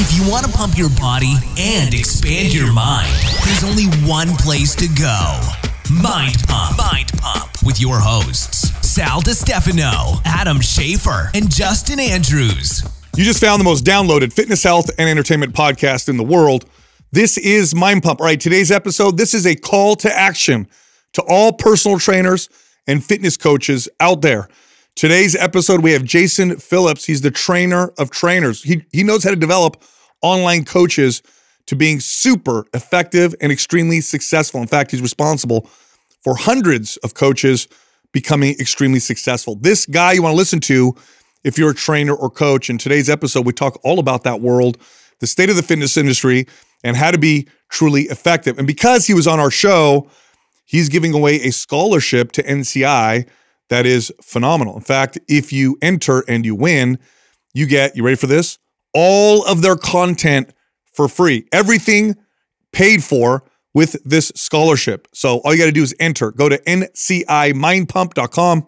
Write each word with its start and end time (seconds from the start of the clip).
If 0.00 0.16
you 0.16 0.30
want 0.30 0.46
to 0.46 0.52
pump 0.52 0.78
your 0.78 0.90
body 0.90 1.34
and 1.58 1.92
expand 1.92 2.54
your 2.54 2.72
mind, 2.72 3.12
there's 3.44 3.64
only 3.64 3.86
one 4.08 4.28
place 4.36 4.76
to 4.76 4.86
go. 4.86 5.40
Mind 5.92 6.36
Pump. 6.46 6.78
Mind 6.78 7.10
Pump 7.18 7.50
with 7.64 7.80
your 7.80 7.98
hosts, 7.98 8.70
Sal 8.88 9.20
DiStefano, 9.20 10.22
Adam 10.24 10.60
Schaefer, 10.60 11.32
and 11.34 11.50
Justin 11.50 11.98
Andrews. 11.98 12.84
You 13.16 13.24
just 13.24 13.40
found 13.40 13.58
the 13.58 13.64
most 13.64 13.84
downloaded 13.84 14.32
fitness, 14.32 14.62
health, 14.62 14.88
and 14.98 15.08
entertainment 15.08 15.52
podcast 15.52 16.08
in 16.08 16.16
the 16.16 16.22
world. 16.22 16.66
This 17.10 17.36
is 17.36 17.74
Mind 17.74 18.04
Pump. 18.04 18.20
All 18.20 18.26
right, 18.26 18.40
today's 18.40 18.70
episode, 18.70 19.16
this 19.16 19.34
is 19.34 19.48
a 19.48 19.56
call 19.56 19.96
to 19.96 20.16
action 20.16 20.68
to 21.14 21.24
all 21.28 21.52
personal 21.52 21.98
trainers 21.98 22.48
and 22.86 23.02
fitness 23.02 23.36
coaches 23.36 23.88
out 23.98 24.22
there. 24.22 24.48
Today's 24.98 25.36
episode, 25.36 25.84
we 25.84 25.92
have 25.92 26.02
Jason 26.02 26.56
Phillips. 26.56 27.04
He's 27.04 27.20
the 27.20 27.30
trainer 27.30 27.92
of 27.98 28.10
trainers. 28.10 28.64
He, 28.64 28.84
he 28.90 29.04
knows 29.04 29.22
how 29.22 29.30
to 29.30 29.36
develop 29.36 29.80
online 30.22 30.64
coaches 30.64 31.22
to 31.66 31.76
being 31.76 32.00
super 32.00 32.66
effective 32.74 33.32
and 33.40 33.52
extremely 33.52 34.00
successful. 34.00 34.60
In 34.60 34.66
fact, 34.66 34.90
he's 34.90 35.00
responsible 35.00 35.70
for 36.24 36.34
hundreds 36.34 36.96
of 36.96 37.14
coaches 37.14 37.68
becoming 38.10 38.56
extremely 38.58 38.98
successful. 38.98 39.54
This 39.54 39.86
guy 39.86 40.14
you 40.14 40.22
want 40.24 40.32
to 40.32 40.36
listen 40.36 40.58
to 40.62 40.96
if 41.44 41.58
you're 41.58 41.70
a 41.70 41.76
trainer 41.76 42.16
or 42.16 42.28
coach. 42.28 42.68
In 42.68 42.76
today's 42.76 43.08
episode, 43.08 43.46
we 43.46 43.52
talk 43.52 43.78
all 43.84 44.00
about 44.00 44.24
that 44.24 44.40
world, 44.40 44.78
the 45.20 45.28
state 45.28 45.48
of 45.48 45.54
the 45.54 45.62
fitness 45.62 45.96
industry, 45.96 46.48
and 46.82 46.96
how 46.96 47.12
to 47.12 47.18
be 47.18 47.46
truly 47.68 48.02
effective. 48.06 48.58
And 48.58 48.66
because 48.66 49.06
he 49.06 49.14
was 49.14 49.28
on 49.28 49.38
our 49.38 49.52
show, 49.52 50.10
he's 50.64 50.88
giving 50.88 51.14
away 51.14 51.36
a 51.42 51.52
scholarship 51.52 52.32
to 52.32 52.42
NCI 52.42 53.28
that 53.68 53.86
is 53.86 54.12
phenomenal. 54.22 54.76
In 54.76 54.82
fact, 54.82 55.18
if 55.28 55.52
you 55.52 55.76
enter 55.82 56.24
and 56.28 56.44
you 56.44 56.54
win, 56.54 56.98
you 57.54 57.66
get, 57.66 57.96
you 57.96 58.02
ready 58.02 58.16
for 58.16 58.26
this? 58.26 58.58
All 58.94 59.44
of 59.44 59.62
their 59.62 59.76
content 59.76 60.52
for 60.92 61.08
free. 61.08 61.46
Everything 61.52 62.16
paid 62.72 63.04
for 63.04 63.44
with 63.74 64.02
this 64.04 64.32
scholarship. 64.34 65.06
So 65.12 65.38
all 65.38 65.52
you 65.52 65.58
got 65.58 65.66
to 65.66 65.72
do 65.72 65.82
is 65.82 65.94
enter. 66.00 66.32
Go 66.32 66.48
to 66.48 66.58
ncimindpump.com 66.58 68.66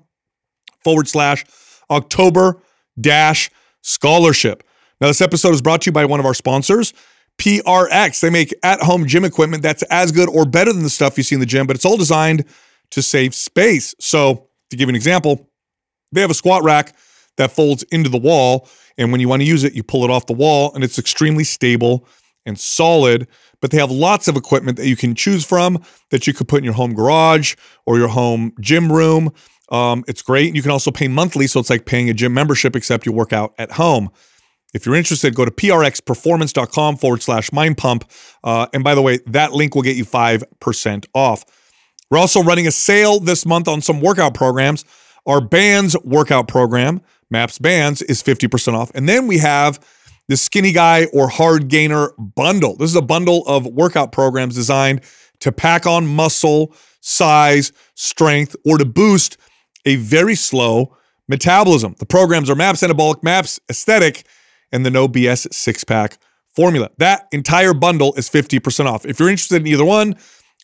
forward 0.85 1.09
slash 1.09 1.45
October 1.91 2.63
dash 3.01 3.51
scholarship. 3.83 4.63
Now, 5.01 5.09
this 5.09 5.21
episode 5.21 5.55
is 5.55 5.63
brought 5.63 5.83
to 5.83 5.87
you 5.87 5.93
by 5.93 6.05
one 6.05 6.21
of 6.21 6.27
our 6.27 6.35
sponsors, 6.35 6.93
PRX. 7.39 8.21
They 8.21 8.31
make 8.31 8.55
at 8.63 8.83
home 8.83 9.07
gym 9.07 9.25
equipment 9.25 9.63
that's 9.63 9.83
as 9.85 10.13
good 10.13 10.29
or 10.29 10.45
better 10.45 10.73
than 10.73 10.83
the 10.83 10.91
stuff 10.91 11.17
you 11.17 11.23
see 11.23 11.35
in 11.35 11.41
the 11.41 11.47
gym, 11.47 11.67
but 11.67 11.75
it's 11.75 11.87
all 11.87 11.97
designed 11.97 12.45
to 12.91 13.03
save 13.03 13.35
space. 13.35 13.95
So, 13.99 14.50
to 14.71 14.77
give 14.77 14.89
you 14.89 14.91
an 14.91 14.97
example, 14.97 15.49
they 16.13 16.21
have 16.21 16.31
a 16.31 16.35
squat 16.35 16.63
rack 16.63 16.97
that 17.37 17.53
folds 17.53 17.83
into 17.85 18.09
the 18.09 18.19
wall. 18.19 18.69
And 18.99 19.13
when 19.13 19.21
you 19.21 19.29
want 19.29 19.43
to 19.43 19.47
use 19.47 19.65
it, 19.65 19.75
you 19.75 19.83
pull 19.83 20.05
it 20.05 20.11
off 20.11 20.27
the 20.27 20.33
wall 20.33 20.73
and 20.75 20.85
it's 20.85 20.99
extremely 20.99 21.45
stable 21.45 22.07
and 22.45 22.59
solid. 22.59 23.27
But 23.61 23.71
they 23.71 23.79
have 23.79 23.91
lots 23.91 24.29
of 24.29 24.37
equipment 24.37 24.77
that 24.79 24.87
you 24.87 24.97
can 24.97 25.15
choose 25.15 25.45
from 25.45 25.83
that 26.11 26.27
you 26.27 26.33
could 26.33 26.49
put 26.49 26.59
in 26.59 26.65
your 26.65 26.75
home 26.75 26.95
garage 26.95 27.55
or 27.87 27.99
your 27.99 28.09
home 28.09 28.53
gym 28.61 28.91
room. 28.91 29.33
Um, 29.71 30.05
it's 30.09 30.23
great. 30.23 30.55
You 30.55 30.63
can 30.63 30.71
also 30.71 30.91
pay 30.91 31.09
monthly. 31.09 31.47
So 31.47 31.61
it's 31.61 31.71
like 31.71 31.87
paying 31.87 32.11
a 32.11 32.15
gym 32.15 32.35
membership, 32.35 32.75
except 32.75 33.07
you 33.07 33.13
work 33.13 33.33
out 33.33 33.55
at 33.59 33.73
home. 33.73 34.11
If 34.73 34.87
you're 34.87 34.95
interested, 34.95 35.35
go 35.35 35.45
to 35.45 35.51
prxperformance.com 35.51 36.97
forward 36.97 37.23
slash 37.23 37.53
mind 37.53 37.77
pump. 37.77 38.11
Uh, 38.45 38.67
and 38.73 38.85
by 38.85 38.95
the 38.95 39.03
way, 39.03 39.19
that 39.27 39.53
link 39.53 39.75
will 39.75 39.83
get 39.83 39.97
you 39.97 40.05
5% 40.05 41.07
off. 41.15 41.45
We're 42.11 42.19
also 42.19 42.43
running 42.43 42.67
a 42.67 42.73
sale 42.73 43.21
this 43.21 43.47
month 43.47 43.69
on 43.69 43.81
some 43.81 44.01
workout 44.01 44.35
programs. 44.35 44.85
Our 45.27 45.41
bands 45.41 45.97
workout 46.03 46.49
program, 46.49 47.03
MAPS 47.31 47.59
Bands, 47.59 48.03
is 48.03 48.23
50% 48.23 48.75
off. 48.75 48.91
And 48.95 49.09
then 49.09 49.27
we 49.27 49.39
have 49.39 49.85
the 50.29 50.37
Skinny 50.37 50.73
Guy 50.73 51.07
or 51.13 51.29
Hard 51.29 51.69
Gainer 51.69 52.13
bundle. 52.19 52.77
This 52.77 52.91
is 52.91 52.97
a 52.97 53.03
bundle 53.03 53.47
of 53.47 53.67
workout 53.67 54.13
programs 54.13 54.55
designed 54.55 55.03
to 55.41 55.53
pack 55.53 55.87
on 55.87 56.07
muscle, 56.07 56.75
size, 57.01 57.73
strength, 57.95 58.57
or 58.65 58.79
to 58.79 58.85
boost 58.85 59.37
a 59.85 59.97
very 59.97 60.35
slow 60.35 60.97
metabolism. 61.29 61.95
The 61.99 62.07
programs 62.07 62.51
are 62.51 62.55
MAPS 62.55 62.83
Anabolic, 62.83 63.23
MAPS 63.23 63.61
Aesthetic, 63.71 64.25
and 64.73 64.85
the 64.85 64.91
No 64.91 65.09
BS 65.09 65.53
six 65.53 65.85
pack 65.85 66.19
formula. 66.55 66.91
That 66.99 67.29
entire 67.33 67.75
bundle 67.75 68.15
is 68.15 68.29
50% 68.29 68.87
off. 68.87 69.07
If 69.07 69.19
you're 69.19 69.31
interested 69.31 69.63
in 69.63 69.67
either 69.67 69.85
one, 69.85 70.17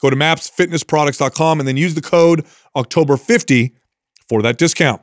go 0.07 0.11
to 0.11 0.17
mapsfitnessproducts.com 0.17 1.59
and 1.61 1.69
then 1.69 1.77
use 1.77 1.95
the 1.95 2.01
code 2.01 2.45
October50 2.77 3.73
for 4.29 4.43
that 4.43 4.59
discount. 4.59 5.03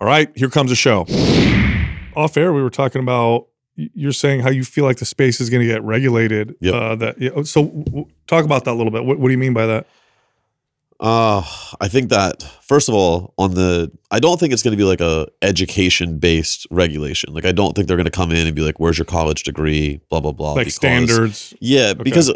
All 0.00 0.06
right, 0.06 0.30
here 0.36 0.50
comes 0.50 0.70
the 0.70 0.76
show. 0.76 1.06
Off 2.14 2.36
air, 2.36 2.52
we 2.52 2.62
were 2.62 2.70
talking 2.70 3.02
about 3.02 3.48
you're 3.76 4.12
saying 4.12 4.40
how 4.40 4.50
you 4.50 4.64
feel 4.64 4.84
like 4.84 4.98
the 4.98 5.04
space 5.04 5.40
is 5.40 5.50
going 5.50 5.66
to 5.66 5.72
get 5.72 5.82
regulated. 5.82 6.54
Yep. 6.60 6.74
Uh, 6.74 6.94
that 6.96 7.20
yeah, 7.20 7.42
so 7.42 7.66
w- 7.66 8.06
talk 8.26 8.44
about 8.44 8.64
that 8.64 8.72
a 8.72 8.74
little 8.74 8.90
bit. 8.92 9.04
What, 9.04 9.18
what 9.18 9.28
do 9.28 9.32
you 9.32 9.38
mean 9.38 9.52
by 9.52 9.66
that? 9.66 9.86
Uh, 10.98 11.42
I 11.78 11.88
think 11.88 12.08
that 12.08 12.42
first 12.62 12.88
of 12.88 12.94
all, 12.94 13.34
on 13.36 13.52
the 13.52 13.90
I 14.10 14.18
don't 14.18 14.40
think 14.40 14.54
it's 14.54 14.62
going 14.62 14.72
to 14.72 14.78
be 14.78 14.84
like 14.84 15.02
a 15.02 15.28
education 15.42 16.18
based 16.18 16.66
regulation. 16.70 17.34
Like 17.34 17.44
I 17.44 17.52
don't 17.52 17.74
think 17.74 17.86
they're 17.86 17.98
going 17.98 18.06
to 18.06 18.10
come 18.10 18.32
in 18.32 18.46
and 18.46 18.56
be 18.56 18.62
like, 18.62 18.80
"Where's 18.80 18.96
your 18.96 19.04
college 19.04 19.42
degree?" 19.42 20.00
Blah 20.08 20.20
blah 20.20 20.32
blah. 20.32 20.52
Like 20.52 20.60
because- 20.66 20.74
standards. 20.76 21.54
Yeah, 21.60 21.92
because 21.92 22.32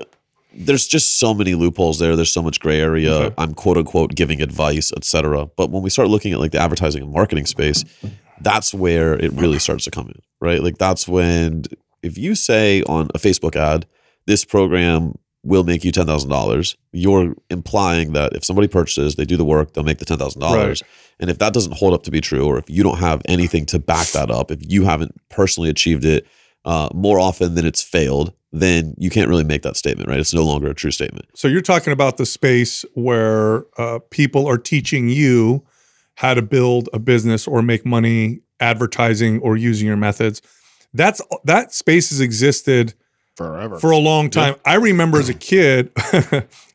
there's 0.53 0.87
just 0.87 1.19
so 1.19 1.35
many 1.35 1.55
loopholes 1.55 1.99
there. 1.99 2.17
There's 2.17 2.33
so 2.33 2.43
much 2.43 2.61
gray 2.61 2.81
area. 2.81 3.13
Okay. 3.13 3.35
I'm 3.39 3.55
quote 3.55 3.77
unquote 3.77 4.15
giving 4.15 4.43
advice, 4.43 4.93
etc. 4.93 5.47
But 5.57 5.71
when 5.71 5.83
we 5.83 5.91
start 5.91 6.09
looking 6.09 6.33
at 6.33 6.41
like 6.41 6.53
the 6.53 6.59
advertising 6.59 7.03
and 7.03 7.13
marketing 7.13 7.47
space, 7.47 7.85
that's 8.41 8.75
where 8.75 9.15
it 9.15 9.33
really 9.33 9.59
starts 9.59 9.85
to 9.85 9.91
come 9.91 10.09
in, 10.09 10.21
right? 10.41 10.63
Like 10.63 10.79
that's 10.79 11.07
when 11.07 11.65
if 12.03 12.19
you 12.19 12.35
say 12.35 12.83
on 12.83 13.09
a 13.15 13.19
Facebook 13.19 13.57
ad, 13.57 13.87
this 14.27 14.45
program 14.45 15.15
will 15.43 15.65
make 15.65 15.85
you 15.85 15.93
ten 15.93 16.07
thousand 16.07 16.31
dollars, 16.31 16.77
you're 16.93 17.35
implying 17.49 18.13
that 18.13 18.35
if 18.35 18.45
somebody 18.45 18.69
purchases, 18.69 19.17
they 19.17 19.25
do 19.25 19.37
the 19.37 19.45
work, 19.45 19.73
they'll 19.73 19.85
make 19.85 19.99
the 19.99 20.05
ten 20.05 20.19
thousand 20.19 20.41
dollars. 20.41 20.83
And 21.19 21.31
if 21.31 21.39
that 21.39 21.53
doesn't 21.53 21.73
hold 21.73 21.95
up 21.95 22.03
to 22.05 22.11
be 22.11 22.21
true, 22.21 22.47
or 22.47 22.59
if 22.59 22.69
you 22.69 22.83
don't 22.83 22.99
have 22.99 23.23
anything 23.27 23.67
to 23.67 23.79
back 23.79 24.09
that 24.09 24.31
up, 24.31 24.51
if 24.51 24.61
you 24.71 24.85
haven't 24.85 25.15
personally 25.29 25.69
achieved 25.69 26.05
it 26.05 26.27
uh, 26.65 26.89
more 26.95 27.19
often 27.19 27.55
than 27.55 27.67
it's 27.67 27.83
failed, 27.83 28.33
then 28.53 28.95
you 28.99 29.11
can't 29.11 29.29
really 29.29 29.45
make 29.45 29.63
that 29.63 29.77
statement, 29.77 30.09
right? 30.09 30.19
It's 30.19 30.35
no 30.35 30.45
longer 30.45 30.69
a 30.69 30.75
true 30.75 30.91
statement. 30.91 31.27
So 31.35 31.49
you're 31.49 31.61
talking 31.61 31.93
about 31.93 32.17
the 32.17 32.27
space 32.27 32.85
where 32.95 33.65
uh, 33.79 34.01
people 34.11 34.47
are 34.47 34.59
teaching 34.59 35.09
you 35.09 35.65
how 36.17 36.35
to 36.35 36.43
build 36.43 36.89
a 36.93 36.99
business 36.99 37.47
or 37.47 37.63
make 37.63 37.87
money 37.87 38.41
advertising 38.59 39.39
or 39.41 39.57
using 39.57 39.87
your 39.87 39.97
methods. 39.97 40.43
That's 40.93 41.23
that 41.45 41.73
space 41.73 42.11
has 42.11 42.21
existed 42.21 42.95
forever. 43.45 43.79
for 43.79 43.91
a 43.91 43.97
long 43.99 44.31
time. 44.31 44.55
I 44.65 44.75
remember 44.75 45.19
as 45.19 45.29
a 45.29 45.35
kid, 45.35 45.91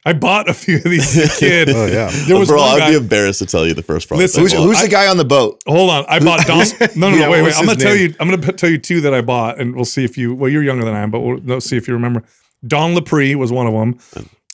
I 0.06 0.14
bought 0.14 0.50
a 0.50 0.54
few 0.54 0.78
of 0.78 0.84
these 0.84 1.18
as 1.22 1.36
a 1.36 1.40
kid. 1.40 1.70
oh 1.70 1.86
yeah. 1.86 2.10
There 2.28 2.38
was 2.38 2.50
Bro, 2.50 2.58
one 2.62 2.76
I'd 2.76 2.80
guy. 2.80 2.90
be 2.92 2.96
embarrassed 2.98 3.40
to 3.40 3.46
tell 3.46 3.66
you 3.68 3.74
the 3.74 3.82
first 3.84 4.08
product. 4.08 4.24
Listen, 4.24 4.40
I 4.40 4.44
Who's, 4.44 4.54
bought. 4.54 4.64
who's 4.64 4.82
the 4.82 4.88
guy 4.90 5.08
on 5.08 5.18
the 5.18 5.26
boat? 5.26 5.62
Hold 5.68 5.90
on, 5.90 6.06
I 6.08 6.20
bought 6.20 6.46
Don. 6.46 6.66
No, 6.96 7.10
no, 7.10 7.16
Yeah, 7.18 7.26
no, 7.26 7.32
wait, 7.32 7.42
wait. 7.44 7.54
I'm 7.58 7.66
gonna 7.66 7.74
his 7.76 7.84
tell 7.84 7.96
you. 7.96 8.14
I'm 8.20 8.30
gonna 8.30 8.54
tell 8.54 8.70
you 8.70 8.78
two 8.78 9.02
that 9.02 9.14
I 9.14 9.22
bought, 9.22 9.60
and 9.60 9.76
we'll 9.76 9.86
see 9.86 10.04
if 10.04 10.18
you. 10.18 10.34
Well, 10.36 10.50
you're 10.52 10.64
younger 10.64 10.86
than 10.86 10.96
I 10.96 11.02
am, 11.02 11.12
but 11.12 11.20
we'll, 11.22 11.40
let's 11.44 11.66
see 11.66 11.78
if 11.78 11.88
you 11.88 11.94
remember. 11.94 12.24
Don 12.68 12.94
Lapre 12.96 13.36
was 13.36 13.52
one 13.52 13.68
of 13.68 13.74
them. 13.74 14.00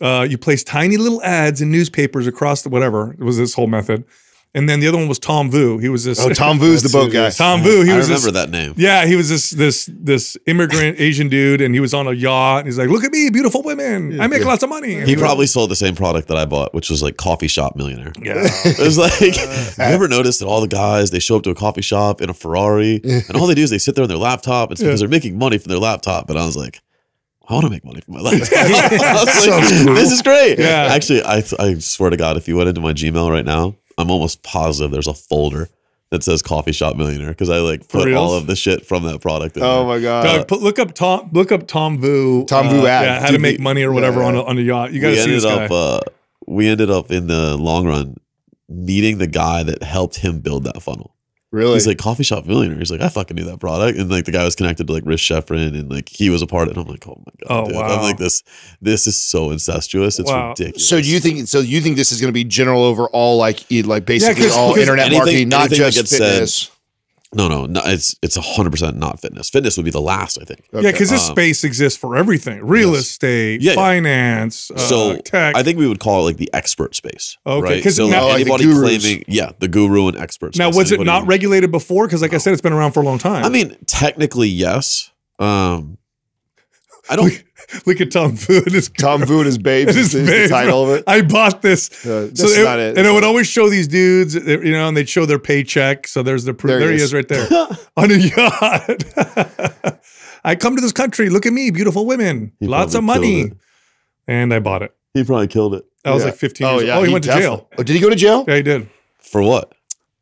Uh, 0.01 0.23
you 0.29 0.37
place 0.37 0.63
tiny 0.63 0.97
little 0.97 1.21
ads 1.23 1.61
in 1.61 1.71
newspapers 1.71 2.27
across 2.27 2.61
the 2.63 2.69
whatever. 2.69 3.13
It 3.13 3.23
was 3.23 3.37
this 3.37 3.53
whole 3.53 3.67
method, 3.67 4.03
and 4.53 4.67
then 4.67 4.79
the 4.81 4.87
other 4.87 4.97
one 4.97 5.07
was 5.07 5.17
Tom 5.19 5.49
Vu. 5.49 5.77
He 5.77 5.87
was 5.89 6.03
this. 6.03 6.19
Oh, 6.19 6.29
Tom 6.33 6.59
Vu's 6.59 6.83
the 6.83 6.89
boat 6.89 7.11
guy. 7.11 7.29
Tom 7.29 7.61
Vu. 7.61 7.83
He 7.83 7.91
I 7.91 7.97
was 7.97 8.09
remember 8.09 8.31
this, 8.31 8.45
that 8.45 8.49
name. 8.49 8.73
Yeah, 8.77 9.05
he 9.05 9.15
was 9.15 9.29
this 9.29 9.51
this 9.51 9.89
this 9.93 10.35
immigrant 10.45 10.99
Asian 10.99 11.29
dude, 11.29 11.61
and 11.61 11.73
he 11.73 11.79
was 11.79 11.93
on 11.93 12.07
a 12.07 12.11
yacht. 12.11 12.59
And 12.59 12.67
he's 12.67 12.77
like, 12.77 12.89
"Look 12.89 13.03
at 13.03 13.11
me, 13.11 13.29
beautiful 13.29 13.61
women. 13.63 14.19
I 14.19 14.27
make 14.27 14.43
lots 14.43 14.63
of 14.63 14.69
money." 14.69 15.01
He 15.05 15.15
probably 15.15 15.47
sold 15.47 15.71
the 15.71 15.75
same 15.75 15.95
product 15.95 16.27
that 16.27 16.37
I 16.37 16.45
bought, 16.45 16.73
which 16.73 16.89
was 16.89 17.01
like 17.01 17.17
coffee 17.17 17.47
shop 17.47 17.75
millionaire. 17.75 18.11
yeah. 18.21 18.47
It 18.65 18.79
was 18.79 18.97
like, 18.97 19.35
have 19.35 19.77
you 19.77 19.83
ever 19.95 20.07
noticed 20.07 20.39
that 20.39 20.47
all 20.47 20.61
the 20.61 20.67
guys 20.67 21.11
they 21.11 21.19
show 21.19 21.37
up 21.37 21.43
to 21.43 21.49
a 21.49 21.55
coffee 21.55 21.81
shop 21.81 22.21
in 22.21 22.29
a 22.29 22.33
Ferrari, 22.33 22.99
and 23.03 23.35
all 23.35 23.47
they 23.47 23.55
do 23.55 23.63
is 23.63 23.69
they 23.69 23.77
sit 23.77 23.95
there 23.95 24.03
on 24.03 24.09
their 24.09 24.17
laptop. 24.17 24.71
It's 24.71 24.81
because 24.81 24.99
they're 24.99 25.09
making 25.09 25.37
money 25.37 25.57
from 25.57 25.69
their 25.69 25.79
laptop. 25.79 26.27
But 26.27 26.37
I 26.37 26.45
was 26.45 26.57
like, 26.57 26.81
I 27.47 27.53
want 27.53 27.65
to 27.65 27.69
make 27.71 27.83
money 27.85 28.01
from 28.01 28.15
my 28.15 28.21
laptop. 28.21 28.51
Like, 28.51 28.89
cool. 29.85 29.93
This 29.95 30.11
is 30.11 30.21
great. 30.21 30.59
Yeah. 30.59 30.89
Actually, 30.91 31.23
I 31.23 31.43
I 31.59 31.75
swear 31.79 32.09
to 32.09 32.17
God, 32.17 32.37
if 32.37 32.47
you 32.47 32.55
went 32.57 32.69
into 32.69 32.81
my 32.81 32.93
Gmail 32.93 33.29
right 33.29 33.45
now, 33.45 33.75
I'm 34.01 34.11
almost 34.11 34.43
positive 34.43 34.91
there's 34.91 35.07
a 35.07 35.13
folder 35.13 35.69
that 36.09 36.23
says 36.23 36.41
coffee 36.41 36.73
shop 36.73 36.97
millionaire 36.97 37.29
because 37.29 37.49
I 37.49 37.59
like 37.59 37.87
put 37.87 38.05
reals? 38.05 38.17
all 38.17 38.33
of 38.35 38.45
the 38.47 38.55
shit 38.55 38.85
from 38.85 39.03
that 39.03 39.21
product. 39.21 39.55
In 39.55 39.63
Oh 39.63 39.79
there. 39.79 39.85
my 39.87 39.99
god. 40.01 40.23
Doug, 40.23 40.47
put, 40.47 40.61
look 40.61 40.77
up 40.79 40.93
Tom. 40.93 41.29
Look 41.31 41.51
up 41.53 41.67
Tom 41.67 41.99
Vu. 41.99 42.45
Tom 42.45 42.67
Vu 42.69 42.81
uh, 42.81 42.87
ad. 42.87 43.05
Yeah, 43.05 43.19
how 43.21 43.31
to 43.31 43.39
make 43.39 43.59
money 43.59 43.83
or 43.83 43.93
whatever 43.93 44.19
yeah. 44.19 44.27
on 44.27 44.35
a, 44.35 44.43
on 44.43 44.57
a 44.57 44.61
yacht. 44.61 44.91
You 44.91 44.99
got 44.99 45.11
to 45.11 45.15
see 45.15 45.21
ended 45.21 45.35
this 45.37 45.45
guy. 45.45 45.65
up 45.65 45.71
uh, 45.71 45.99
we 46.47 46.67
ended 46.67 46.89
up 46.91 47.11
in 47.11 47.27
the 47.27 47.55
long 47.55 47.87
run 47.87 48.17
meeting 48.67 49.19
the 49.19 49.27
guy 49.27 49.63
that 49.63 49.83
helped 49.83 50.17
him 50.17 50.39
build 50.39 50.63
that 50.65 50.81
funnel. 50.81 51.15
Really? 51.51 51.73
He's 51.73 51.85
like 51.87 51.97
coffee 51.97 52.23
shop 52.23 52.45
millionaire. 52.45 52.79
He's 52.79 52.91
like, 52.91 53.01
I 53.01 53.09
fucking 53.09 53.35
knew 53.35 53.43
that 53.43 53.59
product. 53.59 53.99
And 53.99 54.09
like 54.09 54.23
the 54.25 54.31
guy 54.31 54.45
was 54.45 54.55
connected 54.55 54.87
to 54.87 54.93
like 54.93 55.03
Rich 55.05 55.19
Schefren 55.21 55.77
and 55.77 55.91
like 55.91 56.07
he 56.07 56.29
was 56.29 56.41
a 56.41 56.47
part 56.47 56.69
of 56.69 56.71
it. 56.71 56.77
And 56.79 56.85
I'm 56.87 56.91
like, 56.91 57.05
oh 57.07 57.21
my 57.25 57.47
god. 57.47 57.63
Oh, 57.63 57.65
dude. 57.67 57.75
wow. 57.75 57.95
I'm 57.97 58.01
like 58.01 58.17
this 58.17 58.41
this 58.81 59.05
is 59.05 59.17
so 59.17 59.51
incestuous. 59.51 60.17
It's 60.17 60.29
Wow. 60.31 60.49
ridiculous. 60.49 60.87
so 60.87 61.01
do 61.01 61.09
you 61.11 61.19
think? 61.19 61.47
So 61.49 61.59
you 61.59 61.81
think 61.81 61.97
this 61.97 62.11
is 62.13 62.21
going 62.21 62.29
to 62.29 62.33
be 62.33 62.45
general 62.45 62.83
over 62.83 63.07
all 63.09 63.35
like 63.37 63.65
like 63.85 64.05
basically 64.05 64.43
'cause- 64.45 64.55
all 64.55 64.69
'cause 64.73 64.81
internet 64.83 65.07
anything- 65.07 65.17
marketing, 65.19 65.49
not 65.49 65.69
just 65.71 65.97
gets 65.97 66.09
said- 66.11 66.31
fitness? 66.31 66.71
No, 67.33 67.47
no, 67.47 67.65
no 67.65 67.81
it's 67.85 68.13
it's 68.21 68.35
hundred 68.35 68.71
percent 68.71 68.97
not 68.97 69.21
fitness. 69.21 69.49
Fitness 69.49 69.77
would 69.77 69.85
be 69.85 69.91
the 69.91 70.01
last, 70.01 70.37
I 70.41 70.43
think. 70.43 70.65
Yeah, 70.73 70.91
because 70.91 71.09
this 71.09 71.29
Um, 71.29 71.33
space 71.33 71.63
exists 71.63 71.97
for 71.97 72.17
everything: 72.17 72.59
real 72.61 72.91
yes. 72.91 73.01
estate, 73.03 73.61
Yeah, 73.61 73.71
yeah. 73.71 73.75
finance, 73.75 74.69
uh, 74.69 74.77
so 74.77 75.15
tech. 75.17 75.55
I 75.55 75.63
think 75.63 75.79
we 75.79 75.87
would 75.87 75.99
call 76.01 76.19
it 76.21 76.23
like 76.23 76.37
the 76.37 76.49
expert 76.53 76.93
space. 76.93 77.37
Okay, 77.47 77.61
right? 77.75 77.83
'cause 77.83 77.95
so 77.95 78.07
now- 78.09 78.23
Oh, 78.23 78.27
like 78.27 78.41
anybody 78.41 78.65
gurus. 78.65 79.01
claiming, 79.01 79.23
yeah, 79.29 79.51
the 79.59 79.69
guru 79.69 80.09
and 80.09 80.17
expert. 80.17 80.57
now, 80.57 80.71
space. 80.71 80.77
was 80.77 80.91
it 80.91 80.95
Anybody- 80.95 81.19
not 81.19 81.27
regulated 81.27 81.71
before? 81.71 82.05
Because, 82.05 82.21
like 82.21 82.33
I 82.33 82.37
said, 82.37 82.51
it's 82.51 82.61
been 82.61 82.73
around 82.73 82.91
for 82.91 82.99
a 82.99 83.05
long 83.05 83.17
time. 83.17 83.45
I 83.45 83.49
mean, 83.49 83.77
technically, 83.85 84.49
yes. 84.49 85.11
Um, 85.39 85.97
I 87.09 87.15
don't. 87.15 87.31
look 87.85 88.01
at 88.01 88.11
Tom 88.11 88.35
Food. 88.35 88.71
His 88.71 88.89
Tom 88.89 89.25
Food 89.25 89.47
is 89.47 89.57
babes. 89.57 89.95
His 89.95 90.13
is 90.13 90.25
the 90.25 90.31
babes, 90.31 90.49
title 90.51 90.83
of 90.83 90.99
it. 90.99 91.03
I 91.07 91.21
bought 91.21 91.61
this. 91.61 92.05
Uh, 92.05 92.29
this 92.31 92.39
so 92.53 92.61
it- 92.61 92.63
not 92.63 92.79
it. 92.79 92.97
And 92.97 93.05
it 93.07 93.11
would 93.11 93.23
always 93.23 93.47
show 93.47 93.69
these 93.69 93.87
dudes, 93.87 94.35
uh, 94.35 94.39
you 94.41 94.71
know, 94.71 94.87
and 94.87 94.95
they'd 94.97 95.09
show 95.09 95.25
their 95.25 95.39
paycheck. 95.39 96.07
So 96.07 96.23
there's 96.23 96.43
the 96.45 96.53
proof. 96.53 96.69
There 96.71 96.79
he 96.79 96.85
There, 96.85 96.91
he 96.91 96.95
is. 96.97 97.03
is 97.03 97.13
right 97.13 97.27
there 97.27 97.47
on 97.97 98.11
a 98.11 98.15
yacht. 98.15 99.99
I 100.43 100.55
come 100.55 100.75
to 100.75 100.81
this 100.81 100.91
country. 100.91 101.29
Look 101.29 101.45
at 101.45 101.53
me, 101.53 101.69
beautiful 101.71 102.05
women, 102.05 102.51
He 102.59 102.67
lots 102.67 102.95
of 102.95 103.03
money. 103.03 103.51
And 104.27 104.53
I 104.53 104.59
bought 104.59 104.81
it. 104.81 104.91
He 105.13 105.23
probably 105.23 105.47
killed 105.47 105.75
it. 105.75 105.83
I 106.05 106.11
was 106.13 106.23
Yeah. 106.23 106.29
like 106.29 106.37
15 106.39 106.67
years 106.67 106.83
yeah, 106.83 106.95
old. 106.95 107.03
Oh, 107.03 107.05
he, 107.07 107.13
went 107.13 107.23
to 107.25 107.31
jail. 107.33 107.69
Oh, 107.77 107.83
did 107.83 107.93
he 107.95 107.99
go 108.01 108.09
to 108.09 108.15
jail? 108.15 108.45
Yeah, 108.47 108.55
he 108.55 108.63
did. 108.63 108.89
For 109.19 109.41
what? 109.43 109.73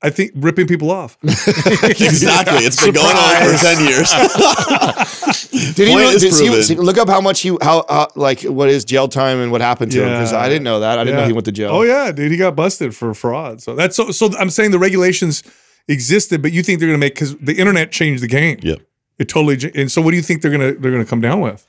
I 0.02 0.10
think 0.10 0.32
ripping 0.36 0.68
people 0.68 0.92
off. 0.92 1.18
exactly. 1.24 2.66
It's 2.66 2.82
been 2.84 2.94
going 2.94 3.16
on 3.18 3.36
for 3.52 3.64
ten 3.64 3.86
years. 3.86 4.10
Did 5.76 5.88
he? 5.88 5.94
Point 5.94 6.06
Really, 6.06 6.20
did 6.20 6.34
he 6.34 6.64
see- 6.64 6.76
look 6.76 6.98
up 6.98 7.10
how 7.10 7.20
much 7.20 7.42
he 7.42 7.56
how 7.62 7.80
uh, 7.80 8.08
like 8.16 8.42
what 8.44 8.70
is 8.70 8.86
jail 8.86 9.08
time 9.08 9.40
and 9.40 9.52
what 9.52 9.62
happened 9.62 9.92
to 9.92 10.02
him 10.02 10.10
because 10.10 10.32
I 10.32 10.48
didn't 10.48 10.64
know 10.64 10.80
that. 10.80 11.00
I 11.00 11.04
didn't 11.04 11.20
know 11.20 11.26
he 11.28 11.34
went 11.34 11.46
to 11.46 11.52
jail. 11.52 11.72
Oh 11.72 11.82
yeah, 11.82 12.12
dude, 12.12 12.32
he 12.32 12.38
got 12.38 12.56
busted 12.56 12.96
for 12.96 13.14
fraud. 13.14 13.62
So 13.62 13.76
that's 13.76 13.96
so. 13.96 14.12
So 14.12 14.30
I'm 14.38 14.50
saying 14.50 14.72
the 14.72 14.80
regulations 14.80 15.44
existed, 15.90 16.42
but 16.42 16.52
you 16.54 16.64
think 16.64 16.80
they're 16.80 16.88
going 16.88 17.00
to 17.00 17.06
make 17.06 17.16
because 17.16 17.36
the 17.38 17.56
internet 17.56 17.92
changed 17.92 18.24
the 18.24 18.28
game. 18.28 18.60
Yep. 18.62 18.80
It 19.18 19.28
totally. 19.28 19.72
And 19.76 19.92
so, 19.92 20.02
what 20.02 20.12
do 20.12 20.18
you 20.18 20.24
think 20.24 20.42
they're 20.42 20.52
gonna 20.52 20.74
they're 20.74 20.92
gonna 20.92 21.06
come 21.06 21.20
down 21.22 21.42
with? 21.42 21.68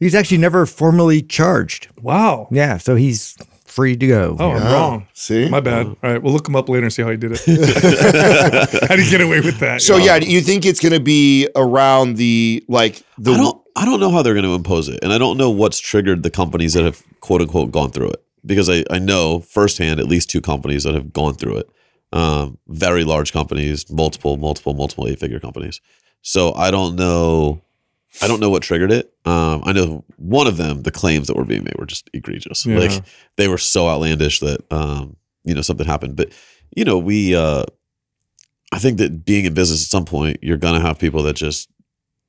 He's 0.00 0.14
actually 0.14 0.38
never 0.38 0.66
formally 0.66 1.22
charged. 1.22 1.88
Wow. 2.00 2.48
Yeah, 2.50 2.78
so 2.78 2.96
he's 2.96 3.36
free 3.74 3.96
to 3.96 4.06
go. 4.06 4.36
Oh, 4.38 4.52
I'm 4.52 4.72
wrong. 4.72 5.08
See, 5.12 5.48
My 5.48 5.60
bad. 5.60 5.86
All 5.86 5.96
right, 6.02 6.22
we'll 6.22 6.32
look 6.32 6.46
him 6.48 6.54
up 6.54 6.68
later 6.68 6.84
and 6.84 6.92
see 6.92 7.02
how 7.02 7.10
he 7.10 7.16
did 7.16 7.32
it. 7.34 7.40
how 8.88 8.94
did 8.94 9.04
he 9.04 9.10
get 9.10 9.20
away 9.20 9.40
with 9.40 9.58
that? 9.58 9.82
So 9.82 9.96
yeah, 9.96 10.16
you 10.16 10.40
think 10.40 10.64
it's 10.64 10.80
going 10.80 10.92
to 10.92 11.00
be 11.00 11.48
around 11.56 12.16
the 12.16 12.64
like 12.68 13.02
the 13.18 13.32
I 13.32 13.36
don't. 13.36 13.60
I 13.76 13.84
don't 13.84 13.98
know 13.98 14.10
how 14.10 14.22
they're 14.22 14.34
going 14.34 14.44
to 14.44 14.54
impose 14.54 14.88
it, 14.88 15.00
and 15.02 15.12
I 15.12 15.18
don't 15.18 15.36
know 15.36 15.50
what's 15.50 15.80
triggered 15.80 16.22
the 16.22 16.30
companies 16.30 16.74
that 16.74 16.84
have 16.84 17.02
quote 17.20 17.40
unquote 17.40 17.72
gone 17.72 17.90
through 17.90 18.10
it. 18.10 18.22
Because 18.46 18.68
I, 18.70 18.84
I 18.90 18.98
know 18.98 19.40
firsthand 19.40 19.98
at 19.98 20.06
least 20.06 20.30
two 20.30 20.40
companies 20.40 20.84
that 20.84 20.94
have 20.94 21.12
gone 21.12 21.34
through 21.34 21.56
it. 21.56 21.70
Um, 22.12 22.58
very 22.68 23.02
large 23.02 23.32
companies, 23.32 23.90
multiple, 23.90 24.36
multiple, 24.36 24.74
multiple 24.74 25.08
eight 25.08 25.18
figure 25.18 25.40
companies. 25.40 25.80
So 26.22 26.52
I 26.54 26.70
don't 26.70 26.94
know. 26.94 27.63
I 28.22 28.28
don't 28.28 28.40
know 28.40 28.50
what 28.50 28.62
triggered 28.62 28.92
it. 28.92 29.12
Um, 29.24 29.62
I 29.64 29.72
know 29.72 30.04
one 30.16 30.46
of 30.46 30.56
them, 30.56 30.82
the 30.82 30.90
claims 30.90 31.26
that 31.26 31.36
were 31.36 31.44
being 31.44 31.64
made 31.64 31.74
were 31.78 31.86
just 31.86 32.08
egregious. 32.12 32.64
Yeah. 32.64 32.78
Like 32.78 33.04
they 33.36 33.48
were 33.48 33.58
so 33.58 33.88
outlandish 33.88 34.40
that 34.40 34.60
um, 34.72 35.16
you 35.44 35.54
know 35.54 35.62
something 35.62 35.86
happened. 35.86 36.16
But 36.16 36.30
you 36.76 36.84
know, 36.84 36.98
we 36.98 37.34
uh, 37.34 37.64
I 38.72 38.78
think 38.78 38.98
that 38.98 39.24
being 39.24 39.44
in 39.44 39.54
business 39.54 39.84
at 39.84 39.90
some 39.90 40.04
point, 40.04 40.38
you're 40.42 40.56
gonna 40.56 40.80
have 40.80 40.98
people 40.98 41.22
that 41.24 41.34
just 41.36 41.68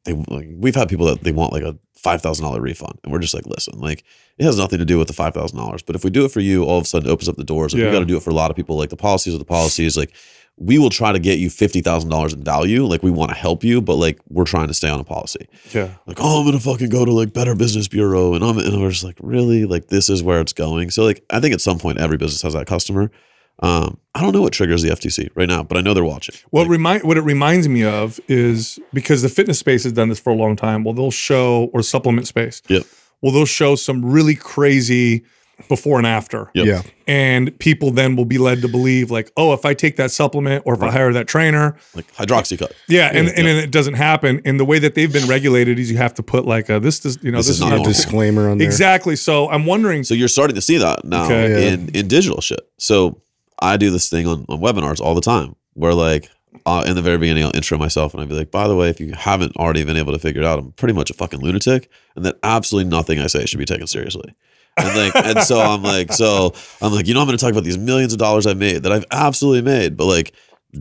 they 0.05 0.13
like 0.13 0.47
we've 0.57 0.75
had 0.75 0.89
people 0.89 1.05
that 1.07 1.21
they 1.21 1.31
want 1.31 1.53
like 1.53 1.63
a 1.63 1.77
five 1.95 2.21
thousand 2.21 2.45
dollar 2.45 2.61
refund, 2.61 2.99
and 3.03 3.11
we're 3.11 3.19
just 3.19 3.33
like, 3.33 3.45
listen, 3.47 3.79
like 3.79 4.03
it 4.37 4.43
has 4.43 4.57
nothing 4.57 4.79
to 4.79 4.85
do 4.85 4.97
with 4.97 5.07
the 5.07 5.13
five 5.13 5.33
thousand 5.33 5.57
dollars, 5.57 5.81
but 5.81 5.95
if 5.95 6.03
we 6.03 6.09
do 6.09 6.25
it 6.25 6.31
for 6.31 6.39
you, 6.39 6.63
all 6.63 6.77
of 6.77 6.83
a 6.83 6.87
sudden 6.87 7.09
it 7.09 7.11
opens 7.11 7.29
up 7.29 7.35
the 7.35 7.43
doors. 7.43 7.73
Like, 7.73 7.81
Yeah. 7.81 7.87
We 7.87 7.93
got 7.93 7.99
to 7.99 8.05
do 8.05 8.17
it 8.17 8.23
for 8.23 8.29
a 8.31 8.33
lot 8.35 8.49
of 8.51 8.55
people. 8.57 8.75
Like 8.77 8.89
the 8.89 8.97
policies 8.97 9.33
are 9.33 9.39
the 9.39 9.45
policies. 9.45 9.97
Like 9.97 10.13
we 10.57 10.77
will 10.77 10.89
try 10.89 11.11
to 11.11 11.19
get 11.19 11.37
you 11.39 11.49
fifty 11.49 11.81
thousand 11.81 12.09
dollars 12.09 12.33
in 12.33 12.43
value. 12.43 12.85
Like 12.85 13.03
we 13.03 13.11
want 13.11 13.31
to 13.31 13.35
help 13.37 13.63
you, 13.63 13.81
but 13.81 13.95
like 13.95 14.19
we're 14.29 14.45
trying 14.45 14.67
to 14.67 14.73
stay 14.73 14.89
on 14.89 14.99
a 14.99 15.03
policy. 15.03 15.47
yeah. 15.73 15.89
Like 16.07 16.17
oh, 16.19 16.39
I'm 16.39 16.45
gonna 16.45 16.59
fucking 16.59 16.89
go 16.89 17.05
to 17.05 17.11
like 17.11 17.33
Better 17.33 17.55
Business 17.55 17.87
Bureau, 17.87 18.33
and 18.33 18.43
I'm 18.43 18.57
and 18.57 18.81
we're 18.81 18.91
just 18.91 19.03
like 19.03 19.17
really 19.19 19.65
like 19.65 19.87
this 19.87 20.09
is 20.09 20.23
where 20.23 20.39
it's 20.39 20.53
going. 20.53 20.91
So 20.91 21.03
like 21.03 21.23
I 21.29 21.39
think 21.39 21.53
at 21.53 21.61
some 21.61 21.77
point 21.77 21.99
every 21.99 22.17
business 22.17 22.41
has 22.43 22.53
that 22.53 22.67
customer. 22.67 23.11
Um, 23.59 23.97
I 24.13 24.21
don't 24.21 24.33
know 24.33 24.41
what 24.41 24.51
triggers 24.51 24.81
the 24.81 24.89
FTC 24.89 25.29
right 25.33 25.47
now, 25.47 25.63
but 25.63 25.77
I 25.77 25.81
know 25.81 25.93
they're 25.93 26.03
watching. 26.03 26.35
What 26.49 26.63
Like, 26.63 26.71
remind 26.71 27.03
what 27.03 27.17
it 27.17 27.21
reminds 27.21 27.69
me 27.69 27.85
of 27.85 28.19
is 28.27 28.79
because 28.93 29.21
the 29.21 29.29
fitness 29.29 29.59
space 29.59 29.83
has 29.83 29.93
done 29.93 30.09
this 30.09 30.19
for 30.19 30.31
a 30.31 30.35
long 30.35 30.55
time. 30.55 30.83
Well, 30.83 30.93
they'll 30.93 31.11
show 31.11 31.69
or 31.73 31.81
supplement 31.81 32.27
space. 32.27 32.61
Yep. 32.67 32.85
Well, 33.21 33.31
they'll 33.31 33.45
show 33.45 33.75
some 33.75 34.05
really 34.05 34.35
crazy 34.35 35.23
before 35.69 35.97
and 35.97 36.05
after. 36.07 36.51
Yep. 36.53 36.65
yeah. 36.65 36.81
And 37.07 37.57
people 37.59 37.91
then 37.91 38.15
will 38.15 38.25
be 38.25 38.37
led 38.37 38.61
to 38.61 38.67
believe 38.67 39.09
like, 39.11 39.31
oh, 39.37 39.53
if 39.53 39.63
I 39.65 39.73
take 39.73 39.95
that 39.97 40.11
supplement 40.11 40.63
or 40.65 40.73
if 40.73 40.81
I 40.81 40.91
hire 40.91 41.13
that 41.13 41.27
trainer, 41.27 41.77
like 41.93 42.11
hydroxycut. 42.15 42.71
yeah, 42.87 43.07
and, 43.13 43.27
Yeah, 43.27 43.33
and 43.35 43.37
yeah. 43.37 43.43
then 43.53 43.63
it 43.63 43.71
doesn't 43.71 43.93
happen. 43.93 44.41
And 44.45 44.59
the 44.59 44.65
way 44.65 44.79
that 44.79 44.95
they've 44.95 45.11
been 45.11 45.27
regulated 45.27 45.79
is 45.79 45.89
you 45.91 45.97
have 45.97 46.13
to 46.15 46.23
put 46.23 46.45
like 46.45 46.69
a 46.69 46.79
this 46.79 46.99
does 46.99 47.17
you 47.23 47.31
know 47.31 47.37
This 47.37 47.47
this, 47.47 47.55
is 47.55 47.57
is 47.57 47.61
not 47.61 47.69
not 47.69 47.75
normal. 47.77 47.91
disclaimer 47.93 48.49
on 48.49 48.57
there. 48.57 48.67
exactly. 48.67 49.15
So 49.15 49.49
I'm 49.49 49.65
wondering. 49.65 50.03
So 50.03 50.13
you're 50.13 50.27
starting 50.27 50.55
to 50.55 50.61
see 50.61 50.77
that 50.77 51.05
now 51.05 51.25
Okay. 51.25 51.49
Yeah. 51.51 51.73
in 51.73 51.89
in 51.89 52.07
digital 52.07 52.41
shit. 52.41 52.61
So 52.77 53.21
I 53.59 53.77
do 53.77 53.89
this 53.91 54.09
thing 54.09 54.27
on, 54.27 54.45
on 54.49 54.59
webinars 54.59 54.99
all 54.99 55.15
the 55.15 55.21
time 55.21 55.55
where 55.73 55.93
like 55.93 56.29
uh, 56.65 56.83
in 56.87 56.95
the 56.95 57.01
very 57.01 57.17
beginning 57.17 57.43
I'll 57.45 57.55
intro 57.55 57.77
myself 57.77 58.13
and 58.13 58.21
I'll 58.21 58.27
be 58.27 58.33
like, 58.33 58.49
by 58.49 58.67
the 58.67 58.75
way, 58.75 58.89
if 58.89 58.99
you 58.99 59.13
haven't 59.13 59.55
already 59.57 59.83
been 59.85 59.97
able 59.97 60.13
to 60.13 60.19
figure 60.19 60.41
it 60.41 60.45
out, 60.45 60.57
I'm 60.59 60.71
pretty 60.73 60.93
much 60.93 61.09
a 61.11 61.13
fucking 61.13 61.39
lunatic 61.41 61.89
and 62.15 62.25
that 62.25 62.37
absolutely 62.43 62.89
nothing 62.89 63.19
I 63.19 63.27
say 63.27 63.45
should 63.45 63.59
be 63.59 63.65
taken 63.65 63.87
seriously. 63.87 64.33
And 64.77 64.95
like 64.97 65.15
and 65.15 65.39
so 65.43 65.59
I'm 65.59 65.83
like, 65.83 66.11
so 66.13 66.53
I'm 66.81 66.91
like, 66.93 67.07
you 67.07 67.13
know, 67.13 67.21
I'm 67.21 67.27
gonna 67.27 67.37
talk 67.37 67.51
about 67.51 67.63
these 67.63 67.77
millions 67.77 68.13
of 68.13 68.19
dollars 68.19 68.45
I've 68.45 68.57
made 68.57 68.83
that 68.83 68.91
I've 68.91 69.05
absolutely 69.11 69.61
made, 69.61 69.95
but 69.97 70.05
like 70.05 70.33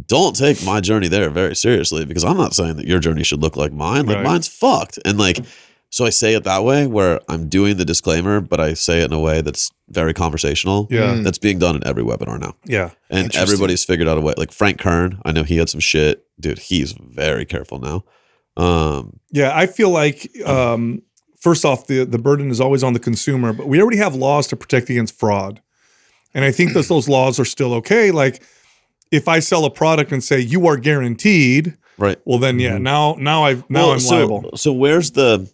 don't 0.07 0.35
take 0.35 0.65
my 0.65 0.81
journey 0.81 1.07
there 1.09 1.31
very 1.31 1.55
seriously 1.55 2.05
because 2.05 2.25
I'm 2.25 2.37
not 2.37 2.53
saying 2.55 2.77
that 2.77 2.87
your 2.87 2.99
journey 2.99 3.23
should 3.23 3.41
look 3.41 3.57
like 3.57 3.73
mine. 3.73 4.07
Like 4.07 4.17
Right. 4.17 4.25
mine's 4.25 4.49
fucked. 4.49 4.99
And 5.05 5.19
like 5.19 5.39
so 5.91 6.05
I 6.05 6.11
say 6.11 6.35
it 6.35 6.43
that 6.43 6.65
way 6.65 6.89
where 6.89 7.21
I'm 7.29 7.49
doing 7.49 7.77
the 7.77 7.85
disclaimer, 7.85 8.41
but 8.41 8.59
I 8.59 8.75
say 8.75 9.03
it 9.03 9.05
in 9.05 9.13
a 9.13 9.21
way 9.21 9.41
that's 9.43 9.71
very 9.91 10.13
conversational. 10.13 10.89
Yeah. 10.91 11.21
That's 11.23 11.39
being 11.39 11.61
done 11.61 11.77
in 11.77 11.87
every 11.87 12.03
webinar 12.03 12.41
now. 12.41 12.57
yeah. 12.65 12.91
And 13.11 13.33
everybody's 13.37 13.85
figured 13.85 14.09
out 14.09 14.19
a 14.19 14.21
way. 14.21 14.35
Like 14.37 14.51
Frank 14.51 14.81
Kern, 14.81 15.21
I 15.25 15.31
know 15.31 15.45
he 15.45 15.59
had 15.59 15.69
some 15.69 15.79
shit. 15.79 16.25
Dude, 16.41 16.59
he's 16.59 16.95
very 16.99 17.45
careful 17.45 17.79
now. 17.79 18.03
Um, 18.57 19.21
Yeah, 19.31 19.53
I 19.57 19.67
feel 19.67 19.91
like 19.91 20.29
um, 20.45 21.03
first 21.45 21.65
off, 21.65 21.87
the 21.87 22.05
the 22.05 22.19
burden 22.19 22.51
is 22.51 22.61
always 22.61 22.83
on 22.83 22.93
the 22.95 22.99
consumer, 23.09 23.53
but 23.53 23.67
we 23.69 23.81
already 23.81 23.99
have 23.99 24.15
laws 24.15 24.47
to 24.49 24.57
protect 24.57 24.91
against 24.91 25.19
fraud, 25.19 25.61
and 26.35 26.45
I 26.45 26.51
think 26.51 26.73
that 26.73 26.89
those 26.93 27.09
laws 27.09 27.39
are 27.39 27.45
still 27.57 27.73
okay. 27.75 28.11
Like 28.11 28.43
if 29.11 29.29
I 29.29 29.39
sell 29.41 29.65
a 29.65 29.71
product 29.71 30.11
and 30.13 30.23
say 30.25 30.41
you 30.41 30.67
are 30.67 30.77
guaranteed, 30.79 31.77
right. 31.99 32.19
well 32.25 32.39
then 32.39 32.59
yeah, 32.59 32.79
now 32.79 33.17
now 33.19 33.45
I've 33.45 33.69
now 33.71 33.81
Well, 33.85 33.93
I'm 33.93 34.01
so, 34.01 34.15
liable. 34.17 34.51
So 34.57 34.73
where's 34.73 35.13
the 35.13 35.49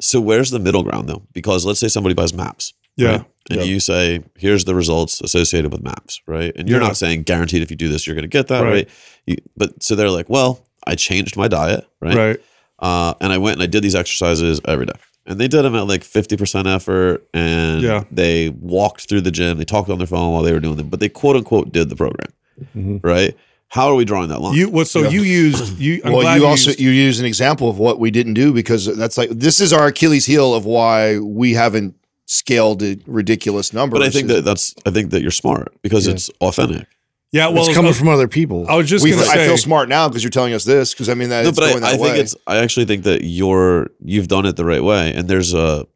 so 0.00 0.20
where's 0.20 0.50
the 0.50 0.58
middle 0.58 0.82
ground 0.82 1.08
though? 1.08 1.22
Because 1.32 1.64
let's 1.66 1.80
say 1.80 1.88
somebody 1.88 2.14
buys 2.14 2.32
maps. 2.34 2.72
Yeah. 2.96 3.08
right? 3.08 3.24
And 3.50 3.64
you 3.64 3.80
say, 3.80 4.22
here's 4.36 4.64
the 4.66 4.74
results 4.74 5.22
associated 5.22 5.72
with 5.72 5.82
maps, 5.82 6.20
right? 6.26 6.52
And 6.56 6.68
you're 6.68 6.80
Yeah. 6.80 6.88
not 6.88 6.96
saying 6.98 7.22
guaranteed 7.22 7.62
if 7.62 7.70
you 7.70 7.76
do 7.78 7.88
this, 7.88 8.06
you're 8.06 8.16
gonna 8.16 8.26
get 8.28 8.48
that, 8.48 8.62
Right. 8.62 8.72
right? 8.72 8.88
You, 9.26 9.36
but 9.56 9.82
so 9.82 9.94
they're 9.94 10.10
like, 10.10 10.28
well, 10.28 10.60
I 10.86 10.96
changed 10.96 11.36
my 11.36 11.48
diet, 11.48 11.86
right? 12.00 12.14
Right. 12.16 12.40
Uh, 12.78 13.14
and 13.20 13.32
I 13.32 13.38
went 13.38 13.54
and 13.56 13.62
I 13.62 13.66
did 13.66 13.82
these 13.82 13.94
exercises 13.94 14.60
every 14.66 14.86
day. 14.86 14.98
And 15.28 15.38
they 15.38 15.46
did 15.46 15.62
them 15.62 15.74
at 15.76 15.86
like 15.86 16.02
50% 16.02 16.66
effort 16.66 17.28
and 17.34 17.82
Yeah. 17.82 18.04
they 18.10 18.48
walked 18.48 19.08
through 19.08 19.20
the 19.20 19.30
gym. 19.30 19.58
They 19.58 19.64
talked 19.64 19.90
on 19.90 19.98
their 19.98 20.06
phone 20.06 20.32
while 20.32 20.42
they 20.42 20.52
were 20.52 20.60
doing 20.60 20.76
them, 20.76 20.88
but 20.88 20.98
they 21.00 21.08
quote 21.08 21.36
unquote 21.36 21.70
did 21.72 21.90
the 21.90 21.96
program. 21.96 22.32
Mm-hmm. 22.74 22.96
Right? 23.06 23.36
How 23.68 23.88
are 23.88 23.94
we 23.94 24.06
drawing 24.06 24.30
that 24.30 24.40
line? 24.40 24.54
You 24.54 24.70
what? 24.70 24.88
So 24.88 25.06
you 25.08 25.20
used 25.20 25.78
you. 25.78 26.00
I'm 26.02 26.12
well, 26.12 26.22
glad 26.22 26.40
you 26.40 26.46
also 26.46 26.70
used- 26.70 26.80
you 26.80 26.90
use 26.90 27.20
an 27.20 27.26
example 27.26 27.68
of 27.68 27.78
what 27.78 27.98
we 28.00 28.10
didn't 28.10 28.34
do 28.34 28.52
because 28.52 28.86
that's 28.96 29.18
like 29.18 29.28
this 29.28 29.60
is 29.60 29.72
our 29.74 29.88
Achilles 29.88 30.24
heel 30.24 30.54
of 30.54 30.64
why 30.64 31.18
we 31.18 31.52
haven't 31.52 31.94
scaled 32.24 32.80
to 32.80 32.98
ridiculous 33.06 33.72
numbers. 33.74 33.98
but 34.00 34.06
I 34.06 34.10
think 34.10 34.28
that 34.28 34.44
that's, 34.44 34.74
I 34.86 34.90
think 34.90 35.10
that 35.12 35.20
you're 35.22 35.30
smart 35.30 35.72
because 35.82 36.06
it's 36.06 36.30
authentic. 36.40 36.86
Yeah. 37.32 37.48
Well, 37.48 37.64
it's 37.64 37.74
coming 37.74 37.88
was- 37.88 37.98
from 37.98 38.08
other 38.08 38.28
people. 38.28 38.66
I 38.68 38.76
was 38.76 38.88
just 38.88 39.04
we, 39.04 39.10
gonna 39.10 39.26
I 39.26 39.46
feel 39.46 39.56
smart 39.58 39.88
now 39.88 40.08
because 40.08 40.22
you're 40.22 40.30
telling 40.30 40.54
us 40.54 40.64
this 40.64 40.94
because 40.94 41.08
I 41.08 41.14
mean 41.14 41.28
that 41.30 41.42
No, 41.42 41.48
it's 41.50 41.58
but 41.58 41.72
going 41.72 41.84
I, 41.84 41.88
I 41.88 41.92
that 41.92 41.98
think 42.02 42.16
it's, 42.18 42.36
I 42.46 42.58
actually 42.58 42.86
think 42.86 43.04
that 43.04 43.24
you're, 43.24 43.90
you've 44.04 44.28
done 44.28 44.46
it 44.46 44.56
the 44.56 44.64
right 44.64 44.82
way. 44.82 45.14
And 45.14 45.28
there's 45.28 45.54
a, 45.54 45.86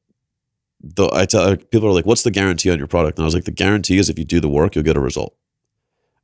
the, 0.81 1.09
I 1.13 1.27
tell 1.27 1.57
people 1.57 1.89
are 1.89 1.93
like, 1.93 2.07
what's 2.07 2.23
the 2.23 2.31
guarantee 2.31 2.71
on 2.71 2.79
your 2.79 2.89
product? 2.89 3.19
And 3.19 3.25
I 3.25 3.27
was 3.27 3.35
like, 3.35 3.45
the 3.45 3.51
guarantee 3.53 3.99
is 3.99 4.11
if 4.11 4.19
you 4.19 4.25
do 4.25 4.41
the 4.41 4.49
work, 4.49 4.75
you'll 4.75 4.85
get 4.85 4.97
a 4.97 5.01
result. 5.01 5.35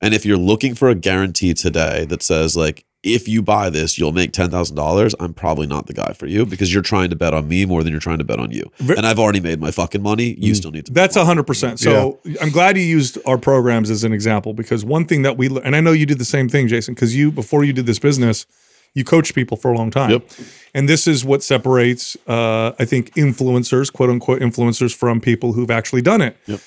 And 0.01 0.15
if 0.15 0.25
you're 0.27 0.37
looking 0.37 0.75
for 0.75 0.89
a 0.89 0.95
guarantee 0.95 1.55
today 1.55 2.05
that 2.07 2.23
says 2.23 2.57
like, 2.57 2.85
if 3.03 3.29
you 3.29 3.43
buy 3.43 3.71
this, 3.71 3.97
you'll 3.97 4.13
make 4.13 4.33
ten 4.33 4.51
thousand 4.51 4.77
dollars. 4.77 5.15
I'm 5.21 5.33
probably 5.33 5.67
not 5.67 5.87
the 5.87 5.95
guy 5.95 6.13
for 6.13 6.27
you 6.27 6.45
because 6.45 6.73
you're 6.73 6.83
trying 6.83 7.11
to 7.11 7.17
bet 7.17 7.33
on 7.33 7.49
me 7.49 7.65
more 7.65 7.83
than 7.83 7.93
you're 7.93 8.01
trying 8.01 8.19
to 8.19 8.25
bet 8.25 8.41
on 8.41 8.51
you. 8.51 8.71
And 8.81 9.07
I've 9.07 9.19
already 9.19 9.41
made 9.41 9.61
my 9.61 9.71
fucking 9.71 10.03
money. 10.03 10.37
You 10.39 10.55
still 10.55 10.73
need 10.73 10.87
to. 10.87 10.93
That's 10.93 11.17
a 11.17 11.25
hundred 11.25 11.45
percent. 11.45 11.79
So 11.79 12.19
I'm 12.41 12.51
glad 12.51 12.77
you 12.77 12.83
used 12.83 13.19
our 13.27 13.39
programs 13.39 13.91
as 13.91 14.05
an 14.05 14.13
example 14.13 14.53
because 14.53 14.85
one 14.85 15.05
thing 15.05 15.23
that 15.23 15.37
we 15.37 15.47
and 15.61 15.77
I 15.77 15.81
know 15.81 15.93
you 15.93 16.07
did 16.07 16.19
the 16.19 16.25
same 16.25 16.49
thing, 16.49 16.69
Jason, 16.69 16.95
because 16.95 17.15
you 17.15 17.31
before 17.31 17.63
you 17.65 17.73
did 17.73 17.87
this 17.87 18.01
business, 18.01 18.47
you 18.95 19.05
coached 19.05 19.35
people 19.35 19.57
for 19.57 19.73
a 19.73 19.77
long 19.77 19.91
time. 19.91 20.11
Yep. 20.11 20.31
And 20.75 20.89
this 20.89 21.07
is 21.07 21.25
what 21.25 21.43
separates, 21.43 22.17
uh, 22.27 22.73
I 22.79 22.85
think, 22.85 23.15
influencers, 23.15 23.93
quote 23.93 24.11
unquote, 24.11 24.41
influencers 24.41 24.95
from 24.95 25.21
people 25.21 25.53
who've 25.53 25.71
actually 25.71 26.03
done 26.03 26.21
it. 26.21 26.37
Yep. 26.47 26.61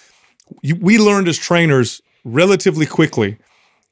You, 0.61 0.75
we 0.77 0.97
learned 0.97 1.27
as 1.27 1.37
trainers 1.37 2.01
relatively 2.23 2.85
quickly 2.85 3.37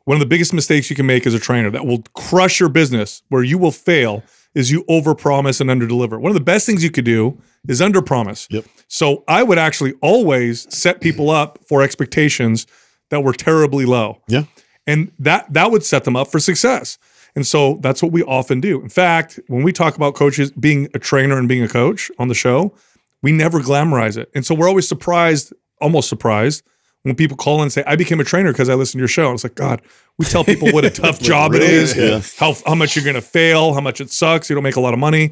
one 0.09 0.15
of 0.15 0.21
the 0.21 0.25
biggest 0.25 0.53
mistakes 0.55 0.89
you 0.89 0.95
can 0.95 1.05
make 1.05 1.27
as 1.27 1.35
a 1.35 1.39
trainer 1.39 1.69
that 1.69 1.85
will 1.85 2.01
crush 2.15 2.59
your 2.59 2.67
business, 2.67 3.21
where 3.29 3.43
you 3.43 3.59
will 3.59 3.71
fail, 3.71 4.23
is 4.55 4.71
you 4.71 4.83
overpromise 4.85 5.61
and 5.61 5.69
underdeliver. 5.69 6.19
One 6.19 6.31
of 6.31 6.33
the 6.33 6.39
best 6.43 6.65
things 6.65 6.83
you 6.83 6.89
could 6.89 7.05
do 7.05 7.39
is 7.67 7.79
underpromise. 7.79 8.47
Yep. 8.49 8.65
So 8.87 9.23
I 9.27 9.43
would 9.43 9.59
actually 9.59 9.93
always 10.01 10.65
set 10.75 10.99
people 10.99 11.29
up 11.29 11.59
for 11.67 11.83
expectations 11.83 12.65
that 13.11 13.23
were 13.23 13.33
terribly 13.33 13.85
low 13.85 14.19
Yeah. 14.27 14.45
and 14.87 15.11
that 15.19 15.53
that 15.53 15.69
would 15.69 15.83
set 15.85 16.05
them 16.05 16.15
up 16.15 16.27
for 16.31 16.39
success 16.39 16.97
and 17.35 17.45
so 17.45 17.77
that's 17.83 18.01
what 18.01 18.11
we 18.11 18.23
often 18.23 18.59
do 18.61 18.81
in 18.81 18.89
fact 18.89 19.39
when 19.47 19.61
we 19.63 19.71
talk 19.71 19.95
about 19.95 20.15
coaches 20.15 20.51
being 20.51 20.87
a 20.95 20.99
trainer 20.99 21.37
and 21.37 21.47
being 21.47 21.63
a 21.63 21.67
coach 21.67 22.11
on 22.17 22.27
the 22.29 22.33
show 22.35 22.73
we 23.21 23.31
never 23.31 23.59
glamorize 23.59 24.17
it 24.17 24.29
and 24.35 24.43
so 24.45 24.53
we're 24.55 24.67
always 24.67 24.87
surprised 24.87 25.53
almost 25.81 26.07
surprised 26.09 26.63
when 27.03 27.15
people 27.15 27.37
call 27.37 27.61
and 27.61 27.71
say 27.71 27.83
i 27.87 27.95
became 27.95 28.19
a 28.19 28.23
trainer 28.23 28.51
because 28.51 28.69
i 28.69 28.73
listened 28.73 28.99
to 28.99 29.01
your 29.01 29.07
show 29.07 29.25
and 29.25 29.35
it's 29.35 29.43
like 29.43 29.55
god 29.55 29.81
we 30.17 30.25
tell 30.25 30.43
people 30.43 30.69
what 30.71 30.85
a 30.85 30.89
tough 31.03 31.19
job 31.19 31.53
it 31.53 31.59
really? 31.59 31.73
is 31.73 31.95
Yeah. 31.95 32.21
how, 32.37 32.55
how 32.65 32.75
much 32.75 32.95
you're 32.95 33.05
going 33.05 33.15
to 33.15 33.21
fail 33.21 33.73
how 33.73 33.81
much 33.81 34.01
it 34.01 34.11
sucks 34.11 34.49
you 34.49 34.55
don't 34.55 34.63
make 34.63 34.75
a 34.75 34.81
lot 34.81 34.93
of 34.93 34.99
money 34.99 35.31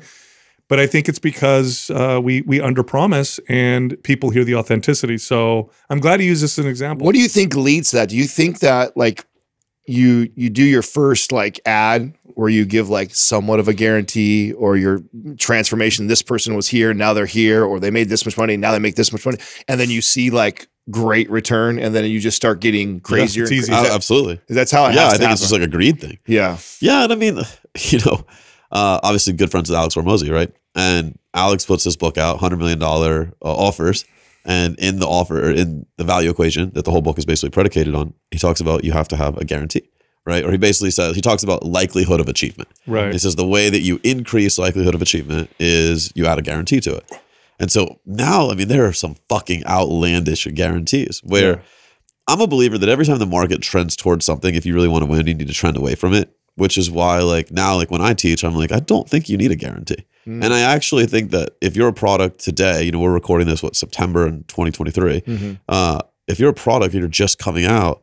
but 0.70 0.82
I 0.82 0.86
think 0.86 1.08
it's 1.08 1.18
because 1.20 1.90
uh, 1.92 2.20
we 2.22 2.42
we 2.42 2.60
underpromise 2.60 3.40
and 3.48 3.96
people 4.04 4.32
hear 4.32 4.44
the 4.44 4.56
authenticity. 4.56 5.18
So 5.18 5.72
I'm 5.90 6.02
glad 6.02 6.18
to 6.18 6.26
use 6.26 6.42
this 6.42 6.60
as 6.60 6.66
an 6.66 6.70
example. 6.70 7.06
What 7.06 7.16
do 7.16 7.22
you 7.22 7.30
think 7.30 7.56
leads 7.56 7.92
to 7.92 7.96
that? 7.96 8.10
Do 8.10 8.18
you 8.18 8.26
think 8.26 8.60
that 8.60 8.98
like 8.98 9.26
you 9.86 10.30
you 10.36 10.50
do 10.50 10.64
your 10.66 10.82
first 10.82 11.32
like 11.32 11.62
ad 11.66 12.14
where 12.26 12.50
you 12.50 12.66
give 12.66 12.90
like 12.90 13.16
somewhat 13.16 13.62
of 13.62 13.70
a 13.70 13.74
guarantee 13.74 14.52
or 14.52 14.76
your 14.76 15.02
transformation 15.38 16.08
this 16.08 16.22
person 16.22 16.54
was 16.54 16.68
here 16.68 16.94
now 16.94 17.14
they're 17.14 17.26
here 17.26 17.64
or 17.64 17.80
they 17.80 17.90
made 17.90 18.10
this 18.10 18.26
much 18.26 18.38
money 18.38 18.58
now 18.58 18.74
they 18.74 18.80
make 18.80 18.96
this 18.96 19.14
much 19.14 19.26
money 19.26 19.38
and 19.70 19.80
then 19.80 19.90
you 19.90 20.02
see 20.02 20.30
like 20.30 20.68
great 20.90 21.30
return 21.30 21.80
and 21.80 21.94
then 21.94 22.06
you 22.06 22.20
just 22.20 22.38
start 22.38 22.60
getting 22.62 23.00
crazier 23.02 23.44
it's 23.44 23.52
and 23.52 23.60
easy. 23.60 23.72
cra- 23.72 23.82
Uh, 23.92 23.96
absolutely. 23.96 24.40
that's 24.48 24.72
how 24.72 24.86
it 24.88 24.96
Yeah, 24.96 25.02
has 25.04 25.14
I 25.14 25.16
to 25.16 25.20
think 25.20 25.32
it's 25.34 25.42
just 25.42 25.52
like 25.54 25.62
a 25.62 25.68
greed 25.68 26.00
thing. 26.00 26.18
yeah 26.28 26.58
Yeah, 26.80 27.04
and 27.04 27.12
I 27.12 27.16
mean, 27.16 27.40
you 27.82 28.00
know, 28.06 28.26
uh, 28.72 29.00
obviously 29.04 29.34
good 29.34 29.52
friends 29.52 29.70
with 29.70 29.78
Alex 29.78 29.96
Hormozi, 29.96 30.32
right? 30.32 30.52
And 30.76 31.18
Alex 31.34 31.66
puts 31.66 31.84
this 31.84 31.96
book 31.96 32.18
out, 32.18 32.40
hundred 32.40 32.58
million 32.58 32.80
dollar 32.80 33.34
uh, 33.44 33.54
offers, 33.54 34.06
and 34.46 34.78
in 34.80 35.00
the 35.00 35.08
offer, 35.08 35.50
or 35.50 35.52
in 35.52 35.86
the 35.98 36.04
value 36.04 36.30
equation 36.30 36.72
that 36.72 36.86
the 36.86 36.92
whole 36.92 37.02
book 37.02 37.18
is 37.18 37.26
basically 37.26 37.50
predicated 37.50 37.94
on, 37.96 38.14
he 38.32 38.38
talks 38.40 38.62
about 38.62 38.84
you 38.84 38.92
have 38.94 39.08
to 39.10 39.16
have 39.18 39.38
a 39.38 39.44
guarantee, 39.46 39.90
right? 40.26 40.46
Or 40.46 40.52
he 40.52 40.58
basically 40.58 40.92
says 40.92 41.16
he 41.16 41.22
talks 41.22 41.44
about 41.44 41.64
likelihood 41.66 42.20
of 42.20 42.28
achievement. 42.30 42.70
Right. 42.86 43.12
He 43.12 43.20
says 43.20 43.36
the 43.36 43.48
way 43.48 43.70
that 43.70 43.82
you 43.82 44.00
increase 44.04 44.58
likelihood 44.58 44.96
of 44.96 45.02
achievement 45.02 45.50
is 45.60 46.12
you 46.16 46.26
add 46.28 46.38
a 46.40 46.42
guarantee 46.42 46.80
to 46.82 46.96
it. 46.96 47.12
And 47.60 47.72
so 47.72 48.00
now, 48.06 48.50
I 48.52 48.56
mean, 48.56 48.68
there 48.68 48.86
are 48.86 48.94
some 48.94 49.16
fucking 49.30 49.66
outlandish 49.66 50.46
guarantees 50.54 51.22
where 51.24 51.56
I'm 52.28 52.42
a 52.42 52.48
believer 52.48 52.78
that 52.78 52.90
every 52.90 53.06
time 53.06 53.20
the 53.20 53.26
market 53.26 53.62
trends 53.62 53.96
towards 53.96 54.26
something, 54.26 54.54
if 54.54 54.66
you 54.66 54.74
really 54.74 54.88
want 54.88 55.04
to 55.04 55.10
win, 55.10 55.26
you 55.26 55.34
need 55.34 55.48
to 55.48 55.54
trend 55.54 55.78
away 55.78 55.96
from 55.96 56.14
it. 56.14 56.34
Which 56.56 56.76
is 56.76 56.90
why, 56.90 57.20
like 57.20 57.52
now, 57.52 57.76
like 57.76 57.92
when 57.92 58.02
I 58.02 58.16
teach, 58.16 58.44
I'm 58.44 58.56
like, 58.56 58.72
I 58.72 58.80
don't 58.80 59.08
think 59.08 59.30
you 59.30 59.38
need 59.38 59.52
a 59.52 59.56
guarantee. 59.56 60.06
And 60.44 60.54
I 60.54 60.62
actually 60.62 61.06
think 61.06 61.30
that 61.32 61.52
if 61.62 61.76
you're 61.76 61.88
a 61.88 61.94
product 61.94 62.40
today, 62.40 62.82
you 62.84 62.92
know, 62.92 63.00
we're 63.00 63.14
recording 63.14 63.46
this 63.48 63.62
what 63.62 63.76
September 63.76 64.28
in 64.28 64.44
2023. 64.46 65.24
Uh, 65.70 66.00
if 66.28 66.40
you're 66.40 66.50
a 66.50 66.54
product 66.56 66.94
and 66.96 67.00
you're 67.02 67.10
just 67.10 67.38
coming 67.38 67.66
out, 67.66 68.02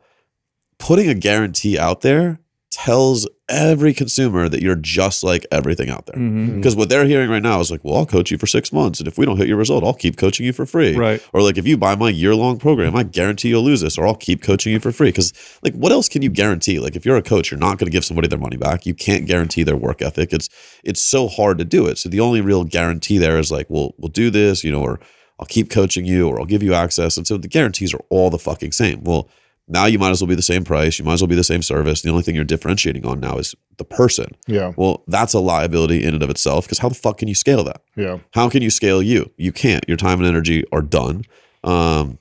putting 0.79 1.09
a 1.09 1.15
guarantee 1.15 1.79
out 1.79 2.03
there 2.03 2.39
tells 2.75 3.29
every 3.49 3.95
consumer 3.95 4.49
that 4.49 4.63
you're 4.63 4.75
just 4.75 5.23
like 5.23 5.47
everything 5.53 5.91
out 5.91 6.07
there. 6.07 6.17
Mhm. 6.17 6.57
Because 6.57 6.75
what 6.75 6.89
they're 6.89 7.05
hearing 7.05 7.31
right 7.31 7.43
now 7.43 7.61
is 7.61 7.71
like, 7.71 7.85
well, 7.85 7.97
I'll 7.97 8.07
coach 8.07 8.31
you 8.31 8.39
for 8.39 8.47
six 8.47 8.73
months. 8.73 8.99
And 8.99 9.07
if 9.07 9.17
we 9.17 9.25
don't 9.27 9.37
hit 9.37 9.47
your 9.47 9.57
result, 9.59 9.85
I'll 9.85 9.95
keep 9.95 10.17
coaching 10.17 10.45
you 10.45 10.53
for 10.53 10.67
free. 10.67 10.97
Right. 10.97 11.23
Or 11.33 11.41
like, 11.43 11.57
if 11.57 11.67
you 11.67 11.77
buy 11.77 11.95
my 11.95 12.09
year 12.09 12.35
long 12.35 12.59
program, 12.59 12.97
I 12.97 13.05
guarantee 13.05 13.51
you'll 13.51 13.63
lose 13.63 13.81
this, 13.81 13.97
or 13.97 14.07
I'll 14.07 14.15
keep 14.17 14.43
coaching 14.43 14.73
you 14.73 14.81
for 14.81 14.91
free. 14.93 15.09
Because, 15.09 15.33
like, 15.63 15.75
what 15.75 15.93
else 15.93 16.09
can 16.09 16.23
you 16.23 16.31
guarantee? 16.31 16.81
Like, 16.81 16.97
if 16.97 17.05
you're 17.07 17.17
a 17.17 17.23
coach, 17.23 17.51
you're 17.51 17.61
not 17.61 17.79
going 17.79 17.87
to 17.87 17.93
give 17.93 18.05
somebody 18.05 18.29
their 18.29 18.39
money 18.39 18.57
back. 18.57 18.87
You 18.87 18.95
can't 18.95 19.27
guarantee 19.27 19.63
their 19.63 19.77
work 19.77 20.03
ethic. 20.03 20.33
It's 20.33 20.49
it's 20.83 21.01
so 21.03 21.29
hard 21.29 21.59
to 21.59 21.65
do 21.65 21.87
it. 21.87 21.99
So 21.99 22.09
the 22.09 22.21
only 22.21 22.41
real 22.41 22.65
guarantee 22.65 23.19
there 23.19 23.39
is 23.39 23.53
like, 23.53 23.67
well, 23.69 23.95
we'll 23.99 24.09
do 24.11 24.31
this, 24.31 24.65
you 24.65 24.73
know, 24.73 24.83
or 24.83 24.99
I'll 25.39 25.47
keep 25.47 25.69
coaching 25.71 26.07
you, 26.07 26.29
or 26.29 26.41
I'll 26.41 26.47
give 26.47 26.63
you 26.63 26.75
access. 26.75 27.17
And 27.17 27.27
so 27.27 27.37
the 27.37 27.49
guarantees 27.49 27.93
are 27.95 28.05
all 28.09 28.31
the 28.31 28.39
fucking 28.39 28.73
same. 28.73 29.05
Well, 29.05 29.29
now 29.67 29.87
you 29.87 29.99
might 29.99 30.11
as 30.11 30.21
well 30.21 30.29
be 30.29 30.35
the 30.35 30.43
same 30.43 30.63
price. 30.63 30.99
You 30.99 31.05
might 31.05 31.15
as 31.15 31.23
well 31.23 31.29
be 31.29 31.35
the 31.35 31.45
same 31.45 31.63
service. 31.63 32.03
The 32.03 32.11
only 32.11 32.23
thing 32.23 32.35
you're 32.35 32.45
differentiating 32.45 33.07
on 33.07 33.21
now 33.21 33.39
is 33.39 33.55
the 33.79 33.85
person. 33.85 34.37
yeah 34.47 34.73
Well, 34.77 35.03
that's 35.07 35.33
a 35.33 35.41
liability 35.41 36.05
in 36.05 36.15
and 36.15 36.23
of 36.23 36.31
itself 36.31 36.67
because 36.67 36.79
how 36.79 36.89
the 36.89 36.95
fuck 36.95 37.19
can 37.19 37.29
you 37.29 37.35
scale 37.35 37.65
that? 37.65 37.83
yeah 37.97 38.19
How 38.33 38.49
can 38.51 38.63
you 38.63 38.71
scale 38.71 39.03
you? 39.03 39.31
You 39.37 39.53
can't. 39.53 39.85
Your 39.89 39.97
time 39.97 40.19
and 40.19 40.27
energy 40.27 40.65
are 40.73 40.83
done. 40.83 41.25
Um, 41.63 42.19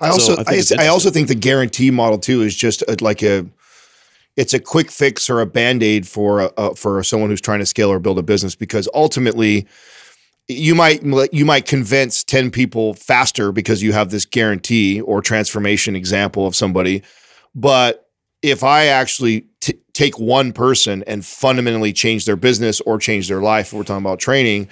I 0.00 0.08
also 0.08 0.36
I 0.46 0.62
I, 0.78 0.84
I, 0.84 0.86
also 0.88 1.10
think 1.10 1.28
the 1.28 1.34
guarantee 1.34 1.90
model 1.90 2.18
too 2.18 2.42
is 2.42 2.54
just 2.54 2.82
a, 2.82 2.96
like 3.00 3.22
a 3.22 3.46
it's 4.36 4.52
a 4.52 4.60
quick 4.60 4.90
fix 4.90 5.30
or 5.30 5.40
a 5.40 5.46
band-aid 5.46 6.06
for 6.06 6.40
a, 6.40 6.52
a, 6.58 6.74
for 6.74 7.02
someone 7.02 7.30
who's 7.30 7.40
trying 7.40 7.60
to 7.60 7.66
scale 7.66 7.90
or 7.90 7.98
build 7.98 8.18
a 8.18 8.22
business 8.22 8.54
because 8.54 8.86
ultimately 8.92 9.66
you 10.48 10.74
might 10.74 11.02
you 11.32 11.44
might 11.44 11.66
convince 11.66 12.22
10 12.22 12.50
people 12.50 12.94
faster 12.94 13.52
because 13.52 13.82
you 13.82 13.92
have 13.92 14.10
this 14.10 14.24
guarantee 14.24 15.00
or 15.00 15.20
transformation 15.20 15.96
example 15.96 16.46
of 16.46 16.54
somebody. 16.54 17.02
But 17.54 18.08
if 18.42 18.62
I 18.62 18.86
actually 18.86 19.46
t- 19.60 19.80
take 19.92 20.18
one 20.18 20.52
person 20.52 21.02
and 21.06 21.24
fundamentally 21.24 21.92
change 21.92 22.26
their 22.26 22.36
business 22.36 22.80
or 22.82 22.98
change 22.98 23.28
their 23.28 23.40
life, 23.40 23.72
we're 23.72 23.82
talking 23.82 24.04
about 24.04 24.20
training, 24.20 24.68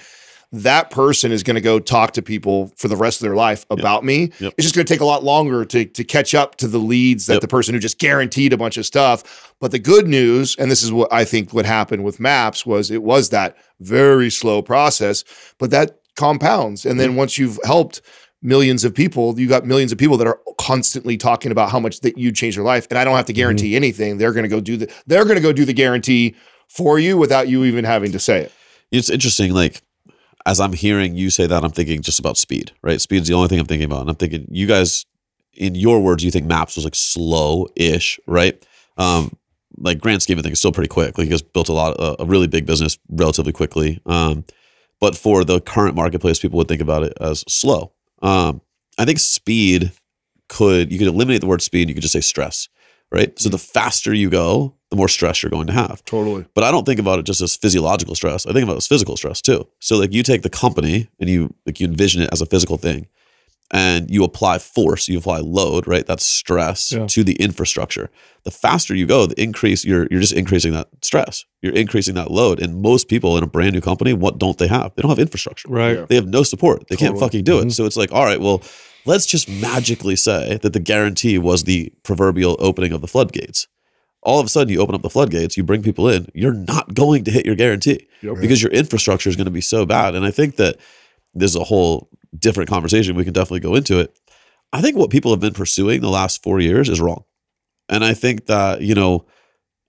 that 0.55 0.89
person 0.89 1.31
is 1.31 1.43
going 1.43 1.55
to 1.55 1.61
go 1.61 1.79
talk 1.79 2.11
to 2.13 2.21
people 2.21 2.71
for 2.77 2.87
the 2.87 2.95
rest 2.95 3.19
of 3.19 3.25
their 3.25 3.35
life 3.35 3.65
about 3.69 4.05
me. 4.05 4.31
Yep. 4.39 4.53
It's 4.57 4.65
just 4.65 4.75
going 4.75 4.85
to 4.85 4.93
take 4.93 5.01
a 5.01 5.05
lot 5.05 5.23
longer 5.23 5.65
to, 5.65 5.85
to 5.85 6.03
catch 6.03 6.33
up 6.33 6.55
to 6.57 6.67
the 6.67 6.77
leads 6.77 7.25
that 7.25 7.35
Yep. 7.35 7.41
the 7.41 7.47
person 7.47 7.73
who 7.73 7.79
just 7.79 7.99
guaranteed 7.99 8.53
a 8.53 8.57
bunch 8.57 8.77
of 8.77 8.85
stuff. 8.85 9.53
But 9.59 9.71
the 9.71 9.79
good 9.79 10.07
news, 10.07 10.55
and 10.57 10.71
this 10.71 10.81
is 10.81 10.91
what 10.91 11.11
I 11.11 11.25
think 11.25 11.53
what 11.53 11.65
happened 11.65 12.03
with 12.03 12.19
maps, 12.19 12.65
was 12.65 12.89
it 12.89 13.03
was 13.03 13.29
that 13.29 13.57
very 13.81 14.29
slow 14.29 14.61
process, 14.61 15.23
but 15.59 15.71
that 15.71 15.99
compounds. 16.15 16.85
And 16.85 16.99
then 16.99 17.09
mm-hmm. 17.09 17.17
once 17.17 17.37
you've 17.37 17.59
helped 17.65 18.01
millions 18.41 18.85
of 18.85 18.93
people, 18.93 19.37
you 19.37 19.47
got 19.47 19.65
millions 19.65 19.91
of 19.91 19.97
people 19.97 20.17
that 20.17 20.27
are 20.27 20.39
constantly 20.57 21.17
talking 21.17 21.51
about 21.51 21.69
how 21.69 21.79
much 21.79 21.99
that 22.01 22.17
you 22.17 22.31
changed 22.31 22.57
their 22.57 22.63
life. 22.63 22.87
And 22.89 22.97
I 22.97 23.03
don't 23.03 23.15
have 23.15 23.25
to 23.25 23.33
mm-hmm. 23.33 23.37
guarantee 23.37 23.75
anything. 23.75 24.17
They're 24.17 24.33
going 24.33 24.43
to 24.43 24.49
go 24.49 24.61
do 24.61 24.77
the 24.77 24.91
they're 25.05 25.25
going 25.25 25.35
to 25.35 25.41
go 25.41 25.51
do 25.51 25.65
the 25.65 25.73
guarantee 25.73 26.35
for 26.69 26.97
you 26.97 27.17
without 27.17 27.47
you 27.49 27.65
even 27.65 27.83
having 27.83 28.11
to 28.13 28.19
say 28.19 28.41
it. 28.41 28.51
it's 28.91 29.09
interesting. 29.09 29.53
Like 29.53 29.81
as 30.45 30.59
I'm 30.59 30.73
hearing 30.73 31.15
you 31.15 31.29
say 31.29 31.47
that, 31.47 31.63
I'm 31.63 31.71
thinking 31.71 32.01
just 32.01 32.19
about 32.19 32.37
speed, 32.37 32.71
right? 32.81 33.01
Speed's 33.01 33.27
the 33.27 33.33
only 33.33 33.47
thing 33.47 33.59
I'm 33.59 33.65
thinking 33.65 33.85
about. 33.85 34.01
And 34.01 34.09
I'm 34.09 34.15
thinking 34.15 34.47
you 34.49 34.67
guys, 34.67 35.05
in 35.53 35.75
your 35.75 36.01
words, 36.01 36.23
you 36.23 36.31
think 36.31 36.45
Maps 36.45 36.75
was 36.75 36.85
like 36.85 36.95
slow-ish, 36.95 38.19
right? 38.27 38.63
Um, 38.97 39.35
like 39.77 39.99
grand 39.99 40.21
scheme 40.21 40.37
of 40.37 40.43
things, 40.43 40.59
still 40.59 40.71
pretty 40.71 40.87
quick. 40.87 41.17
Like 41.17 41.25
you 41.25 41.31
guys 41.31 41.41
built 41.41 41.69
a 41.69 41.73
lot, 41.73 41.95
a, 41.99 42.21
a 42.21 42.25
really 42.25 42.47
big 42.47 42.65
business 42.65 42.97
relatively 43.09 43.51
quickly. 43.51 44.01
Um, 44.05 44.45
but 44.99 45.17
for 45.17 45.43
the 45.43 45.59
current 45.59 45.95
marketplace, 45.95 46.39
people 46.39 46.57
would 46.57 46.67
think 46.67 46.81
about 46.81 47.03
it 47.03 47.13
as 47.19 47.43
slow. 47.47 47.93
Um, 48.21 48.61
I 48.97 49.05
think 49.05 49.19
speed 49.19 49.91
could 50.47 50.91
you 50.91 50.99
could 50.99 51.07
eliminate 51.07 51.41
the 51.41 51.47
word 51.47 51.61
speed. 51.61 51.89
You 51.89 51.95
could 51.95 52.01
just 52.01 52.13
say 52.13 52.21
stress, 52.21 52.69
right? 53.11 53.37
So 53.39 53.49
the 53.49 53.57
faster 53.57 54.13
you 54.13 54.29
go, 54.29 54.75
the 54.95 54.97
more 54.97 55.07
stress 55.07 55.43
you're 55.43 55.49
going 55.49 55.67
to 55.67 55.73
have. 55.73 56.03
Totally. 56.05 56.45
But 56.53 56.63
I 56.63 56.71
don't 56.71 56.85
think 56.85 56.99
about 56.99 57.19
it 57.19 57.25
just 57.25 57.41
as 57.41 57.55
physiological 57.55 58.15
stress. 58.15 58.45
I 58.45 58.53
think 58.53 58.63
about 58.63 58.73
it 58.73 58.77
as 58.77 58.87
physical 58.87 59.17
stress 59.17 59.41
too. 59.41 59.67
So 59.79 59.97
like 59.97 60.13
you 60.13 60.23
take 60.23 60.41
the 60.41 60.49
company 60.49 61.09
and 61.19 61.29
you 61.29 61.53
like 61.65 61.79
you 61.79 61.87
envision 61.87 62.21
it 62.21 62.29
as 62.31 62.41
a 62.41 62.45
physical 62.45 62.77
thing 62.77 63.07
and 63.71 64.09
you 64.11 64.23
apply 64.23 64.59
force, 64.59 65.07
you 65.07 65.17
apply 65.17 65.39
load, 65.39 65.87
right? 65.87 66.05
That's 66.05 66.23
stress 66.23 66.91
Yeah. 66.91 67.07
to 67.07 67.23
the 67.23 67.33
infrastructure. 67.35 68.09
The 68.43 68.51
faster 68.51 68.93
you 68.95 69.07
go, 69.07 69.25
the 69.25 69.41
increase 69.41 69.83
you're 69.83 70.07
you're 70.11 70.21
just 70.21 70.33
increasing 70.33 70.71
that 70.73 70.87
stress. 71.01 71.45
You're 71.61 71.73
increasing 71.73 72.15
that 72.15 72.31
load. 72.31 72.61
And 72.61 72.81
most 72.81 73.07
people 73.07 73.37
in 73.37 73.43
a 73.43 73.47
brand 73.47 73.73
new 73.73 73.81
company, 73.81 74.13
what 74.13 74.37
don't 74.37 74.57
they 74.57 74.67
have? 74.67 74.93
They 74.95 75.01
don't 75.01 75.09
have 75.09 75.19
infrastructure. 75.19 75.67
Right. 75.67 75.97
Yeah. 75.97 76.05
They 76.07 76.15
have 76.15 76.27
no 76.27 76.43
support. 76.43 76.87
They 76.89 76.95
can't 76.95 77.19
fucking 77.19 77.43
do 77.43 77.57
it. 77.57 77.61
Mm-hmm. 77.61 77.69
So 77.69 77.85
it's 77.85 77.97
like, 77.97 78.11
all 78.11 78.23
right, 78.23 78.39
well, 78.39 78.61
let's 79.05 79.25
just 79.25 79.49
magically 79.49 80.15
say 80.15 80.57
that 80.61 80.73
the 80.73 80.79
guarantee 80.79 81.37
was 81.39 81.63
the 81.63 81.91
proverbial 82.03 82.55
opening 82.59 82.91
of 82.93 83.01
the 83.01 83.07
floodgates. 83.07 83.67
All 84.25 84.39
of 84.39 84.45
a 84.45 84.49
sudden, 84.49 84.73
you 84.73 84.79
open 84.81 84.95
up 84.95 85.01
the 85.03 85.09
floodgates, 85.09 85.55
you 85.55 85.63
bring 85.63 85.83
people 85.83 86.09
in, 86.09 86.27
you're 86.33 86.53
not 86.53 86.93
going 86.93 87.23
to 87.25 87.31
hit 87.31 87.45
your 87.45 87.55
guarantee 87.55 88.07
Yep. 88.21 88.37
because 88.41 88.61
your 88.61 88.71
infrastructure 88.71 89.29
is 89.29 89.35
going 89.35 89.45
to 89.45 89.51
be 89.51 89.61
so 89.61 89.85
bad. 89.85 90.15
And 90.15 90.25
I 90.25 90.31
think 90.31 90.55
that 90.57 90.77
there's 91.33 91.55
a 91.55 91.63
whole 91.63 92.09
different 92.37 92.69
conversation. 92.69 93.15
We 93.15 93.23
can 93.23 93.33
definitely 93.33 93.59
go 93.61 93.75
into 93.75 93.99
it. 93.99 94.17
I 94.73 94.81
think 94.81 94.97
what 94.97 95.09
people 95.11 95.31
have 95.31 95.39
been 95.39 95.53
pursuing 95.53 96.01
the 96.01 96.09
last 96.09 96.41
four 96.43 96.59
years 96.59 96.89
is 96.89 96.99
wrong. 96.99 97.23
And 97.87 98.03
I 98.03 98.13
think 98.15 98.47
that, 98.47 98.81
you 98.81 98.95
know, 98.95 99.25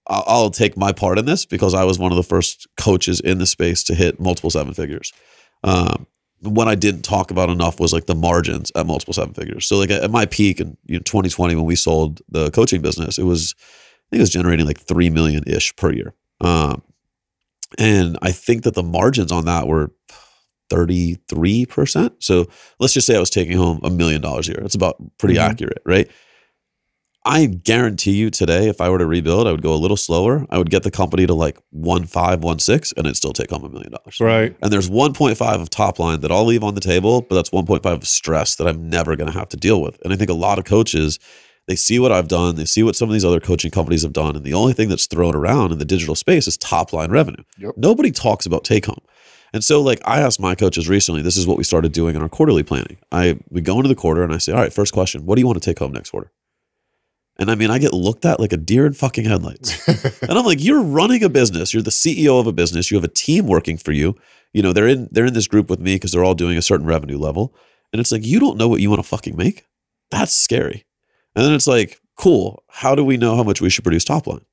I'll, 0.06 0.24
I'll 0.26 0.50
take 0.50 0.76
my 0.76 0.92
part 0.92 1.18
in 1.18 1.24
this 1.24 1.46
because 1.46 1.72
I 1.74 1.84
was 1.84 1.98
one 1.98 2.12
of 2.12 2.16
the 2.16 2.22
first 2.22 2.66
coaches 2.76 3.20
in 3.20 3.38
the 3.38 3.46
space 3.46 3.82
to 3.84 3.94
hit 3.94 4.20
multiple 4.20 4.50
seven 4.50 4.74
figures. 4.74 5.12
Um, 5.64 6.06
what 6.42 6.68
I 6.68 6.74
didn't 6.74 7.02
talk 7.02 7.30
about 7.30 7.48
enough 7.48 7.80
was 7.80 7.94
like 7.94 8.04
the 8.06 8.14
margins 8.14 8.70
at 8.76 8.86
multiple 8.86 9.14
seven 9.14 9.32
figures. 9.32 9.66
So 9.66 9.78
like 9.78 9.90
at 9.90 10.10
my 10.10 10.26
peak 10.26 10.60
in 10.60 10.76
you 10.84 10.96
know, 10.98 11.02
2020 11.02 11.54
when 11.54 11.64
we 11.64 11.74
sold 11.74 12.20
the 12.28 12.50
coaching 12.50 12.82
business, 12.82 13.18
it 13.18 13.24
was 13.24 13.54
I 13.54 13.85
think 14.10 14.18
it 14.18 14.22
was 14.22 14.30
generating 14.30 14.66
like 14.66 14.78
three 14.80 15.10
million 15.10 15.44
ish 15.46 15.74
per 15.76 15.92
year. 15.92 16.14
Um, 16.40 16.82
and 17.78 18.16
I 18.22 18.32
think 18.32 18.62
that 18.64 18.74
the 18.74 18.82
margins 18.82 19.32
on 19.32 19.44
that 19.46 19.66
were 19.66 19.90
33%. 20.70 22.12
So 22.20 22.46
let's 22.78 22.94
just 22.94 23.06
say 23.06 23.16
I 23.16 23.20
was 23.20 23.30
taking 23.30 23.56
home 23.56 23.80
a 23.82 23.90
million 23.90 24.20
dollars 24.20 24.48
a 24.48 24.52
year. 24.52 24.60
That's 24.60 24.74
about 24.74 24.96
pretty 25.18 25.34
Mhm. 25.36 25.40
accurate, 25.50 25.82
right? 25.84 26.08
I 27.28 27.46
guarantee 27.46 28.12
you 28.12 28.30
today, 28.30 28.68
if 28.68 28.80
I 28.80 28.88
were 28.88 28.98
to 28.98 29.06
rebuild, 29.06 29.48
I 29.48 29.50
would 29.50 29.62
go 29.62 29.74
a 29.74 29.76
little 29.76 29.96
slower. 29.96 30.46
I 30.48 30.58
would 30.58 30.70
get 30.70 30.84
the 30.84 30.92
company 30.92 31.26
to 31.26 31.34
like 31.34 31.58
one 31.70 32.04
five, 32.06 32.44
one 32.44 32.60
six, 32.60 32.92
and 32.96 33.04
it'd 33.04 33.16
still 33.16 33.32
take 33.32 33.50
home 33.50 33.64
a 33.64 33.68
million 33.68 33.90
dollars. 33.90 34.18
Right. 34.20 34.56
And 34.62 34.72
there's 34.72 34.88
1.5 34.88 35.60
of 35.60 35.68
top 35.68 35.98
line 35.98 36.20
that 36.20 36.30
I'll 36.30 36.44
leave 36.44 36.62
on 36.62 36.76
the 36.76 36.80
table, 36.80 37.22
but 37.22 37.34
that's 37.34 37.50
1.5 37.50 37.84
of 38.02 38.06
stress 38.06 38.54
that 38.56 38.68
I'm 38.68 38.88
never 38.88 39.16
going 39.16 39.26
to 39.30 39.36
have 39.36 39.48
to 39.48 39.56
deal 39.56 39.82
with. 39.82 39.98
And 40.04 40.12
I 40.12 40.16
think 40.16 40.30
a 40.30 40.34
lot 40.34 40.60
of 40.60 40.64
coaches, 40.66 41.18
they 41.66 41.76
see 41.76 41.98
what 41.98 42.12
I've 42.12 42.28
done, 42.28 42.56
they 42.56 42.64
see 42.64 42.82
what 42.82 42.96
some 42.96 43.08
of 43.08 43.12
these 43.12 43.24
other 43.24 43.40
coaching 43.40 43.70
companies 43.70 44.02
have 44.02 44.12
done, 44.12 44.36
and 44.36 44.44
the 44.44 44.54
only 44.54 44.72
thing 44.72 44.88
that's 44.88 45.06
thrown 45.06 45.34
around 45.34 45.72
in 45.72 45.78
the 45.78 45.84
digital 45.84 46.14
space 46.14 46.46
is 46.46 46.56
top 46.56 46.92
line 46.92 47.10
revenue. 47.10 47.42
Yep. 47.58 47.74
Nobody 47.76 48.10
talks 48.10 48.46
about 48.46 48.64
take 48.64 48.86
home. 48.86 49.02
And 49.52 49.64
so, 49.64 49.80
like, 49.80 50.00
I 50.04 50.20
asked 50.20 50.40
my 50.40 50.54
coaches 50.54 50.88
recently, 50.88 51.22
this 51.22 51.36
is 51.36 51.46
what 51.46 51.56
we 51.56 51.64
started 51.64 51.92
doing 51.92 52.14
in 52.14 52.22
our 52.22 52.28
quarterly 52.28 52.62
planning. 52.62 52.98
I 53.10 53.38
we 53.48 53.60
go 53.60 53.76
into 53.76 53.88
the 53.88 53.94
quarter 53.94 54.22
and 54.22 54.32
I 54.32 54.38
say, 54.38 54.52
all 54.52 54.58
right, 54.58 54.72
first 54.72 54.92
question, 54.92 55.24
what 55.24 55.36
do 55.36 55.40
you 55.40 55.46
want 55.46 55.60
to 55.60 55.64
take 55.64 55.78
home 55.78 55.92
next 55.92 56.10
quarter? 56.10 56.30
And 57.38 57.50
I 57.50 57.54
mean, 57.54 57.70
I 57.70 57.78
get 57.78 57.92
looked 57.92 58.24
at 58.24 58.40
like 58.40 58.52
a 58.52 58.56
deer 58.56 58.86
in 58.86 58.94
fucking 58.94 59.24
headlights. 59.24 59.86
and 60.22 60.38
I'm 60.38 60.44
like, 60.44 60.62
you're 60.62 60.82
running 60.82 61.22
a 61.22 61.28
business. 61.28 61.74
You're 61.74 61.82
the 61.82 61.90
CEO 61.90 62.40
of 62.40 62.46
a 62.46 62.52
business. 62.52 62.90
You 62.90 62.96
have 62.96 63.04
a 63.04 63.08
team 63.08 63.46
working 63.46 63.76
for 63.76 63.92
you. 63.92 64.16
You 64.52 64.62
know, 64.62 64.72
they're 64.72 64.88
in 64.88 65.08
they're 65.10 65.26
in 65.26 65.34
this 65.34 65.46
group 65.46 65.68
with 65.68 65.80
me 65.80 65.96
because 65.96 66.12
they're 66.12 66.24
all 66.24 66.34
doing 66.34 66.56
a 66.56 66.62
certain 66.62 66.86
revenue 66.86 67.18
level. 67.18 67.54
And 67.92 68.00
it's 68.00 68.10
like, 68.10 68.24
you 68.24 68.40
don't 68.40 68.56
know 68.56 68.68
what 68.68 68.80
you 68.80 68.90
want 68.90 69.02
to 69.02 69.08
fucking 69.08 69.36
make? 69.36 69.64
That's 70.10 70.32
scary. 70.32 70.84
And 71.36 71.44
then 71.44 71.52
it's 71.52 71.66
like, 71.66 72.00
cool. 72.16 72.64
How 72.68 72.94
do 72.94 73.04
we 73.04 73.16
know 73.16 73.36
how 73.36 73.42
much 73.42 73.60
we 73.60 73.70
should 73.70 73.84
produce 73.84 74.04
top 74.04 74.26
line? 74.26 74.44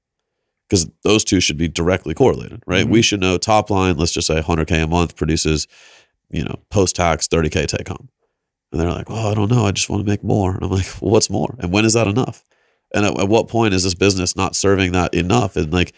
Because 0.69 0.89
those 1.03 1.23
two 1.23 1.39
should 1.39 1.57
be 1.57 1.67
directly 1.67 2.13
correlated, 2.13 2.61
right? 2.67 2.87
We 2.87 3.01
should 3.01 3.21
know 3.21 3.37
top 3.37 3.69
line, 3.69 3.97
let's 3.97 4.11
just 4.11 4.27
say 4.27 4.41
100K 4.41 4.83
a 4.83 4.87
month 4.87 5.15
produces, 5.15 5.67
you 6.29 6.43
know, 6.43 6.59
post 6.69 6.95
tax 6.95 7.27
30K 7.27 7.67
take 7.67 7.87
home. 7.87 8.09
And 8.71 8.81
they're 8.81 8.91
like, 8.91 9.09
well, 9.09 9.27
I 9.27 9.33
don't 9.33 9.51
know. 9.51 9.65
I 9.65 9.71
just 9.71 9.89
want 9.89 10.03
to 10.03 10.09
make 10.09 10.23
more. 10.23 10.55
And 10.55 10.63
I'm 10.63 10.71
like, 10.71 10.85
well, 11.01 11.11
what's 11.11 11.29
more? 11.29 11.55
And 11.59 11.71
when 11.71 11.85
is 11.85 11.93
that 11.93 12.07
enough? 12.07 12.43
And 12.93 13.05
at, 13.05 13.19
at 13.19 13.29
what 13.29 13.47
point 13.47 13.73
is 13.73 13.83
this 13.83 13.93
business 13.93 14.35
not 14.35 14.55
serving 14.55 14.91
that 14.93 15.13
enough? 15.13 15.55
And 15.55 15.71
like, 15.71 15.93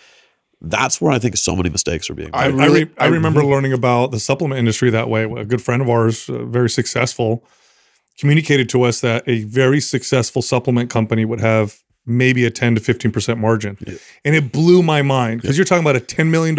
that's 0.62 1.00
where 1.00 1.12
I 1.12 1.20
think 1.20 1.38
so 1.38 1.56
many 1.56 1.70
mistakes 1.70 2.10
are 2.10 2.14
being 2.16 2.32
made. 2.32 2.38
I, 2.38 2.48
I 2.48 2.64
I, 2.64 2.68
re- 2.68 2.92
I 2.98 3.06
remember 3.08 3.44
learning 3.46 3.74
about 3.74 4.12
the 4.12 4.20
supplement 4.20 4.60
industry 4.60 4.90
that 4.90 5.10
way. 5.10 5.24
A 5.24 5.46
good 5.46 5.62
friend 5.62 5.82
of 5.82 5.90
ours, 5.90 6.30
uh, 6.30 6.44
very 6.46 6.70
successful, 6.70 7.44
communicated 8.20 8.70
to 8.70 8.84
us 8.84 9.02
that 9.02 9.24
a 9.28 9.44
very 9.44 9.80
successful 9.80 10.42
supplement 10.42 10.90
company 10.90 11.26
would 11.26 11.42
have 11.42 11.82
maybe 12.06 12.46
a 12.46 12.52
10 12.52 12.76
to 12.76 12.82
15% 12.82 13.38
margin. 13.38 13.78
And 14.24 14.36
it 14.36 14.52
blew 14.52 14.84
my 14.84 15.02
mind 15.02 15.42
because 15.42 15.58
you're 15.58 15.66
talking 15.66 15.84
about 15.84 15.96
a 15.96 16.00
$10 16.00 16.30
million 16.30 16.56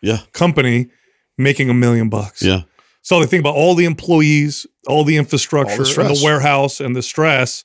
yeah. 0.00 0.18
company 0.32 0.90
making 1.36 1.68
a 1.70 1.74
million 1.74 2.08
bucks. 2.08 2.42
Yeah. 2.42 2.62
So 3.02 3.20
I 3.20 3.26
think 3.26 3.40
about 3.40 3.54
all 3.54 3.74
the 3.74 3.84
employees, 3.84 4.66
all 4.88 5.04
the 5.04 5.16
infrastructure, 5.16 5.82
and 6.00 6.10
the 6.10 6.20
warehouse 6.24 6.80
and 6.80 6.96
the 6.96 7.02
stress. 7.02 7.64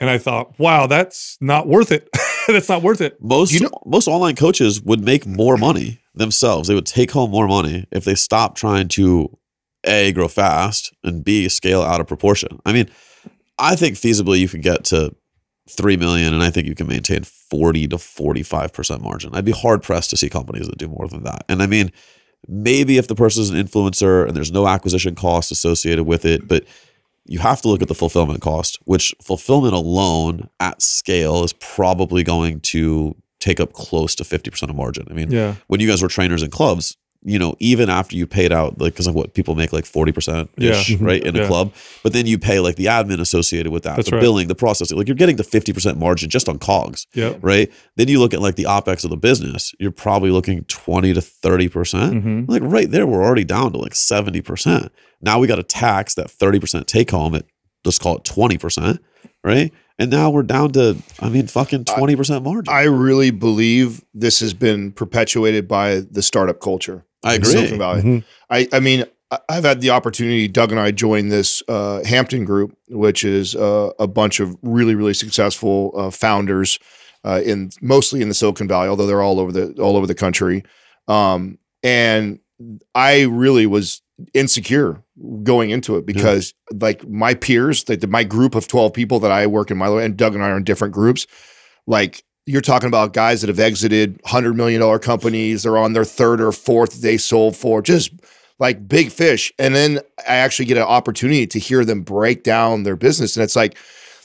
And 0.00 0.10
I 0.10 0.18
thought, 0.18 0.58
wow, 0.58 0.86
that's 0.86 1.38
not 1.40 1.66
worth 1.66 1.90
it. 1.90 2.08
that's 2.48 2.68
not 2.68 2.82
worth 2.82 3.00
it. 3.00 3.20
Most 3.22 3.52
You 3.52 3.60
know- 3.60 3.82
most 3.86 4.06
online 4.06 4.36
coaches 4.36 4.82
would 4.82 5.02
make 5.02 5.26
more 5.26 5.56
money 5.56 6.00
themselves. 6.14 6.68
They 6.68 6.74
would 6.74 6.86
take 6.86 7.12
home 7.12 7.30
more 7.30 7.48
money 7.48 7.86
if 7.90 8.04
they 8.04 8.14
stopped 8.14 8.56
trying 8.56 8.88
to 8.88 9.36
a 9.86 10.12
grow 10.12 10.28
fast 10.28 10.92
and 11.02 11.24
b 11.24 11.48
scale 11.48 11.82
out 11.82 12.00
of 12.00 12.06
proportion. 12.06 12.60
I 12.64 12.72
mean, 12.72 12.88
I 13.58 13.76
think 13.76 13.96
feasibly 13.96 14.40
you 14.40 14.48
could 14.48 14.62
get 14.62 14.84
to 14.86 15.14
three 15.68 15.96
million, 15.96 16.34
and 16.34 16.42
I 16.42 16.50
think 16.50 16.66
you 16.66 16.74
can 16.74 16.86
maintain 16.88 17.22
forty 17.24 17.86
to 17.88 17.98
forty 17.98 18.42
five 18.42 18.72
percent 18.72 19.02
margin. 19.02 19.34
I'd 19.34 19.44
be 19.44 19.52
hard 19.52 19.82
pressed 19.82 20.10
to 20.10 20.16
see 20.16 20.28
companies 20.28 20.66
that 20.68 20.78
do 20.78 20.88
more 20.88 21.08
than 21.08 21.22
that. 21.24 21.44
And 21.48 21.62
I 21.62 21.66
mean, 21.66 21.90
maybe 22.48 22.98
if 22.98 23.08
the 23.08 23.14
person 23.14 23.42
is 23.42 23.50
an 23.50 23.56
influencer 23.64 24.26
and 24.26 24.36
there's 24.36 24.52
no 24.52 24.66
acquisition 24.68 25.14
cost 25.14 25.50
associated 25.50 26.04
with 26.04 26.24
it, 26.24 26.46
but 26.48 26.64
you 27.26 27.38
have 27.38 27.62
to 27.62 27.68
look 27.68 27.80
at 27.80 27.88
the 27.88 27.94
fulfillment 27.94 28.42
cost, 28.42 28.78
which 28.84 29.14
fulfillment 29.22 29.72
alone 29.72 30.50
at 30.60 30.82
scale 30.82 31.42
is 31.42 31.54
probably 31.54 32.22
going 32.22 32.60
to 32.60 33.16
take 33.40 33.60
up 33.60 33.72
close 33.72 34.14
to 34.14 34.24
50% 34.24 34.68
of 34.68 34.76
margin. 34.76 35.06
I 35.10 35.14
mean, 35.14 35.30
Yeah. 35.30 35.54
when 35.68 35.80
you 35.80 35.88
guys 35.88 36.02
were 36.02 36.08
trainers 36.08 36.42
in 36.42 36.50
clubs, 36.50 36.96
you 37.26 37.38
know, 37.38 37.54
even 37.58 37.88
after 37.88 38.14
you 38.16 38.26
paid 38.26 38.52
out, 38.52 38.78
like, 38.78 38.92
because 38.92 39.06
of 39.06 39.14
what 39.14 39.32
people 39.32 39.54
make 39.54 39.72
like 39.72 39.84
40% 39.86 40.48
ish, 40.58 40.90
Yeah. 40.90 40.96
right, 41.00 41.24
in 41.24 41.34
a 41.34 41.40
Yeah. 41.40 41.46
club, 41.46 41.72
but 42.02 42.12
then 42.12 42.26
you 42.26 42.38
pay 42.38 42.60
like 42.60 42.76
the 42.76 42.84
admin 42.86 43.18
associated 43.18 43.72
with 43.72 43.82
that, 43.84 43.96
That's 43.96 44.10
the 44.10 44.16
right. 44.16 44.20
billing, 44.22 44.48
the 44.48 44.54
processing, 44.54 44.98
like 44.98 45.08
you're 45.08 45.14
getting 45.16 45.36
the 45.36 45.42
50% 45.44 45.98
margin 45.98 46.28
just 46.28 46.48
on 46.48 46.58
COGS 46.58 47.06
Yeah. 47.14 47.34
right? 47.40 47.70
Then 47.96 48.08
you 48.08 48.18
look 48.20 48.34
at 48.34 48.42
like 48.42 48.56
the 48.56 48.64
opex 48.64 49.04
of 49.04 49.10
the 49.10 49.16
business, 49.16 49.72
you're 49.80 49.90
probably 49.90 50.30
looking 50.30 50.64
20 50.68 51.14
to 51.14 51.20
30%. 51.22 51.70
percent 51.72 52.24
Mhm. 52.24 52.48
Like 52.48 52.62
right 52.62 52.90
there, 52.90 53.06
we're 53.06 53.24
already 53.24 53.44
down 53.44 53.72
to 53.72 53.78
like 53.78 53.94
70%. 53.94 54.90
Now 55.22 55.38
we 55.38 55.46
got 55.46 55.56
to 55.56 55.62
tax 55.62 56.14
that 56.14 56.30
30% 56.30 56.86
take 56.86 57.10
home 57.10 57.34
at 57.34 57.46
let's 57.86 57.98
call 57.98 58.16
it 58.16 58.24
20%, 58.24 58.98
right? 59.42 59.72
And 59.98 60.10
now 60.10 60.28
we're 60.30 60.42
down 60.42 60.72
to, 60.72 60.96
I 61.20 61.28
mean, 61.28 61.46
fucking 61.46 61.84
20% 61.84 62.42
margin. 62.42 62.72
I 62.72 62.82
really 62.84 63.30
believe 63.30 64.02
this 64.12 64.40
has 64.40 64.52
been 64.52 64.90
perpetuated 64.92 65.68
by 65.68 66.00
the 66.10 66.20
startup 66.22 66.60
culture. 66.60 67.04
I 67.24 67.34
agree. 67.34 67.52
Silicon 67.52 67.78
Valley. 67.78 68.02
Mhm. 68.02 68.24
I, 68.50 68.68
I 68.72 68.80
mean, 68.80 69.04
I- 69.30 69.38
I've 69.48 69.64
had 69.64 69.80
the 69.80 69.90
opportunity. 69.90 70.46
Doug 70.48 70.70
and 70.70 70.80
I 70.80 70.90
joined 70.90 71.32
this 71.32 71.62
uh, 71.68 72.04
Hampton 72.04 72.44
group, 72.44 72.76
which 72.88 73.24
is 73.24 73.56
uh, 73.56 73.90
a 73.98 74.06
bunch 74.06 74.38
of 74.40 74.56
really, 74.62 74.94
really 74.94 75.14
successful 75.14 75.92
uh, 75.96 76.10
founders 76.10 76.78
uh, 77.24 77.40
in 77.44 77.70
mostly 77.80 78.20
in 78.22 78.28
the 78.28 78.34
Silicon 78.34 78.68
Valley, 78.68 78.88
although 78.88 79.06
they're 79.06 79.22
all 79.22 79.40
over 79.40 79.50
the 79.50 79.72
all 79.82 79.96
over 79.96 80.06
the 80.06 80.14
country. 80.14 80.62
Um, 81.08 81.58
and 81.82 82.38
I 82.94 83.22
really 83.22 83.66
was 83.66 84.02
insecure 84.32 85.02
going 85.42 85.70
into 85.70 85.96
it 85.96 86.06
because, 86.06 86.54
like, 86.80 87.06
my 87.08 87.34
peers, 87.34 87.88
like 87.88 88.00
the, 88.00 88.06
my 88.06 88.24
group 88.24 88.54
of 88.54 88.68
twelve 88.68 88.92
people 88.92 89.18
that 89.20 89.32
I 89.32 89.46
work 89.46 89.70
in 89.70 89.76
my 89.78 89.88
and 90.02 90.16
Doug 90.16 90.34
and 90.34 90.44
I 90.44 90.50
are 90.50 90.56
in 90.56 90.64
different 90.64 90.94
groups, 90.94 91.26
like 91.86 92.22
you're 92.46 92.60
talking 92.60 92.88
about 92.88 93.12
guys 93.12 93.40
that 93.40 93.48
have 93.48 93.60
exited 93.60 94.20
hundred 94.24 94.56
million 94.56 94.80
dollar 94.80 94.98
companies. 94.98 95.62
They're 95.62 95.78
on 95.78 95.92
their 95.92 96.04
third 96.04 96.40
or 96.40 96.52
fourth 96.52 97.00
they 97.00 97.16
sold 97.16 97.56
for 97.56 97.80
just 97.80 98.12
like 98.58 98.86
big 98.86 99.10
fish. 99.10 99.52
And 99.58 99.74
then 99.74 100.00
I 100.28 100.36
actually 100.36 100.66
get 100.66 100.76
an 100.76 100.84
opportunity 100.84 101.46
to 101.46 101.58
hear 101.58 101.84
them 101.84 102.02
break 102.02 102.42
down 102.42 102.82
their 102.82 102.96
business. 102.96 103.36
And 103.36 103.42
it's 103.44 103.56
like 103.56 103.76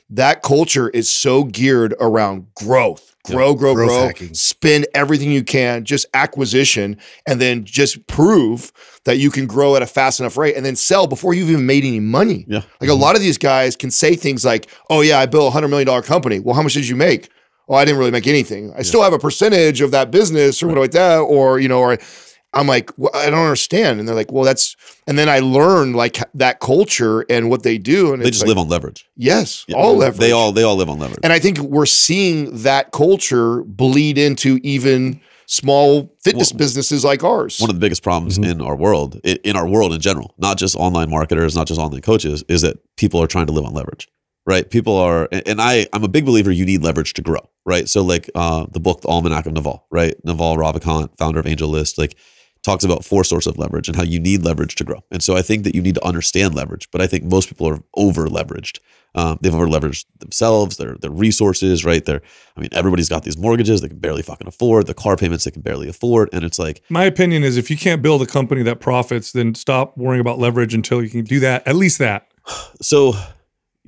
that 0.10 0.41
culture 0.41 0.89
is 0.89 1.10
so 1.10 1.43
geared 1.43 1.93
around 1.99 2.47
growth, 2.55 3.15
grow, 3.23 3.53
grow, 3.55 3.73
Growth 3.73 3.89
grow, 3.89 4.08
hacking. 4.08 4.34
spend 4.34 4.88
everything 4.93 5.32
you 5.32 5.43
can, 5.43 5.86
just 5.86 6.05
acquisition, 6.13 6.97
and 7.27 7.39
then 7.39 7.63
just 7.63 8.05
prove 8.08 8.71
that 9.05 9.17
you 9.17 9.32
can 9.32 9.47
grow 9.47 9.75
at 9.75 9.82
a 9.82 9.88
fast 9.88 10.19
enough 10.19 10.36
rate 10.36 10.55
and 10.55 10.65
then 10.65 10.75
sell 10.75 11.08
before 11.08 11.34
you've 11.34 11.49
even 11.49 11.65
made 11.65 11.84
any 11.84 11.99
money. 11.99 12.45
Yeah. 12.47 12.58
Like 12.58 12.65
a 12.82 12.86
mm-hmm. 12.88 13.01
lot 13.01 13.15
of 13.15 13.21
these 13.21 13.38
guys 13.38 13.75
can 13.75 13.91
say 13.91 14.15
things 14.15 14.43
like, 14.43 14.67
oh, 14.89 15.01
yeah, 15.01 15.19
I 15.19 15.25
built 15.25 15.53
a 15.53 15.58
$100 15.58 15.69
million 15.69 16.01
company. 16.03 16.39
Well, 16.39 16.55
how 16.55 16.63
much 16.63 16.73
did 16.73 16.88
you 16.88 16.95
make? 16.95 17.29
Oh, 17.69 17.75
I 17.75 17.86
didn't 17.86 17.99
really 17.99 18.12
make 18.12 18.25
anything. 18.27 18.73
I 18.75 18.82
still 18.82 19.03
have 19.03 19.13
a 19.13 19.19
percentage 19.19 19.79
of 19.82 19.91
that 19.91 20.10
business 20.10 20.62
or 20.62 20.67
whatever 20.67 20.82
like 20.82 20.91
that. 20.91 21.19
Or, 21.19 21.60
you 21.60 21.67
know, 21.69 21.79
or 21.79 21.99
I'm 22.51 22.65
like, 22.65 22.91
well, 22.97 23.12
I 23.13 23.29
don't 23.29 23.43
understand. 23.43 23.99
And 23.99 24.08
they're 24.08 24.15
like, 24.15 24.32
well, 24.32 24.43
that's, 24.43 24.75
and 25.05 25.19
then 25.19 25.29
I 25.29 25.38
learned 25.39 25.95
like 25.95 26.17
that 26.34 26.62
culture 26.62 27.23
and 27.29 27.49
what 27.51 27.62
they 27.62 27.77
do. 27.77 28.12
And 28.12 28.23
they 28.23 28.32
just 28.32 28.41
like, 28.41 28.47
live 28.49 28.58
on 28.58 28.69
leverage. 28.69 29.08
yes, 29.15 29.65
Yeah. 29.67 29.77
all 29.77 29.95
leverage. 29.95 30.19
They 30.19 30.32
all, 30.32 30.51
they 30.51 30.63
all 30.63 30.75
live 30.75 30.89
on 30.89 30.97
leverage. 30.97 31.19
And 31.21 31.32
I 31.32 31.38
think 31.38 31.60
we're 31.60 31.86
seeing 31.86 32.63
that 32.63 32.91
culture 32.91 33.62
bleed 33.65 34.17
into 34.17 34.60
even 34.63 35.21
small 35.45 36.15
fitness 36.23 36.51
Well, 36.51 36.58
businesses 36.58 37.03
like 37.05 37.23
ours. 37.23 37.60
one 37.60 37.69
of 37.69 37.75
the 37.75 37.79
biggest 37.79 38.01
problems 38.01 38.39
mm-hmm. 38.39 38.49
in 38.49 38.62
our 38.62 38.75
world, 38.75 39.19
in 39.23 39.55
our 39.55 39.67
world 39.67 39.93
in 39.93 39.99
general, 39.99 40.34
not 40.39 40.58
just 40.58 40.75
online 40.75 41.10
marketers, 41.12 41.55
not 41.55 41.67
just 41.67 41.79
online 41.79 42.01
coaches, 42.01 42.43
is 42.47 42.62
that 42.62 42.77
people 42.97 43.21
are 43.21 43.27
trying 43.27 43.45
to 43.47 43.51
live 43.53 43.65
on 43.65 43.73
leverage, 43.73 44.08
right? 44.45 44.69
People 44.69 44.95
are, 44.95 45.28
and 45.32 45.62
I, 45.62 45.88
I'm 45.93 46.04
a 46.04 46.08
big 46.08 46.25
believer 46.25 46.52
you 46.52 46.65
need 46.65 46.84
leverage 46.84 47.13
to 47.13 47.21
grow, 47.21 47.49
right? 47.65 47.88
So 47.88 48.04
like 48.04 48.30
uh, 48.36 48.65
the 48.71 48.80
book, 48.80 49.02
The 49.02 49.08
Almanac 49.08 49.45
of 49.45 49.54
Naval, 49.54 49.86
right? 49.91 50.15
Naval 50.25 50.58
Ravikant, 50.58 51.17
founder 51.17 51.39
of 51.39 51.47
Angel 51.47 51.69
List, 51.69 51.97
like 51.97 52.15
talks 52.63 52.84
about 52.84 53.06
four 53.06 53.23
sources 53.23 53.52
of 53.52 53.58
leverage 53.58 53.88
and 53.88 53.95
how 53.95 54.04
you 54.04 54.19
need 54.19 54.43
leverage 54.43 54.75
to 54.75 54.84
grow. 54.84 55.04
And 55.12 55.23
so 55.23 55.36
I 55.36 55.41
think 55.41 55.63
that 55.63 55.75
you 55.75 55.82
need 55.82 55.95
to 55.95 56.06
understand 56.06 56.56
leverage, 56.56 56.89
but 56.91 57.02
I 57.02 57.08
think 57.08 57.23
most 57.23 57.47
people 57.47 57.67
are 57.67 57.80
over 57.95 58.28
leveraged. 58.28 58.80
Um, 59.15 59.39
they've 59.41 59.54
over 59.54 59.67
leveraged 59.67 60.06
themselves, 60.19 60.78
their 60.78 60.95
their 60.95 61.10
resources, 61.10 61.84
right? 61.84 62.06
They're, 62.06 62.21
I 62.56 62.62
mean, 62.62 62.69
everybody's 62.73 63.10
got 63.10 63.23
these 63.23 63.38
mortgages 63.38 63.82
they 63.82 63.88
can 63.88 63.97
barely 63.97 64.21
fucking 64.21 64.47
afford, 64.47 64.86
the 64.86 64.93
car 64.93 65.17
payments 65.17 65.45
they 65.45 65.52
can 65.52 65.63
barely 65.63 65.89
afford, 65.89 66.30
and 66.32 66.43
it's 66.43 66.60
like, 66.60 66.84
My 66.89 67.06
opinion 67.06 67.43
is 67.43 67.58
if 67.58 67.71
you 67.71 67.78
can't 67.78 68.04
build 68.04 68.21
a 68.21 68.28
company 68.28 68.62
that 68.63 68.80
profits, 68.80 69.32
then 69.32 69.56
stop 69.56 69.97
worrying 69.97 70.21
about 70.21 70.38
leverage 70.38 70.75
until 70.75 71.02
you 71.02 71.10
can 71.10 71.23
do 71.23 71.39
that. 71.39 71.67
At 71.67 71.75
least 71.75 71.97
that. 71.99 72.28
So, 72.82 73.13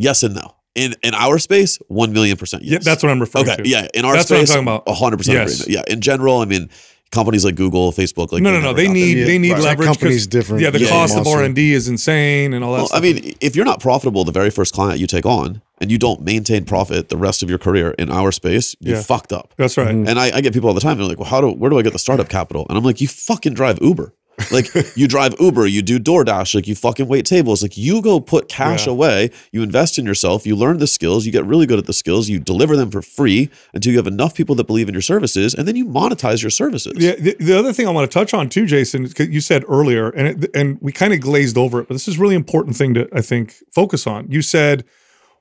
yes 0.01 0.23
and 0.23 0.35
no. 0.35 0.55
In 0.73 0.95
in 1.03 1.13
our 1.13 1.37
space, 1.37 1.79
one 1.87 2.13
million 2.13 2.37
percent 2.37 2.63
yes. 2.63 2.71
Yeah, 2.71 2.79
that's 2.91 3.03
what 3.03 3.11
I'm 3.11 3.19
referring 3.19 3.49
okay. 3.49 3.63
to. 3.63 3.67
Yeah, 3.69 3.87
in 3.93 4.05
our 4.05 4.13
That's 4.15 4.29
what 4.29 4.39
I'm 4.39 4.45
space, 4.45 4.55
talking 4.55 4.67
about. 4.67 4.87
hundred 4.97 5.17
percent 5.17 5.37
Yes. 5.37 5.67
Yeah, 5.67 5.83
in 5.87 5.99
general, 5.99 6.37
I 6.37 6.45
mean, 6.45 6.69
companies 7.11 7.43
like 7.43 7.55
Google, 7.55 7.91
Facebook, 7.91 8.31
like 8.31 8.41
no, 8.41 8.51
no, 8.53 8.61
no. 8.61 8.71
They 8.73 8.87
need 8.87 9.15
there. 9.15 9.25
they 9.25 9.37
need 9.37 9.51
right. 9.51 9.57
That 9.57 9.63
leverage. 9.65 9.87
'cause- 9.87 9.97
company's 9.97 10.27
different. 10.27 10.61
Yeah, 10.63 10.69
the 10.69 10.79
Yeah, 10.79 10.87
cost 10.89 11.17
of. 11.17 11.27
R 11.27 11.43
and 11.43 11.53
D 11.53 11.73
is 11.73 11.89
insane 11.89 12.53
and 12.53 12.63
all 12.63 12.71
that. 12.71 12.77
Well, 12.77 12.87
stuff. 12.87 12.99
I 12.99 13.01
mean, 13.01 13.35
if 13.41 13.53
you're 13.57 13.65
not 13.65 13.81
profitable 13.81 14.23
the 14.23 14.31
very 14.31 14.49
first 14.49 14.73
client 14.73 14.99
you 15.01 15.07
take 15.07 15.25
on, 15.25 15.61
and 15.81 15.91
you 15.91 15.97
don't 15.97 16.21
maintain 16.21 16.63
profit 16.63 17.09
the 17.09 17.17
rest 17.17 17.43
of 17.43 17.49
your 17.49 17.57
career 17.59 17.91
in 17.99 18.09
our 18.09 18.31
space, 18.31 18.73
you 18.79 18.93
Yeah. 18.93 19.01
fucked 19.01 19.33
up. 19.33 19.53
that's 19.57 19.75
right. 19.77 19.89
And 19.89 20.17
I, 20.17 20.37
I 20.37 20.39
get 20.41 20.53
people 20.53 20.69
all 20.69 20.75
the 20.75 20.79
time. 20.79 20.97
They're 20.97 21.07
like, 21.07 21.19
"Well, 21.19 21.27
how 21.29 21.41
do 21.41 21.49
where 21.49 21.69
do 21.69 21.77
I 21.77 21.81
get 21.81 21.91
the 21.91 21.99
startup 21.99 22.29
capital?" 22.29 22.65
And 22.69 22.77
I'm 22.77 22.83
like, 22.85 23.01
"You 23.01 23.09
fucking 23.09 23.55
drive 23.55 23.77
Uber." 23.81 24.13
Like 24.51 24.73
you 24.95 25.07
drive 25.07 25.35
Uber, 25.39 25.67
you 25.67 25.81
do 25.81 25.99
DoorDash, 25.99 26.55
like 26.55 26.67
you 26.67 26.73
fucking 26.75 27.07
wait 27.07 27.25
tables. 27.25 27.61
Like 27.61 27.77
you 27.77 28.01
go 28.01 28.19
put 28.19 28.49
cash 28.49 28.87
Yeah. 28.87 28.93
away, 28.93 29.29
you 29.51 29.61
invest 29.61 29.99
in 29.99 30.05
yourself, 30.05 30.47
you 30.47 30.55
learn 30.55 30.79
the 30.79 30.87
skills, 30.87 31.25
you 31.25 31.31
get 31.31 31.45
really 31.45 31.65
good 31.67 31.77
at 31.77 31.85
the 31.85 31.93
skills, 31.93 32.27
you 32.27 32.39
deliver 32.39 32.75
them 32.75 32.89
for 32.89 33.01
free 33.01 33.49
until 33.73 33.91
you 33.91 33.99
have 33.99 34.07
enough 34.07 34.33
people 34.33 34.55
that 34.55 34.65
believe 34.65 34.87
in 34.87 34.93
your 34.95 35.01
services, 35.01 35.53
and 35.53 35.67
then 35.67 35.75
you 35.75 35.85
monetize 35.85 36.41
your 36.41 36.49
services. 36.49 36.93
Yeah, 36.97 37.15
the, 37.15 37.35
the 37.39 37.57
other 37.57 37.71
thing 37.71 37.87
I 37.87 37.91
want 37.91 38.09
to 38.09 38.13
touch 38.13 38.33
on 38.33 38.49
too, 38.49 38.65
Jason, 38.65 39.07
you 39.19 39.41
said 39.41 39.63
earlier, 39.67 40.09
and 40.09 40.43
it, 40.43 40.51
and 40.55 40.79
we 40.81 40.91
kind 40.91 41.13
of 41.13 41.19
glazed 41.19 41.57
over 41.57 41.79
it, 41.81 41.87
but 41.87 41.93
this 41.93 42.07
is 42.07 42.17
a 42.17 42.19
really 42.19 42.35
important 42.35 42.75
thing 42.75 42.93
to 42.95 43.07
I 43.13 43.21
think 43.21 43.53
focus 43.71 44.07
on. 44.07 44.31
You 44.31 44.41
said 44.41 44.85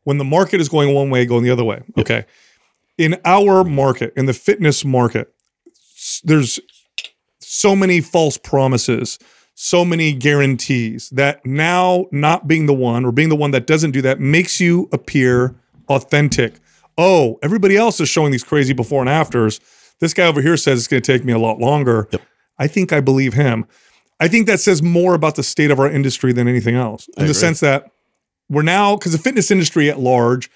when 0.05 0.19
the 0.19 0.25
market 0.25 0.61
is 0.61 0.69
going 0.69 0.95
one 0.95 1.11
way, 1.11 1.25
going 1.27 1.45
the 1.45 1.51
other 1.51 1.65
way. 1.65 1.83
Okay, 1.99 2.27
in 2.99 3.19
our 3.25 3.65
market, 3.65 4.13
in 4.17 4.27
the 4.27 4.35
fitness 4.35 4.85
market, 4.85 5.33
there's 6.25 6.59
so 7.51 7.75
many 7.75 8.01
false 8.01 8.39
promises, 8.39 9.19
so 9.55 9.85
many 9.85 10.13
guarantees 10.13 11.11
that 11.11 11.45
now 11.45 12.07
not 12.13 12.47
being 12.47 12.67
the 12.67 12.75
one 12.75 13.05
or 13.05 13.11
being 13.11 13.29
the 13.29 13.35
one 13.35 13.51
that 13.51 13.67
doesn't 13.67 13.91
do 13.91 14.01
that 14.01 14.21
makes 14.21 14.61
you 14.61 14.89
appear 14.93 15.57
authentic. 15.89 16.55
Oh, 16.97 17.41
everybody 17.43 17.77
else 17.77 18.01
is 18.01 18.09
showing 18.09 18.31
these 18.31 18.45
crazy 18.45 18.73
before 18.73 19.01
and 19.01 19.11
afters. 19.11 19.61
This 19.99 20.15
guy 20.15 20.27
over 20.27 20.41
here 20.41 20.57
says 20.57 20.79
it's 20.79 20.87
going 20.87 21.03
to 21.03 21.13
take 21.13 21.25
me 21.25 21.33
a 21.33 21.41
lot 21.41 21.59
longer. 21.59 22.09
I 22.57 22.69
think 22.69 22.93
I 22.93 23.01
believe 23.01 23.35
him. 23.35 23.67
I 24.21 24.29
think 24.29 24.47
that 24.47 24.61
says 24.61 24.81
more 24.81 25.15
about 25.15 25.35
the 25.35 25.43
state 25.43 25.73
of 25.73 25.81
our 25.81 25.91
industry 25.91 26.33
than 26.33 26.47
anything 26.47 26.77
else, 26.77 27.09
in 27.17 27.27
the 27.27 27.35
sense 27.35 27.59
that 27.61 27.91
we're 28.49 28.63
now 28.63 28.95
because 28.95 29.13
the 29.13 29.19
fitness 29.19 29.51
industry 29.51 29.91
at 29.91 29.99
large 29.99 30.51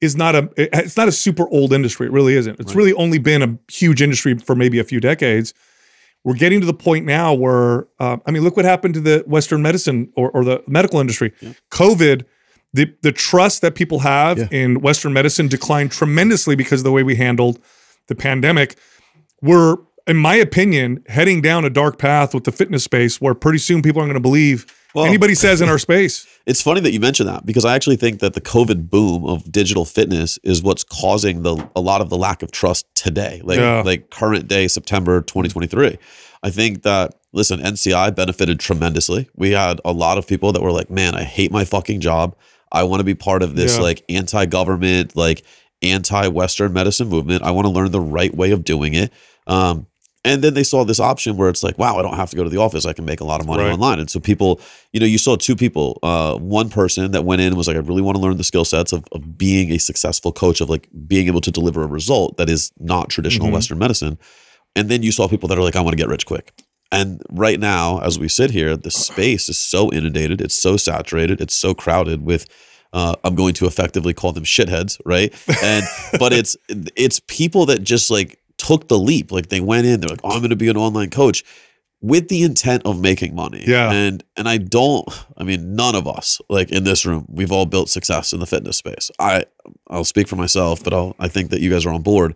is 0.00 0.14
not 0.14 0.36
a 0.36 0.48
it's 0.56 0.96
not 0.96 1.08
a 1.08 1.12
super 1.12 1.48
old 1.48 1.72
industry. 1.72 2.06
It 2.06 2.12
really 2.12 2.36
isn't. 2.36 2.60
It's 2.60 2.74
really 2.74 2.92
only 2.92 3.18
been 3.18 3.42
a 3.42 3.58
huge 3.72 4.00
industry 4.00 4.38
for 4.38 4.54
maybe 4.54 4.78
a 4.78 4.84
few 4.84 5.00
decades. 5.00 5.52
We're 6.26 6.34
getting 6.34 6.58
to 6.58 6.66
the 6.66 6.74
point 6.74 7.06
now 7.06 7.32
where 7.34 7.86
uh, 8.00 8.16
I 8.26 8.32
mean, 8.32 8.42
look 8.42 8.56
what 8.56 8.64
happened 8.64 8.94
to 8.94 9.00
the 9.00 9.22
Western 9.28 9.62
medicine 9.62 10.12
or, 10.16 10.28
or 10.32 10.44
the 10.44 10.60
medical 10.66 10.98
industry. 10.98 11.32
COVID, 11.70 12.24
the 12.72 12.92
the 13.02 13.12
trust 13.12 13.62
that 13.62 13.76
people 13.76 14.00
have 14.00 14.52
in 14.52 14.80
Western 14.80 15.12
medicine 15.12 15.46
declined 15.46 15.92
tremendously 15.92 16.56
because 16.56 16.80
of 16.80 16.84
the 16.84 16.90
way 16.90 17.04
we 17.04 17.14
handled 17.14 17.60
the 18.08 18.16
pandemic. 18.16 18.76
We're, 19.40 19.76
in 20.08 20.16
my 20.16 20.34
opinion, 20.34 21.04
heading 21.06 21.42
down 21.42 21.64
a 21.64 21.70
dark 21.70 21.96
path 21.96 22.34
with 22.34 22.42
the 22.42 22.50
fitness 22.50 22.82
space 22.82 23.20
where 23.20 23.34
pretty 23.34 23.58
soon 23.58 23.80
people 23.80 24.00
aren't 24.00 24.10
going 24.10 24.20
to 24.20 24.28
believe 24.28 24.66
anybody 25.04 25.34
says 25.34 25.60
in 25.60 25.68
our 25.68 25.78
space. 25.78 26.26
It's 26.46 26.62
funny 26.62 26.80
that 26.82 26.92
you 26.92 27.00
mentioned 27.00 27.28
that 27.28 27.44
because 27.44 27.64
I 27.64 27.74
actually 27.74 27.96
think 27.96 28.20
that 28.20 28.34
the 28.34 28.40
COVID 28.40 28.88
boom 28.88 29.24
of 29.26 29.50
digital 29.50 29.84
fitness 29.84 30.38
is 30.44 30.62
what's 30.62 30.84
causing 30.84 31.42
the 31.42 31.56
a 31.74 31.80
lot 31.80 32.00
of 32.00 32.08
the 32.08 32.16
lack 32.16 32.40
of 32.44 32.52
trust 32.52 32.86
today, 32.94 33.40
like 33.42 33.58
Yeah. 33.58 33.82
like 33.84 34.10
current 34.10 34.46
day 34.46 34.68
September 34.68 35.20
2023. 35.22 35.98
I 36.44 36.50
think 36.50 36.82
that 36.82 37.14
listen, 37.32 37.58
NCI 37.60 38.14
benefited 38.14 38.60
tremendously. 38.60 39.28
We 39.34 39.50
had 39.50 39.80
a 39.84 39.90
lot 39.92 40.18
of 40.18 40.26
people 40.28 40.52
that 40.52 40.62
were 40.62 40.70
like, 40.70 40.88
"Man, 40.88 41.16
I 41.16 41.24
hate 41.24 41.50
my 41.50 41.64
fucking 41.64 41.98
job. 42.00 42.36
I 42.70 42.84
want 42.84 43.00
to 43.00 43.04
be 43.04 43.16
part 43.16 43.42
of 43.42 43.56
this 43.56 43.76
Yeah. 43.76 43.82
like 43.82 44.04
anti-government, 44.08 45.16
like 45.16 45.42
anti-Western 45.82 46.72
medicine 46.72 47.08
movement. 47.08 47.42
I 47.42 47.50
want 47.50 47.66
to 47.66 47.72
learn 47.72 47.90
the 47.90 48.00
right 48.00 48.34
way 48.34 48.52
of 48.52 48.62
doing 48.64 48.94
it." 48.94 49.12
Um, 49.48 49.86
and 50.26 50.42
then 50.42 50.54
they 50.54 50.62
saw 50.64 50.84
this 50.84 51.00
option 51.00 51.36
where 51.36 51.48
it's 51.48 51.62
like, 51.62 51.78
wow, 51.78 51.96
I 51.98 52.02
don't 52.02 52.16
have 52.16 52.30
to 52.30 52.36
go 52.36 52.44
to 52.44 52.50
the 52.50 52.58
office. 52.58 52.84
I 52.84 52.92
can 52.92 53.04
make 53.04 53.20
a 53.20 53.24
lot 53.24 53.40
of 53.40 53.46
money 53.46 53.62
Right. 53.62 53.72
online. 53.72 53.98
And 54.00 54.10
so 54.10 54.18
people, 54.20 54.60
you 54.92 55.00
know, 55.00 55.06
you 55.06 55.18
saw 55.18 55.36
two 55.36 55.56
people. 55.56 55.98
Uh, 56.02 56.36
one 56.36 56.68
person 56.68 57.12
that 57.12 57.24
went 57.24 57.40
in 57.40 57.48
and 57.48 57.56
was 57.56 57.68
like, 57.68 57.76
I 57.76 57.80
really 57.80 58.02
want 58.02 58.16
to 58.16 58.22
learn 58.22 58.36
the 58.36 58.44
skill 58.44 58.64
sets 58.64 58.92
of, 58.92 59.04
of 59.12 59.38
being 59.38 59.70
a 59.70 59.78
successful 59.78 60.32
coach, 60.32 60.60
of 60.60 60.68
like 60.68 60.88
being 61.06 61.28
able 61.28 61.40
to 61.42 61.50
deliver 61.50 61.82
a 61.82 61.86
result 61.86 62.36
that 62.36 62.50
is 62.50 62.72
not 62.78 63.08
traditional 63.08 63.50
Western 63.52 63.78
medicine. 63.78 64.18
And 64.74 64.88
then 64.90 65.02
you 65.02 65.12
saw 65.12 65.28
people 65.28 65.48
that 65.48 65.58
are 65.58 65.62
like, 65.62 65.76
I 65.76 65.80
want 65.80 65.92
to 65.92 65.96
get 66.02 66.08
rich 66.08 66.26
quick. 66.26 66.52
And 66.92 67.22
right 67.30 67.58
now, 67.58 67.98
as 68.00 68.18
we 68.18 68.28
sit 68.28 68.50
here, 68.50 68.76
the 68.76 68.90
space 68.90 69.48
is 69.48 69.58
so 69.58 69.90
inundated, 69.92 70.40
it's 70.40 70.54
so 70.54 70.76
saturated, 70.76 71.40
it's 71.40 71.54
so 71.54 71.74
crowded 71.74 72.22
with 72.22 72.46
uh, 72.92 73.14
I'm 73.24 73.34
going 73.34 73.54
to 73.54 73.66
effectively 73.66 74.14
call 74.14 74.32
them 74.32 74.44
shitheads, 74.44 75.00
right? 75.04 75.34
And 75.62 75.84
but 76.18 76.32
it's 76.32 76.56
it's 76.96 77.20
people 77.26 77.66
that 77.66 77.82
just 77.82 78.10
like 78.10 78.38
took 78.58 78.88
the 78.88 78.98
leap, 78.98 79.32
like 79.32 79.48
they 79.48 79.60
went 79.60 79.86
in, 79.86 80.00
they're 80.00 80.08
like, 80.08 80.20
oh, 80.24 80.30
I'm 80.30 80.40
going 80.40 80.50
to 80.50 80.56
be 80.56 80.68
an 80.68 80.76
online 80.76 81.10
coach 81.10 81.44
with 82.00 82.28
the 82.28 82.42
intent 82.42 82.82
of 82.84 83.00
making 83.00 83.34
money. 83.34 83.64
Yeah. 83.66 83.90
And 83.90 84.22
and 84.36 84.48
I 84.48 84.58
don't, 84.58 85.08
I 85.36 85.44
mean, 85.44 85.74
none 85.74 85.94
of 85.94 86.06
us 86.06 86.40
like 86.48 86.70
in 86.70 86.84
this 86.84 87.06
room, 87.06 87.26
we've 87.28 87.52
all 87.52 87.66
built 87.66 87.88
success 87.88 88.32
in 88.32 88.40
the 88.40 88.46
fitness 88.46 88.76
space. 88.76 89.10
I 89.18 89.44
I'll 89.88 90.04
speak 90.04 90.28
for 90.28 90.36
myself, 90.36 90.84
but 90.84 90.92
I'll 90.92 91.16
I 91.18 91.28
think 91.28 91.50
that 91.50 91.60
you 91.60 91.70
guys 91.70 91.86
are 91.86 91.92
on 91.92 92.02
board. 92.02 92.34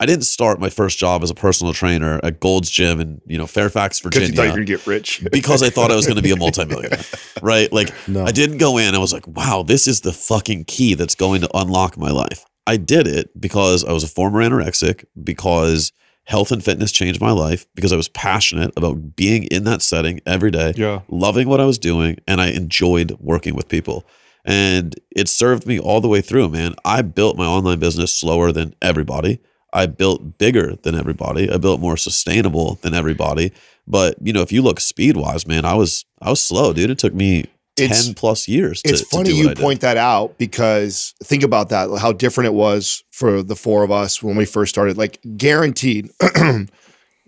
I 0.00 0.06
didn't 0.06 0.24
start 0.24 0.58
my 0.58 0.68
first 0.68 0.98
job 0.98 1.22
as 1.22 1.30
a 1.30 1.34
personal 1.34 1.72
trainer 1.72 2.18
at 2.24 2.40
Gold's 2.40 2.68
Gym 2.68 3.00
in 3.00 3.20
you 3.24 3.38
know 3.38 3.46
Fairfax, 3.46 4.00
Because 4.00 4.28
you 4.28 4.34
thought 4.34 4.46
you 4.46 4.50
Virginia 4.50 4.76
get 4.78 4.86
rich. 4.86 5.24
because 5.32 5.62
I 5.62 5.70
thought 5.70 5.92
I 5.92 5.94
was 5.94 6.06
going 6.06 6.16
to 6.16 6.22
be 6.22 6.32
a 6.32 6.36
multimillionaire, 6.36 7.04
right? 7.42 7.72
Like 7.72 7.92
no. 8.08 8.24
I 8.24 8.32
didn't 8.32 8.58
go 8.58 8.78
in. 8.78 8.94
I 8.94 8.98
was 8.98 9.12
like, 9.12 9.26
wow, 9.28 9.62
this 9.62 9.86
is 9.86 10.00
the 10.00 10.12
fucking 10.12 10.64
key 10.64 10.94
that's 10.94 11.14
going 11.14 11.42
to 11.42 11.50
unlock 11.54 11.96
my 11.96 12.10
life. 12.10 12.44
I 12.66 12.76
did 12.76 13.06
it 13.06 13.38
because 13.40 13.84
I 13.84 13.92
was 13.92 14.04
a 14.04 14.08
former 14.08 14.40
anorexic, 14.40 15.04
because 15.22 15.92
health 16.24 16.52
and 16.52 16.62
fitness 16.62 16.92
changed 16.92 17.20
my 17.20 17.32
life, 17.32 17.66
because 17.74 17.92
I 17.92 17.96
was 17.96 18.08
passionate 18.08 18.72
about 18.76 19.16
being 19.16 19.44
in 19.44 19.64
that 19.64 19.82
setting 19.82 20.20
every 20.24 20.50
day, 20.52 20.72
Yeah. 20.76 21.00
loving 21.08 21.48
what 21.48 21.60
I 21.60 21.64
was 21.64 21.78
doing, 21.78 22.18
and 22.28 22.40
I 22.40 22.48
enjoyed 22.50 23.16
working 23.18 23.54
with 23.54 23.68
people. 23.68 24.04
And 24.44 24.94
it 25.14 25.28
served 25.28 25.66
me 25.66 25.78
all 25.78 26.00
the 26.00 26.08
way 26.08 26.20
through, 26.20 26.48
man. 26.50 26.74
I 26.84 27.02
built 27.02 27.36
my 27.36 27.46
online 27.46 27.78
business 27.78 28.12
slower 28.16 28.52
than 28.52 28.74
everybody. 28.80 29.40
I 29.72 29.86
built 29.86 30.38
bigger 30.38 30.76
than 30.82 30.94
everybody. 30.94 31.50
I 31.50 31.56
built 31.58 31.80
more 31.80 31.96
sustainable 31.96 32.78
than 32.82 32.94
everybody. 32.94 33.52
But 33.86 34.16
you 34.22 34.32
know, 34.32 34.42
if 34.42 34.52
you 34.52 34.62
look 34.62 34.80
speed 34.80 35.16
wise, 35.16 35.46
man, 35.46 35.64
I 35.64 35.74
was 35.74 36.04
I 36.20 36.30
was 36.30 36.40
slow, 36.40 36.72
dude. 36.72 36.90
It 36.90 36.98
took 36.98 37.14
me 37.14 37.46
It's- 37.76 38.04
ten 38.04 38.14
plus 38.14 38.48
years. 38.48 38.82
To, 38.82 38.90
it's 38.90 39.02
funny 39.02 39.32
you 39.32 39.54
point 39.54 39.80
that 39.80 39.96
out 39.96 40.36
because 40.38 41.14
think 41.24 41.42
about 41.42 41.70
that 41.70 41.88
how 41.98 42.12
different 42.12 42.46
it 42.46 42.54
was 42.54 43.02
for 43.10 43.42
the 43.42 43.56
four 43.56 43.82
of 43.82 43.90
us 43.90 44.22
when 44.22 44.36
we 44.36 44.44
first 44.44 44.74
started. 44.74 44.98
Like 44.98 45.18
guaranteed 45.36 46.10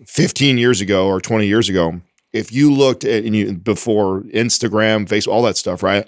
15 0.05 0.57
years 0.57 0.81
ago 0.81 1.07
or 1.07 1.21
20 1.21 1.47
years 1.47 1.69
ago 1.69 2.01
if 2.33 2.51
you 2.51 2.71
looked 2.71 3.03
at 3.05 3.23
and 3.23 3.35
you 3.35 3.53
before 3.53 4.21
instagram 4.33 5.07
facebook 5.07 5.29
all 5.29 5.41
that 5.43 5.57
stuff 5.57 5.81
right? 5.81 6.07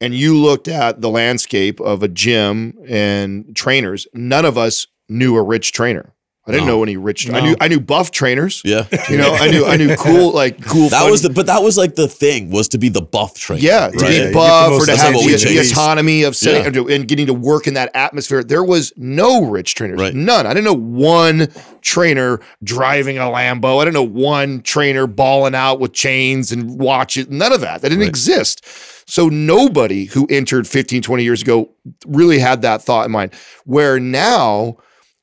And 0.00 0.12
you 0.12 0.36
looked 0.36 0.66
at 0.66 1.00
the 1.00 1.08
landscape 1.08 1.80
of 1.80 2.02
a 2.02 2.08
gym 2.08 2.74
and 2.88 3.54
trainers 3.54 4.06
none 4.12 4.44
of 4.44 4.58
us 4.58 4.86
knew 5.08 5.36
a 5.36 5.42
rich 5.42 5.72
trainer 5.72 6.12
i 6.46 6.50
didn't 6.50 6.66
No. 6.66 6.76
know 6.78 6.82
any 6.82 6.96
rich 6.96 7.30
i 7.30 7.40
knew 7.40 7.54
i 7.60 7.68
knew 7.68 7.78
buff 7.80 8.10
trainers 8.10 8.62
Yeah, 8.64 8.86
you 9.08 9.16
know 9.16 9.32
i 9.34 9.48
knew 9.50 9.64
i 9.64 9.76
knew 9.76 9.94
cool 9.96 10.32
like 10.32 10.60
cool 10.66 10.88
that 10.88 11.02
fun- 11.02 11.10
was 11.10 11.22
the 11.22 11.30
but 11.30 11.46
that 11.46 11.62
was 11.62 11.78
like 11.78 11.94
the 11.94 12.08
thing 12.08 12.50
was 12.50 12.68
to 12.68 12.78
be 12.78 12.88
the 12.88 13.00
buff 13.02 13.34
trainer. 13.38 13.62
yeah, 13.62 13.88
to 13.88 13.96
right? 13.98 14.08
be 14.08 14.16
get 14.18 14.34
buff 14.34 14.70
the 14.70 14.76
or 14.76 14.86
to 14.86 14.96
have 14.96 15.12
the, 15.12 15.36
the 15.36 15.58
autonomy 15.60 16.22
of 16.24 16.34
sitting 16.34 16.62
Yeah. 16.74 16.80
and, 16.82 16.90
and 16.90 17.08
getting 17.08 17.26
to 17.26 17.34
work 17.34 17.66
in 17.66 17.74
that 17.74 17.90
atmosphere. 17.94 18.42
There 18.42 18.64
was 18.64 18.92
no 18.96 19.44
rich 19.44 19.74
trainers, 19.74 20.00
Right. 20.00 20.14
none. 20.14 20.46
I 20.46 20.50
didn't 20.54 20.64
know 20.64 20.74
one 20.74 21.48
trainer 21.80 22.40
driving 22.62 23.18
a 23.18 23.22
Lambo. 23.22 23.80
I 23.80 23.84
didn't 23.84 23.94
know 23.94 24.02
one 24.02 24.62
trainer 24.62 25.06
balling 25.06 25.54
out 25.54 25.78
with 25.80 25.92
chains 25.92 26.50
and 26.52 26.78
watches. 26.78 27.28
None 27.28 27.52
of 27.52 27.60
that. 27.60 27.82
That 27.82 27.88
didn't 27.90 28.00
Right. 28.02 28.08
exist. 28.08 28.64
So 29.06 29.28
nobody 29.28 30.06
who 30.06 30.26
entered 30.30 30.66
15, 30.66 31.02
20 31.02 31.22
years 31.24 31.42
ago 31.42 31.70
really 32.06 32.38
had 32.38 32.62
that 32.62 32.82
thought 32.82 33.04
in 33.06 33.12
mind. 33.12 33.32
Where 33.64 33.98
now 34.00 34.76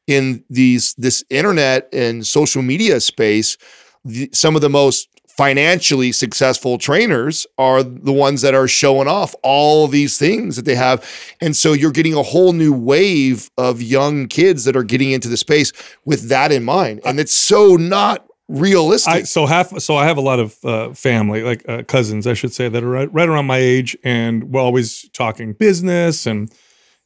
in 0.10 0.44
these 0.50 0.96
this 0.96 1.24
internet 1.30 1.88
and 1.94 2.26
social 2.26 2.64
media 2.64 3.00
space, 3.00 3.58
the, 4.04 4.28
some 4.34 4.56
of 4.56 4.62
the 4.62 4.70
most 4.70 5.08
financially 5.28 6.12
successful 6.12 6.78
trainers 6.78 7.48
are 7.58 7.84
the 7.84 8.12
ones 8.12 8.42
that 8.42 8.54
are 8.54 8.68
showing 8.68 9.08
off 9.08 9.34
all 9.44 9.86
of 9.86 9.92
these 9.92 10.18
things 10.18 10.58
that 10.58 10.66
they 10.66 10.76
have. 10.76 11.08
And 11.40 11.56
so 11.56 11.72
you're 11.72 11.92
getting 11.92 12.16
a 12.16 12.24
whole 12.24 12.52
new 12.52 12.74
wave 12.74 13.50
of 13.58 13.82
young 13.82 14.28
kids 14.28 14.66
that 14.66 14.76
are 14.76 14.84
getting 14.84 15.12
into 15.12 15.30
the 15.30 15.38
space 15.38 15.72
with 16.04 16.28
that 16.28 16.52
in 16.52 16.64
mind. 16.64 17.00
And 17.06 17.20
it's 17.20 17.32
so 17.32 17.76
not 17.76 18.26
realistic. 18.50 19.14
I 19.14 19.24
so 19.24 19.46
half 19.46 19.80
so 19.80 19.96
I 19.96 20.06
have 20.08 20.18
a 20.18 20.22
lot 20.22 20.40
of 20.40 20.58
uh, 20.66 20.94
family, 20.94 21.44
like 21.44 21.64
uh, 21.70 21.84
cousins, 21.84 22.26
I 22.26 22.34
should 22.34 22.52
say, 22.52 22.68
that 22.68 22.84
are 22.84 22.90
right, 22.90 23.14
right 23.14 23.30
around 23.30 23.46
my 23.46 23.60
age, 23.60 23.96
and 24.04 24.52
we're 24.52 24.60
always 24.60 25.08
talking 25.14 25.54
business 25.54 26.26
and 26.26 26.52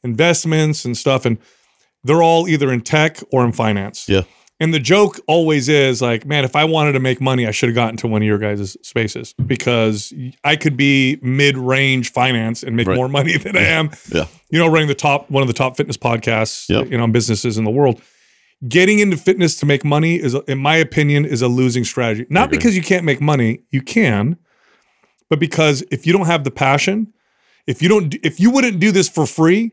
investments 0.03 0.85
and 0.85 0.97
stuff, 0.97 1.25
and 1.25 1.37
they're 2.03 2.23
all 2.23 2.47
either 2.47 2.71
in 2.71 2.81
tech 2.81 3.19
or 3.31 3.43
in 3.45 3.51
finance. 3.51 4.07
Yeah. 4.09 4.21
And 4.59 4.73
the 4.73 4.79
joke 4.79 5.19
always 5.27 5.67
is 5.67 6.01
like, 6.01 6.25
man, 6.25 6.45
if 6.45 6.55
I 6.55 6.63
wanted 6.63 6.93
to 6.93 6.99
make 6.99 7.19
money, 7.19 7.45
I 7.47 7.51
should 7.51 7.69
have 7.69 7.75
gotten 7.75 7.97
to 7.97 8.07
one 8.07 8.21
of 8.21 8.25
your 8.25 8.37
guys' 8.37 8.77
spaces 8.81 9.33
because 9.45 10.13
I 10.43 10.55
could 10.55 10.77
be 10.77 11.17
mid-range 11.21 12.11
finance 12.11 12.63
and 12.63 12.75
make 12.75 12.87
Right. 12.87 12.95
more 12.95 13.09
money 13.09 13.35
than 13.37 13.57
I 13.57 13.61
am. 13.63 13.89
Yeah. 14.13 14.25
You 14.51 14.59
know, 14.59 14.67
running 14.67 14.87
the 14.87 14.95
top 14.95 15.29
one 15.29 15.41
of 15.41 15.47
the 15.47 15.53
top 15.53 15.75
fitness 15.75 15.97
podcasts, 15.97 16.69
Yep. 16.69 16.91
you 16.91 16.97
know, 16.97 17.07
businesses 17.07 17.57
in 17.57 17.63
the 17.65 17.71
world 17.71 18.01
getting 18.65 18.99
into 18.99 19.17
fitness 19.17 19.57
to 19.59 19.65
make 19.65 19.83
money 19.83 20.15
is 20.15 20.35
in 20.47 20.57
my 20.57 20.77
opinion 20.77 21.25
is 21.25 21.41
a 21.41 21.49
losing 21.49 21.83
strategy 21.83 22.25
not 22.29 22.49
because 22.49 22.77
you 22.77 22.81
can't 22.81 23.03
make 23.03 23.19
money 23.19 23.59
you 23.71 23.81
can 23.81 24.37
but 25.29 25.37
because 25.37 25.83
if 25.91 26.07
you 26.07 26.13
don't 26.13 26.27
have 26.27 26.45
the 26.45 26.51
passion 26.51 27.11
if 27.67 27.81
you 27.81 27.89
don't 27.89 28.15
if 28.23 28.39
you 28.39 28.49
wouldn't 28.49 28.79
do 28.79 28.89
this 28.93 29.09
for 29.09 29.25
free 29.25 29.69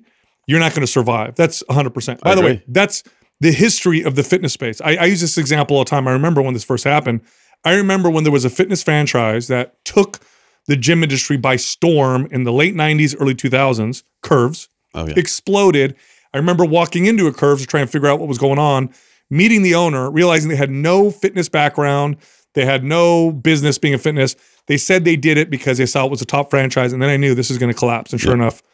you're 0.51 0.61
not 0.61 0.73
going 0.75 0.83
to 0.83 0.93
survive 0.99 1.35
that's 1.37 1.63
100% 1.71 2.21
by 2.21 2.33
I 2.33 2.35
the 2.35 2.43
way 2.43 2.63
that's 2.69 3.03
the 3.41 3.53
history 3.53 4.03
of 4.03 4.17
the 4.17 4.23
fitness 4.23 4.53
space 4.53 4.81
I, 4.81 4.97
I 4.97 5.05
use 5.05 5.21
this 5.21 5.39
example 5.39 5.77
all 5.77 5.85
the 5.85 5.91
time 5.91 6.07
i 6.09 6.13
remember 6.13 6.43
when 6.43 6.55
this 6.55 6.65
first 6.65 6.85
happened 6.85 7.21
I 7.65 7.75
remember 7.75 8.09
when 8.09 8.25
there 8.25 8.33
was 8.33 8.45
a 8.45 8.51
fitness 8.51 8.83
franchise 8.83 9.49
that 9.49 9.85
took 9.85 10.21
the 10.67 10.77
gym 10.77 11.03
industry 11.03 11.37
by 11.37 11.57
storm 11.57 12.27
in 12.31 12.45
the 12.45 12.53
late 12.53 12.75
90s, 12.75 13.15
early 13.21 13.35
2000s, 13.35 14.03
Curves, 14.23 14.69
Oh 14.95 15.07
yeah. 15.07 15.15
exploded. 15.17 15.95
I 16.33 16.39
remember 16.39 16.65
walking 16.65 17.07
into 17.07 17.27
a 17.27 17.33
Curves 17.33 17.61
to 17.63 17.67
try 17.67 17.81
and 17.81 17.91
figure 17.91 18.09
out 18.09 18.19
what 18.19 18.29
was 18.29 18.39
going 18.39 18.59
on, 18.59 18.91
meeting 19.29 19.63
the 19.63 19.75
owner, 19.75 20.11
realizing 20.11 20.49
they 20.49 20.57
had 20.57 20.71
no 20.71 21.11
fitness 21.11 21.49
background, 21.49 22.17
they 22.55 22.65
had 22.65 22.83
no 22.83 23.31
business 23.31 23.79
being 23.79 23.95
a 23.95 23.99
fitness. 23.99 24.37
They 24.67 24.79
said 24.79 25.05
they 25.05 25.17
did 25.17 25.37
it 25.37 25.51
because 25.51 25.77
they 25.79 25.87
saw 25.87 26.07
it 26.07 26.11
was 26.11 26.23
a 26.23 26.27
top 26.27 26.51
franchise, 26.51 26.93
and 26.95 27.03
then 27.03 27.11
I 27.11 27.17
knew 27.19 27.35
this 27.35 27.51
is 27.51 27.59
going 27.59 27.73
to 27.73 27.79
collapse. 27.79 28.13
And 28.13 28.21
sure 28.21 28.35
enough, 28.35 28.59
it 28.59 28.65
Or 28.65 28.70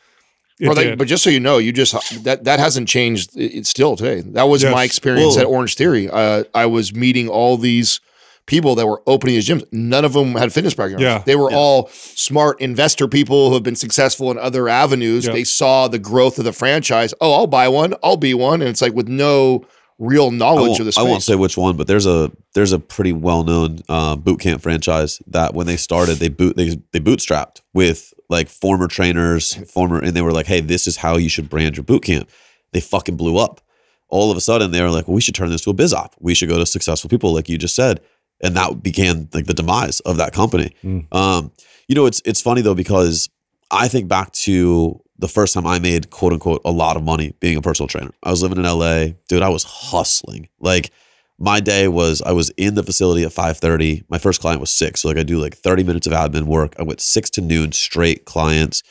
they, 0.58 0.94
but 0.94 1.06
just 1.06 1.22
so 1.22 1.30
you 1.30 1.40
know, 1.40 1.58
you 1.58 1.72
just 1.72 2.24
that 2.24 2.44
that 2.44 2.58
hasn't 2.58 2.88
changed. 2.88 3.30
It's 3.34 3.68
still 3.68 3.96
today. 3.96 4.22
That 4.32 4.44
was 4.44 4.62
Yes. 4.62 4.72
my 4.72 4.84
experience 4.84 5.36
Well- 5.36 5.40
at 5.40 5.46
Orange 5.46 5.74
Theory. 5.74 6.08
Uh, 6.10 6.44
I 6.54 6.66
was 6.66 6.94
meeting 6.94 7.28
all 7.28 7.56
these 7.58 8.00
people 8.46 8.76
that 8.76 8.86
were 8.86 9.02
opening 9.08 9.34
these 9.34 9.48
gyms. 9.48 9.64
None 9.72 10.04
of 10.04 10.12
them 10.12 10.34
had 10.36 10.52
fitness 10.52 10.72
backgrounds. 10.74 11.02
Yeah. 11.02 11.22
they 11.26 11.34
were 11.34 11.50
all 11.52 11.90
smart 11.92 12.60
investor 12.60 13.08
people 13.08 13.48
who 13.48 13.54
have 13.54 13.64
been 13.64 13.74
successful 13.74 14.30
in 14.30 14.38
other 14.38 14.68
avenues. 14.68 15.26
Yeah. 15.26 15.32
They 15.32 15.42
saw 15.44 15.88
the 15.88 15.98
growth 15.98 16.38
of 16.38 16.44
the 16.44 16.52
franchise. 16.52 17.12
Oh, 17.20 17.32
I'll 17.32 17.48
buy 17.48 17.66
one. 17.68 17.94
I'll 18.04 18.16
be 18.16 18.34
one. 18.34 18.60
And 18.62 18.70
it's 18.70 18.80
like 18.80 18.92
with 18.94 19.08
no 19.08 19.64
real 19.98 20.30
knowledge 20.30 20.78
of 20.78 20.86
the 20.86 20.92
I 20.96 21.02
won't 21.02 21.22
say 21.22 21.34
which 21.34 21.56
one, 21.56 21.76
but 21.76 21.86
there's 21.88 22.06
a 22.06 22.30
there's 22.54 22.72
a 22.72 22.78
pretty 22.78 23.12
well 23.12 23.42
known 23.44 23.80
uh, 23.88 24.14
boot 24.14 24.38
camp 24.40 24.62
franchise 24.62 25.20
that 25.26 25.52
when 25.54 25.66
they 25.66 25.76
started 25.76 26.18
they 26.18 26.28
boot 26.28 26.56
they 26.56 26.76
they 26.92 27.00
bootstrapped 27.00 27.62
with 27.74 28.12
like 28.28 28.48
former 28.48 28.88
trainers, 28.88 29.54
former, 29.70 29.98
and 29.98 30.14
they 30.14 30.22
were 30.22 30.32
like, 30.32 30.46
hey, 30.46 30.60
this 30.60 30.86
is 30.86 30.96
how 30.96 31.16
you 31.16 31.28
should 31.28 31.48
brand 31.48 31.76
your 31.76 31.84
boot 31.84 32.02
camp. 32.04 32.28
They 32.72 32.80
fucking 32.80 33.16
blew 33.16 33.38
up. 33.38 33.60
All 34.08 34.30
of 34.30 34.36
a 34.36 34.40
sudden, 34.40 34.70
they 34.70 34.82
were 34.82 34.90
like, 34.90 35.08
well, 35.08 35.14
we 35.14 35.20
should 35.20 35.34
turn 35.34 35.50
this 35.50 35.62
to 35.62 35.70
a 35.70 35.74
biz 35.74 35.92
op. 35.92 36.14
We 36.20 36.34
should 36.34 36.48
go 36.48 36.58
to 36.58 36.66
successful 36.66 37.10
people, 37.10 37.32
like 37.32 37.48
you 37.48 37.58
just 37.58 37.74
said, 37.74 38.00
and 38.40 38.56
that 38.56 38.82
began 38.82 39.28
like 39.32 39.46
the 39.46 39.54
demise 39.54 40.00
of 40.00 40.16
that 40.18 40.32
company. 40.32 40.74
Um, 41.12 41.52
you 41.88 41.94
know, 41.94 42.06
it's 42.06 42.20
it's 42.24 42.40
funny 42.40 42.60
though 42.62 42.74
because 42.74 43.28
I 43.70 43.88
think 43.88 44.08
back 44.08 44.32
to 44.32 45.00
the 45.18 45.28
first 45.28 45.54
time 45.54 45.66
I 45.66 45.78
made 45.78 46.10
quote 46.10 46.32
unquote 46.32 46.60
a 46.64 46.70
lot 46.70 46.96
of 46.96 47.02
money 47.02 47.34
being 47.40 47.56
a 47.56 47.62
personal 47.62 47.88
trainer. 47.88 48.12
I 48.22 48.30
was 48.30 48.42
living 48.42 48.58
in 48.58 48.64
LA, 48.64 49.14
dude. 49.28 49.42
I 49.42 49.48
was 49.48 49.64
hustling. 49.64 50.48
Like 50.60 50.90
my 51.38 51.60
day 51.60 51.86
was 51.88 52.22
I 52.22 52.32
was 52.32 52.50
in 52.56 52.74
the 52.74 52.82
facility 52.82 53.22
at 53.24 53.32
5:30. 53.32 54.04
My 54.08 54.18
first 54.18 54.40
client 54.40 54.60
was 54.60 54.70
six, 54.70 55.00
so 55.02 55.08
like 55.08 55.18
I 55.18 55.22
do 55.22 55.38
like 55.38 55.56
30 55.56 55.84
minutes 55.84 56.06
of 56.06 56.12
admin 56.12 56.44
work. 56.44 56.74
I 56.78 56.82
went 56.82 57.00
six 57.00 57.28
to 57.30 57.40
noon 57.40 57.72
straight 57.72 58.24
clients, 58.24 58.82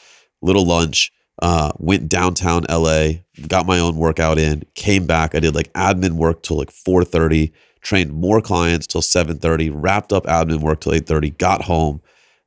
little 0.42 0.66
lunch. 0.66 1.12
Uh, 1.42 1.70
went 1.80 2.08
downtown 2.08 2.64
LA, 2.70 3.10
got 3.50 3.66
my 3.66 3.78
own 3.78 3.98
workout 3.98 4.40
in, 4.40 4.64
came 4.74 5.06
back. 5.06 5.36
I 5.36 5.42
did 5.42 5.54
like 5.54 5.72
admin 5.74 6.14
work 6.14 6.44
till 6.44 6.58
like 6.58 6.72
4:30, 6.72 7.52
trained 7.82 8.14
more 8.14 8.42
clients 8.42 8.88
till 8.88 9.02
7:30, 9.02 9.70
wrapped 9.74 10.14
up 10.14 10.26
admin 10.28 10.62
work 10.62 10.80
till 10.80 10.94
8:30, 10.94 11.38
got 11.38 11.64
home, 11.64 12.02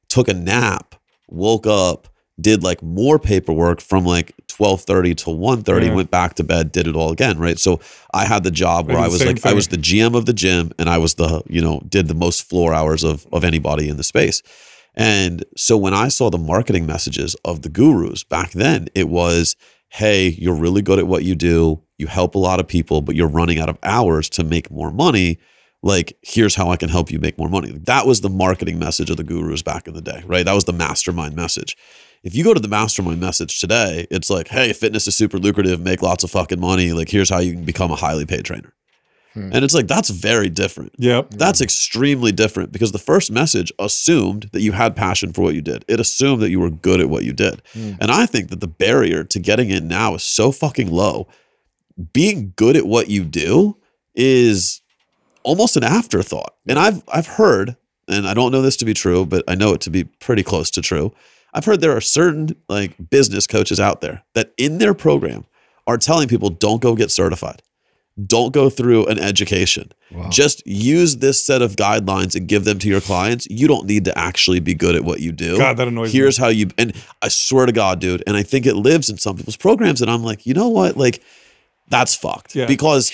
took 0.08 0.26
a 0.26 0.32
nap, 0.32 0.94
woke 1.28 1.66
up, 1.66 2.08
did 2.40 2.62
like 2.62 2.82
more 2.82 3.18
paperwork 3.18 3.80
from 3.80 4.04
like 4.04 4.32
12:30 4.48 5.16
till 5.16 5.36
1:30, 5.36 5.86
Yeah. 5.86 5.94
went 5.94 6.10
back 6.10 6.34
to 6.34 6.44
bed, 6.44 6.72
did 6.72 6.86
it 6.86 6.94
all 6.96 7.10
again, 7.10 7.38
right? 7.38 7.58
So 7.58 7.80
I 8.14 8.24
had 8.26 8.44
the 8.44 8.50
job 8.50 8.86
where 8.86 8.96
did 8.96 9.04
I 9.04 9.08
was 9.08 9.24
like 9.24 9.44
I 9.44 9.52
was 9.52 9.68
the 9.68 9.76
GM 9.76 10.14
of 10.14 10.26
the 10.26 10.32
gym 10.32 10.72
and 10.78 10.88
I 10.88 10.98
was 10.98 11.14
the, 11.14 11.42
you 11.48 11.60
know, 11.60 11.82
did 11.88 12.08
the 12.08 12.14
most 12.14 12.48
floor 12.48 12.72
hours 12.74 13.02
of 13.04 13.26
of 13.32 13.44
anybody 13.44 13.88
in 13.88 13.96
the 13.96 14.04
space. 14.04 14.42
And 14.94 15.44
so 15.56 15.76
when 15.76 15.94
I 15.94 16.08
saw 16.08 16.28
the 16.28 16.38
marketing 16.38 16.84
messages 16.86 17.36
of 17.44 17.62
the 17.62 17.68
gurus 17.68 18.24
back 18.24 18.50
then, 18.52 18.88
it 18.94 19.08
was, 19.08 19.54
hey, 19.90 20.28
you're 20.38 20.54
really 20.54 20.82
good 20.82 20.98
at 20.98 21.06
what 21.06 21.22
you 21.24 21.34
do. 21.36 21.82
You 21.98 22.08
help 22.08 22.34
a 22.34 22.38
lot 22.38 22.58
of 22.58 22.66
people, 22.66 23.00
but 23.00 23.14
you're 23.14 23.28
running 23.28 23.60
out 23.60 23.68
of 23.68 23.78
hours 23.84 24.28
to 24.30 24.42
make 24.44 24.70
more 24.70 24.90
money. 24.90 25.38
Like, 25.82 26.16
here's 26.22 26.56
how 26.56 26.70
I 26.70 26.76
can 26.76 26.88
help 26.88 27.12
you 27.12 27.20
make 27.20 27.38
more 27.38 27.48
money. 27.48 27.70
That 27.70 28.06
was 28.06 28.20
the 28.22 28.28
marketing 28.28 28.80
message 28.80 29.10
of 29.10 29.16
the 29.16 29.22
gurus 29.22 29.62
back 29.62 29.86
in 29.86 29.94
the 29.94 30.00
day, 30.02 30.24
right? 30.26 30.44
That 30.44 30.54
was 30.54 30.64
the 30.64 30.72
mastermind 30.72 31.36
message. 31.36 31.76
If 32.22 32.34
you 32.34 32.44
go 32.44 32.54
to 32.54 32.60
the 32.60 32.68
mastermind 32.68 33.20
message 33.20 33.60
today, 33.60 34.06
it's 34.10 34.30
like, 34.30 34.48
hey, 34.48 34.72
fitness 34.72 35.06
is 35.06 35.14
super 35.14 35.38
lucrative, 35.38 35.80
make 35.80 36.02
lots 36.02 36.24
of 36.24 36.30
fucking 36.30 36.60
money. 36.60 36.92
Like, 36.92 37.08
here's 37.08 37.30
how 37.30 37.38
you 37.38 37.52
can 37.52 37.64
become 37.64 37.90
a 37.90 37.96
highly 37.96 38.26
paid 38.26 38.44
trainer. 38.44 38.74
Hmm. 39.34 39.50
And 39.52 39.64
it's 39.64 39.74
like, 39.74 39.86
that's 39.86 40.10
very 40.10 40.48
different. 40.48 40.94
yep. 40.98 41.30
That's 41.30 41.60
extremely 41.60 42.32
different 42.32 42.72
because 42.72 42.92
the 42.92 42.98
first 42.98 43.30
message 43.30 43.72
assumed 43.78 44.50
that 44.52 44.62
you 44.62 44.72
had 44.72 44.96
passion 44.96 45.32
for 45.32 45.42
what 45.42 45.54
you 45.54 45.62
did. 45.62 45.84
It 45.86 46.00
assumed 46.00 46.42
that 46.42 46.50
you 46.50 46.60
were 46.60 46.70
good 46.70 47.00
at 47.00 47.08
what 47.08 47.24
you 47.24 47.32
did. 47.32 47.62
Hmm. 47.72 47.92
And 48.00 48.10
I 48.10 48.26
think 48.26 48.48
that 48.50 48.60
the 48.60 48.68
barrier 48.68 49.24
to 49.24 49.38
getting 49.38 49.70
in 49.70 49.86
now 49.86 50.14
is 50.14 50.22
so 50.22 50.50
fucking 50.50 50.90
low. 50.90 51.28
Being 52.12 52.52
good 52.56 52.76
at 52.76 52.86
what 52.86 53.08
you 53.08 53.24
do 53.24 53.76
is 54.14 54.80
almost 55.42 55.76
an 55.76 55.84
afterthought. 55.84 56.54
And 56.68 56.78
I've 56.78 57.02
I've 57.08 57.26
heard, 57.26 57.76
and 58.08 58.26
I 58.26 58.34
don't 58.34 58.52
know 58.52 58.62
this 58.62 58.76
to 58.78 58.84
be 58.84 58.94
true, 58.94 59.24
but 59.24 59.44
I 59.48 59.54
know 59.54 59.72
it 59.72 59.80
to 59.82 59.90
be 59.90 60.04
pretty 60.04 60.42
close 60.42 60.70
to 60.72 60.82
true. 60.82 61.12
I've 61.54 61.64
heard 61.64 61.80
there 61.80 61.96
are 61.96 62.00
certain 62.00 62.56
like 62.68 63.10
business 63.10 63.46
coaches 63.46 63.80
out 63.80 64.00
there 64.00 64.22
that 64.34 64.52
in 64.56 64.78
their 64.78 64.94
program 64.94 65.46
are 65.86 65.96
telling 65.96 66.28
people 66.28 66.50
don't 66.50 66.82
go 66.82 66.94
get 66.94 67.10
certified. 67.10 67.62
Don't 68.26 68.52
go 68.52 68.68
through 68.68 69.06
an 69.06 69.18
education. 69.18 69.92
Just 70.28 70.66
use 70.66 71.18
this 71.18 71.44
set 71.44 71.62
of 71.62 71.76
guidelines 71.76 72.34
and 72.34 72.48
give 72.48 72.64
them 72.64 72.78
to 72.80 72.88
your 72.88 73.00
clients. 73.00 73.46
You 73.48 73.68
don't 73.68 73.86
need 73.86 74.04
to 74.06 74.18
actually 74.18 74.58
be 74.58 74.74
good 74.74 74.96
at 74.96 75.04
what 75.04 75.20
you 75.20 75.30
do. 75.30 75.56
God, 75.56 75.76
that 75.76 75.86
annoys 75.86 76.12
me. 76.12 76.18
Here's 76.18 76.36
how 76.36 76.48
you 76.48 76.68
and 76.76 76.92
I 77.22 77.28
swear 77.28 77.66
to 77.66 77.72
God, 77.72 78.00
dude, 78.00 78.24
and 78.26 78.36
I 78.36 78.42
think 78.42 78.66
it 78.66 78.74
lives 78.74 79.08
in 79.08 79.18
some 79.18 79.36
people's 79.36 79.56
programs 79.56 80.02
and 80.02 80.10
I'm 80.10 80.24
like, 80.24 80.46
"You 80.46 80.54
know 80.54 80.68
what? 80.68 80.96
Like 80.96 81.22
that's 81.88 82.14
fucked." 82.16 82.56
Yeah. 82.56 82.66
Because 82.66 83.12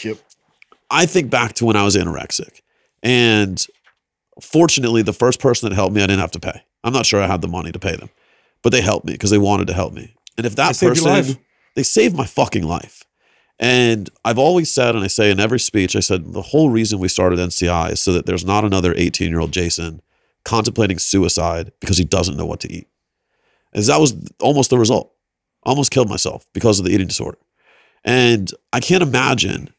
I 0.91 1.05
think 1.05 1.29
back 1.29 1.53
to 1.55 1.67
when 1.67 1.77
I 1.77 1.85
was 1.85 1.97
anorexic. 1.97 2.63
And 3.03 3.65
fortunately, 4.41 5.03
the 5.03 5.13
first 5.13 5.39
person 5.39 5.69
that 5.69 5.75
helped 5.75 5.95
me, 5.95 6.03
I 6.03 6.07
didn't 6.07 6.21
have 6.21 6.31
to 6.33 6.41
pay. 6.41 6.63
I'm 6.83 6.93
not 6.93 7.05
sure 7.05 7.21
I 7.21 7.27
had 7.27 7.43
the 7.43 7.49
money 7.49 7.73
to 7.73 7.79
pay 7.79 7.97
them, 7.97 8.09
but 8.65 8.73
they 8.73 8.81
helped 8.81 9.07
me 9.07 9.13
because 9.13 9.31
they 9.31 9.39
wanted 9.39 9.69
to 9.69 9.75
help 9.75 9.93
me. 9.93 10.17
And 10.37 10.47
if 10.47 10.57
that 10.57 10.75
They 10.75 10.89
person, 10.89 11.37
they 11.77 11.85
saved 11.85 12.17
my 12.17 12.25
fucking 12.27 12.65
life. 12.65 13.05
And 13.61 14.11
I've 14.25 14.39
always 14.39 14.73
said, 14.73 14.97
and 14.97 15.05
I 15.05 15.07
say 15.07 15.31
in 15.31 15.39
every 15.39 15.61
speech, 15.61 15.95
I 15.95 16.01
said 16.01 16.33
the 16.33 16.43
whole 16.43 16.71
reason 16.71 16.99
we 16.99 17.07
started 17.07 17.39
NCI 17.39 17.93
is 17.93 18.01
so 18.01 18.13
that 18.15 18.27
there's 18.27 18.45
not 18.45 18.65
another 18.65 18.95
18 18.97 19.29
year 19.29 19.39
old 19.39 19.53
Jason 19.53 20.03
contemplating 20.45 20.99
suicide 20.99 21.73
because 21.79 21.99
he 21.99 22.05
doesn't 22.05 22.37
know 22.37 22.47
what 22.47 22.59
to 22.61 22.73
eat. 22.73 22.89
As 23.73 23.87
that 23.87 24.01
was 24.01 24.15
almost 24.41 24.71
the 24.71 24.79
result. 24.79 25.13
Almost 25.63 25.91
killed 25.91 26.09
myself 26.09 26.47
because 26.53 26.79
of 26.79 26.85
the 26.85 26.93
eating 26.93 27.07
disorder. 27.07 27.39
And 28.05 28.51
I 28.73 28.81
can't 28.81 29.03
imagine 29.03 29.73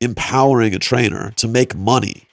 empowering 0.00 0.74
a 0.74 0.78
trainer 0.78 1.32
to 1.36 1.48
make 1.48 1.74
money 1.74 2.28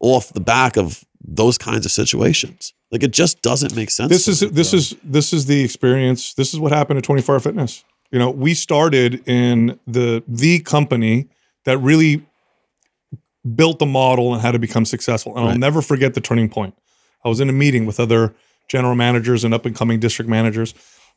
off 0.00 0.32
the 0.32 0.40
back 0.40 0.76
of 0.76 1.04
those 1.20 1.56
kinds 1.56 1.86
of 1.86 1.92
situations. 1.92 2.72
Like 2.90 3.02
it 3.02 3.12
just 3.12 3.40
doesn't 3.42 3.76
make 3.76 3.90
sense. 3.90 4.10
this 4.10 4.26
is 4.26 4.40
this 4.40 4.74
is 4.74 4.96
this 5.04 5.32
is 5.32 5.46
the 5.46 5.62
experience. 5.62 6.34
This 6.34 6.52
is 6.52 6.60
what 6.60 6.72
happened 6.72 6.98
at 6.98 7.04
24 7.04 7.36
Hour 7.36 7.40
Fitness. 7.40 7.84
You 8.10 8.18
know, 8.18 8.30
we 8.30 8.54
started 8.54 9.26
in 9.28 9.78
the 9.86 10.24
the 10.26 10.58
company 10.60 11.28
that 11.64 11.78
really 11.78 12.24
built 13.54 13.78
the 13.78 13.86
model 13.86 14.32
and 14.34 14.42
how 14.42 14.50
to 14.50 14.58
become 14.58 14.84
successful. 14.84 15.36
And 15.36 15.48
I'll 15.48 15.58
never 15.58 15.80
forget 15.80 16.14
the 16.14 16.20
turning 16.20 16.48
point. 16.48 16.74
I 17.24 17.28
was 17.28 17.40
in 17.40 17.48
a 17.48 17.52
meeting 17.52 17.86
with 17.86 18.00
other 18.00 18.34
general 18.68 18.94
managers 18.94 19.44
and 19.44 19.54
up 19.54 19.66
and 19.66 19.74
coming 19.74 20.00
district 20.00 20.28
managers, 20.28 20.74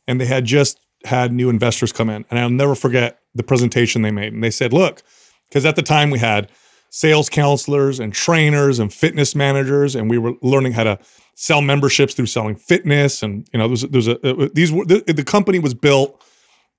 and 0.07 0.21
they 0.21 0.25
had 0.25 0.45
just 0.45 0.79
had 1.05 1.33
new 1.33 1.49
investors 1.49 1.91
come 1.91 2.09
in. 2.09 2.25
And 2.29 2.39
I'll 2.39 2.49
never 2.49 2.75
forget 2.75 3.19
the 3.35 3.43
presentation 3.43 4.01
they 4.01 4.11
made. 4.11 4.33
And 4.33 4.43
they 4.43 4.51
said, 4.51 4.73
look, 4.73 5.01
because 5.49 5.65
at 5.65 5.75
the 5.75 5.81
time 5.81 6.09
we 6.09 6.19
had 6.19 6.49
sales 6.89 7.29
counselors 7.29 7.99
and 7.99 8.13
trainers 8.13 8.79
and 8.79 8.93
fitness 8.93 9.35
managers, 9.35 9.95
and 9.95 10.09
we 10.09 10.17
were 10.17 10.33
learning 10.41 10.73
how 10.73 10.83
to 10.83 10.99
sell 11.35 11.61
memberships 11.61 12.13
through 12.13 12.27
selling 12.27 12.55
fitness. 12.55 13.23
And 13.23 13.47
you 13.53 13.59
know, 13.59 13.67
there's 13.67 13.81
there's 13.83 14.07
a 14.07 14.19
uh, 14.45 14.49
these 14.53 14.71
were 14.71 14.85
the, 14.85 15.03
the 15.13 15.23
company 15.23 15.59
was 15.59 15.73
built 15.73 16.23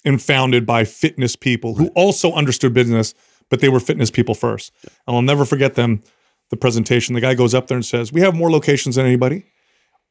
and 0.05 0.21
founded 0.23 0.67
by 0.67 0.85
fitness 0.85 1.35
people 1.37 1.75
who 1.77 1.89
also 1.89 2.33
understood 2.33 2.75
business, 2.75 3.15
but 3.51 3.61
they 3.61 3.69
were 3.69 3.81
fitness 3.81 4.11
people 4.11 4.35
first. 4.35 4.73
And 5.07 5.17
I'll 5.17 5.23
never 5.23 5.45
forget 5.45 5.75
them. 5.75 6.03
The 6.51 6.59
presentation. 6.59 7.15
The 7.15 7.21
guy 7.23 7.35
goes 7.35 7.55
up 7.55 7.67
there 7.69 7.77
and 7.77 7.85
says, 7.85 8.13
"We 8.13 8.21
have 8.21 8.35
more 8.37 8.51
locations 8.51 8.97
than 8.97 9.07
anybody. 9.07 9.47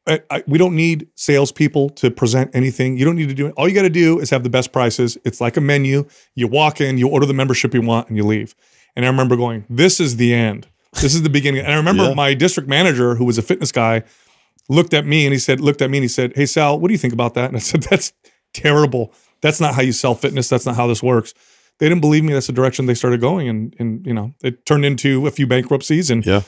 I, 0.07 0.19
I, 0.29 0.43
we 0.47 0.57
don't 0.57 0.75
need 0.75 1.07
salespeople 1.15 1.91
to 1.91 2.11
present 2.11 2.51
anything. 2.53 2.97
You 2.97 3.05
don't 3.05 3.15
need 3.15 3.29
to 3.29 3.35
do 3.35 3.45
it. 3.47 3.53
All 3.55 3.69
you 3.69 3.75
got 3.75 3.83
to 3.83 3.89
do 3.89 4.19
is 4.19 4.31
have 4.31 4.43
the 4.43 4.49
best 4.49 4.73
prices. 4.73 5.17
It's 5.23 5.39
like 5.39 5.55
a 5.57 5.61
menu. 5.61 6.05
You 6.35 6.47
walk 6.47 6.81
in, 6.81 6.97
you 6.97 7.07
order 7.07 7.25
the 7.25 7.33
membership 7.35 7.73
you 7.73 7.81
want, 7.81 8.09
and 8.09 8.17
you 8.17 8.25
leave. 8.25 8.55
And 8.95 9.05
I 9.05 9.09
remember 9.09 9.35
going, 9.37 9.63
"This 9.69 9.99
is 9.99 10.17
the 10.17 10.33
end. 10.33 10.67
This 11.01 11.13
is 11.15 11.21
the 11.21 11.29
beginning." 11.29 11.61
And 11.61 11.71
I 11.71 11.77
remember 11.77 12.09
Yeah. 12.09 12.13
my 12.15 12.33
district 12.33 12.67
manager, 12.67 13.15
who 13.15 13.25
was 13.25 13.37
a 13.37 13.41
fitness 13.43 13.71
guy, 13.71 14.03
looked 14.69 14.93
at 14.93 15.05
me 15.05 15.25
and 15.25 15.33
he 15.33 15.39
said, 15.39 15.59
"Looked 15.59 15.81
at 15.81 15.89
me 15.89 15.97
and 15.97 16.03
he 16.03 16.09
said, 16.09 16.33
Hey 16.35 16.45
Sal, 16.45 16.79
what 16.79 16.87
do 16.87 16.93
you 16.93 16.97
think 16.97 17.13
about 17.13 17.33
that?" 17.35 17.47
And 17.47 17.55
I 17.55 17.59
said, 17.59 17.83
"That's 17.89 18.13
terrible. 18.53 19.13
That's 19.41 19.59
not 19.59 19.75
how 19.75 19.81
you 19.81 19.91
sell 19.91 20.15
fitness. 20.15 20.49
That's 20.49 20.65
not 20.65 20.75
how 20.75 20.87
this 20.87 21.03
works." 21.03 21.33
They 21.79 21.89
didn't 21.89 22.01
believe 22.01 22.23
me. 22.23 22.33
That's 22.33 22.47
the 22.47 22.53
direction 22.53 22.85
they 22.85 22.93
started 22.93 23.19
going, 23.21 23.49
and 23.49 23.75
and 23.79 24.05
you 24.05 24.13
know, 24.13 24.33
it 24.43 24.65
turned 24.65 24.85
into 24.85 25.27
a 25.27 25.31
few 25.31 25.47
bankruptcies 25.47 26.09
and 26.09 26.25
yeah. 26.25 26.41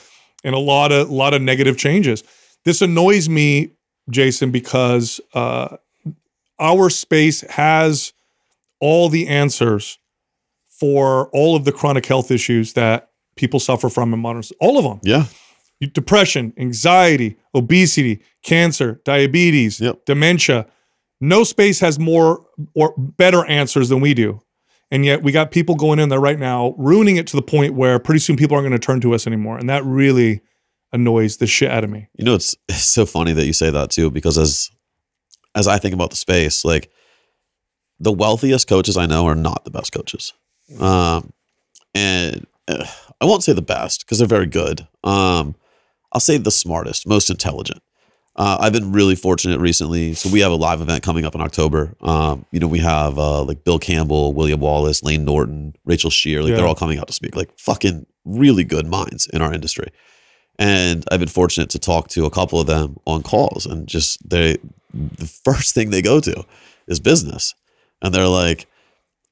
and 0.44 0.54
a 0.54 0.58
lot 0.58 0.92
of 0.92 1.08
a 1.10 1.12
lot 1.12 1.34
of 1.34 1.42
negative 1.42 1.76
changes. 1.76 2.22
This 2.64 2.80
annoys 2.80 3.28
me, 3.28 3.72
Jason, 4.10 4.50
because 4.50 5.20
uh, 5.34 5.76
our 6.58 6.90
space 6.90 7.42
has 7.42 8.12
all 8.80 9.08
the 9.08 9.28
answers 9.28 9.98
for 10.68 11.28
all 11.32 11.56
of 11.56 11.64
the 11.64 11.72
chronic 11.72 12.06
health 12.06 12.30
issues 12.30 12.74
that 12.74 13.10
people 13.36 13.60
suffer 13.60 13.88
from 13.88 14.12
in 14.12 14.20
modern. 14.20 14.42
All 14.60 14.78
of 14.78 14.84
them. 14.84 15.00
Yeah. 15.02 15.26
Depression, 15.80 16.52
anxiety, 16.56 17.36
obesity, 17.54 18.22
cancer, 18.42 19.00
diabetes, 19.04 19.80
Yep. 19.80 20.04
dementia. 20.06 20.66
No 21.20 21.44
space 21.44 21.80
has 21.80 21.98
more 21.98 22.44
or 22.74 22.94
better 22.96 23.44
answers 23.46 23.88
than 23.88 24.00
we 24.00 24.14
do. 24.14 24.40
And 24.90 25.04
yet 25.04 25.22
we 25.22 25.32
got 25.32 25.50
people 25.50 25.74
going 25.74 25.98
in 25.98 26.08
there 26.10 26.20
right 26.20 26.38
now, 26.38 26.74
ruining 26.78 27.16
it 27.16 27.26
to 27.28 27.36
the 27.36 27.42
point 27.42 27.74
where 27.74 27.98
pretty 27.98 28.20
soon 28.20 28.36
people 28.36 28.54
aren't 28.56 28.68
going 28.68 28.78
to 28.80 28.84
turn 28.84 29.00
to 29.00 29.14
us 29.14 29.26
anymore. 29.26 29.58
And 29.58 29.68
that 29.68 29.84
really 29.84 30.42
annoys 30.92 31.38
the 31.38 31.46
shit 31.46 31.70
out 31.70 31.82
of 31.84 31.90
me. 31.90 32.08
You 32.14 32.24
know, 32.24 32.34
it's, 32.34 32.54
it's 32.68 32.84
so 32.84 33.04
funny 33.04 33.32
that 33.32 33.46
you 33.46 33.52
say 33.52 33.70
that 33.70 33.90
too, 33.90 34.10
because 34.10 34.38
as 34.38 34.70
as 35.54 35.66
I 35.66 35.78
think 35.78 35.94
about 35.94 36.10
the 36.10 36.16
space, 36.16 36.64
like 36.64 36.90
the 37.98 38.12
wealthiest 38.12 38.68
coaches 38.68 38.96
I 38.96 39.06
know 39.06 39.26
are 39.26 39.34
not 39.34 39.64
the 39.64 39.70
best 39.70 39.90
coaches, 39.90 40.34
um, 40.78 41.32
and 41.94 42.46
uh, 42.68 42.84
I 43.20 43.24
won't 43.24 43.42
say 43.42 43.54
the 43.54 43.62
best 43.62 44.04
because 44.04 44.18
they're 44.18 44.28
very 44.28 44.46
good. 44.46 44.86
Um, 45.02 45.54
I'll 46.16 46.20
say 46.20 46.38
the 46.38 46.50
smartest, 46.50 47.06
most 47.06 47.28
intelligent. 47.28 47.82
Uh, 48.36 48.56
I've 48.58 48.72
been 48.72 48.90
really 48.90 49.14
fortunate 49.14 49.60
recently. 49.60 50.14
So 50.14 50.30
we 50.30 50.40
have 50.40 50.50
a 50.50 50.54
live 50.54 50.80
event 50.80 51.02
coming 51.02 51.26
up 51.26 51.34
in 51.34 51.42
October. 51.42 51.94
Um, 52.00 52.46
you 52.52 52.58
know, 52.58 52.68
we 52.68 52.78
have 52.78 53.18
uh, 53.18 53.42
like 53.42 53.64
Bill 53.64 53.78
Campbell, 53.78 54.32
William 54.32 54.58
Wallace, 54.60 55.02
Layne 55.02 55.26
Norton, 55.26 55.74
Rachel 55.84 56.08
Shear. 56.08 56.40
Like 56.42 56.50
Yeah. 56.52 56.56
they're 56.56 56.66
all 56.66 56.74
coming 56.74 56.98
out 56.98 57.06
to 57.08 57.12
speak. 57.12 57.36
Like 57.36 57.50
fucking 57.58 58.06
really 58.24 58.64
good 58.64 58.86
minds 58.86 59.26
in 59.30 59.42
our 59.42 59.52
industry. 59.52 59.88
And 60.58 61.04
I've 61.10 61.20
been 61.20 61.28
fortunate 61.28 61.68
to 61.70 61.78
talk 61.78 62.08
to 62.08 62.24
a 62.24 62.30
couple 62.30 62.58
of 62.58 62.66
them 62.66 62.96
on 63.06 63.22
calls, 63.22 63.66
and 63.66 63.86
just 63.86 64.26
they, 64.26 64.56
the 64.94 65.26
first 65.26 65.74
thing 65.74 65.90
they 65.90 66.00
go 66.00 66.18
to 66.20 66.46
is 66.88 66.98
business, 66.98 67.54
and 68.00 68.14
they're 68.14 68.26
like, 68.26 68.66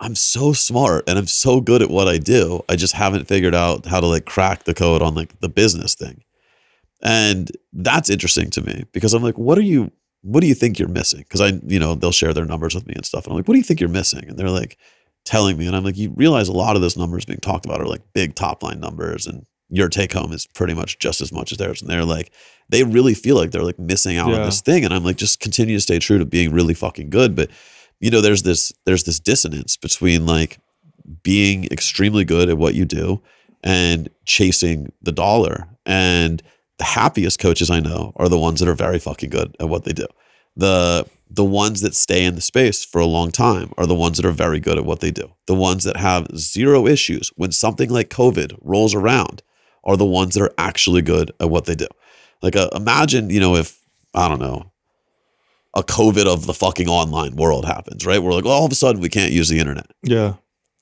"I'm 0.01 0.15
so 0.17 0.53
smart 0.53 1.05
and 1.09 1.19
I'm 1.19 1.27
so 1.27 1.63
good 1.63 1.81
at 1.81 1.89
what 1.89 2.09
I 2.09 2.19
do. 2.19 2.63
I 2.69 2.77
just 2.77 2.93
haven't 2.93 3.27
figured 3.27 3.55
out 3.55 3.87
how 3.87 4.01
to 4.01 4.07
like 4.07 4.27
crack 4.27 4.65
the 4.65 4.75
code 4.75 5.01
on 5.01 5.15
like 5.15 5.41
the 5.41 5.49
business 5.49 5.95
thing." 5.95 6.21
And 7.05 7.51
that's 7.73 8.11
interesting 8.11 8.51
to 8.51 8.63
me 8.63 8.85
because 8.93 9.15
I'm 9.15 9.23
like, 9.23 9.39
"What 9.39 9.59
are 9.59 9.63
you? 9.63 9.93
What 10.23 10.41
do 10.41 10.47
you 10.47 10.55
think 10.55 10.79
you're 10.79 10.89
missing?" 10.89 11.21
Because 11.21 11.41
I, 11.41 11.61
you 11.67 11.79
know, 11.79 11.95
they'll 11.95 12.13
share 12.13 12.33
their 12.33 12.47
numbers 12.47 12.75
with 12.75 12.87
me 12.87 12.95
and 12.97 13.05
stuff, 13.05 13.25
and 13.25 13.33
I'm 13.33 13.37
like, 13.37 13.47
"What 13.47 13.55
do 13.55 13.59
you 13.59 13.65
think 13.65 13.81
you're 13.81 13.89
missing?" 13.89 14.29
And 14.29 14.39
they're 14.39 14.49
like, 14.49 14.79
telling 15.25 15.57
me, 15.57 15.67
and 15.67 15.77
I'm 15.77 15.85
like, 15.85 15.97
"You 15.99 16.13
realize 16.17 16.49
a 16.49 16.53
lot 16.53 16.77
of 16.77 16.83
those 16.83 16.97
numbers 16.97 17.25
being 17.25 17.41
talked 17.41 17.67
about 17.67 17.81
are 17.81 17.87
like 17.87 18.03
big 18.13 18.35
top 18.35 18.63
line 18.63 18.81
numbers 18.81 19.27
and." 19.27 19.47
Your 19.71 19.89
take 19.89 20.13
home 20.13 20.31
is 20.33 20.47
pretty 20.47 20.75
much 20.75 20.99
just 20.99 21.23
as 21.23 21.33
much 21.33 21.51
as 21.51 21.59
theirs. 21.59 21.81
And 21.81 21.91
they're 21.91 22.05
like, 22.05 22.31
they 22.69 22.85
really 22.85 23.15
feel 23.15 23.35
like 23.35 23.51
they're 23.51 23.65
like 23.65 23.79
missing 23.79 24.19
out 24.19 24.33
on 24.33 24.43
this 24.45 24.61
thing. 24.61 24.85
And 24.85 24.93
I'm 24.93 25.03
like, 25.03 25.17
just 25.17 25.41
continue 25.41 25.75
to 25.77 25.81
stay 25.81 25.99
true 25.99 26.19
to 26.19 26.27
being 26.27 26.53
really 26.53 26.75
fucking 26.75 27.09
good. 27.09 27.35
But 27.35 27.51
you 27.99 28.11
know, 28.11 28.21
there's 28.21 28.43
this 28.43 28.73
there's 28.85 29.05
this 29.05 29.19
dissonance 29.19 29.77
between 29.79 30.27
like 30.27 30.59
being 31.23 31.65
extremely 31.73 32.25
good 32.25 32.51
at 32.51 32.59
what 32.59 32.75
you 32.75 32.85
do 32.85 33.23
and 33.63 34.11
chasing 34.27 34.93
the 35.03 35.13
dollar. 35.13 35.67
And 35.87 36.43
the 36.79 36.85
happiest 36.85 37.39
coaches 37.39 37.71
I 37.71 37.81
know 37.81 38.13
are 38.17 38.29
the 38.29 38.39
ones 38.39 38.61
that 38.61 38.69
are 38.69 38.75
very 38.75 38.99
fucking 38.99 39.31
good 39.31 39.57
at 39.61 39.69
what 39.69 39.85
they 39.85 39.93
do. 39.93 40.07
The 40.57 41.07
the 41.31 41.45
ones 41.45 41.81
that 41.81 41.95
stay 41.95 42.25
in 42.25 42.37
the 42.37 42.41
space 42.41 42.85
for 42.85 43.01
a 43.01 43.07
long 43.07 43.31
time 43.33 43.73
are 43.77 43.87
the 43.87 43.95
ones 43.95 44.19
that 44.19 44.27
are 44.27 44.33
very 44.33 44.61
good 44.61 44.79
at 44.79 44.85
what 44.85 45.01
they 45.01 45.11
do. 45.11 45.33
The 45.47 45.55
ones 45.55 45.83
that 45.85 45.97
have 45.97 46.29
zero 46.37 46.87
issues 46.87 47.33
when 47.35 47.51
something 47.51 47.91
like 47.91 48.09
COVID 48.09 48.59
rolls 48.61 48.95
around 48.95 49.43
are 49.83 49.97
the 49.97 50.05
ones 50.05 50.35
that 50.35 50.43
are 50.43 50.55
actually 50.59 51.03
good 51.03 51.33
at 51.41 51.51
what 51.51 51.65
they 51.65 51.75
do. 51.75 51.89
Like 52.43 52.57
uh, 52.57 52.69
imagine, 52.75 53.31
you 53.31 53.41
know, 53.41 53.57
if 53.57 53.81
I 54.15 54.29
don't 54.29 54.41
know, 54.41 54.71
a 55.75 55.83
COVID 55.83 56.27
of 56.27 56.47
the 56.47 56.55
fucking 56.55 56.89
online 56.89 57.37
world 57.37 57.65
happens, 57.65 58.07
right? 58.07 58.23
We're 58.23 58.33
like, 58.33 58.45
well, 58.45 58.55
all 58.55 58.67
of 58.67 58.73
a 58.73 58.77
sudden 58.77 59.01
we 59.01 59.09
can't 59.09 59.33
use 59.33 59.49
the 59.49 59.59
internet. 59.59 59.87
Yeah. 60.03 60.35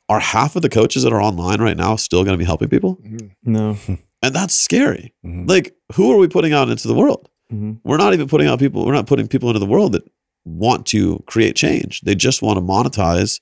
Are 0.08 0.20
half 0.20 0.56
of 0.56 0.62
the 0.62 0.68
coaches 0.68 1.04
that 1.04 1.12
are 1.12 1.22
online 1.22 1.60
right 1.60 1.76
now 1.76 1.96
still 1.96 2.24
going 2.24 2.34
to 2.34 2.38
be 2.38 2.44
helping 2.44 2.68
people? 2.68 2.98
No. 3.44 3.78
And 4.22 4.34
that's 4.34 4.54
scary. 4.54 5.12
Mhm. 5.24 5.48
Like, 5.48 5.74
who 5.94 6.12
are 6.12 6.16
we 6.16 6.28
putting 6.28 6.52
out 6.52 6.68
into 6.68 6.86
the 6.88 6.94
world? 6.94 7.28
Mhm. 7.52 7.78
We're 7.84 7.96
not 7.96 8.14
even 8.14 8.28
putting 8.28 8.46
out 8.46 8.58
people, 8.58 8.86
we're 8.86 8.92
not 8.92 9.06
putting 9.06 9.28
people 9.28 9.48
into 9.48 9.58
the 9.58 9.66
world 9.66 9.92
that 9.92 10.04
want 10.44 10.86
to 10.86 11.22
create 11.26 11.56
change. 11.56 12.00
They 12.02 12.14
just 12.14 12.42
want 12.42 12.56
to 12.58 12.62
monetize 12.62 13.40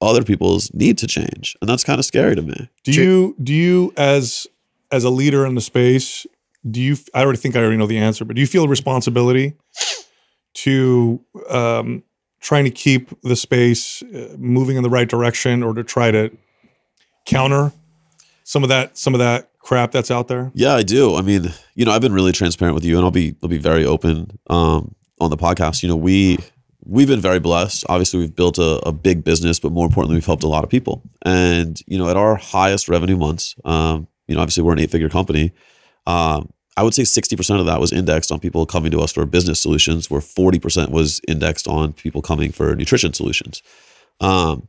other 0.00 0.22
people's 0.22 0.72
need 0.72 0.96
to 0.98 1.06
change. 1.06 1.56
And 1.60 1.68
that's 1.68 1.84
kind 1.84 1.98
of 1.98 2.04
scary 2.04 2.36
to 2.36 2.42
me. 2.42 2.68
Do 2.84 2.92
you 2.92 3.36
do 3.42 3.52
you 3.52 3.92
as 3.96 4.46
as 4.92 5.04
a 5.04 5.10
leader 5.10 5.44
in 5.44 5.54
the 5.54 5.60
space, 5.60 6.26
do 6.70 6.80
you 6.80 6.96
I 7.14 7.22
already 7.22 7.38
think 7.38 7.56
I 7.56 7.60
already 7.60 7.76
know 7.76 7.86
the 7.86 7.98
answer, 7.98 8.24
but 8.24 8.36
do 8.36 8.40
you 8.40 8.46
feel 8.46 8.64
a 8.64 8.68
responsibility 8.68 9.54
to 10.54 11.20
um 11.50 12.02
trying 12.40 12.64
to 12.64 12.70
keep 12.70 13.10
the 13.22 13.34
space 13.36 14.02
uh, 14.02 14.36
moving 14.38 14.76
in 14.76 14.82
the 14.84 14.90
right 14.90 15.08
direction 15.08 15.62
or 15.62 15.74
to 15.74 15.82
try 15.82 16.10
to 16.10 16.30
counter 17.26 17.72
some 18.44 18.62
of 18.62 18.68
that 18.68 18.96
some 18.96 19.14
of 19.14 19.18
that 19.18 19.50
crap 19.68 19.92
that's 19.92 20.10
out 20.10 20.28
there? 20.28 20.50
Yeah, 20.54 20.74
I 20.74 20.82
do. 20.82 21.14
I 21.14 21.20
mean, 21.20 21.52
you 21.74 21.84
know, 21.84 21.92
I've 21.92 22.00
been 22.00 22.14
really 22.14 22.32
transparent 22.32 22.74
with 22.74 22.86
you, 22.86 22.96
and 22.96 23.04
I'll 23.04 23.10
be 23.10 23.36
I'll 23.42 23.50
be 23.50 23.58
very 23.58 23.84
open 23.84 24.30
um, 24.48 24.94
on 25.20 25.28
the 25.28 25.36
podcast. 25.36 25.82
You 25.82 25.90
know, 25.90 25.96
we 25.96 26.38
we've 26.86 27.06
been 27.06 27.20
very 27.20 27.38
blessed. 27.38 27.84
Obviously, 27.86 28.18
we've 28.18 28.34
built 28.34 28.56
a, 28.56 28.80
a 28.88 28.92
big 28.92 29.24
business, 29.24 29.60
but 29.60 29.70
more 29.70 29.84
importantly, 29.84 30.16
we've 30.16 30.24
helped 30.24 30.42
a 30.42 30.48
lot 30.48 30.64
of 30.64 30.70
people. 30.70 31.02
And 31.22 31.78
you 31.86 31.98
know, 31.98 32.08
at 32.08 32.16
our 32.16 32.36
highest 32.36 32.88
revenue 32.88 33.18
months, 33.18 33.56
um, 33.66 34.08
you 34.26 34.34
know, 34.34 34.40
obviously 34.40 34.62
we're 34.62 34.72
an 34.72 34.78
eight 34.78 34.90
figure 34.90 35.10
company. 35.10 35.52
Um, 36.06 36.50
I 36.78 36.82
would 36.82 36.94
say 36.94 37.04
sixty 37.04 37.36
percent 37.36 37.60
of 37.60 37.66
that 37.66 37.78
was 37.78 37.92
indexed 37.92 38.32
on 38.32 38.40
people 38.40 38.64
coming 38.64 38.90
to 38.92 39.00
us 39.00 39.12
for 39.12 39.26
business 39.26 39.60
solutions, 39.60 40.10
where 40.10 40.22
forty 40.22 40.58
percent 40.58 40.92
was 40.92 41.20
indexed 41.28 41.68
on 41.68 41.92
people 41.92 42.22
coming 42.22 42.52
for 42.52 42.74
nutrition 42.74 43.12
solutions. 43.12 43.62
Um, 44.18 44.66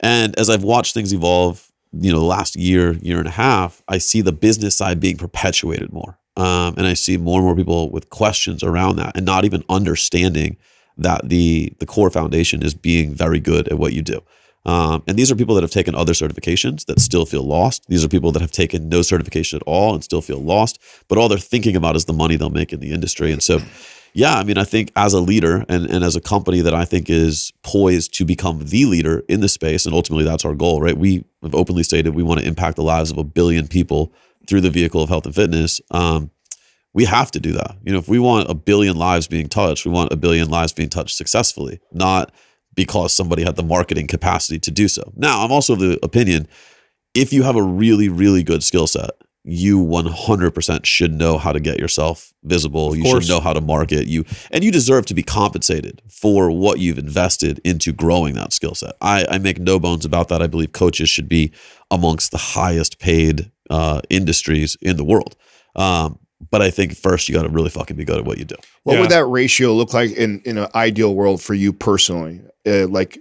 and 0.00 0.38
as 0.38 0.48
I've 0.48 0.64
watched 0.64 0.94
things 0.94 1.12
evolve, 1.12 1.71
you 1.92 2.12
know, 2.12 2.18
the 2.18 2.24
last 2.24 2.56
year, 2.56 2.92
year 2.94 3.18
and 3.18 3.28
a 3.28 3.32
half, 3.32 3.82
I 3.88 3.98
see 3.98 4.20
the 4.20 4.32
business 4.32 4.74
side 4.74 5.00
being 5.00 5.16
perpetuated 5.16 5.92
more. 5.92 6.18
Um, 6.36 6.74
and 6.78 6.86
I 6.86 6.94
see 6.94 7.18
more 7.18 7.38
and 7.38 7.46
more 7.46 7.56
people 7.56 7.90
with 7.90 8.08
questions 8.08 8.62
around 8.62 8.96
that 8.96 9.16
and 9.16 9.26
not 9.26 9.44
even 9.44 9.62
understanding 9.68 10.56
that 10.96 11.28
the 11.28 11.72
the 11.78 11.86
core 11.86 12.10
foundation 12.10 12.62
is 12.62 12.74
being 12.74 13.14
very 13.14 13.40
good 13.40 13.68
at 13.68 13.78
what 13.78 13.92
you 13.92 14.02
do. 14.02 14.22
Um, 14.64 15.02
and 15.08 15.18
these 15.18 15.30
are 15.30 15.34
people 15.34 15.54
that 15.56 15.62
have 15.62 15.70
taken 15.70 15.94
other 15.94 16.12
certifications 16.12 16.86
that 16.86 17.00
still 17.00 17.26
feel 17.26 17.42
lost. 17.42 17.84
These 17.88 18.04
are 18.04 18.08
people 18.08 18.30
that 18.32 18.42
have 18.42 18.52
taken 18.52 18.88
no 18.88 19.02
certification 19.02 19.56
at 19.56 19.62
all 19.64 19.92
and 19.92 20.04
still 20.04 20.22
feel 20.22 20.38
lost. 20.38 20.78
But 21.08 21.18
all 21.18 21.28
they're 21.28 21.38
thinking 21.38 21.74
about 21.74 21.96
is 21.96 22.04
the 22.04 22.12
money 22.12 22.36
they'll 22.36 22.50
make 22.50 22.72
in 22.72 22.80
the 22.80 22.92
industry. 22.92 23.32
And 23.32 23.42
so, 23.42 23.58
yeah, 24.14 24.34
I 24.34 24.44
mean, 24.44 24.58
I 24.58 24.64
think 24.64 24.92
as 24.96 25.14
a 25.14 25.20
leader 25.20 25.64
and, 25.68 25.86
and 25.86 26.04
as 26.04 26.16
a 26.16 26.20
company 26.20 26.60
that 26.60 26.74
I 26.74 26.84
think 26.84 27.08
is 27.08 27.52
poised 27.62 28.14
to 28.14 28.24
become 28.24 28.64
the 28.66 28.84
leader 28.84 29.22
in 29.28 29.40
the 29.40 29.48
space, 29.48 29.86
and 29.86 29.94
ultimately 29.94 30.24
that's 30.24 30.44
our 30.44 30.54
goal, 30.54 30.80
right? 30.80 30.96
We 30.96 31.24
have 31.42 31.54
openly 31.54 31.82
stated 31.82 32.14
we 32.14 32.22
want 32.22 32.40
to 32.40 32.46
impact 32.46 32.76
the 32.76 32.82
lives 32.82 33.10
of 33.10 33.18
a 33.18 33.24
billion 33.24 33.68
people 33.68 34.12
through 34.46 34.60
the 34.60 34.70
vehicle 34.70 35.02
of 35.02 35.08
health 35.08 35.26
and 35.26 35.34
fitness. 35.34 35.80
Um, 35.90 36.30
we 36.94 37.06
have 37.06 37.30
to 37.30 37.40
do 37.40 37.52
that. 37.52 37.76
You 37.84 37.92
know, 37.92 37.98
if 37.98 38.08
we 38.08 38.18
want 38.18 38.50
a 38.50 38.54
billion 38.54 38.96
lives 38.96 39.26
being 39.26 39.48
touched, 39.48 39.86
we 39.86 39.92
want 39.92 40.12
a 40.12 40.16
billion 40.16 40.50
lives 40.50 40.72
being 40.72 40.90
touched 40.90 41.16
successfully, 41.16 41.80
not 41.90 42.32
because 42.74 43.14
somebody 43.14 43.44
had 43.44 43.56
the 43.56 43.62
marketing 43.62 44.06
capacity 44.06 44.58
to 44.58 44.70
do 44.70 44.88
so. 44.88 45.12
Now, 45.16 45.44
I'm 45.44 45.52
also 45.52 45.72
of 45.74 45.78
the 45.78 45.98
opinion 46.02 46.48
if 47.14 47.32
you 47.32 47.42
have 47.42 47.56
a 47.56 47.62
really, 47.62 48.08
really 48.08 48.42
good 48.42 48.62
skill 48.62 48.86
set, 48.86 49.10
you 49.44 49.78
100% 49.84 50.84
should 50.86 51.12
know 51.12 51.36
how 51.38 51.52
to 51.52 51.58
get 51.60 51.78
yourself 51.78 52.32
visible. 52.44 52.94
you 52.96 53.02
course. 53.02 53.24
should 53.24 53.30
know 53.32 53.40
how 53.40 53.52
to 53.52 53.60
market 53.60 54.06
you, 54.06 54.24
and 54.50 54.62
you 54.62 54.70
deserve 54.70 55.04
to 55.06 55.14
be 55.14 55.22
compensated 55.22 56.00
for 56.08 56.50
what 56.50 56.78
you've 56.78 56.98
invested 56.98 57.60
into 57.64 57.92
growing 57.92 58.34
that 58.34 58.52
skill 58.52 58.74
set. 58.74 58.92
I, 59.00 59.26
I 59.28 59.38
make 59.38 59.58
no 59.58 59.78
bones 59.80 60.04
about 60.04 60.28
that. 60.28 60.42
I 60.42 60.46
believe 60.46 60.72
coaches 60.72 61.08
should 61.08 61.28
be 61.28 61.52
amongst 61.90 62.30
the 62.30 62.38
highest 62.38 62.98
paid 62.98 63.50
uh, 63.70 64.00
industries 64.10 64.76
in 64.80 64.96
the 64.96 65.04
world. 65.04 65.34
Um, 65.74 66.18
but 66.50 66.60
I 66.62 66.70
think 66.70 66.96
first 66.96 67.28
you 67.28 67.34
got 67.34 67.42
to 67.42 67.48
really 67.48 67.70
fucking 67.70 67.96
be 67.96 68.04
good 68.04 68.18
at 68.18 68.24
what 68.24 68.38
you 68.38 68.44
do. 68.44 68.56
What 68.82 68.94
Yeah. 68.94 69.00
would 69.00 69.10
that 69.10 69.24
ratio 69.26 69.72
look 69.72 69.94
like 69.94 70.10
in 70.12 70.40
in 70.44 70.58
an 70.58 70.68
ideal 70.74 71.14
world 71.14 71.40
for 71.40 71.54
you 71.54 71.72
personally? 71.72 72.40
Uh, 72.66 72.86
like 72.88 73.18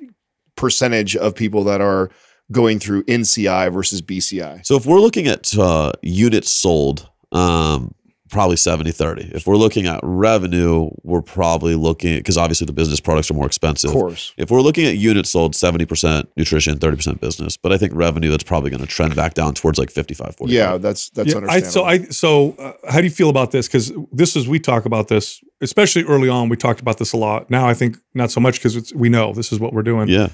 percentage 0.55 1.15
of 1.15 1.34
people 1.36 1.63
that 1.65 1.81
are 1.81 2.10
going 2.51 2.79
through 2.79 3.03
NCI 3.03 3.71
versus 3.73 4.01
BCI. 4.01 4.65
So 4.65 4.75
if 4.75 4.85
we're 4.85 4.99
looking 4.99 5.27
at 5.27 5.57
uh, 5.57 5.93
units 6.01 6.51
sold, 6.51 7.09
um, 7.31 7.93
probably 8.31 8.55
70 8.55 8.91
30. 8.91 9.31
If 9.33 9.45
we're 9.45 9.57
looking 9.57 9.85
at 9.85 9.99
revenue, 10.01 10.89
we're 11.03 11.21
probably 11.21 11.75
looking 11.75 12.17
because 12.17 12.37
obviously 12.37 12.65
the 12.65 12.73
business 12.73 12.99
products 12.99 13.29
are 13.29 13.33
more 13.33 13.45
expensive. 13.45 13.89
Of 13.89 13.93
course. 13.93 14.33
If 14.37 14.49
we're 14.49 14.61
looking 14.61 14.87
at 14.87 14.95
units 14.95 15.29
sold, 15.29 15.53
70% 15.53 16.27
nutrition, 16.37 16.79
30% 16.79 17.19
business. 17.19 17.57
But 17.57 17.73
I 17.73 17.77
think 17.77 17.93
revenue, 17.93 18.31
that's 18.31 18.43
probably 18.43 18.69
going 18.69 18.81
to 18.81 18.87
trend 18.87 19.15
back 19.15 19.33
down 19.33 19.53
towards 19.53 19.77
like 19.77 19.91
55, 19.91 20.35
45. 20.37 20.49
Yeah, 20.49 20.77
that's 20.77 21.10
that's 21.10 21.29
Yeah, 21.29 21.35
I, 21.35 21.37
understandable. 21.37 21.71
so 21.71 21.83
I 21.83 21.99
so 22.06 22.56
uh, 22.58 22.73
how 22.89 22.99
do 22.99 23.04
you 23.04 23.12
feel 23.12 23.29
about 23.29 23.52
this? 23.52 23.67
Because 23.67 23.91
this 24.12 24.35
is 24.35 24.47
we 24.47 24.60
talk 24.60 24.85
about 24.85 25.10
this, 25.10 25.43
especially 25.60 26.04
early 26.06 26.29
on. 26.29 26.49
We 26.49 26.56
talked 26.58 26.79
about 26.79 26.97
this 26.97 27.13
a 27.13 27.17
lot. 27.17 27.49
Now 27.49 27.67
I 27.67 27.73
think 27.73 27.97
not 28.13 28.31
so 28.31 28.39
much 28.39 28.60
because 28.60 28.93
we 28.93 29.10
know 29.10 29.33
this 29.33 29.52
is 29.52 29.60
what 29.60 29.73
we're 29.73 29.83
doing. 29.83 30.08
Yeah. 30.08 30.29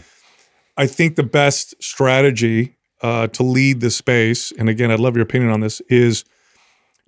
I 0.78 0.88
think 0.88 1.16
the 1.16 1.24
best 1.24 1.76
strategy 1.84 2.78
uh, 3.02 3.28
to 3.28 3.44
lead 3.44 3.82
the 3.82 3.92
space, 3.92 4.52
and 4.52 4.70
again, 4.70 4.92
I'd 4.92 5.00
love 5.00 5.16
your 5.16 5.24
opinion 5.24 5.52
on 5.52 5.60
this, 5.60 5.82
is 5.90 6.24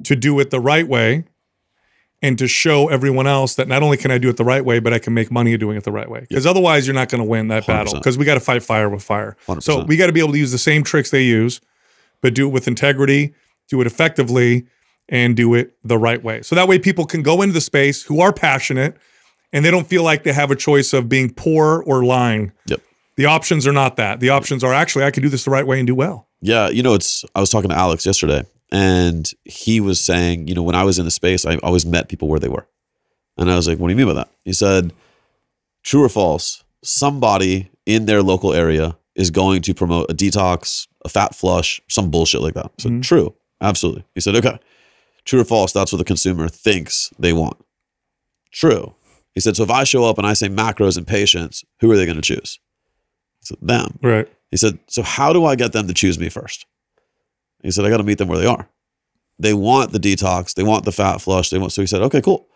to 0.04 0.16
do 0.16 0.40
it 0.40 0.50
the 0.50 0.60
right 0.60 0.88
way 0.88 1.26
and 2.22 2.38
to 2.38 2.48
show 2.48 2.90
everyone 2.90 3.28
else 3.28 3.56
that 3.56 3.68
not 3.68 3.82
only 3.82 3.96
can 3.96 4.12
I 4.12 4.18
do 4.18 4.30
it 4.30 4.38
the 4.38 4.44
right 4.44 4.64
way, 4.64 4.80
but 4.80 4.94
I 4.94 5.00
can 5.00 5.14
make 5.14 5.32
money 5.32 5.56
doing 5.58 5.78
it 5.78 5.84
the 5.84 5.92
right 5.92 6.10
way. 6.10 6.26
Because 6.28 6.46
otherwise, 6.46 6.86
you're 6.86 6.94
not 6.94 7.10
going 7.10 7.24
to 7.24 7.28
win 7.28 7.48
that 7.48 7.66
battle. 7.66 7.94
100%. 7.94 7.98
Because 7.98 8.18
we 8.18 8.26
got 8.26 8.34
to 8.34 8.40
fight 8.42 8.62
fire 8.62 8.90
with 8.90 9.04
fire. 9.04 9.38
So 9.60 9.84
100%. 9.84 9.88
we 9.88 9.96
got 9.96 10.08
to 10.08 10.14
be 10.14 10.20
able 10.20 10.34
to 10.34 10.38
use 10.38 10.52
the 10.52 10.58
same 10.58 10.84
tricks 10.84 11.12
they 11.12 11.24
use, 11.24 11.62
but 12.22 12.34
do 12.34 12.48
it 12.48 12.52
with 12.52 12.68
integrity, 12.68 13.34
do 13.70 13.80
it 13.80 13.88
effectively, 13.88 14.66
and 15.08 15.36
do 15.36 15.54
it 15.54 15.76
the 15.84 15.98
right 15.98 16.22
way. 16.22 16.42
So 16.42 16.56
that 16.56 16.68
way 16.68 16.78
people 16.78 17.06
can 17.06 17.24
go 17.24 17.42
into 17.42 17.54
the 17.54 17.62
space 17.62 18.04
who 18.04 18.20
are 18.20 18.34
passionate 18.34 18.98
and 19.52 19.66
they 19.66 19.72
don't 19.72 19.88
feel 19.88 20.04
like 20.04 20.24
they 20.24 20.34
have 20.34 20.52
a 20.52 20.56
choice 20.56 20.94
of 20.94 21.10
being 21.10 21.34
poor 21.34 21.82
or 21.86 22.04
lying. 22.04 22.52
Yep. 22.68 22.82
The 23.20 23.26
options 23.26 23.68
are 23.68 23.74
not 23.74 23.98
that. 23.98 24.22
The 24.22 24.30
options 24.30 24.64
are 24.64 24.74
actually 24.74 25.04
I 25.04 25.12
can 25.12 25.22
do 25.22 25.28
this 25.28 25.44
the 25.44 25.52
right 25.52 25.68
way 25.68 25.78
and 25.78 25.86
do 25.86 25.94
well. 25.94 26.30
Yeah, 26.40 26.70
you 26.70 26.82
know, 26.82 26.94
it's. 26.94 27.26
I 27.36 27.42
was 27.42 27.50
talking 27.50 27.70
to 27.70 27.76
Alex 27.76 28.06
yesterday, 28.06 28.46
and 28.72 29.30
he 29.44 29.82
was 29.82 30.00
saying, 30.00 30.48
you 30.48 30.56
know, 30.56 30.64
when 30.64 30.74
I 30.74 30.86
was 30.86 31.00
in 31.00 31.04
the 31.04 31.12
space, 31.12 31.46
I 31.46 31.58
always 31.58 31.86
met 31.86 32.08
people 32.08 32.30
where 32.30 32.40
they 32.40 32.48
were, 32.48 32.66
and 33.38 33.52
I 33.52 33.58
was 33.58 33.68
like, 33.68 33.78
"What 33.78 33.90
do 33.90 33.92
you 33.92 33.98
mean 33.98 34.08
by 34.08 34.14
that?" 34.14 34.30
He 34.46 34.54
said, 34.54 34.94
"True 35.84 36.02
or 36.02 36.08
false? 36.08 36.64
Somebody 36.82 37.70
in 37.86 38.06
their 38.06 38.24
local 38.24 38.54
area 38.54 38.96
is 39.16 39.32
going 39.32 39.64
to 39.64 39.74
promote 39.74 40.10
a 40.10 40.14
detox, 40.14 40.88
a 41.04 41.10
fat 41.10 41.36
flush, 41.36 41.82
some 41.90 42.10
bullshit 42.10 42.40
like 42.40 42.54
that." 42.54 42.68
I 42.68 42.82
said, 42.82 42.92
mm-hmm. 42.94 43.02
"True, 43.02 43.36
absolutely." 43.60 44.06
He 44.16 44.22
said, 44.22 44.38
"Okay, 44.38 44.60
true 45.26 45.42
or 45.42 45.44
false? 45.44 45.74
That's 45.74 45.92
what 45.92 45.98
the 45.98 46.06
consumer 46.06 46.48
thinks 46.48 47.12
they 47.20 47.34
want." 47.34 47.58
True. 48.54 48.96
He 49.34 49.42
said, 49.42 49.58
"So 49.58 49.64
if 49.64 49.70
I 49.70 49.84
show 49.84 50.06
up 50.06 50.18
and 50.18 50.26
I 50.26 50.32
say 50.32 50.48
macros 50.48 50.98
and 50.98 51.06
patience, 51.06 51.66
who 51.82 51.92
are 51.92 51.98
they 51.98 52.06
going 52.06 52.16
to 52.16 52.22
choose?" 52.22 52.60
I 53.42 53.46
said, 53.46 53.58
"Them." 53.62 54.00
Right. 54.02 54.28
He 54.52 54.58
said, 54.58 54.80
So 54.88 55.04
how 55.04 55.34
do 55.34 55.46
I 55.46 55.56
get 55.56 55.74
them 55.74 55.88
to 55.88 55.94
choose 55.94 56.20
me 56.20 56.30
first? 56.30 56.66
He 57.62 57.72
said, 57.72 57.86
I 57.86 57.90
got 57.90 57.98
to 57.98 58.04
meet 58.04 58.18
them 58.18 58.28
where 58.28 58.40
they 58.40 58.46
are. 58.46 58.70
They 59.38 59.54
want 59.54 59.92
the 59.92 60.00
detox, 60.00 60.54
they 60.54 60.64
want 60.64 60.86
the 60.86 60.92
fat 60.92 61.20
flush, 61.20 61.50
they 61.50 61.58
want 61.58 61.72
so 61.72 61.82
he 61.82 61.88
said, 61.88 62.02
Okay, 62.02 62.22
cool. 62.22 62.48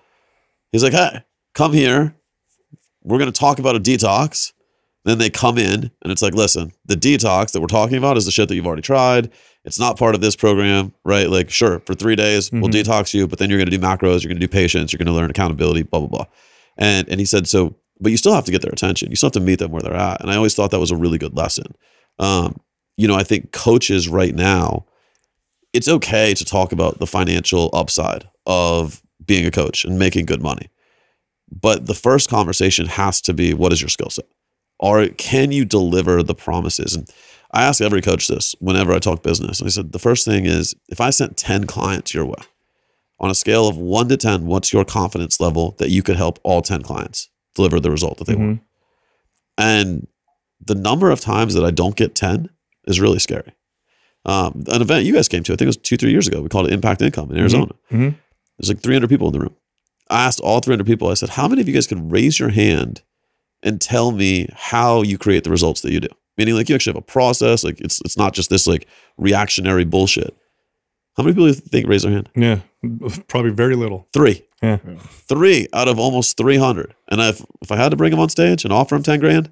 He's 0.72 0.84
like, 0.84 0.94
Hey, 0.94 1.24
come 1.54 1.74
here. 1.74 2.16
We're 3.04 3.20
gonna 3.20 3.32
talk 3.32 3.60
about 3.60 3.76
a 3.76 3.80
detox. 3.80 4.54
Then 5.06 5.18
they 5.18 5.30
come 5.30 5.58
in 5.58 5.92
and 6.02 6.12
it's 6.12 6.22
like, 6.22 6.34
listen, 6.34 6.72
the 6.86 6.96
detox 6.96 7.52
that 7.52 7.60
we're 7.60 7.68
talking 7.68 7.98
about 7.98 8.16
is 8.16 8.24
the 8.24 8.32
shit 8.32 8.48
that 8.48 8.56
you've 8.56 8.66
already 8.66 8.82
tried. 8.82 9.30
It's 9.66 9.78
not 9.78 10.00
part 10.00 10.16
of 10.16 10.22
this 10.22 10.38
program, 10.38 10.94
right? 11.04 11.30
Like, 11.30 11.50
sure, 11.50 11.82
for 11.86 11.94
three 11.94 12.16
days, 12.16 12.50
we'll 12.54 12.64
mm-hmm. 12.64 12.90
detox 12.90 13.14
you, 13.14 13.28
but 13.28 13.38
then 13.38 13.50
you're 13.50 13.60
gonna 13.60 13.72
do 13.72 13.80
macros, 13.80 14.24
you're 14.24 14.30
gonna 14.30 14.40
do 14.40 14.48
patience, 14.48 14.94
you're 14.94 15.00
gonna 15.00 15.16
learn 15.16 15.30
accountability, 15.30 15.84
blah, 15.84 16.00
blah, 16.00 16.08
blah. 16.08 16.26
And 16.78 17.08
and 17.10 17.20
he 17.20 17.26
said, 17.26 17.48
so, 17.48 17.76
but 18.04 18.12
you 18.12 18.18
still 18.18 18.34
have 18.34 18.46
to 18.46 18.52
get 18.52 18.62
their 18.62 18.72
attention. 18.72 19.10
You 19.10 19.16
still 19.16 19.28
have 19.28 19.34
to 19.34 19.40
meet 19.40 19.60
them 19.60 19.72
where 19.72 19.82
they're 19.82 19.96
at. 19.96 20.22
And 20.22 20.30
I 20.30 20.36
always 20.36 20.54
thought 20.54 20.72
that 20.72 20.80
was 20.80 20.92
a 20.92 20.98
really 20.98 21.18
good 21.18 21.36
lesson. 21.36 21.74
Um, 22.20 22.60
you 22.98 23.08
know, 23.08 23.16
I 23.16 23.24
think 23.24 23.52
coaches 23.52 24.08
right 24.08 24.36
now, 24.36 24.86
it's 25.72 25.88
okay 25.88 26.34
to 26.34 26.46
talk 26.46 26.72
about 26.72 27.00
the 27.00 27.08
financial 27.08 27.70
upside 27.74 28.30
of 28.46 29.02
being 29.26 29.46
a 29.46 29.52
coach 29.52 29.86
and 29.86 29.98
making 29.98 30.26
good 30.26 30.44
money. 30.44 30.70
But 31.50 31.88
the 31.88 31.96
first 31.96 32.30
conversation 32.30 32.88
has 32.88 33.22
to 33.22 33.34
be 33.34 33.54
what 33.54 33.74
is 33.74 33.82
your 33.82 33.90
skill 33.90 34.10
set? 34.10 34.26
Or 34.80 35.08
can 35.08 35.52
you 35.52 35.66
deliver 35.66 36.22
the 36.22 36.36
promises? 36.36 36.96
And 36.96 37.10
I 37.54 37.64
ask 37.64 37.82
every 37.82 38.02
coach 38.02 38.28
this 38.28 38.54
whenever 38.60 38.92
I 38.92 39.00
talk 39.00 39.24
business. 39.24 39.62
I 39.62 39.70
said, 39.70 39.92
the 39.92 40.00
first 40.00 40.26
thing 40.26 40.46
is 40.46 40.76
if 40.90 41.00
I 41.00 41.10
sent 41.10 41.38
10 41.38 41.66
clients 41.66 42.14
your 42.14 42.26
way, 42.26 42.44
on 43.20 43.30
a 43.30 43.36
scale 43.36 43.68
of 43.68 43.78
one 43.78 44.10
to 44.10 44.18
10, 44.18 44.46
what's 44.46 44.74
your 44.74 44.84
confidence 44.84 45.40
level 45.40 45.76
that 45.78 45.90
you 45.90 46.04
could 46.04 46.18
help 46.18 46.40
all 46.44 46.62
10 46.62 46.82
clients 46.82 47.30
deliver 47.56 47.80
the 47.80 47.92
result 47.92 48.18
that 48.18 48.28
they 48.28 48.36
want? 48.36 48.62
And 49.58 50.08
the 50.66 50.76
number 50.76 51.12
of 51.12 51.20
times 51.20 51.54
that 51.54 51.64
I 51.66 51.72
don't 51.72 51.96
get 51.96 52.16
10 52.16 52.50
is 52.88 53.00
really 53.00 53.20
scary. 53.20 53.54
Um, 54.26 54.64
an 54.68 54.82
event 54.82 55.06
you 55.06 55.14
guys 55.14 55.28
came 55.28 55.44
to, 55.44 55.54
I 55.54 55.56
think 55.56 55.64
it 55.64 55.68
was 55.68 55.78
two, 55.78 55.98
three 55.98 56.12
years 56.12 56.28
ago. 56.28 56.42
We 56.42 56.50
called 56.50 56.68
it 56.68 56.74
Impact 56.74 57.02
Income 57.02 57.32
in 57.32 57.38
Arizona. 57.38 57.72
Mhm. 57.92 58.16
There's 58.58 58.70
like 58.70 58.82
300 58.82 59.10
people 59.10 59.28
in 59.28 59.34
the 59.34 59.40
room. 59.40 59.56
I 60.10 60.26
asked 60.26 60.40
all 60.40 60.60
300 60.60 60.86
people, 60.86 61.10
I 61.10 61.14
said, 61.16 61.30
how 61.30 61.48
many 61.48 61.62
of 61.62 61.68
you 61.68 61.74
guys 61.74 61.88
could 61.88 62.12
raise 62.12 62.40
your 62.40 62.50
hand 62.50 63.02
and 63.62 63.82
tell 63.82 64.12
me 64.12 64.48
how 64.54 65.02
you 65.02 65.18
create 65.18 65.44
the 65.44 65.50
results 65.50 65.82
that 65.82 65.92
you 65.92 66.00
do? 66.00 66.08
Meaning 66.38 66.56
like 66.56 66.70
you 66.70 66.76
actually 66.76 66.92
have 66.94 67.04
a 67.04 67.06
process. 67.06 67.64
Like 67.64 67.80
it's, 67.82 68.00
it's 68.02 68.18
not 68.18 68.34
just 68.34 68.50
this 68.50 68.66
like 68.66 68.88
reactionary 69.18 69.84
bullshit. 69.86 70.36
How 71.18 71.24
many 71.24 71.34
people 71.34 71.44
do 71.46 71.50
you 71.50 71.54
think 71.56 71.88
raise 71.88 72.04
their 72.04 72.12
hand? 72.12 72.30
Yeah. 72.36 72.60
Probably 73.28 73.52
very 73.52 73.76
little. 73.76 74.08
Three. 74.14 74.46
Yeah. 74.62 74.78
Three 75.00 75.68
out 75.74 75.88
of 75.88 76.00
almost 76.00 76.38
300. 76.38 76.96
And 77.10 77.22
if, 77.22 77.46
if 77.62 77.72
I 77.72 77.78
had 77.78 77.90
to 77.90 77.96
bring 77.96 78.14
him 78.14 78.20
on 78.20 78.30
stage 78.30 78.64
and 78.64 78.74
offer 78.74 78.96
him 78.96 79.04
10 79.04 79.20
grand, 79.20 79.50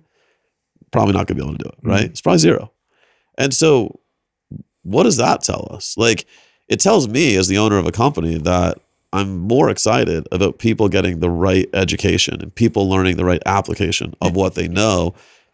probably 0.92 1.14
not 1.14 1.28
going 1.28 1.28
to 1.28 1.36
be 1.36 1.42
able 1.42 1.58
to 1.58 1.64
do 1.64 1.70
it, 1.70 1.78
mm-hmm. 1.78 1.90
right? 1.90 2.06
It's 2.06 2.22
probably 2.22 2.40
zero. 2.40 2.72
And 3.38 3.54
so, 3.54 4.00
what 4.84 5.04
does 5.04 5.18
that 5.18 5.44
tell 5.44 5.68
us? 5.72 5.96
Like, 5.98 6.26
it 6.68 6.80
tells 6.80 7.08
me 7.08 7.36
as 7.36 7.48
the 7.48 7.58
owner 7.58 7.78
of 7.78 7.86
a 7.86 7.92
company 7.92 8.38
that 8.38 8.80
I'm 9.14 9.38
more 9.40 9.70
excited 9.70 10.28
about 10.32 10.60
people 10.60 10.88
getting 10.90 11.20
the 11.20 11.30
right 11.30 11.70
education 11.74 12.42
and 12.42 12.54
people 12.54 12.90
learning 12.90 13.18
the 13.18 13.26
right 13.26 13.42
application 13.46 14.14
of 14.22 14.36
what 14.36 14.56
they 14.56 14.68
know 14.68 15.14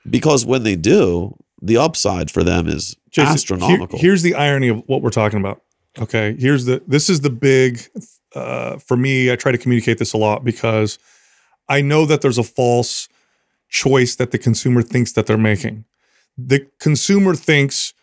because 0.10 0.46
when 0.46 0.64
they 0.64 0.76
do, 0.76 1.36
the 1.62 1.78
upside 1.78 2.30
for 2.30 2.44
them 2.44 2.68
is 2.68 2.96
Jason, 3.10 3.28
here- 3.28 3.34
astronomical. 3.34 4.00
here's 4.00 4.22
the 4.22 4.36
irony 4.36 4.68
of 4.68 4.84
what 4.86 5.02
we're 5.02 5.10
talking 5.10 5.40
about. 5.40 5.62
Okay, 6.00 6.36
here's 6.38 6.66
the 6.66 6.82
this 6.88 7.10
is 7.10 7.22
the 7.22 7.30
big 7.30 7.82
uh, 8.36 8.78
for 8.78 8.98
me. 8.98 9.32
I 9.32 9.36
try 9.36 9.52
to 9.52 9.58
communicate 9.58 9.98
this 9.98 10.14
a 10.14 10.18
lot 10.18 10.44
because 10.44 11.00
I 11.70 11.82
know 11.82 12.06
that 12.06 12.22
there's 12.22 12.38
a 12.38 12.44
false 12.44 13.10
choice 13.70 14.16
that 14.16 14.32
the 14.32 14.38
consumer 14.38 14.82
thinks 14.82 15.12
that 15.14 15.26
they're 15.26 15.38
making. 15.38 15.86
The 16.38 16.68
consumer 16.80 17.36
thinks 17.36 17.94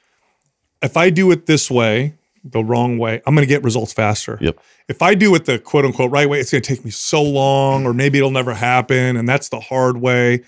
if 0.82 0.96
I 0.96 1.10
do 1.10 1.30
it 1.30 1.46
this 1.46 1.70
way, 1.70 2.14
the 2.44 2.62
wrong 2.62 2.98
way, 2.98 3.22
I'm 3.26 3.34
going 3.34 3.46
to 3.46 3.52
get 3.52 3.62
results 3.62 3.92
faster. 3.92 4.38
Yep. 4.40 4.58
If 4.88 5.00
I 5.00 5.14
do 5.14 5.34
it 5.34 5.46
the 5.46 5.58
quote 5.58 5.84
unquote 5.84 6.10
right 6.10 6.28
way, 6.28 6.40
it's 6.40 6.50
going 6.50 6.62
to 6.62 6.68
take 6.68 6.84
me 6.84 6.90
so 6.90 7.22
long, 7.22 7.86
or 7.86 7.94
maybe 7.94 8.18
it'll 8.18 8.30
never 8.30 8.54
happen, 8.54 9.16
and 9.16 9.28
that's 9.28 9.48
the 9.48 9.60
hard 9.60 9.96
way. 9.96 10.42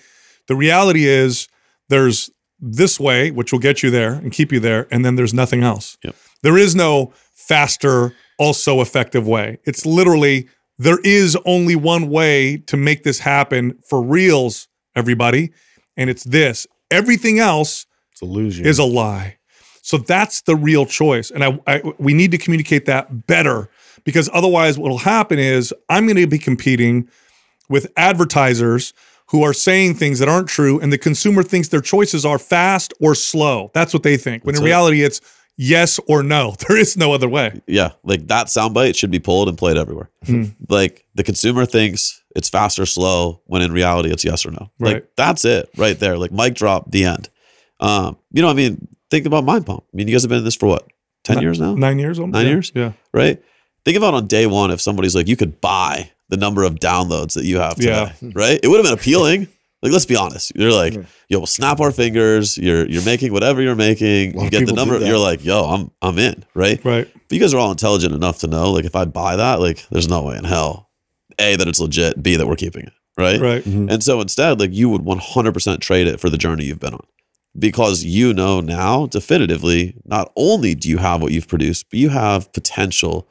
The 0.47 0.55
reality 0.55 1.05
is 1.05 1.47
there's 1.89 2.29
this 2.59 2.99
way, 2.99 3.31
which 3.31 3.51
will 3.51 3.59
get 3.59 3.81
you 3.81 3.89
there 3.89 4.13
and 4.13 4.31
keep 4.31 4.51
you 4.51 4.59
there, 4.59 4.87
and 4.91 5.03
then 5.03 5.15
there's 5.15 5.33
nothing 5.33 5.63
else. 5.63 5.97
Yep. 6.03 6.15
There 6.43 6.57
is 6.57 6.75
no 6.75 7.13
faster, 7.47 8.13
also 8.37 8.81
effective 8.81 9.27
way. 9.27 9.57
It's 9.65 9.85
literally 9.85 10.47
there 10.77 10.99
is 11.03 11.37
only 11.45 11.75
one 11.75 12.09
way 12.09 12.57
to 12.67 12.77
make 12.77 13.03
this 13.03 13.19
happen 13.19 13.77
for 13.89 14.01
reals, 14.01 14.67
everybody, 14.95 15.51
and 15.95 16.09
it's 16.09 16.23
this. 16.23 16.67
Everything 16.91 17.39
else 17.39 17.85
It's 18.11 18.21
illusion. 18.21 18.65
is 18.65 18.79
a 18.79 18.83
lie. 18.83 19.37
So 19.81 19.97
that's 19.97 20.41
the 20.41 20.55
real 20.55 20.85
choice. 20.85 21.31
And 21.31 21.43
I, 21.43 21.59
I 21.65 21.81
we 21.97 22.13
need 22.13 22.31
to 22.31 22.37
communicate 22.37 22.85
that 22.85 23.25
better 23.27 23.69
because 24.03 24.29
otherwise 24.33 24.77
what 24.77 24.89
will 24.89 24.97
happen 24.99 25.39
is 25.39 25.73
I'm 25.89 26.05
going 26.05 26.17
to 26.17 26.27
be 26.27 26.37
competing 26.39 27.07
with 27.69 27.91
advertisers 27.97 28.93
who 29.27 29.43
are 29.43 29.53
saying 29.53 29.95
things 29.95 30.19
that 30.19 30.29
aren't 30.29 30.47
true 30.47 30.79
and 30.79 30.91
the 30.93 30.97
consumer 30.97 31.41
thinks 31.43 31.69
their 31.69 31.81
choices 31.81 32.25
are 32.25 32.37
fast 32.39 32.93
or 33.01 33.15
slow. 33.15 33.71
That's 33.73 33.93
what 33.93 34.03
they 34.03 34.15
think. 34.17 34.43
When 34.45 34.53
That's 34.53 34.59
in 34.61 34.65
it. 34.65 34.69
reality 34.69 35.03
it's 35.03 35.21
yes 35.57 35.99
or 36.07 36.23
no. 36.23 36.55
There 36.67 36.77
is 36.77 36.95
no 36.97 37.13
other 37.13 37.27
way. 37.29 37.61
yeah, 37.67 37.91
like 38.03 38.27
that 38.27 38.47
soundbite 38.47 38.95
should 38.95 39.11
be 39.11 39.19
pulled 39.19 39.49
and 39.49 39.57
played 39.57 39.77
everywhere. 39.77 40.09
Hmm. 40.25 40.45
Like 40.69 41.05
the 41.15 41.23
consumer 41.23 41.65
thinks 41.65 42.21
it's 42.35 42.49
fast 42.49 42.77
or 42.79 42.85
slow 42.85 43.41
when 43.45 43.61
in 43.61 43.71
reality 43.71 44.11
it's 44.11 44.23
yes 44.23 44.45
or 44.45 44.51
no. 44.51 44.71
Like 44.79 44.93
Right. 44.93 45.05
that's 45.15 45.43
it 45.45 45.69
right 45.77 45.97
there. 45.99 46.17
Like 46.17 46.31
mic 46.31 46.53
drop, 46.55 46.91
the 46.91 47.05
end. 47.05 47.29
Um, 47.79 48.17
you 48.31 48.41
know, 48.41 48.49
I 48.49 48.53
mean, 48.53 48.87
think 49.09 49.25
about 49.25 49.43
Mind 49.43 49.65
Pump. 49.65 49.83
I 49.91 49.97
mean, 49.97 50.07
you 50.07 50.13
guys 50.15 50.23
have 50.23 50.29
been 50.29 50.39
in 50.39 50.43
this 50.45 50.55
for 50.55 50.67
what, 50.67 50.87
10 51.23 51.37
Ni- 51.37 51.41
years 51.43 51.59
now? 51.59 51.75
Nine 51.75 51.99
years 51.99 52.19
almost. 52.19 52.33
Nine 52.33 52.45
Yeah. 52.45 52.51
years? 52.51 52.71
Yeah. 52.75 52.91
Right? 53.13 53.41
Think 53.85 53.97
about 53.97 54.13
on 54.13 54.27
day 54.27 54.45
one 54.47 54.71
if 54.71 54.81
somebody's 54.81 55.15
like, 55.15 55.27
you 55.27 55.35
could 55.37 55.61
buy 55.61 56.11
the 56.29 56.37
number 56.37 56.63
of 56.63 56.75
downloads 56.75 57.33
that 57.35 57.45
you 57.45 57.57
have 57.59 57.75
today, 57.75 58.11
Yeah. 58.21 58.29
right? 58.33 58.59
It 58.61 58.67
would 58.67 58.77
have 58.77 58.85
been 58.85 58.93
appealing. 58.93 59.47
Like, 59.81 59.91
let's 59.91 60.05
be 60.05 60.15
honest. 60.15 60.53
You're 60.55 60.71
like, 60.71 60.93
yo, 61.29 61.39
we'll 61.39 61.45
snap 61.45 61.79
our 61.79 61.91
fingers. 61.91 62.57
You're 62.57 62.87
you're 62.87 63.05
making 63.05 63.31
whatever 63.31 63.61
you're 63.61 63.75
making. 63.75 64.39
You 64.39 64.49
get 64.49 64.65
the 64.65 64.73
number. 64.73 64.99
You're 64.99 65.19
like, 65.19 65.45
yo, 65.45 65.63
I'm 65.63 65.91
I'm 66.01 66.17
in, 66.17 66.43
right? 66.55 66.83
Right. 66.83 67.07
But 67.13 67.31
you 67.31 67.39
guys 67.39 67.53
are 67.53 67.59
all 67.59 67.71
intelligent 67.71 68.13
enough 68.13 68.39
to 68.39 68.47
know, 68.47 68.71
like, 68.71 68.85
if 68.85 68.95
I 68.95 69.05
buy 69.05 69.35
that, 69.35 69.59
like, 69.59 69.87
there's 69.89 70.07
no 70.07 70.23
way 70.23 70.37
in 70.37 70.45
hell, 70.45 70.89
A, 71.39 71.55
that 71.55 71.67
it's 71.67 71.79
legit, 71.79 72.23
B, 72.23 72.35
that 72.37 72.47
we're 72.47 72.55
keeping 72.55 72.83
it, 72.83 72.93
right? 73.17 73.39
Right. 73.39 73.63
Mm-hmm. 73.63 73.89
And 73.89 74.03
so 74.03 74.21
instead, 74.21 74.59
like, 74.59 74.73
you 74.73 74.89
would 74.89 75.01
100% 75.01 75.79
trade 75.81 76.07
it 76.07 76.19
for 76.19 76.29
the 76.29 76.37
journey 76.37 76.65
you've 76.65 76.79
been 76.79 76.93
on 76.93 77.05
because 77.57 78.03
you 78.03 78.33
know 78.33 78.61
now 78.61 79.07
definitively, 79.07 79.95
not 80.05 80.31
only 80.35 80.75
do 80.75 80.89
you 80.89 80.97
have 80.97 81.21
what 81.21 81.31
you've 81.31 81.47
produced, 81.47 81.85
but 81.89 81.99
you 81.99 82.09
have 82.09 82.51
potential 82.53 83.27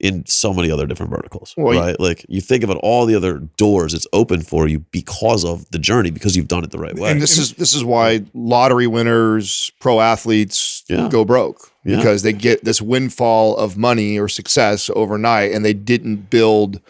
in 0.00 0.24
so 0.26 0.54
many 0.54 0.70
other 0.70 0.86
different 0.86 1.10
verticals, 1.12 1.54
Well, 1.56 1.74
you- 1.74 1.80
right? 1.80 2.00
Like, 2.00 2.24
you 2.28 2.40
think 2.40 2.64
about 2.64 2.78
all 2.78 3.04
the 3.06 3.14
other 3.14 3.38
doors 3.56 3.92
it's 3.94 4.06
open 4.12 4.40
for 4.42 4.66
you 4.66 4.80
because 4.90 5.44
of 5.44 5.70
the 5.70 5.78
journey, 5.78 6.10
because 6.10 6.36
you've 6.36 6.48
done 6.48 6.64
it 6.64 6.70
the 6.70 6.78
right 6.78 6.96
way. 6.98 7.10
And 7.10 7.20
this 7.20 7.36
is 7.38 7.52
this 7.54 7.74
is 7.74 7.84
why 7.84 8.22
lottery 8.34 8.86
winners, 8.86 9.70
pro 9.80 10.00
athletes 10.00 10.84
Yeah. 10.88 11.08
go 11.10 11.24
broke 11.24 11.70
Yeah. 11.84 11.96
because 11.96 12.22
they 12.22 12.32
get 12.32 12.64
this 12.64 12.80
windfall 12.80 13.56
of 13.56 13.76
money 13.76 14.18
or 14.18 14.26
success 14.28 14.90
overnight, 14.96 15.52
and 15.52 15.64
they 15.64 15.74
didn't 15.74 16.30
build 16.30 16.80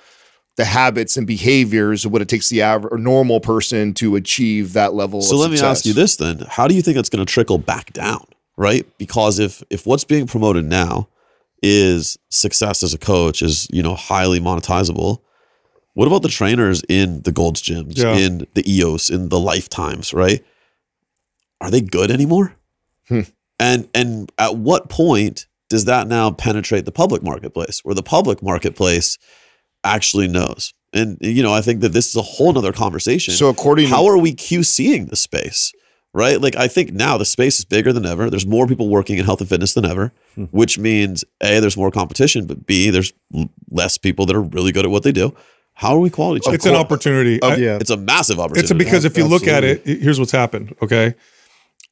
the 0.57 0.65
habits 0.67 1.17
and 1.17 1.27
behaviors 1.27 2.05
of 2.05 2.13
what 2.13 2.21
it 2.23 2.29
takes 2.29 2.49
the 2.49 2.61
average 2.63 2.93
or 2.93 2.99
normal 2.99 3.41
person 3.41 3.95
to 3.95 4.15
achieve 4.15 4.73
that 4.75 4.95
level. 4.95 5.23
So 5.23 5.37
let 5.37 5.51
me 5.51 5.59
ask 5.59 5.85
you 5.87 5.95
this 5.95 6.17
then: 6.17 6.45
How 6.49 6.69
do 6.69 6.75
you 6.75 6.83
think 6.83 6.97
it's 6.97 7.09
going 7.09 7.25
to 7.25 7.33
trickle 7.33 7.59
back 7.59 7.93
down? 7.93 8.25
Right? 8.57 8.87
Because 8.99 9.39
if 9.39 9.63
if 9.71 9.87
what's 9.87 10.05
being 10.05 10.27
promoted 10.27 10.67
now 10.67 11.09
is 11.63 12.19
success 12.31 12.83
as 12.83 12.95
a 12.95 12.99
coach 12.99 13.43
is 13.43 13.67
you 13.71 13.83
know 13.83 13.95
highly 13.95 14.41
monetizable, 14.41 15.19
what 15.95 16.07
about 16.07 16.23
the 16.23 16.29
trainers 16.29 16.83
in 16.89 17.23
the 17.23 17.33
Gold's 17.33 17.63
gyms, 17.63 17.97
Yeah. 17.99 18.17
in 18.17 18.47
the 18.55 18.71
EOS, 18.71 19.11
in 19.11 19.29
the 19.29 19.39
Lifetimes? 19.41 20.13
Right? 20.15 20.45
Are 21.61 21.71
they 21.71 21.81
good 21.81 22.11
anymore? 22.11 22.55
Hmm. 23.09 23.21
And 23.59 23.89
and 23.95 24.33
at 24.39 24.57
what 24.57 24.89
point 24.89 25.47
does 25.69 25.85
that 25.85 26.07
now 26.09 26.31
penetrate 26.31 26.85
the 26.85 26.93
public 26.93 27.23
marketplace 27.23 27.81
where 27.85 27.95
the 27.95 28.03
public 28.03 28.43
marketplace 28.43 29.19
actually 29.85 30.29
knows? 30.29 30.73
And 30.93 31.19
you 31.21 31.43
know, 31.43 31.53
I 31.53 31.61
think 31.61 31.81
that 31.83 31.93
this 31.93 32.09
is 32.09 32.17
a 32.17 32.23
whole 32.23 32.53
nother 32.53 32.73
conversation. 32.73 33.35
So 33.35 33.49
according 33.49 33.89
to- 33.89 33.95
how 33.95 34.07
are 34.07 34.19
we 34.19 34.33
QCing 34.35 35.11
the 35.11 35.17
space? 35.17 35.73
Right? 36.13 36.41
Like 36.41 36.57
I 36.57 36.67
think 36.67 36.93
now 36.93 37.17
the 37.19 37.25
space 37.25 37.61
is 37.61 37.65
bigger 37.65 37.93
than 37.93 38.05
ever. 38.05 38.31
There's 38.31 38.47
more 38.47 38.67
people 38.67 38.89
working 38.89 39.19
in 39.19 39.25
health 39.25 39.41
and 39.41 39.49
fitness 39.49 39.75
than 39.75 39.85
ever, 39.85 40.13
hmm. 40.35 40.45
which 40.45 40.77
means 40.79 41.25
A, 41.41 41.61
there's 41.61 41.77
more 41.77 41.91
competition, 41.93 42.47
but 42.47 42.67
B, 42.67 42.91
there's 42.91 43.13
less 43.71 43.97
people 43.97 44.27
that 44.27 44.35
are 44.35 44.43
really 44.43 44.73
good 44.73 44.85
at 44.85 44.91
what 44.91 45.05
they 45.05 45.13
do. 45.13 45.35
How 45.75 45.95
are 45.95 46.01
we 46.01 46.11
quality 46.11 46.41
checking? 46.41 46.57
It's 46.57 46.67
an 46.67 46.75
opportunity. 46.75 47.43
I- 47.43 47.53
uh, 47.53 47.57
yeah. 47.57 47.79
It's 47.81 47.91
a 47.91 47.97
massive 47.97 48.39
opportunity. 48.39 48.75
It's 48.75 48.85
because 48.85 49.05
if 49.05 49.17
you 49.17 49.25
look 49.25 49.47
at 49.47 49.65
it, 49.65 49.87
here's 49.87 50.19
what's 50.19 50.33
happened. 50.33 50.75
Okay. 50.83 51.15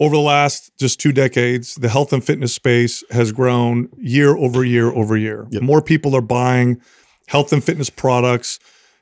Over 0.00 0.14
the 0.14 0.22
last 0.22 0.76
just 0.78 1.00
two 1.00 1.10
decades, 1.10 1.74
the 1.74 1.88
health 1.88 2.12
and 2.12 2.22
fitness 2.22 2.54
space 2.54 3.02
has 3.10 3.32
grown 3.32 3.88
year 3.96 4.36
over 4.36 4.64
year 4.64 4.90
over 4.90 5.16
year. 5.16 5.46
More 5.62 5.80
people 5.80 6.14
are 6.14 6.20
buying 6.20 6.80
health 7.28 7.52
and 7.52 7.64
fitness 7.64 7.90
products, 7.90 8.58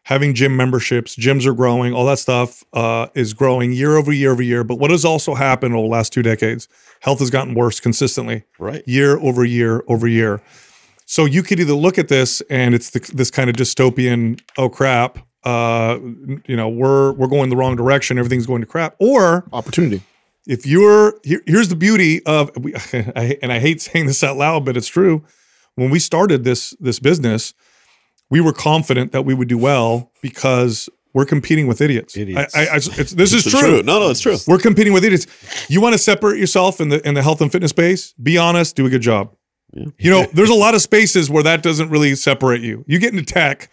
having 0.06 0.34
gym 0.34 0.56
memberships. 0.56 1.16
Gyms 1.16 1.46
are 1.46 1.52
growing. 1.52 1.92
All 1.92 2.06
that 2.06 2.18
stuff 2.20 2.62
uh, 2.72 3.08
is 3.14 3.34
growing 3.34 3.72
year 3.72 3.96
over 3.96 4.12
year 4.12 4.30
over 4.30 4.42
year. 4.42 4.62
But 4.62 4.78
what 4.78 4.92
has 4.92 5.04
also 5.04 5.34
happened 5.34 5.74
over 5.74 5.82
the 5.82 5.90
last 5.90 6.12
two 6.12 6.22
decades? 6.22 6.68
Health 7.00 7.18
has 7.18 7.28
gotten 7.30 7.54
worse 7.54 7.80
consistently, 7.80 8.44
Right. 8.58 8.82
year 8.86 9.18
over 9.18 9.44
year 9.44 9.82
over 9.88 10.06
year. 10.06 10.40
So 11.06 11.24
you 11.24 11.42
could 11.42 11.58
either 11.60 11.72
look 11.72 11.98
at 11.98 12.06
this 12.08 12.40
and 12.50 12.72
it's 12.74 12.90
the, 12.90 13.00
this 13.14 13.30
kind 13.32 13.50
of 13.50 13.56
dystopian, 13.56 14.40
oh 14.56 14.68
crap, 14.68 15.18
uh, 15.44 15.98
you 16.46 16.56
know, 16.56 16.68
we're 16.68 17.12
we're 17.12 17.28
going 17.28 17.50
the 17.50 17.56
wrong 17.56 17.74
direction, 17.76 18.16
everything's 18.18 18.46
going 18.46 18.60
to 18.62 18.66
crap, 18.66 18.94
or 19.00 19.44
Opportunity. 19.52 20.02
if 20.46 20.66
you're 20.66 21.14
here, 21.24 21.40
here's 21.46 21.68
the 21.68 21.76
beauty 21.76 22.24
of 22.26 22.50
we, 22.56 22.74
I, 22.92 23.38
and 23.42 23.52
I 23.52 23.58
hate 23.60 23.80
saying 23.80 24.06
this 24.06 24.22
out 24.24 24.36
loud, 24.36 24.64
but 24.64 24.76
it's 24.76 24.88
true. 24.88 25.24
When 25.76 25.90
we 25.90 25.98
started 26.00 26.42
this 26.44 26.74
this 26.80 26.98
business, 26.98 27.54
we 28.30 28.40
were 28.40 28.52
confident 28.52 29.12
that 29.12 29.24
we 29.24 29.34
would 29.34 29.48
do 29.48 29.58
well 29.58 30.10
because 30.22 30.88
we're 31.14 31.24
competing 31.26 31.66
with 31.66 31.80
idiots. 31.80 32.16
Idiots. 32.16 32.54
I, 32.54 32.60
I, 32.60 32.62
I- 32.64 32.76
it's, 32.76 33.12
this 33.12 33.32
is 33.32 33.46
It's 33.46 33.58
true. 33.58 33.82
No, 33.82 33.98
no, 34.00 34.10
it's 34.10 34.20
true. 34.20 34.36
We're 34.46 34.58
competing 34.58 34.92
with 34.92 35.04
idiots. 35.04 35.26
You 35.70 35.80
want 35.80 35.94
to 35.94 35.98
separate 35.98 36.38
yourself 36.38 36.80
in 36.80 36.88
the 36.90 37.06
in 37.06 37.14
the 37.14 37.22
health 37.22 37.40
and 37.40 37.50
fitness 37.50 37.70
space? 37.70 38.12
Be 38.22 38.36
honest, 38.36 38.76
do 38.76 38.84
a 38.86 38.90
good 38.90 39.02
job. 39.02 39.34
You 39.98 40.10
know, 40.10 40.24
there's 40.32 40.48
a 40.48 40.54
lot 40.54 40.74
of 40.74 40.80
spaces 40.80 41.28
where 41.28 41.42
that 41.42 41.62
doesn't 41.62 41.90
really 41.90 42.14
separate 42.14 42.62
you. 42.62 42.82
You 42.86 42.98
get 42.98 43.12
into 43.12 43.24
tech 43.24 43.70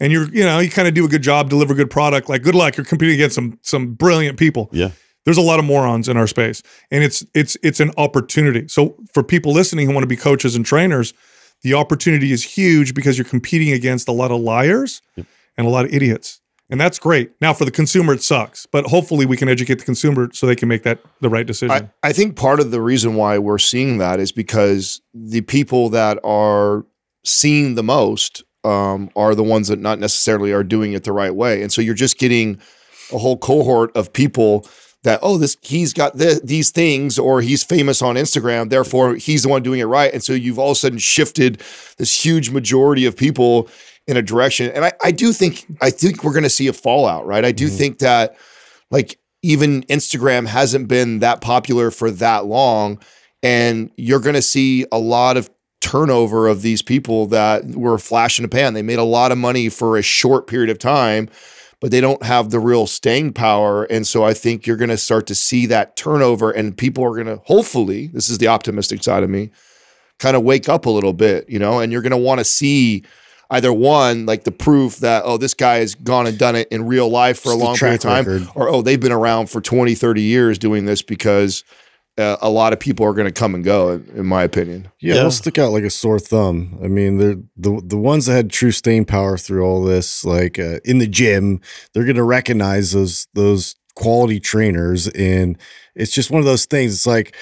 and 0.00 0.10
you're, 0.12 0.28
you 0.34 0.42
know, 0.42 0.58
you 0.58 0.68
kind 0.68 0.88
of 0.88 0.94
do 0.94 1.04
a 1.04 1.08
good 1.08 1.22
job, 1.22 1.48
deliver 1.48 1.74
good 1.74 1.90
product. 1.90 2.28
Like 2.28 2.42
good 2.42 2.56
luck, 2.56 2.76
you're 2.76 2.84
competing 2.86 3.14
against 3.14 3.36
some 3.36 3.58
some 3.62 3.94
brilliant 3.94 4.36
people. 4.38 4.68
Yeah. 4.72 4.90
There's 5.24 5.38
a 5.38 5.42
lot 5.42 5.58
of 5.58 5.64
morons 5.64 6.08
in 6.08 6.16
our 6.16 6.26
space. 6.26 6.62
And 6.90 7.04
it's 7.04 7.24
it's 7.34 7.56
it's 7.62 7.78
an 7.80 7.92
opportunity. 7.96 8.66
So 8.68 8.96
for 9.12 9.22
people 9.22 9.52
listening 9.52 9.86
who 9.86 9.92
want 9.94 10.02
to 10.02 10.08
be 10.08 10.16
coaches 10.16 10.56
and 10.56 10.66
trainers, 10.66 11.14
the 11.64 11.74
opportunity 11.74 12.30
is 12.30 12.44
huge 12.44 12.94
because 12.94 13.18
you're 13.18 13.24
competing 13.24 13.72
against 13.72 14.06
a 14.06 14.12
lot 14.12 14.30
of 14.30 14.40
liars 14.40 15.02
and 15.16 15.66
a 15.66 15.70
lot 15.70 15.86
of 15.86 15.92
idiots. 15.92 16.40
And 16.70 16.80
that's 16.80 16.98
great. 16.98 17.32
Now 17.40 17.52
for 17.54 17.64
the 17.64 17.70
consumer, 17.70 18.12
it 18.12 18.22
sucks. 18.22 18.66
But 18.66 18.86
hopefully 18.86 19.26
we 19.26 19.36
can 19.36 19.48
educate 19.48 19.78
the 19.78 19.84
consumer 19.84 20.28
so 20.32 20.46
they 20.46 20.56
can 20.56 20.68
make 20.68 20.82
that 20.82 21.00
the 21.20 21.30
right 21.30 21.46
decision. 21.46 21.90
I, 22.02 22.08
I 22.08 22.12
think 22.12 22.36
part 22.36 22.60
of 22.60 22.70
the 22.70 22.80
reason 22.80 23.14
why 23.14 23.38
we're 23.38 23.58
seeing 23.58 23.98
that 23.98 24.20
is 24.20 24.30
because 24.30 25.00
the 25.14 25.40
people 25.40 25.88
that 25.90 26.18
are 26.22 26.84
seen 27.24 27.74
the 27.74 27.82
most 27.82 28.44
um, 28.62 29.10
are 29.16 29.34
the 29.34 29.42
ones 29.42 29.68
that 29.68 29.78
not 29.78 29.98
necessarily 29.98 30.52
are 30.52 30.64
doing 30.64 30.92
it 30.92 31.04
the 31.04 31.12
right 31.12 31.34
way, 31.34 31.62
and 31.62 31.70
so 31.70 31.82
you're 31.82 31.94
just 31.94 32.18
getting 32.18 32.58
a 33.12 33.18
whole 33.18 33.36
cohort 33.36 33.94
of 33.94 34.12
people 34.14 34.66
that 35.04 35.20
oh 35.22 35.38
this 35.38 35.56
he's 35.62 35.92
got 35.92 36.18
th- 36.18 36.42
these 36.42 36.70
things 36.70 37.18
or 37.18 37.40
he's 37.40 37.62
famous 37.62 38.02
on 38.02 38.16
Instagram, 38.16 38.68
therefore 38.68 39.14
he's 39.14 39.44
the 39.44 39.48
one 39.48 39.62
doing 39.62 39.80
it 39.80 39.84
right, 39.84 40.12
and 40.12 40.22
so 40.22 40.32
you've 40.32 40.58
all 40.58 40.72
of 40.72 40.76
a 40.76 40.80
sudden 40.80 40.98
shifted 40.98 41.62
this 41.96 42.24
huge 42.24 42.50
majority 42.50 43.06
of 43.06 43.16
people 43.16 43.68
in 44.06 44.16
a 44.16 44.22
direction, 44.22 44.70
and 44.72 44.84
I, 44.84 44.92
I 45.02 45.12
do 45.12 45.32
think 45.32 45.64
I 45.80 45.90
think 45.90 46.24
we're 46.24 46.32
going 46.32 46.42
to 46.42 46.50
see 46.50 46.66
a 46.66 46.72
fallout, 46.72 47.26
right? 47.26 47.44
I 47.44 47.52
do 47.52 47.68
mm-hmm. 47.68 47.76
think 47.76 47.98
that 48.00 48.36
like 48.90 49.18
even 49.44 49.82
Instagram 49.82 50.46
hasn't 50.46 50.88
been 50.88 51.18
that 51.18 51.42
popular 51.42 51.90
for 51.90 52.10
that 52.10 52.46
long. 52.46 52.98
And 53.42 53.90
you're 53.98 54.20
going 54.20 54.36
to 54.36 54.42
see 54.42 54.86
a 54.90 54.98
lot 54.98 55.36
of 55.36 55.50
turnover 55.82 56.48
of 56.48 56.62
these 56.62 56.80
people 56.80 57.26
that 57.26 57.66
were 57.66 57.98
flash 57.98 58.38
in 58.38 58.42
the 58.42 58.48
pan. 58.48 58.72
They 58.72 58.80
made 58.80 58.98
a 58.98 59.04
lot 59.04 59.32
of 59.32 59.36
money 59.36 59.68
for 59.68 59.98
a 59.98 60.02
short 60.02 60.46
period 60.46 60.70
of 60.70 60.78
time, 60.78 61.28
but 61.84 61.90
they 61.90 62.00
don't 62.00 62.22
have 62.22 62.48
the 62.48 62.58
real 62.58 62.86
staying 62.86 63.30
power. 63.30 63.84
And 63.84 64.06
so 64.06 64.24
I 64.24 64.32
think 64.32 64.66
you're 64.66 64.78
going 64.78 64.88
to 64.88 64.96
start 64.96 65.26
to 65.26 65.34
see 65.34 65.66
that 65.66 65.98
turnover, 65.98 66.50
and 66.50 66.74
people 66.74 67.04
are 67.04 67.12
going 67.12 67.26
to 67.26 67.42
hopefully, 67.44 68.06
this 68.06 68.30
is 68.30 68.38
the 68.38 68.48
optimistic 68.48 69.04
side 69.04 69.22
of 69.22 69.28
me, 69.28 69.50
kind 70.18 70.34
of 70.34 70.44
wake 70.44 70.66
up 70.66 70.86
a 70.86 70.90
little 70.90 71.12
bit, 71.12 71.46
you 71.46 71.58
know, 71.58 71.80
and 71.80 71.92
you're 71.92 72.00
going 72.00 72.10
to 72.12 72.16
want 72.16 72.38
to 72.38 72.44
see 72.46 73.04
either 73.50 73.70
one, 73.70 74.24
like 74.24 74.44
the 74.44 74.50
proof 74.50 74.96
that, 75.00 75.24
oh, 75.26 75.36
this 75.36 75.52
guy 75.52 75.80
has 75.80 75.94
gone 75.94 76.26
and 76.26 76.38
done 76.38 76.56
it 76.56 76.68
in 76.68 76.86
real 76.86 77.10
life 77.10 77.40
for 77.40 77.50
Just 77.50 77.60
a 77.60 77.62
long 77.62 77.76
period 77.76 77.96
of 77.96 78.00
time, 78.00 78.24
record. 78.24 78.48
or, 78.54 78.70
oh, 78.70 78.80
they've 78.80 78.98
been 78.98 79.12
around 79.12 79.50
for 79.50 79.60
20, 79.60 79.94
30 79.94 80.22
years 80.22 80.58
doing 80.58 80.86
this 80.86 81.02
because 81.02 81.64
uh, 82.16 82.36
a 82.40 82.48
lot 82.50 82.72
of 82.72 82.78
people 82.80 83.04
are 83.06 83.12
going 83.12 83.26
to 83.26 83.32
come 83.32 83.54
and 83.54 83.64
go, 83.64 83.90
in, 83.90 84.08
in 84.16 84.26
my 84.26 84.42
opinion. 84.44 84.88
Yeah, 85.00 85.14
Yeah. 85.14 85.20
they'll 85.22 85.30
stick 85.32 85.58
out 85.58 85.72
like 85.72 85.84
a 85.84 85.90
sore 85.90 86.18
thumb. 86.20 86.78
I 86.82 86.86
mean, 86.88 87.18
they're 87.18 87.36
the 87.56 87.80
the 87.84 87.96
ones 87.98 88.26
that 88.26 88.34
had 88.34 88.50
true 88.50 88.70
staying 88.72 89.06
power 89.06 89.36
through 89.36 89.64
all 89.64 89.82
this, 89.82 90.24
like 90.24 90.58
uh, 90.58 90.78
in 90.84 90.98
the 90.98 91.06
gym, 91.08 91.60
they're 91.92 92.04
gonna 92.04 92.22
recognize 92.24 92.92
those 92.92 93.26
those 93.34 93.74
quality 93.96 94.40
trainers, 94.40 95.08
and 95.08 95.58
it's 95.94 96.12
just 96.12 96.30
one 96.30 96.40
of 96.40 96.46
those 96.46 96.66
things. 96.66 96.92
It's 96.94 97.06
like 97.06 97.34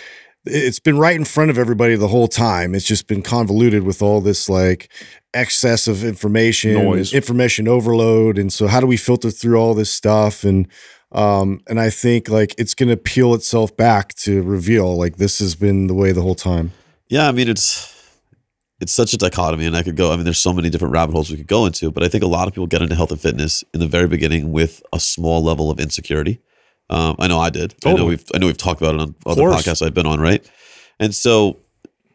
it's 0.45 0.81
been 0.81 0.99
right 0.99 1.15
in 1.17 1.25
front 1.25 1.51
of 1.51 1.59
everybody 1.59 1.95
the 1.95 2.09
whole 2.09 2.27
time. 2.29 2.75
It's 2.75 2.85
just 2.87 3.07
been 3.07 3.23
convoluted 3.23 3.85
with 3.85 4.03
all 4.03 4.21
this 4.21 4.49
like 4.49 4.91
excess 5.35 5.87
of 5.87 6.03
information, 6.05 6.75
Noise. 6.75 7.13
information 7.15 7.69
overload, 7.69 8.39
and 8.39 8.53
so 8.53 8.67
how 8.69 8.81
do 8.81 8.87
we 8.87 8.97
filter 8.97 9.31
through 9.31 9.57
all 9.57 9.75
this 9.75 9.91
stuff 9.91 10.45
and 10.45 10.67
um, 11.13 11.61
and 11.69 11.79
I 11.79 11.91
think 11.91 12.29
like 12.29 12.55
it's 12.59 12.75
going 12.75 12.89
to 12.89 12.97
peel 12.97 13.35
itself 13.35 13.77
back 13.77 14.15
to 14.17 14.43
reveal 14.43 14.97
like 14.97 15.17
this 15.17 15.39
has 15.39 15.55
been 15.55 15.87
the 15.87 15.95
way 15.95 16.13
the 16.13 16.23
whole 16.23 16.35
time. 16.35 16.73
Yeah, 17.09 17.29
I 17.29 17.33
mean 17.33 17.49
it's 17.49 17.93
it's 18.83 18.93
such 18.93 19.13
a 19.13 19.17
dichotomy, 19.17 19.65
and 19.65 19.77
I 19.77 19.85
could 19.85 19.97
go. 19.97 20.13
I 20.13 20.17
mean, 20.17 20.25
there's 20.25 20.39
so 20.39 20.53
many 20.53 20.69
different 20.69 20.93
rabbit 20.93 21.13
holes 21.13 21.31
we 21.31 21.37
could 21.37 21.47
go 21.47 21.67
into, 21.67 21.93
but 21.93 22.03
I 22.03 22.09
think 22.09 22.25
a 22.25 22.27
lot 22.27 22.49
of 22.49 22.55
people 22.55 22.67
get 22.67 22.83
into 22.83 22.97
health 22.97 23.13
and 23.13 23.21
fitness 23.21 23.63
in 23.73 23.79
the 23.79 23.87
very 23.87 24.09
beginning 24.09 24.51
with 24.51 24.83
a 24.93 24.99
small 24.99 25.41
level 25.41 25.71
of 25.71 25.79
insecurity. 25.79 26.41
Um, 26.91 27.15
I 27.21 27.29
know 27.29 27.39
I 27.39 27.49
did. 27.49 27.75
I 27.85 27.93
know 27.93 28.07
we've 28.07 28.25
I 28.35 28.39
know 28.39 28.47
we've 28.47 28.59
talked 28.59 28.81
about 28.81 28.97
it 28.97 29.01
on 29.01 29.15
other 29.25 29.43
podcasts 29.43 29.87
I've 29.87 29.95
been 29.95 30.07
on, 30.07 30.21
right? 30.21 30.45
And 30.99 31.15
so, 31.15 31.59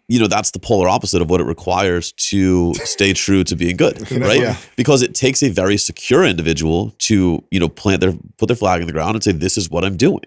you 0.08 0.20
know, 0.20 0.28
that's 0.28 0.52
the 0.52 0.60
polar 0.60 0.88
opposite 0.88 1.22
of 1.22 1.30
what 1.30 1.42
it 1.42 1.46
requires 1.46 2.14
to 2.14 2.74
stay 2.86 3.14
true 3.14 3.44
to 3.44 3.56
being 3.56 3.76
good, 3.76 4.10
right? 4.12 4.40
yeah. 4.40 4.56
Because 4.76 5.02
it 5.02 5.14
takes 5.14 5.44
a 5.44 5.50
very 5.50 5.78
secure 5.78 6.24
individual 6.24 6.92
to, 7.00 7.44
you 7.52 7.60
know, 7.60 7.68
plant 7.68 8.02
their 8.02 8.14
put 8.38 8.48
their 8.48 8.56
flag 8.56 8.82
in 8.82 8.88
the 8.88 8.94
ground 8.94 9.16
and 9.16 9.24
say, 9.24 9.32
"This 9.34 9.58
is 9.58 9.70
what 9.70 9.84
I'm 9.84 9.98
doing." 9.98 10.24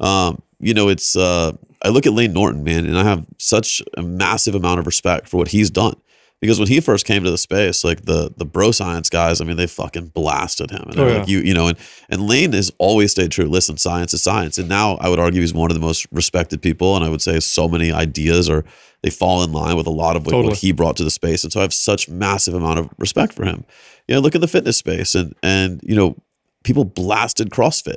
Um, 0.00 0.42
you 0.58 0.74
know, 0.74 0.88
it's 0.88 1.16
uh, 1.16 1.52
I 1.82 1.88
look 1.88 2.06
at 2.06 2.12
Layne 2.12 2.32
Norton, 2.32 2.64
man, 2.64 2.86
and 2.86 2.98
I 2.98 3.04
have 3.04 3.24
such 3.38 3.80
a 3.96 4.02
massive 4.02 4.54
amount 4.54 4.80
of 4.80 4.86
respect 4.86 5.28
for 5.28 5.36
what 5.38 5.48
he's 5.48 5.70
done. 5.70 5.94
Because 6.40 6.58
when 6.58 6.68
he 6.68 6.80
first 6.80 7.04
came 7.04 7.22
to 7.22 7.30
the 7.30 7.38
space, 7.38 7.84
like 7.84 8.06
the 8.06 8.32
the 8.36 8.46
bro 8.46 8.72
science 8.72 9.10
guys, 9.10 9.40
I 9.40 9.44
mean, 9.44 9.56
they 9.56 9.66
fucking 9.66 10.08
blasted 10.08 10.70
him. 10.70 10.84
And 10.88 10.98
Oh, 10.98 11.06
yeah. 11.06 11.18
like, 11.18 11.28
you, 11.28 11.40
you 11.40 11.52
know, 11.52 11.68
and 11.68 11.78
and 12.08 12.22
Layne 12.26 12.52
has 12.52 12.72
always 12.78 13.10
stayed 13.10 13.30
true. 13.30 13.46
Listen, 13.46 13.76
science 13.76 14.14
is 14.14 14.22
science. 14.22 14.56
And 14.56 14.68
now 14.68 14.96
I 14.96 15.08
would 15.10 15.18
argue 15.18 15.42
he's 15.42 15.52
one 15.52 15.70
of 15.70 15.74
the 15.74 15.84
most 15.86 16.06
respected 16.10 16.62
people. 16.62 16.96
And 16.96 17.04
I 17.04 17.10
would 17.10 17.20
say 17.20 17.40
so 17.40 17.68
many 17.68 17.92
ideas 17.92 18.48
are 18.48 18.64
they 19.02 19.10
fall 19.10 19.42
in 19.44 19.52
line 19.52 19.76
with 19.76 19.86
a 19.86 19.90
lot 19.90 20.16
of 20.16 20.24
what, 20.24 20.32
Totally. 20.32 20.48
what 20.50 20.58
he 20.58 20.72
brought 20.72 20.96
to 20.96 21.04
the 21.04 21.10
space. 21.10 21.44
And 21.44 21.52
so 21.52 21.60
I 21.60 21.62
have 21.62 21.74
such 21.74 22.08
massive 22.08 22.54
amount 22.54 22.78
of 22.78 22.90
respect 22.98 23.34
for 23.34 23.44
him. 23.44 23.64
You 24.08 24.14
know, 24.14 24.20
look 24.20 24.34
at 24.34 24.40
the 24.40 24.48
fitness 24.48 24.78
space 24.78 25.14
and 25.14 25.34
and 25.42 25.80
you 25.82 25.94
know, 25.94 26.16
people 26.64 26.84
blasted 26.84 27.50
CrossFit, 27.50 27.96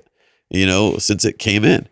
you 0.49 0.65
know, 0.65 0.97
since 0.97 1.23
it 1.23 1.39
came 1.39 1.63
in 1.63 1.87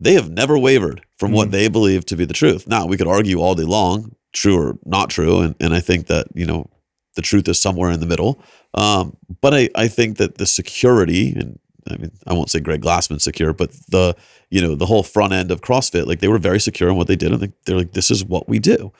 they 0.00 0.14
have 0.14 0.30
never 0.30 0.58
wavered 0.58 1.02
from 1.18 1.30
what 1.30 1.44
mm-hmm. 1.44 1.52
they 1.52 1.68
believe 1.68 2.06
to 2.06 2.16
be 2.16 2.24
the 2.24 2.32
truth. 2.32 2.66
Now, 2.66 2.86
we 2.86 2.96
could 2.96 3.06
argue 3.06 3.38
all 3.38 3.54
day 3.54 3.64
long, 3.64 4.16
true 4.32 4.56
or 4.56 4.78
not 4.84 5.10
true. 5.10 5.40
And, 5.40 5.54
and 5.60 5.74
I 5.74 5.80
think 5.80 6.06
that, 6.06 6.28
you 6.34 6.46
know, 6.46 6.70
the 7.16 7.22
truth 7.22 7.48
is 7.48 7.58
somewhere 7.58 7.90
in 7.90 8.00
the 8.00 8.06
middle. 8.06 8.42
Um, 8.74 9.16
but 9.40 9.52
I, 9.54 9.68
I 9.74 9.88
think 9.88 10.18
that 10.18 10.38
the 10.38 10.46
security, 10.46 11.32
and 11.32 11.58
I 11.88 11.96
mean, 11.96 12.12
I 12.26 12.32
won't 12.32 12.50
say 12.50 12.60
Greg 12.60 12.82
Glassman 12.82 13.20
secure, 13.20 13.52
but 13.52 13.72
the, 13.88 14.14
you 14.50 14.60
know, 14.60 14.74
the 14.74 14.86
whole 14.86 15.02
front 15.02 15.32
end 15.32 15.50
of 15.50 15.60
CrossFit, 15.60 16.06
like 16.06 16.20
they 16.20 16.28
were 16.28 16.38
very 16.38 16.60
secure 16.60 16.88
in 16.88 16.96
what 16.96 17.08
they 17.08 17.16
did. 17.16 17.32
And 17.32 17.42
they- 17.42 17.52
they're 17.64 17.78
like, 17.78 17.92
this 17.92 18.10
is 18.10 18.24
what 18.24 18.48
we 18.48 18.58
do. 18.58 18.92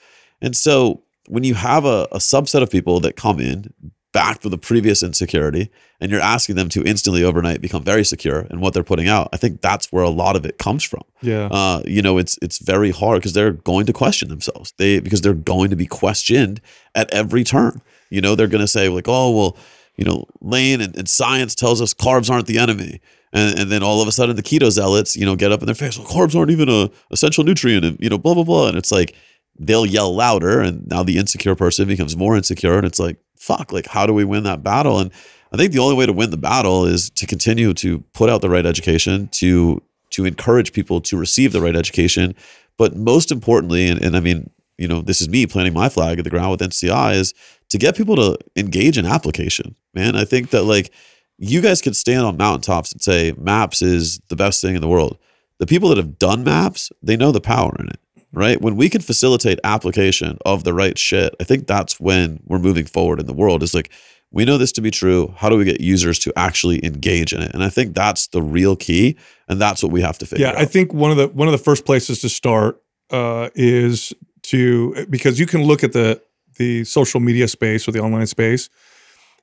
And 0.42 0.56
so 0.56 1.02
when 1.28 1.44
you 1.44 1.54
have 1.54 1.84
a, 1.84 2.08
a 2.10 2.18
subset 2.18 2.62
of 2.62 2.70
people 2.70 2.98
that 3.00 3.14
come 3.14 3.38
in 3.38 3.72
backed 4.12 4.44
with 4.44 4.52
a 4.52 4.58
previous 4.58 5.02
insecurity 5.02 5.70
and 6.00 6.10
you're 6.10 6.20
asking 6.20 6.56
them 6.56 6.68
to 6.70 6.82
instantly 6.84 7.22
overnight 7.22 7.60
become 7.60 7.82
very 7.82 8.04
secure 8.04 8.46
in 8.50 8.60
what 8.60 8.74
they're 8.74 8.82
putting 8.82 9.08
out, 9.08 9.28
I 9.32 9.36
think 9.36 9.60
that's 9.60 9.92
where 9.92 10.02
a 10.02 10.10
lot 10.10 10.36
of 10.36 10.44
it 10.44 10.58
comes 10.58 10.82
from. 10.82 11.02
yeah. 11.20 11.48
Uh, 11.50 11.82
you 11.84 12.02
know, 12.02 12.18
it's 12.18 12.38
it's 12.42 12.58
very 12.58 12.90
hard 12.90 13.20
because 13.20 13.32
they're 13.32 13.52
going 13.52 13.86
to 13.86 13.92
question 13.92 14.28
themselves. 14.28 14.72
They 14.78 15.00
because 15.00 15.20
they're 15.20 15.34
going 15.34 15.70
to 15.70 15.76
be 15.76 15.86
questioned 15.86 16.60
at 16.94 17.12
every 17.12 17.44
turn. 17.44 17.82
You 18.08 18.20
know, 18.20 18.34
they're 18.34 18.48
going 18.48 18.62
to 18.62 18.68
say 18.68 18.88
like, 18.88 19.06
"Oh, 19.06 19.30
well, 19.30 19.56
you 19.96 20.04
know, 20.04 20.24
Layne 20.40 20.80
and, 20.80 20.96
and 20.96 21.08
science 21.08 21.54
tells 21.54 21.80
us 21.80 21.94
carbs 21.94 22.30
aren't 22.30 22.46
the 22.46 22.58
enemy," 22.58 23.00
and, 23.32 23.58
and 23.58 23.70
then 23.70 23.82
all 23.82 24.02
of 24.02 24.08
a 24.08 24.12
sudden 24.12 24.34
the 24.36 24.42
keto 24.42 24.70
zealots, 24.70 25.16
you 25.16 25.24
know, 25.24 25.36
get 25.36 25.52
up 25.52 25.60
in 25.60 25.66
their 25.66 25.74
face, 25.74 25.98
well, 25.98 26.08
carbs 26.08 26.34
aren't 26.34 26.50
even 26.50 26.68
a 26.68 26.90
essential 27.10 27.44
nutrient, 27.44 27.84
and 27.84 27.96
you 28.00 28.08
know, 28.08 28.18
blah 28.18 28.34
blah 28.34 28.44
blah, 28.44 28.68
and 28.68 28.76
it's 28.76 28.90
like 28.90 29.14
they'll 29.60 29.86
yell 29.86 30.14
louder 30.14 30.60
and 30.60 30.88
now 30.88 31.02
the 31.02 31.18
insecure 31.18 31.54
person 31.54 31.86
becomes 31.86 32.16
more 32.16 32.34
insecure 32.34 32.78
and 32.78 32.86
it's 32.86 32.98
like 32.98 33.18
fuck 33.40 33.72
like 33.72 33.86
how 33.88 34.06
do 34.06 34.12
we 34.12 34.24
win 34.24 34.44
that 34.44 34.62
battle? 34.62 34.98
And 34.98 35.10
i 35.52 35.56
think 35.56 35.72
the 35.72 35.80
only 35.80 35.96
way 35.96 36.06
to 36.06 36.12
win 36.12 36.30
the 36.30 36.36
battle 36.36 36.84
is 36.84 37.10
to 37.10 37.26
continue 37.26 37.74
to 37.74 38.00
put 38.12 38.30
out 38.30 38.40
the 38.40 38.50
right 38.50 38.66
education 38.66 39.28
to 39.28 39.82
to 40.10 40.24
encourage 40.24 40.72
people 40.72 41.00
to 41.00 41.16
receive 41.16 41.52
the 41.52 41.60
right 41.60 41.76
education. 41.76 42.34
But 42.76 42.96
most 42.96 43.32
importantly 43.32 43.88
and, 43.88 44.00
and 44.02 44.16
i 44.16 44.20
mean 44.20 44.50
you 44.78 44.88
know 44.88 45.00
this 45.02 45.20
is 45.20 45.28
me 45.28 45.46
planting 45.46 45.74
my 45.74 45.88
flag 45.88 46.18
at 46.18 46.24
the 46.24 46.30
ground 46.30 46.50
with 46.50 46.60
nci 46.60 47.14
is 47.14 47.34
to 47.68 47.78
get 47.78 47.96
people 47.96 48.16
to 48.16 48.38
engage 48.56 48.96
in 48.98 49.06
application 49.06 49.74
man. 49.94 50.16
I 50.16 50.24
think 50.24 50.50
that 50.50 50.64
like 50.64 50.90
you 51.38 51.60
guys 51.60 51.80
could 51.80 51.96
stand 51.96 52.24
on 52.26 52.36
mountaintops 52.36 52.92
and 52.92 53.00
say 53.00 53.32
maps 53.38 53.82
is 53.82 54.18
the 54.28 54.36
best 54.36 54.60
thing 54.60 54.74
in 54.74 54.82
the 54.82 54.88
world. 54.88 55.16
The 55.58 55.66
people 55.66 55.88
that 55.88 55.98
have 55.98 56.18
done 56.18 56.44
maps 56.44 56.90
they 57.02 57.16
know 57.16 57.32
the 57.32 57.40
power 57.40 57.74
in 57.78 57.88
it 57.88 58.00
right? 58.32 58.60
When 58.60 58.76
we 58.76 58.88
can 58.88 59.00
facilitate 59.00 59.58
application 59.64 60.38
of 60.44 60.64
the 60.64 60.72
right 60.72 60.96
shit, 60.98 61.34
I 61.40 61.44
think 61.44 61.66
that's 61.66 61.98
when 61.98 62.40
we're 62.46 62.58
moving 62.58 62.86
forward 62.86 63.20
in 63.20 63.26
the 63.26 63.32
world. 63.32 63.62
Is 63.62 63.74
like 63.74 63.90
we 64.30 64.44
know 64.44 64.58
this 64.58 64.72
to 64.72 64.80
be 64.80 64.90
true. 64.90 65.34
How 65.36 65.48
do 65.48 65.56
we 65.56 65.64
get 65.64 65.80
users 65.80 66.18
to 66.20 66.32
actually 66.36 66.84
engage 66.84 67.32
in 67.32 67.42
it? 67.42 67.52
And 67.52 67.62
I 67.62 67.68
think 67.68 67.94
that's 67.94 68.28
the 68.28 68.42
real 68.42 68.76
key, 68.76 69.16
and 69.48 69.60
that's 69.60 69.82
what 69.82 69.92
we 69.92 70.00
have 70.02 70.18
to 70.18 70.26
figure 70.26 70.46
yeah, 70.46 70.52
out. 70.52 70.58
I 70.58 70.64
think 70.64 70.92
one 70.94 71.10
of 71.10 71.16
the 71.16 71.28
one 71.28 71.48
of 71.48 71.52
the 71.52 71.58
first 71.58 71.84
places 71.84 72.20
to 72.20 72.28
start 72.28 72.80
uh, 73.10 73.50
is 73.54 74.12
to 74.42 75.06
because 75.06 75.38
you 75.38 75.46
can 75.46 75.64
look 75.64 75.82
at 75.82 75.92
the 75.92 76.22
the 76.56 76.84
social 76.84 77.20
media 77.20 77.48
space 77.48 77.88
or 77.88 77.92
the 77.92 78.00
online 78.00 78.26
space, 78.26 78.68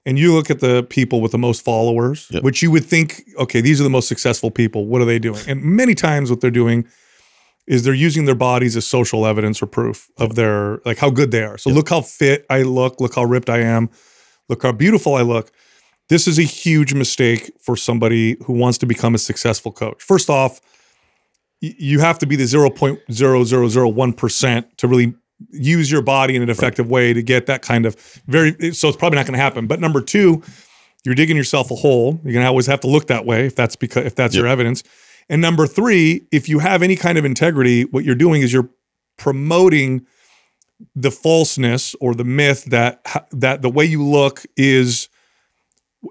and 0.06 0.18
you 0.18 0.34
look 0.34 0.50
at 0.50 0.60
the 0.60 0.84
people 0.84 1.20
with 1.20 1.32
the 1.32 1.38
most 1.38 1.64
followers, 1.64 2.28
Yep. 2.30 2.44
which 2.44 2.62
you 2.62 2.72
would 2.72 2.86
think, 2.86 3.24
okay, 3.38 3.60
these 3.60 3.82
are 3.82 3.84
the 3.84 3.90
most 3.90 4.08
successful 4.08 4.52
people. 4.52 4.86
What 4.86 5.02
are 5.02 5.06
they 5.06 5.20
doing? 5.20 5.42
And 5.48 5.62
many 5.64 5.96
times, 5.96 6.30
what 6.30 6.42
they're 6.42 6.52
doing 6.52 6.88
is 7.68 7.84
they're 7.84 7.94
using 7.94 8.26
their 8.26 8.36
bodies 8.36 8.76
as 8.78 8.88
social 8.88 9.26
evidence 9.26 9.62
or 9.62 9.68
proof 9.68 10.10
of 10.18 10.36
their 10.36 10.80
like 10.86 10.98
how 10.98 11.10
good 11.10 11.32
they 11.32 11.44
are. 11.44 11.58
So 11.58 11.70
look 11.70 11.90
how 11.90 12.00
fit 12.02 12.46
I 12.50 12.62
look, 12.62 13.02
look 13.02 13.16
how 13.16 13.26
ripped 13.26 13.50
I 13.50 13.60
am, 13.60 13.90
look 14.48 14.64
how 14.64 14.72
beautiful 14.72 15.16
I 15.16 15.22
look. 15.22 15.52
This 16.10 16.28
is 16.28 16.40
a 16.40 16.44
huge 16.44 16.94
mistake 16.94 17.52
for 17.60 17.76
somebody 17.76 18.38
who 18.46 18.54
wants 18.54 18.78
to 18.78 18.86
become 18.86 19.14
a 19.14 19.18
successful 19.18 19.74
coach. 19.74 20.02
First 20.02 20.30
off, 20.30 20.62
you 21.60 22.00
have 22.00 22.18
to 22.20 22.26
be 22.26 22.38
the 22.38 22.46
0.0001% 22.46 24.78
to 24.78 24.88
really 24.88 25.14
use 25.50 25.92
your 25.92 26.02
body 26.02 26.36
in 26.36 26.42
an 26.42 26.50
effective 26.50 26.90
way 26.90 27.14
to 27.14 27.22
get 27.22 27.46
that 27.48 27.62
kind 27.62 27.86
of 27.86 27.96
very 28.28 28.72
so 28.72 28.88
it's 28.88 28.98
probably 28.98 29.18
not 29.18 29.26
going 29.26 29.38
to 29.38 29.44
happen. 29.44 29.68
But 29.68 29.82
number 29.82 30.02
2, 30.02 30.42
you're 31.04 31.16
digging 31.16 31.36
yourself 31.36 31.70
a 31.72 31.76
hole. 31.76 32.22
You're 32.24 32.34
going 32.34 32.44
to 32.44 32.48
always 32.48 32.68
have 32.68 32.80
to 32.82 32.88
look 32.88 33.08
that 33.08 33.26
way 33.26 33.46
if 33.46 33.56
that's 33.56 33.76
because 33.76 34.06
if 34.06 34.16
that's 34.16 34.36
your 34.36 34.48
evidence. 34.48 34.84
And 35.30 35.42
number 35.42 35.68
3, 35.68 36.28
if 36.32 36.48
you 36.48 36.60
have 36.60 36.82
any 36.82 36.96
kind 36.96 37.18
of 37.18 37.26
integrity, 37.26 37.84
what 37.84 38.04
you're 38.04 38.16
doing 38.16 38.42
is 38.42 38.54
you're 38.54 38.70
promoting 39.18 40.06
the 40.96 41.12
falseness 41.12 41.96
or 42.00 42.14
the 42.14 42.24
myth 42.24 42.66
that 42.66 43.02
that 43.32 43.62
the 43.64 43.70
way 43.70 43.84
you 43.84 44.04
look 44.04 44.44
is 44.56 45.10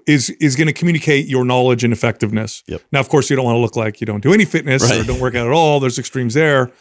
is 0.05 0.29
is 0.29 0.55
going 0.55 0.67
to 0.67 0.73
communicate 0.73 1.25
your 1.27 1.45
knowledge 1.45 1.83
and 1.83 1.93
effectiveness. 1.93 2.63
Yep. 2.67 2.81
Now, 2.91 2.99
of 2.99 3.09
course, 3.09 3.29
you 3.29 3.35
don't 3.35 3.45
want 3.45 3.55
to 3.55 3.61
look 3.61 3.75
like 3.75 4.01
you 4.01 4.05
don't 4.05 4.21
do 4.21 4.33
any 4.33 4.45
fitness 4.45 4.89
or 4.91 5.03
don't 5.03 5.19
work 5.19 5.35
out 5.35 5.47
at 5.47 5.53
all. 5.53 5.79
There's 5.79 5.97
extremes 5.97 6.33
there. 6.33 6.71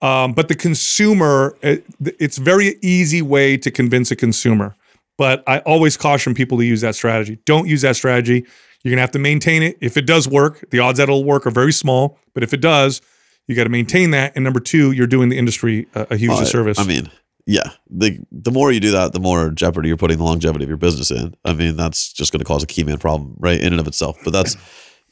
Um, 0.00 0.32
but 0.32 0.46
the 0.46 0.54
consumer, 0.54 1.56
it, 1.60 1.84
it's 2.00 2.38
very 2.38 2.76
easy 2.82 3.20
way 3.20 3.56
to 3.56 3.70
convince 3.70 4.12
a 4.12 4.16
consumer. 4.16 4.76
But 5.16 5.42
I 5.48 5.58
always 5.60 5.96
caution 5.96 6.34
people 6.34 6.58
to 6.58 6.64
use 6.64 6.80
that 6.82 6.94
strategy. 6.94 7.38
Don't 7.44 7.66
use 7.66 7.82
that 7.82 7.96
strategy. 7.96 8.46
You're 8.88 8.96
gonna 8.96 9.02
have 9.02 9.10
to 9.10 9.18
maintain 9.18 9.62
it. 9.62 9.76
If 9.82 9.98
it 9.98 10.06
does 10.06 10.26
work, 10.26 10.64
the 10.70 10.78
odds 10.78 10.96
that 10.96 11.04
it'll 11.04 11.24
work 11.24 11.46
are 11.46 11.50
very 11.50 11.72
small. 11.72 12.18
But 12.32 12.42
if 12.42 12.54
it 12.54 12.62
does, 12.62 13.02
you 13.46 13.54
got 13.54 13.64
to 13.64 13.70
maintain 13.70 14.12
that. 14.12 14.32
And 14.34 14.44
number 14.44 14.60
two, 14.60 14.92
you're 14.92 15.06
doing 15.06 15.28
the 15.28 15.36
industry 15.36 15.86
a, 15.94 16.06
a 16.10 16.16
huge 16.16 16.32
Uh, 16.32 16.40
disservice. 16.40 16.78
I 16.78 16.84
mean, 16.84 17.10
yeah. 17.46 17.70
The 17.90 18.18
the 18.30 18.50
more 18.50 18.72
you 18.72 18.80
do 18.80 18.92
that, 18.92 19.12
the 19.12 19.20
more 19.20 19.50
jeopardy 19.50 19.88
you're 19.88 19.96
putting 19.96 20.18
the 20.18 20.24
longevity 20.24 20.64
of 20.64 20.68
your 20.68 20.78
business 20.78 21.10
in. 21.10 21.34
I 21.44 21.52
mean, 21.52 21.76
that's 21.76 22.12
just 22.12 22.32
going 22.32 22.40
to 22.40 22.44
cause 22.44 22.62
a 22.62 22.66
key 22.66 22.84
man 22.84 22.98
problem, 22.98 23.34
right, 23.38 23.60
in 23.60 23.72
and 23.72 23.80
of 23.80 23.86
itself. 23.86 24.18
But 24.24 24.32
that's, 24.32 24.56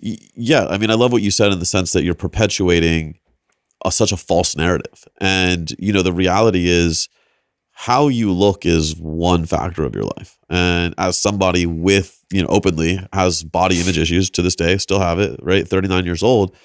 yeah. 0.01 0.67
I 0.67 0.79
mean, 0.79 0.91
I 0.91 0.95
love 0.95 1.13
what 1.13 1.23
you 1.23 1.31
said 1.31 1.53
in 1.53 1.59
the 1.59 1.67
sense 1.67 1.93
that 1.93 2.05
you're 2.05 2.15
perpetuating 2.15 3.19
a, 3.85 3.91
such 3.91 4.13
a 4.13 4.17
false 4.17 4.57
narrative, 4.57 5.05
and 5.19 5.75
you 5.79 5.93
know, 5.93 6.03
the 6.03 6.13
reality 6.13 6.69
is 6.69 7.09
how 7.79 8.09
you 8.09 8.33
look 8.33 8.65
is 8.65 8.97
one 8.97 9.45
factor 9.45 9.85
of 9.85 9.95
your 9.95 10.05
life. 10.17 10.39
And 10.49 10.95
as 10.97 11.19
somebody 11.19 11.67
with, 11.67 12.25
you 12.33 12.41
know, 12.41 12.49
openly 12.49 12.99
has 13.13 13.45
body 13.45 13.79
image 13.83 13.99
issues 13.99 14.31
to 14.31 14.41
this 14.41 14.57
day, 14.57 14.79
still 14.79 14.99
have 14.99 15.19
it, 15.19 15.39
right? 15.43 15.69
39 15.69 16.07
years 16.07 16.23
old, 16.23 16.57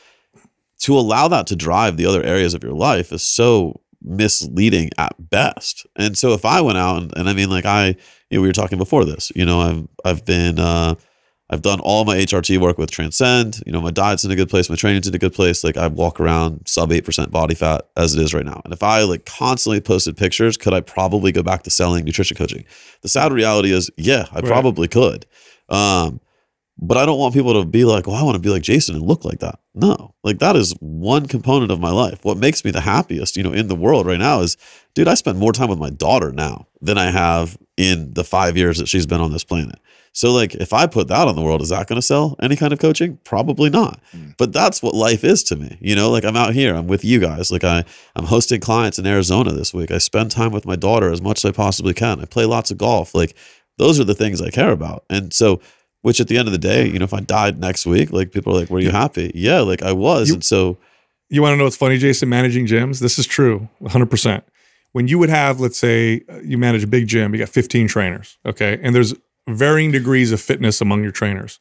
to 0.80 0.97
allow 0.97 1.28
that 1.28 1.47
to 1.47 1.55
drive 1.57 1.97
the 1.97 2.05
other 2.05 2.24
areas 2.24 2.53
of 2.53 2.64
your 2.64 2.72
life 2.72 3.12
is 3.12 3.24
so 3.24 3.82
misleading 4.01 4.89
at 4.97 5.14
best. 5.30 5.86
And 5.97 6.18
so 6.18 6.32
if 6.32 6.45
I 6.45 6.62
went 6.62 6.78
out 6.78 7.01
and, 7.01 7.18
and 7.18 7.30
I 7.30 7.34
mean 7.34 7.49
like 7.49 7.66
I 7.66 7.88
you 8.30 8.38
know, 8.38 8.41
we 8.41 8.47
were 8.47 8.53
talking 8.53 8.78
before 8.78 9.03
this, 9.03 9.34
you 9.36 9.45
know, 9.45 9.59
I've 9.59 9.88
I've 10.05 10.26
been 10.26 10.59
uh 10.59 10.95
I've 11.52 11.62
done 11.62 11.82
all 11.82 12.06
my 12.06 12.16
HRT 12.18 12.60
work 12.60 12.78
with 12.78 12.89
Transcend. 12.91 13.62
You 13.66 13.74
know, 13.74 13.82
my 13.82 13.91
diet's 13.91 14.24
in 14.24 14.32
a 14.32 14.36
good 14.36 14.49
place, 14.49 14.70
my 14.70 14.76
training's 14.78 15.08
in 15.08 15.14
a 15.14 15.20
good 15.20 15.34
place. 15.34 15.64
Like 15.64 15.76
I 15.78 15.88
walk 15.88 16.20
around 16.20 16.62
sub 16.66 16.91
eight 16.93 17.04
percent 17.04 17.30
body 17.30 17.56
fat 17.56 17.88
as 17.97 18.16
it 18.16 18.22
is 18.22 18.34
right 18.34 18.45
now. 18.45 18.62
And 18.64 18.74
if 18.74 18.82
I 18.84 19.04
like 19.04 19.26
constantly 19.26 19.82
posted 19.82 20.16
pictures, 20.16 20.56
could 20.58 20.74
I 20.74 20.80
probably 20.80 21.32
go 21.32 21.43
back 21.43 21.64
to 21.64 21.70
selling 21.70 22.06
nutrition 22.06 22.38
coaching? 22.38 22.64
The 23.02 23.10
sad 23.10 23.34
reality 23.34 23.72
is, 23.74 23.91
yeah, 23.97 24.28
I 24.32 24.36
Right. 24.36 24.45
probably 24.45 24.88
could. 24.88 25.26
Um, 25.70 26.22
but 26.84 26.97
I 26.97 27.06
don't 27.06 27.20
want 27.20 27.34
people 27.36 27.62
to 27.62 27.68
be 27.68 27.86
like, 27.86 28.08
well, 28.08 28.16
I 28.16 28.24
want 28.24 28.36
to 28.36 28.39
be 28.41 28.49
like 28.49 28.64
Jason 28.64 28.95
and 28.95 29.04
look 29.06 29.24
like 29.24 29.39
that. 29.39 29.60
No, 29.76 30.16
like 30.24 30.39
that 30.39 30.56
is 30.56 30.74
one 30.80 31.28
component 31.28 31.72
of 31.72 31.80
my 31.80 31.91
life. 31.91 32.24
What 32.26 32.38
makes 32.38 32.66
me 32.66 32.72
the 32.72 32.82
happiest, 32.82 33.38
you 33.38 33.43
know, 33.43 33.54
in 33.54 33.68
the 33.68 33.76
world 33.76 34.06
right 34.08 34.20
now 34.20 34.39
is, 34.41 34.58
dude, 34.95 35.08
I 35.08 35.14
spend 35.14 35.38
more 35.38 35.52
time 35.54 35.70
with 35.70 35.78
my 35.80 35.89
daughter 35.91 36.32
now 36.32 36.68
than 36.82 36.97
I 36.97 37.12
have 37.12 37.58
in 37.78 38.14
the 38.14 38.24
five 38.24 38.58
years 38.58 38.80
that 38.80 38.88
she's 38.88 39.06
been 39.06 39.22
on 39.22 39.32
this 39.32 39.43
planet. 39.43 39.80
So, 40.14 40.34
like, 40.34 40.55
if 40.55 40.74
I 40.74 40.88
put 40.88 41.07
that 41.07 41.28
on 41.28 41.36
the 41.38 41.41
world, 41.41 41.62
is 41.62 41.70
that 41.70 41.88
going 41.88 41.95
to 41.97 42.05
sell 42.05 42.36
any 42.41 42.55
kind 42.57 42.74
of 42.74 42.80
coaching? 42.80 43.18
Probably 43.24 43.70
not. 43.70 44.01
But 44.38 44.51
that's 44.51 44.84
what 44.84 44.93
life 44.93 45.24
is 45.24 45.41
to 45.43 45.55
me. 45.55 45.78
You 45.80 45.95
know, 45.95 46.09
like 46.12 46.26
I'm 46.26 46.36
out 46.36 46.53
here, 46.53 46.76
I'm 46.76 46.88
with 46.88 47.05
you 47.05 47.20
guys. 47.20 47.49
Like 47.51 47.64
I, 47.64 47.86
I'm 48.16 48.26
hosting 48.26 48.59
clients 48.59 48.99
in 48.99 49.07
Arizona 49.07 49.53
this 49.53 49.74
week. 49.74 49.89
I 49.89 49.99
spend 49.99 50.32
time 50.32 50.51
with 50.51 50.66
my 50.66 50.76
daughter 50.76 51.12
as 51.12 51.22
much 51.22 51.39
as 51.43 51.45
I 51.49 51.53
possibly 51.53 51.93
can. 51.93 52.20
I 52.20 52.26
play 52.26 52.43
lots 52.45 52.72
of 52.72 52.78
golf. 52.78 53.16
Like 53.16 53.36
those 53.78 53.99
are 54.01 54.03
the 54.03 54.14
things 54.16 54.41
I 54.41 54.49
care 54.49 54.72
about. 54.72 55.05
And 55.09 55.34
so, 55.34 55.62
which 56.01 56.20
at 56.20 56.28
the 56.28 56.38
end 56.38 56.47
of 56.47 56.51
the 56.51 56.57
day, 56.57 56.88
you 56.88 56.99
know, 56.99 57.05
if 57.05 57.14
I 57.14 57.22
died 57.22 57.57
next 57.59 57.86
week, 57.86 58.12
like 58.12 58.32
people 58.34 58.53
are 58.55 58.59
like, 58.59 58.70
"Were 58.70 58.80
you 58.82 58.91
happy?" 58.91 59.32
Yeah, 59.34 59.59
like 59.62 59.82
I 59.82 59.91
was. 59.93 60.28
You- 60.28 60.34
and 60.36 60.43
so, 60.43 60.78
You 61.30 61.41
want 61.41 61.53
to 61.53 61.57
know 61.57 61.64
what's 61.64 61.78
funny, 61.78 61.97
Jason? 61.97 62.28
Managing 62.28 62.68
gyms. 62.68 62.99
This 62.99 63.18
is 63.18 63.26
true, 63.26 63.70
100%. 63.82 64.41
When 64.91 65.07
you 65.07 65.18
would 65.20 65.30
have, 65.30 65.62
let's 65.62 65.78
say, 65.78 66.22
uh, 66.28 66.39
you 66.43 66.57
manage 66.57 66.84
a 66.84 66.88
big 66.88 67.07
gym, 67.07 67.34
you 67.34 67.39
got 67.39 67.47
15 67.47 67.88
trainers, 67.88 68.38
okay, 68.45 68.78
and 68.84 68.93
there's 68.93 69.14
varying 69.56 69.91
degrees 69.91 70.32
of 70.32 70.41
fitness 70.41 70.82
among 70.82 71.04
your 71.04 71.12
trainers. 71.12 71.60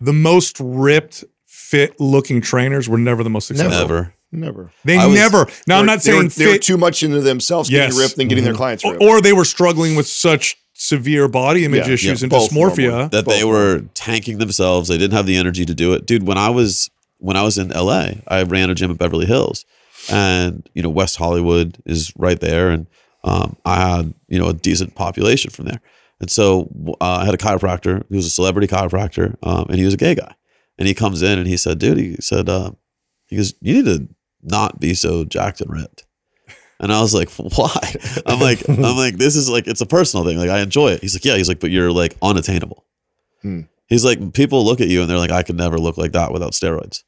The 0.00 0.12
most 0.12 0.56
ripped, 0.60 1.24
fit 1.46 1.98
looking 2.00 2.40
trainers 2.40 2.88
were 2.88 2.98
never 2.98 3.22
the 3.22 3.30
most 3.30 3.46
successful. 3.48 3.78
never. 3.78 4.14
Never. 4.34 4.72
They 4.84 4.96
was- 4.96 5.14
never. 5.14 5.46
Now, 5.66 5.78
I'm 5.78 5.86
They 5.86 5.92
were- 5.92 5.96
not 5.96 6.02
they 6.04 6.12
were, 6.14 6.18
saying 6.20 6.32
they 6.36 6.46
were 6.46 6.52
fit, 6.54 6.62
too 6.62 6.76
much 6.78 7.02
into 7.02 7.20
themselves 7.20 7.68
Yes. 7.70 7.88
getting 7.88 7.98
ripped 8.00 8.16
than 8.16 8.28
getting 8.28 8.44
their 8.44 8.54
clients 8.54 8.82
ripped. 8.82 9.02
or 9.02 9.20
they 9.20 9.34
were 9.34 9.44
struggling 9.44 9.94
with 9.94 10.06
such 10.06 10.56
severe 10.74 11.28
body 11.28 11.64
image 11.66 11.86
Yeah, 11.86 11.92
issues 11.92 12.22
yeah, 12.22 12.24
and 12.24 12.32
dysmorphia. 12.32 12.88
normally. 12.88 13.08
that 13.08 13.26
they 13.26 13.44
were 13.44 13.82
tanking 13.94 14.38
themselves. 14.38 14.88
They 14.88 14.96
didn't 14.96 15.12
have 15.12 15.26
the 15.26 15.36
energy 15.36 15.66
to 15.66 15.74
do 15.74 15.92
it, 15.92 16.06
dude. 16.06 16.22
When 16.26 16.38
I 16.38 16.48
was 16.48 16.88
when 17.18 17.36
I 17.36 17.42
was 17.42 17.56
in 17.58 17.70
LA, 17.72 18.14
I 18.26 18.42
ran 18.42 18.68
a 18.70 18.74
gym 18.74 18.90
at 18.90 18.98
Beverly 18.98 19.26
Hills, 19.26 19.64
and 20.10 20.68
you 20.74 20.82
know 20.82 20.88
West 20.88 21.16
Hollywood 21.16 21.76
is 21.86 22.12
right 22.16 22.40
there, 22.40 22.70
and 22.70 22.86
um, 23.22 23.56
I 23.66 23.76
had 23.76 24.14
you 24.28 24.38
know 24.38 24.48
a 24.48 24.54
decent 24.54 24.94
population 24.94 25.50
from 25.50 25.66
there, 25.66 25.80
and 26.22 26.30
so 26.30 26.70
uh, 27.00 27.18
I 27.20 27.24
had 27.26 27.34
a 27.34 27.38
chiropractor. 27.38 28.04
He 28.08 28.16
was 28.16 28.26
a 28.26 28.30
celebrity 28.30 28.68
chiropractor, 28.68 29.36
um, 29.42 29.66
and 29.68 29.76
he 29.78 29.84
was 29.84 29.94
a 29.94 29.98
gay 29.98 30.14
guy, 30.14 30.34
and 30.78 30.88
he 30.88 30.94
comes 30.94 31.20
in 31.20 31.38
and 31.38 31.48
he 31.48 31.56
said, 31.56 31.78
dude, 31.78 31.98
he 31.98 32.16
said, 32.20 32.48
uh, 32.48 32.70
he 33.26 33.36
goes, 33.36 33.54
you 33.60 33.74
need 33.74 33.84
to 33.86 34.08
not 34.42 34.80
be 34.80 34.94
so 34.94 35.24
jacked 35.24 35.60
and 35.60 35.70
ripped. 35.70 36.06
And 36.78 36.92
I 36.92 37.00
was 37.00 37.12
like, 37.12 37.30
why? 37.36 37.94
I'm 38.24 38.40
like, 38.40 38.68
I'm 38.68 38.96
like, 38.96 39.16
this 39.16 39.36
is 39.36 39.50
like, 39.50 39.66
it's 39.66 39.80
a 39.80 39.86
personal 39.86 40.24
thing. 40.24 40.38
Like, 40.38 40.50
I 40.50 40.60
enjoy 40.60 40.92
it. 40.92 41.00
He's 41.00 41.14
like, 41.14 41.24
yeah. 41.24 41.36
He's 41.36 41.48
like, 41.48 41.60
but 41.60 41.70
you're 41.70 41.92
like 41.92 42.16
unattainable. 42.22 42.84
Hmm. 43.40 43.62
He's 43.88 44.04
like, 44.04 44.32
people 44.32 44.64
look 44.64 44.80
at 44.80 44.88
you 44.88 45.00
and 45.00 45.10
they're 45.10 45.18
like, 45.18 45.30
I 45.30 45.42
could 45.42 45.56
never 45.56 45.78
look 45.78 45.96
like 45.96 46.12
that 46.12 46.32
without 46.32 46.52
steroids. 46.52 47.02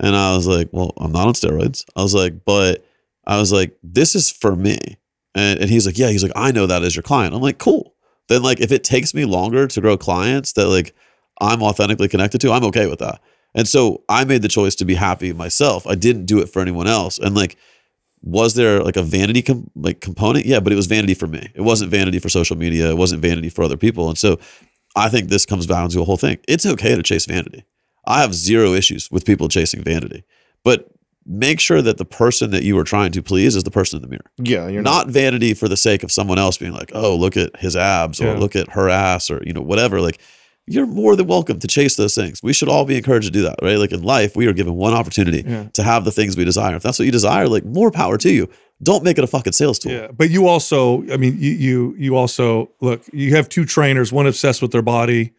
And 0.00 0.14
I 0.14 0.34
was 0.36 0.46
like, 0.46 0.68
well, 0.72 0.92
I'm 0.98 1.12
not 1.12 1.28
on 1.28 1.34
steroids. 1.34 1.84
I 1.94 2.02
was 2.02 2.14
like, 2.14 2.44
but 2.44 2.84
I 3.26 3.38
was 3.38 3.52
like, 3.52 3.76
this 3.82 4.14
is 4.14 4.30
for 4.30 4.54
me. 4.54 4.78
And, 5.34 5.60
and 5.60 5.70
he's 5.70 5.86
like, 5.86 5.98
yeah. 5.98 6.08
He's 6.08 6.22
like, 6.22 6.32
I 6.36 6.52
know 6.52 6.66
that 6.66 6.82
as 6.82 6.94
your 6.94 7.02
client. 7.02 7.34
I'm 7.34 7.42
like, 7.42 7.58
cool. 7.58 7.94
Then 8.28 8.42
like, 8.42 8.60
if 8.60 8.72
it 8.72 8.84
takes 8.84 9.14
me 9.14 9.24
longer 9.24 9.66
to 9.66 9.80
grow 9.80 9.96
clients 9.96 10.52
that 10.52 10.68
like 10.68 10.94
I'm 11.40 11.62
authentically 11.62 12.08
connected 12.08 12.40
to, 12.42 12.52
I'm 12.52 12.64
okay 12.64 12.86
with 12.86 12.98
that. 13.00 13.20
And 13.54 13.66
so 13.66 14.02
I 14.08 14.24
made 14.24 14.42
the 14.42 14.48
choice 14.48 14.74
to 14.76 14.84
be 14.84 14.94
happy 14.94 15.32
myself. 15.32 15.86
I 15.86 15.94
didn't 15.94 16.26
do 16.26 16.40
it 16.40 16.48
for 16.48 16.60
anyone 16.60 16.86
else. 16.86 17.18
And 17.18 17.34
like, 17.34 17.56
was 18.22 18.54
there 18.54 18.82
like 18.82 18.96
a 18.96 19.02
vanity 19.02 19.42
com- 19.42 19.70
like 19.74 20.00
component? 20.00 20.46
Yeah, 20.46 20.60
but 20.60 20.72
it 20.72 20.76
was 20.76 20.86
vanity 20.86 21.14
for 21.14 21.26
me. 21.26 21.50
It 21.54 21.62
wasn't 21.62 21.90
vanity 21.90 22.18
for 22.18 22.28
social 22.28 22.56
media. 22.56 22.90
It 22.90 22.96
wasn't 22.96 23.22
vanity 23.22 23.48
for 23.48 23.62
other 23.62 23.76
people. 23.76 24.08
And 24.08 24.18
so 24.18 24.38
I 24.94 25.08
think 25.08 25.28
this 25.28 25.46
comes 25.46 25.66
down 25.66 25.90
to 25.90 26.00
a 26.00 26.04
whole 26.04 26.16
thing. 26.16 26.38
It's 26.48 26.66
okay 26.66 26.96
to 26.96 27.02
chase 27.02 27.26
vanity. 27.26 27.64
I 28.06 28.20
have 28.20 28.34
zero 28.34 28.72
issues 28.72 29.10
with 29.10 29.24
people 29.24 29.48
chasing 29.48 29.82
vanity. 29.82 30.24
But 30.64 30.90
make 31.26 31.58
sure 31.60 31.82
that 31.82 31.98
the 31.98 32.04
person 32.04 32.50
that 32.52 32.62
you 32.62 32.78
are 32.78 32.84
trying 32.84 33.10
to 33.12 33.22
please 33.22 33.56
is 33.56 33.64
the 33.64 33.70
person 33.70 33.96
in 33.98 34.02
the 34.02 34.08
mirror. 34.08 34.30
Yeah, 34.38 34.68
you're 34.68 34.82
not, 34.82 35.08
vanity 35.08 35.54
for 35.54 35.68
the 35.68 35.76
sake 35.76 36.02
of 36.02 36.12
someone 36.12 36.38
else 36.38 36.56
being 36.58 36.72
like, 36.72 36.92
oh, 36.94 37.16
look 37.16 37.36
at 37.36 37.56
his 37.58 37.74
abs 37.76 38.20
or 38.20 38.26
Yeah. 38.26 38.38
look 38.38 38.54
at 38.56 38.70
her 38.70 38.88
ass 38.88 39.30
or, 39.30 39.42
you 39.44 39.52
know, 39.52 39.60
whatever. 39.60 40.00
Like, 40.00 40.18
you're 40.68 40.86
more 40.86 41.14
than 41.16 41.26
welcome 41.26 41.58
to 41.60 41.66
chase 41.68 41.96
those 41.96 42.14
things. 42.14 42.42
We 42.42 42.52
should 42.52 42.68
all 42.68 42.84
be 42.84 42.96
encouraged 42.96 43.26
to 43.26 43.32
do 43.32 43.42
that, 43.42 43.56
right? 43.62 43.78
Like 43.78 43.92
in 43.92 44.02
life, 44.02 44.34
we 44.36 44.46
are 44.46 44.52
given 44.52 44.74
one 44.74 44.94
opportunity 44.94 45.44
Yeah. 45.48 45.66
to 45.74 45.82
have 45.82 46.04
the 46.04 46.10
things 46.12 46.36
we 46.36 46.44
desire. 46.44 46.74
If 46.76 46.82
that's 46.82 46.98
what 46.98 47.06
you 47.06 47.12
desire, 47.12 47.48
like 47.48 47.64
more 47.64 47.90
power 47.90 48.18
to 48.18 48.30
you. 48.32 48.48
Don't 48.82 49.02
make 49.04 49.16
it 49.16 49.24
a 49.24 49.26
fucking 49.28 49.52
sales 49.54 49.78
tool. 49.78 49.92
Yeah, 49.92 50.08
but 50.14 50.28
you 50.28 50.46
also, 50.48 51.02
I 51.10 51.16
mean, 51.16 51.36
you 51.38 51.50
you 51.52 51.94
you 51.98 52.16
also 52.16 52.70
look. 52.82 53.02
You 53.12 53.34
have 53.36 53.48
two 53.48 53.64
trainers, 53.64 54.12
one 54.12 54.26
obsessed 54.26 54.60
with 54.60 54.70
their 54.70 54.82
body, 54.82 55.32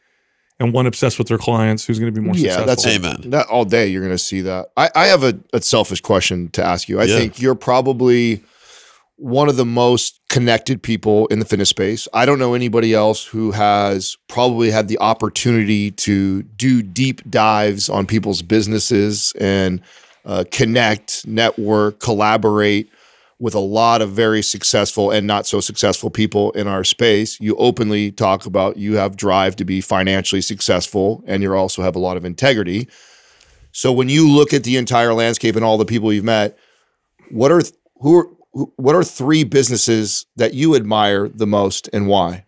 and 0.59 0.73
one 0.73 0.87
obsessed 0.87 1.17
with 1.17 1.27
their 1.27 1.37
clients. 1.37 1.85
Who's 1.85 1.99
going 1.99 2.13
to 2.13 2.19
be 2.19 2.25
more 2.25 2.35
Yeah, 2.35 2.61
that's 2.63 2.83
successful? 2.83 3.09
Amen. 3.11 3.29
That 3.31 3.47
all 3.47 3.65
day 3.65 3.87
you're 3.87 4.01
going 4.01 4.13
to 4.13 4.17
see 4.17 4.41
that. 4.41 4.71
I, 4.75 4.89
I 4.95 5.05
have 5.07 5.23
a, 5.23 5.39
a 5.53 5.61
selfish 5.61 6.01
question 6.01 6.49
to 6.51 6.63
ask 6.63 6.89
you. 6.89 6.99
I 6.99 7.03
Yeah. 7.05 7.17
think 7.17 7.41
you're 7.41 7.55
probably 7.55 8.43
one 9.17 9.49
of 9.49 9.55
the 9.55 9.65
most 9.65 10.19
connected 10.29 10.83
people 10.83 11.25
in 11.27 11.39
the 11.39 11.45
fitness 11.45 11.69
space. 11.69 12.07
I 12.13 12.25
don't 12.25 12.37
know 12.37 12.53
anybody 12.53 12.93
else 12.93 13.25
who 13.25 13.51
has 13.51 14.15
probably 14.27 14.69
had 14.69 14.87
the 14.87 14.99
opportunity 14.99 15.89
to 15.91 16.43
do 16.43 16.83
deep 16.83 17.27
dives 17.29 17.89
on 17.89 18.05
people's 18.05 18.43
businesses 18.43 19.33
and 19.39 19.81
uh, 20.25 20.43
connect, 20.51 21.25
network, 21.25 21.99
collaborate 21.99 22.91
with 23.39 23.53
a 23.53 23.59
lot 23.59 24.01
of 24.01 24.11
very 24.11 24.41
successful 24.41 25.11
and 25.11 25.27
not 25.27 25.45
so 25.45 25.59
successful 25.59 26.09
people 26.09 26.51
in 26.51 26.67
our 26.67 26.83
space. 26.83 27.39
You 27.39 27.55
openly 27.57 28.11
talk 28.11 28.45
about 28.45 28.77
you 28.77 28.95
have 28.95 29.15
drive 29.15 29.55
to 29.57 29.65
be 29.65 29.79
financially 29.79 30.41
successful 30.41 31.23
and 31.27 31.43
you 31.43 31.53
also 31.53 31.83
have 31.83 31.95
a 31.95 31.99
lot 31.99 32.17
of 32.17 32.25
integrity. 32.25 32.87
So 33.71 33.91
when 33.91 34.09
you 34.09 34.27
look 34.27 34.53
at 34.53 34.63
the 34.63 34.77
entire 34.77 35.13
landscape 35.13 35.55
and 35.55 35.63
all 35.63 35.77
the 35.77 35.85
people 35.85 36.11
you've 36.11 36.23
met, 36.23 36.57
what 37.29 37.51
are 37.51 37.61
who 37.97 38.17
are 38.17 38.27
what 38.51 38.95
are 38.95 39.03
three 39.03 39.43
businesses 39.43 40.25
that 40.35 40.55
you 40.55 40.75
admire 40.75 41.29
the 41.29 41.45
most 41.45 41.89
and 41.93 42.07
why? 42.07 42.45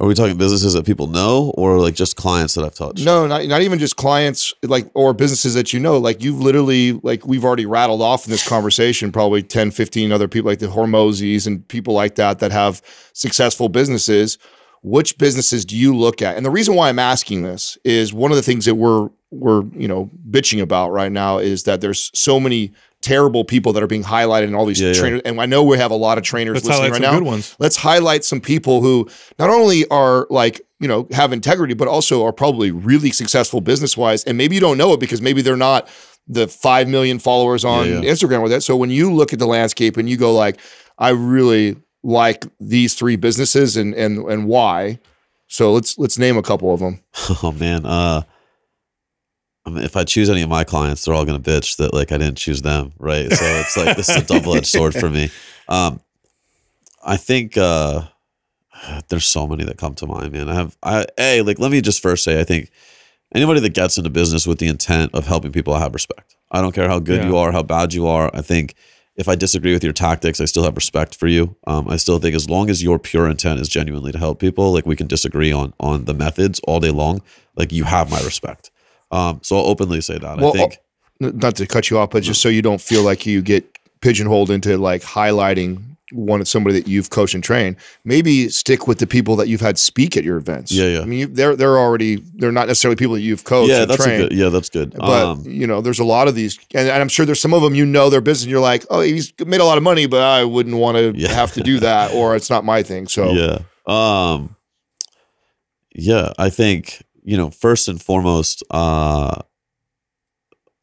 Are 0.00 0.06
we 0.06 0.14
talking 0.14 0.38
businesses 0.38 0.72
that 0.72 0.86
people 0.86 1.08
know 1.08 1.52
or 1.58 1.78
like 1.78 1.94
just 1.94 2.16
clients 2.16 2.54
that 2.54 2.64
I've 2.64 2.74
touched? 2.74 3.04
No, 3.04 3.26
not, 3.26 3.44
not 3.44 3.60
even 3.60 3.78
just 3.78 3.96
clients 3.96 4.54
like 4.62 4.90
or 4.94 5.12
businesses 5.12 5.52
that 5.54 5.74
you 5.74 5.80
know. 5.80 5.98
Like 5.98 6.24
you've 6.24 6.40
literally 6.40 6.92
like 6.92 7.26
we've 7.26 7.44
already 7.44 7.66
rattled 7.66 8.00
off 8.00 8.24
in 8.24 8.30
this 8.30 8.46
conversation 8.48 9.12
probably 9.12 9.42
10, 9.42 9.70
15 9.72 10.10
other 10.10 10.26
people 10.26 10.50
like 10.50 10.58
the 10.58 10.68
Hormozis 10.68 11.46
and 11.46 11.68
people 11.68 11.92
like 11.92 12.14
that 12.14 12.38
that 12.38 12.50
have 12.50 12.80
successful 13.12 13.68
businesses. 13.68 14.38
Which 14.82 15.18
businesses 15.18 15.66
do 15.66 15.76
you 15.76 15.94
look 15.94 16.22
at? 16.22 16.38
And 16.38 16.46
the 16.46 16.50
reason 16.50 16.74
why 16.74 16.88
I'm 16.88 16.98
asking 16.98 17.42
this 17.42 17.76
is 17.84 18.14
one 18.14 18.30
of 18.30 18.38
the 18.38 18.42
things 18.42 18.64
that 18.64 18.76
we're 18.76 19.10
we're, 19.30 19.64
you 19.74 19.86
know, 19.86 20.10
bitching 20.28 20.62
about 20.62 20.90
right 20.90 21.12
now 21.12 21.38
is 21.38 21.64
that 21.64 21.82
there's 21.82 22.10
so 22.14 22.40
many 22.40 22.72
terrible 23.02 23.44
people 23.44 23.72
that 23.72 23.82
are 23.82 23.86
being 23.86 24.04
highlighted 24.04 24.48
in 24.48 24.54
all 24.54 24.66
these 24.66 24.80
Yeah, 24.80 24.88
yeah. 24.88 24.94
trainers. 24.94 25.22
And 25.24 25.40
I 25.40 25.46
know 25.46 25.62
we 25.64 25.78
have 25.78 25.90
a 25.90 25.96
lot 25.96 26.18
of 26.18 26.24
trainers 26.24 26.54
Let's 26.56 26.66
listening 26.66 26.82
highlight 26.92 27.00
right 27.00 27.06
some 27.06 27.14
now 27.14 27.18
good 27.18 27.26
ones. 27.26 27.56
let's 27.58 27.76
highlight 27.76 28.24
some 28.24 28.40
people 28.40 28.82
who 28.82 29.08
not 29.38 29.48
only 29.50 29.86
are 29.88 30.26
like 30.30 30.60
you 30.80 30.88
know 30.88 31.08
have 31.12 31.32
integrity 31.32 31.72
but 31.74 31.88
also 31.88 32.24
are 32.24 32.32
probably 32.32 32.70
really 32.70 33.10
successful 33.10 33.60
business 33.60 33.96
wise 33.96 34.22
and 34.24 34.36
maybe 34.36 34.54
you 34.54 34.60
don't 34.60 34.76
know 34.78 34.92
it 34.92 35.00
because 35.00 35.20
maybe 35.22 35.40
they're 35.42 35.56
not 35.56 35.88
the 36.26 36.46
5 36.46 36.88
million 36.88 37.18
followers 37.18 37.64
on 37.64 37.86
Yeah, 37.88 38.00
yeah. 38.00 38.10
instagram 38.12 38.42
with 38.42 38.52
it 38.52 38.60
so 38.62 38.76
when 38.76 38.90
you 38.90 39.12
look 39.12 39.32
at 39.32 39.38
the 39.38 39.46
landscape 39.46 39.96
and 39.96 40.08
you 40.08 40.16
go 40.16 40.32
like 40.34 40.58
i 40.98 41.08
really 41.10 41.76
like 42.02 42.44
these 42.60 42.94
three 42.94 43.16
businesses 43.16 43.76
and 43.76 43.94
and 43.94 44.18
and 44.30 44.46
why 44.46 44.98
so 45.48 45.72
let's 45.72 45.98
let's 45.98 46.18
name 46.18 46.36
a 46.36 46.42
couple 46.42 46.72
of 46.72 46.80
them 46.80 47.00
Oh 47.42 47.52
man. 47.52 47.84
Uh 47.86 48.22
I 49.70 49.74
mean, 49.74 49.84
if 49.84 49.96
I 49.96 50.04
choose 50.04 50.28
any 50.30 50.42
of 50.42 50.48
my 50.48 50.64
clients, 50.64 51.04
they're 51.04 51.14
all 51.14 51.24
gonna 51.24 51.38
bitch 51.40 51.76
that 51.76 51.94
like 51.94 52.12
I 52.12 52.18
didn't 52.18 52.38
choose 52.38 52.62
them, 52.62 52.92
right? 52.98 53.30
So 53.32 53.44
it's 53.44 53.76
like 53.76 53.96
this 53.96 54.08
is 54.08 54.16
a 54.16 54.24
double 54.26 54.56
edged 54.56 54.66
sword 54.76 54.94
for 54.94 55.08
me. 55.08 55.30
Um, 55.68 56.00
I 57.04 57.16
think 57.16 57.56
uh, 57.56 58.02
there's 59.08 59.24
so 59.26 59.46
many 59.46 59.64
that 59.64 59.78
come 59.78 59.94
to 59.94 60.06
mind, 60.06 60.32
man. 60.32 60.48
I 60.48 60.54
have 60.54 60.76
I 60.82 61.06
a 61.18 61.42
like 61.42 61.58
let 61.58 61.70
me 61.70 61.80
just 61.80 62.02
first 62.02 62.24
say 62.24 62.40
I 62.40 62.44
think 62.44 62.70
anybody 63.34 63.60
that 63.60 63.74
gets 63.74 63.96
into 63.98 64.10
business 64.10 64.46
with 64.46 64.58
the 64.58 64.66
intent 64.68 65.14
of 65.14 65.26
helping 65.26 65.52
people, 65.52 65.72
I 65.74 65.80
have 65.80 65.94
respect. 65.94 66.36
I 66.50 66.60
don't 66.60 66.74
care 66.74 66.88
how 66.88 66.98
good 66.98 67.22
Yeah. 67.22 67.28
you 67.28 67.36
are, 67.36 67.52
how 67.52 67.62
bad 67.62 67.94
you 67.94 68.06
are. 68.06 68.30
I 68.34 68.42
think 68.42 68.74
if 69.16 69.28
I 69.28 69.34
disagree 69.34 69.72
with 69.72 69.84
your 69.84 69.92
tactics, 69.92 70.40
I 70.40 70.46
still 70.46 70.62
have 70.64 70.74
respect 70.76 71.14
for 71.14 71.26
you. 71.26 71.56
Um, 71.66 71.88
I 71.88 71.96
still 71.96 72.18
think 72.18 72.34
as 72.34 72.48
long 72.48 72.70
as 72.70 72.82
your 72.82 72.98
pure 72.98 73.28
intent 73.28 73.60
is 73.60 73.68
genuinely 73.68 74.12
to 74.12 74.18
help 74.18 74.40
people, 74.40 74.72
like 74.72 74.86
we 74.86 74.96
can 74.96 75.06
disagree 75.06 75.52
on 75.52 75.74
on 75.78 76.04
the 76.06 76.14
methods 76.14 76.60
all 76.60 76.80
day 76.80 76.90
long. 76.90 77.22
Like 77.56 77.70
you 77.72 77.84
have 77.84 78.10
my 78.10 78.20
respect. 78.22 78.69
Um, 79.10 79.40
so 79.42 79.56
I'll 79.58 79.66
openly 79.66 80.00
say 80.00 80.18
that. 80.18 80.38
Well, 80.38 80.50
I 80.54 80.58
think 80.58 80.78
N- 81.22 81.36
not 81.38 81.56
to 81.56 81.66
cut 81.66 81.90
you 81.90 81.98
off 81.98 82.10
but 82.10 82.22
just 82.22 82.40
so 82.40 82.48
you 82.48 82.62
don't 82.62 82.80
feel 82.80 83.02
like 83.02 83.26
you 83.26 83.42
get 83.42 83.64
pigeonholed 84.00 84.50
into 84.50 84.78
like 84.78 85.02
highlighting 85.02 85.82
one 86.12 86.40
of 86.40 86.48
somebody 86.48 86.80
that 86.80 86.88
you've 86.88 87.10
coached 87.10 87.34
and 87.34 87.44
trained 87.44 87.76
maybe 88.04 88.48
stick 88.48 88.88
with 88.88 88.98
the 88.98 89.06
people 89.06 89.36
that 89.36 89.46
you've 89.46 89.60
had 89.60 89.78
speak 89.78 90.16
at 90.16 90.24
your 90.24 90.38
events 90.38 90.72
Yeah, 90.72 90.86
yeah. 90.86 91.00
i 91.02 91.04
mean 91.04 91.18
you, 91.20 91.26
they're 91.28 91.54
they're 91.54 91.78
already 91.78 92.16
they're 92.34 92.50
not 92.50 92.66
necessarily 92.66 92.96
people 92.96 93.14
that 93.14 93.20
you've 93.20 93.44
coached 93.44 93.70
yeah, 93.70 93.84
that's 93.84 94.02
trained 94.04 94.30
good. 94.30 94.32
Yeah, 94.36 94.48
that's 94.48 94.70
good. 94.70 94.92
but 94.94 95.24
um, 95.24 95.42
you 95.46 95.66
know 95.68 95.80
there's 95.80 96.00
a 96.00 96.04
lot 96.04 96.26
of 96.26 96.34
these 96.34 96.58
and, 96.74 96.88
and 96.88 97.00
i'm 97.02 97.08
sure 97.08 97.24
there's 97.26 97.40
some 97.40 97.52
of 97.54 97.62
them 97.62 97.74
you 97.76 97.84
know 97.86 98.10
their 98.10 98.20
business 98.22 98.44
and 98.44 98.50
you're 98.50 98.58
like 98.60 98.84
oh 98.90 99.02
he's 99.02 99.32
made 99.46 99.60
a 99.60 99.64
lot 99.64 99.76
of 99.78 99.84
money 99.84 100.06
but 100.06 100.22
i 100.22 100.42
wouldn't 100.42 100.76
want 100.76 100.96
to 100.96 101.12
Yeah. 101.16 101.32
have 101.32 101.52
to 101.52 101.60
do 101.62 101.78
that 101.80 102.12
or 102.14 102.34
it's 102.34 102.50
not 102.50 102.64
my 102.64 102.82
thing 102.82 103.06
so 103.06 103.30
yeah 103.32 103.58
um 103.86 104.56
yeah 105.94 106.32
i 106.38 106.50
think 106.50 107.02
you 107.30 107.36
know 107.36 107.48
first 107.48 107.86
and 107.86 108.02
foremost 108.02 108.64
uh 108.72 109.36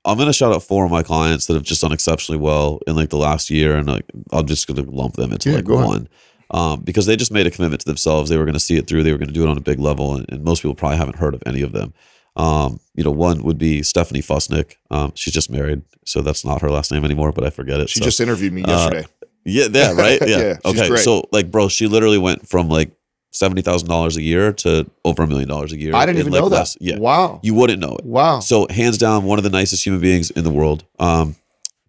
i'm 0.06 0.18
gonna 0.18 0.32
shout 0.32 0.54
out 0.54 0.64
four 0.64 0.86
of 0.86 0.92
my 0.92 1.04
clients 1.04 1.46
that 1.46 1.56
have 1.56 1.64
just 1.64 1.82
done 1.82 1.92
exceptionally 1.92 2.40
well 2.40 2.80
in 2.88 2.96
like 2.96 3.10
the 3.10 3.18
last 3.18 3.50
year 3.50 3.76
and 3.76 3.88
like 3.88 4.06
i'm 4.32 4.46
just 4.48 4.66
gonna 4.66 4.90
lump 4.90 5.16
them 5.16 5.34
into 5.34 5.50
Yeah, 5.50 5.58
like 5.58 5.68
one 5.68 6.08
um, 6.50 6.80
because 6.80 7.06
they 7.06 7.18
just 7.18 7.34
made 7.34 7.46
a 7.46 7.52
commitment 7.52 7.82
to 7.82 7.86
themselves 7.86 8.30
they 8.30 8.38
were 8.38 8.46
going 8.46 8.54
to 8.54 8.60
see 8.62 8.78
it 8.78 8.88
through 8.88 9.04
they 9.04 9.12
were 9.12 9.18
going 9.18 9.28
to 9.28 9.34
do 9.34 9.44
it 9.44 9.50
on 9.50 9.58
a 9.58 9.62
big 9.62 9.80
level 9.80 10.16
and, 10.16 10.26
and 10.30 10.46
most 10.46 10.62
people 10.62 10.76
probably 10.76 10.98
haven't 10.98 11.18
heard 11.18 11.34
of 11.34 11.44
any 11.46 11.62
of 11.62 11.74
them 11.74 11.94
um, 12.38 12.80
you 12.96 13.04
know 13.04 13.12
one 13.12 13.44
would 13.44 13.58
be 13.58 13.84
stephanie 13.84 14.22
fusnick 14.22 14.76
um, 14.90 15.12
she's 15.14 15.34
just 15.34 15.52
married 15.52 15.82
so 16.06 16.22
that's 16.22 16.46
not 16.46 16.62
her 16.62 16.72
last 16.72 16.90
name 16.90 17.04
anymore 17.04 17.34
but 17.34 17.44
i 17.44 17.50
forget 17.50 17.82
it 17.82 17.90
she 17.90 18.00
so. 18.00 18.06
just 18.06 18.22
interviewed 18.22 18.54
me 18.54 18.64
Uh, 18.64 18.68
yesterday 18.68 19.06
Yeah, 19.48 19.68
yeah, 19.72 19.94
right. 19.94 20.20
Yeah. 20.28 20.40
Yeah, 20.40 20.58
okay. 20.66 20.96
So 20.98 21.28
like, 21.32 21.50
bro, 21.50 21.70
she 21.70 21.88
literally 21.88 22.18
went 22.18 22.48
from 22.48 22.68
like 22.68 22.92
seventy 23.32 23.62
thousand 23.62 23.88
dollars 23.90 24.18
a 24.18 24.22
year 24.22 24.54
to 24.54 24.90
over 25.06 25.24
a 25.24 25.28
million 25.28 25.48
dollars 25.50 25.72
a 25.74 25.78
year. 25.78 25.94
i 25.96 26.06
didn't 26.06 26.20
even 26.20 26.32
like, 26.34 26.42
know 26.42 26.50
that 26.50 26.56
less- 26.58 26.78
Yeah. 26.80 26.98
wow 26.98 27.40
You 27.44 27.54
wouldn't 27.54 27.80
know 27.80 27.96
it. 27.96 28.06
wow 28.06 28.40
So 28.40 28.68
hands 28.70 28.98
down, 28.98 29.24
one 29.26 29.38
of 29.38 29.44
the 29.44 29.50
nicest 29.50 29.86
human 29.86 30.02
beings 30.02 30.32
in 30.32 30.44
the 30.44 30.50
world. 30.52 30.86
Um, 31.00 31.36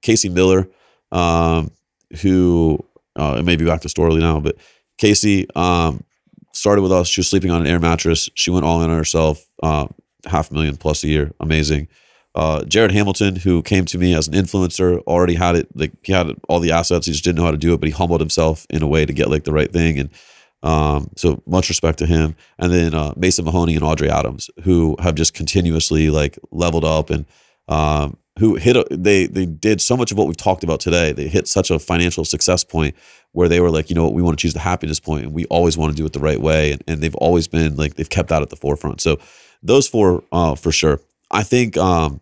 Casey 0.03 0.29
Miller, 0.29 0.69
um, 1.13 1.71
who 2.23 2.79
uh, 3.17 3.37
it 3.39 3.45
may 3.45 3.57
be 3.57 3.65
back 3.65 3.81
to 3.83 3.89
Storley 3.89 4.21
now, 4.21 4.41
but 4.41 4.57
Casey 4.99 5.47
um, 5.55 6.03
started 6.53 6.83
with 6.83 6.93
us. 6.93 7.09
She 7.09 7.21
was 7.21 7.29
sleeping 7.29 7.51
on 7.51 7.61
an 7.61 7.67
air 7.67 7.79
mattress. 7.81 8.29
She 8.35 8.51
went 8.51 8.65
all 8.65 8.83
in 8.83 8.91
on 8.91 8.97
herself. 8.97 9.47
Uh, 9.63 9.87
half 10.27 10.51
a 10.51 10.55
million 10.55 10.77
plus 10.77 11.03
a 11.05 11.09
year, 11.09 11.33
amazing. 11.41 11.89
Uh, 12.35 12.63
Jared 12.65 12.93
Hamilton, 12.93 13.37
who 13.37 13.63
came 13.63 13.85
to 13.87 13.99
me 13.99 14.15
as 14.15 14.29
an 14.29 14.35
influencer, 14.35 15.01
already 15.07 15.35
had 15.35 15.57
it. 15.57 15.69
Like 15.75 15.93
he 16.03 16.13
had 16.13 16.37
all 16.49 16.61
the 16.61 16.71
assets, 16.73 17.07
he 17.07 17.13
just 17.13 17.25
didn't 17.25 17.37
know 17.39 17.45
how 17.45 17.51
to 17.51 17.57
do 17.57 17.75
it. 17.75 17.81
But 17.81 17.89
he 17.89 17.93
humbled 17.93 18.21
himself 18.21 18.67
in 18.71 18.83
a 18.83 18.87
way 18.87 19.05
to 19.07 19.13
get 19.13 19.31
like 19.31 19.45
the 19.45 19.53
right 19.53 19.73
thing, 19.73 19.99
and 19.99 20.11
um, 20.63 21.11
so 21.17 21.43
much 21.47 21.69
respect 21.69 21.99
to 21.99 22.07
him. 22.07 22.35
And 22.59 22.73
then 22.73 22.95
uh, 22.95 23.13
Mason 23.17 23.45
Mahoney 23.45 23.75
and 23.75 23.85
Audrey 23.85 24.11
Adams, 24.11 24.51
who 24.65 24.97
have 25.01 25.15
just 25.15 25.35
continuously 25.35 26.11
like 26.11 26.39
leveled 26.51 26.85
up 26.85 27.11
and 27.11 27.27
um, 27.69 28.17
who 28.39 28.57
hit. 28.57 28.77
A, 28.77 28.87
they 28.91 29.27
they 29.27 29.47
did 29.47 29.81
so 29.81 29.97
much 29.97 30.11
of 30.11 30.19
what 30.19 30.27
we've 30.27 30.37
talked 30.37 30.65
about 30.65 30.81
today. 30.81 31.13
They 31.13 31.29
hit 31.29 31.47
such 31.47 31.71
a 31.71 31.79
financial 31.79 32.25
success 32.25 32.65
point 32.65 32.95
where 33.33 33.49
they 33.49 33.61
were 33.61 33.71
like, 33.71 33.91
you 33.91 33.95
know 33.95 34.05
what, 34.05 34.15
we 34.15 34.23
want 34.23 34.39
to 34.39 34.43
choose 34.43 34.55
the 34.55 34.61
happiness 34.61 35.01
point, 35.01 35.25
and 35.25 35.35
we 35.35 35.45
always 35.47 35.77
want 35.77 35.93
to 35.93 35.97
do 35.97 36.07
it 36.07 36.13
the 36.13 36.21
right 36.21 36.41
way. 36.41 36.73
And, 36.73 36.83
and 36.89 37.01
they've 37.03 37.15
always 37.17 37.47
been 37.47 37.77
like 37.77 37.95
they've 37.95 38.09
kept 38.09 38.31
that 38.31 38.43
at 38.43 38.51
the 38.51 38.57
forefront. 38.57 39.01
So 39.01 39.19
those 39.63 39.89
four 39.89 40.25
uh, 40.33 40.55
for 40.55 40.73
sure. 40.73 41.01
I 41.31 41.43
think 41.43 41.77
um, 41.77 42.21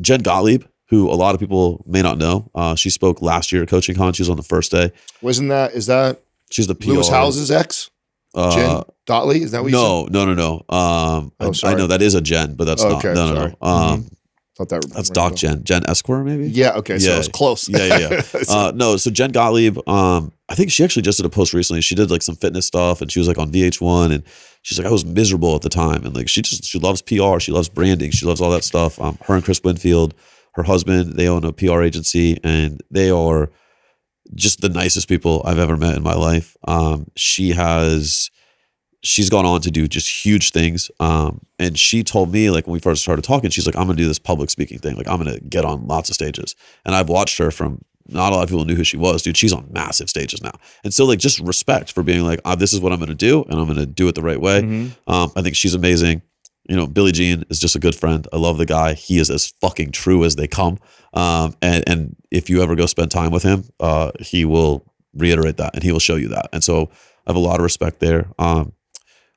Jen 0.00 0.20
Gottlieb, 0.20 0.64
who 0.88 1.10
a 1.10 1.14
lot 1.14 1.34
of 1.34 1.40
people 1.40 1.84
may 1.86 2.00
not 2.00 2.16
know, 2.16 2.50
uh, 2.54 2.74
she 2.74 2.88
spoke 2.88 3.20
last 3.20 3.52
year 3.52 3.62
at 3.62 3.68
Coaching 3.68 3.94
Con. 3.94 4.12
She 4.14 4.22
was 4.22 4.30
on 4.30 4.36
the 4.36 4.42
first 4.42 4.72
day. 4.72 4.92
wasn't 5.20 5.50
that 5.50 5.72
is 5.72 5.86
that 5.86 6.23
She's 6.50 6.66
the 6.66 6.74
PR. 6.74 6.88
Lewis 6.90 7.08
Howes's 7.08 7.50
ex 7.50 7.90
Uh, 8.34 8.54
jen 8.54 8.82
dotley 9.08 9.40
is 9.42 9.50
that 9.52 9.62
what 9.62 9.70
you 9.72 9.76
said 9.78 10.12
no, 10.12 10.24
no, 10.24 10.32
no, 10.32 10.34
no. 10.34 10.54
Um, 10.76 11.32
Oh, 11.40 11.52
I, 11.64 11.70
I 11.72 11.74
know 11.74 11.86
that 11.88 12.02
is 12.02 12.14
a 12.14 12.20
Jen, 12.20 12.54
but 12.54 12.64
that's 12.64 12.82
Oh, 12.82 12.88
not. 12.90 12.98
okay, 13.04 13.14
No, 13.14 13.28
no, 13.28 13.34
sorry. 13.34 13.54
no. 13.62 13.68
Um, 13.68 14.02
Mhm. 14.02 14.10
Thought 14.56 14.68
that 14.68 14.88
That's 14.94 15.10
Doc 15.10 15.30
bell. 15.30 15.36
Jen, 15.36 15.64
Jen 15.64 15.82
Esquire, 15.88 16.22
maybe. 16.22 16.48
Yeah. 16.48 16.74
Okay. 16.74 16.96
So 17.00 17.10
Yeah. 17.10 17.18
it's 17.18 17.26
close. 17.26 17.68
Yeah, 17.68 17.86
yeah, 17.86 17.98
yeah. 18.10 18.20
So- 18.22 18.40
Uh, 18.48 18.72
no, 18.74 18.96
so 18.96 19.10
Jen 19.10 19.32
Gottlieb, 19.32 19.76
um, 19.88 20.30
I 20.48 20.54
think 20.54 20.70
she 20.70 20.84
actually 20.84 21.02
just 21.02 21.16
did 21.18 21.26
a 21.26 21.28
post 21.28 21.52
recently. 21.54 21.80
She 21.80 21.96
did 21.96 22.08
like 22.08 22.22
some 22.22 22.36
fitness 22.36 22.64
stuff, 22.66 23.00
and 23.02 23.10
she 23.10 23.18
was 23.18 23.26
like 23.26 23.36
on 23.38 23.50
VH1, 23.50 24.12
and 24.12 24.22
she's 24.62 24.78
like, 24.78 24.86
I 24.86 24.90
was 24.92 25.04
miserable 25.04 25.56
at 25.56 25.62
the 25.62 25.68
time, 25.68 26.04
and 26.06 26.14
like 26.14 26.28
she 26.28 26.40
just 26.40 26.64
she 26.66 26.78
loves 26.78 27.02
PR, 27.02 27.40
she 27.40 27.50
loves 27.50 27.68
branding, 27.68 28.12
she 28.12 28.26
loves 28.26 28.40
all 28.40 28.50
that 28.52 28.62
stuff. 28.62 29.00
Um, 29.00 29.18
her 29.22 29.34
and 29.34 29.44
Chris 29.44 29.60
Winfield, 29.64 30.14
her 30.54 30.62
husband, 30.62 31.14
they 31.14 31.26
own 31.28 31.44
a 31.44 31.52
PR 31.52 31.82
agency, 31.82 32.38
and 32.44 32.80
they 32.92 33.10
are 33.10 33.50
just 34.34 34.60
the 34.60 34.68
nicest 34.68 35.08
people 35.08 35.42
I've 35.44 35.58
ever 35.58 35.76
met 35.76 35.96
in 35.96 36.02
my 36.02 36.14
life. 36.14 36.56
Um, 36.66 37.10
she 37.16 37.50
has 37.50 38.30
she's 39.02 39.28
gone 39.28 39.44
on 39.44 39.60
to 39.60 39.70
do 39.70 39.86
just 39.86 40.08
huge 40.24 40.50
things. 40.50 40.90
Um, 40.98 41.40
and 41.58 41.78
she 41.78 42.02
told 42.02 42.32
me 42.32 42.50
like 42.50 42.66
when 42.66 42.72
we 42.72 42.80
first 42.80 43.02
started 43.02 43.22
talking, 43.22 43.50
she's 43.50 43.66
like, 43.66 43.76
I'm 43.76 43.86
gonna 43.86 43.96
do 43.96 44.08
this 44.08 44.18
public 44.18 44.50
speaking 44.50 44.78
thing. 44.78 44.96
Like 44.96 45.08
I'm 45.08 45.18
gonna 45.18 45.40
get 45.40 45.64
on 45.64 45.86
lots 45.86 46.08
of 46.08 46.14
stages. 46.14 46.56
And 46.84 46.94
I've 46.94 47.08
watched 47.08 47.38
her 47.38 47.50
from 47.50 47.84
not 48.08 48.32
a 48.32 48.36
lot 48.36 48.42
of 48.42 48.48
people 48.48 48.64
knew 48.64 48.74
who 48.74 48.84
she 48.84 48.96
was, 48.96 49.22
dude. 49.22 49.36
She's 49.36 49.52
on 49.52 49.66
massive 49.70 50.10
stages 50.10 50.42
now. 50.42 50.52
And 50.84 50.92
so 50.92 51.04
like 51.04 51.18
just 51.18 51.38
respect 51.40 51.92
for 51.92 52.02
being 52.02 52.22
like, 52.24 52.40
ah, 52.44 52.54
this 52.54 52.72
is 52.72 52.80
what 52.80 52.92
I'm 52.92 52.98
gonna 53.00 53.14
do 53.14 53.42
and 53.44 53.60
I'm 53.60 53.66
gonna 53.66 53.86
do 53.86 54.08
it 54.08 54.14
the 54.14 54.22
right 54.22 54.40
way. 54.40 54.60
Um, 55.06 55.32
I 55.36 55.42
think 55.42 55.54
she's 55.54 55.74
amazing. 55.74 56.22
You 56.68 56.76
know, 56.76 56.86
Billy 56.86 57.12
Gene 57.12 57.44
is 57.50 57.60
just 57.60 57.76
a 57.76 57.78
good 57.78 57.94
friend. 57.94 58.26
I 58.32 58.36
love 58.36 58.58
the 58.58 58.66
guy. 58.66 58.94
He 58.94 59.18
is 59.18 59.30
as 59.30 59.52
fucking 59.60 59.92
true 59.92 60.24
as 60.24 60.36
they 60.36 60.46
come. 60.46 60.78
Um, 61.12 61.54
and 61.60 61.84
and 61.86 62.16
if 62.30 62.48
you 62.48 62.62
ever 62.62 62.74
go 62.74 62.86
spend 62.86 63.10
time 63.10 63.30
with 63.30 63.42
him, 63.42 63.64
uh, 63.80 64.12
he 64.20 64.44
will 64.44 64.84
reiterate 65.14 65.58
that 65.58 65.74
and 65.74 65.82
he 65.82 65.92
will 65.92 66.00
show 66.00 66.16
you 66.16 66.28
that. 66.28 66.48
And 66.52 66.64
so 66.64 66.90
I 67.26 67.30
have 67.30 67.36
a 67.36 67.40
lot 67.40 67.56
of 67.56 67.62
respect 67.62 68.00
there. 68.00 68.28
Um, 68.38 68.72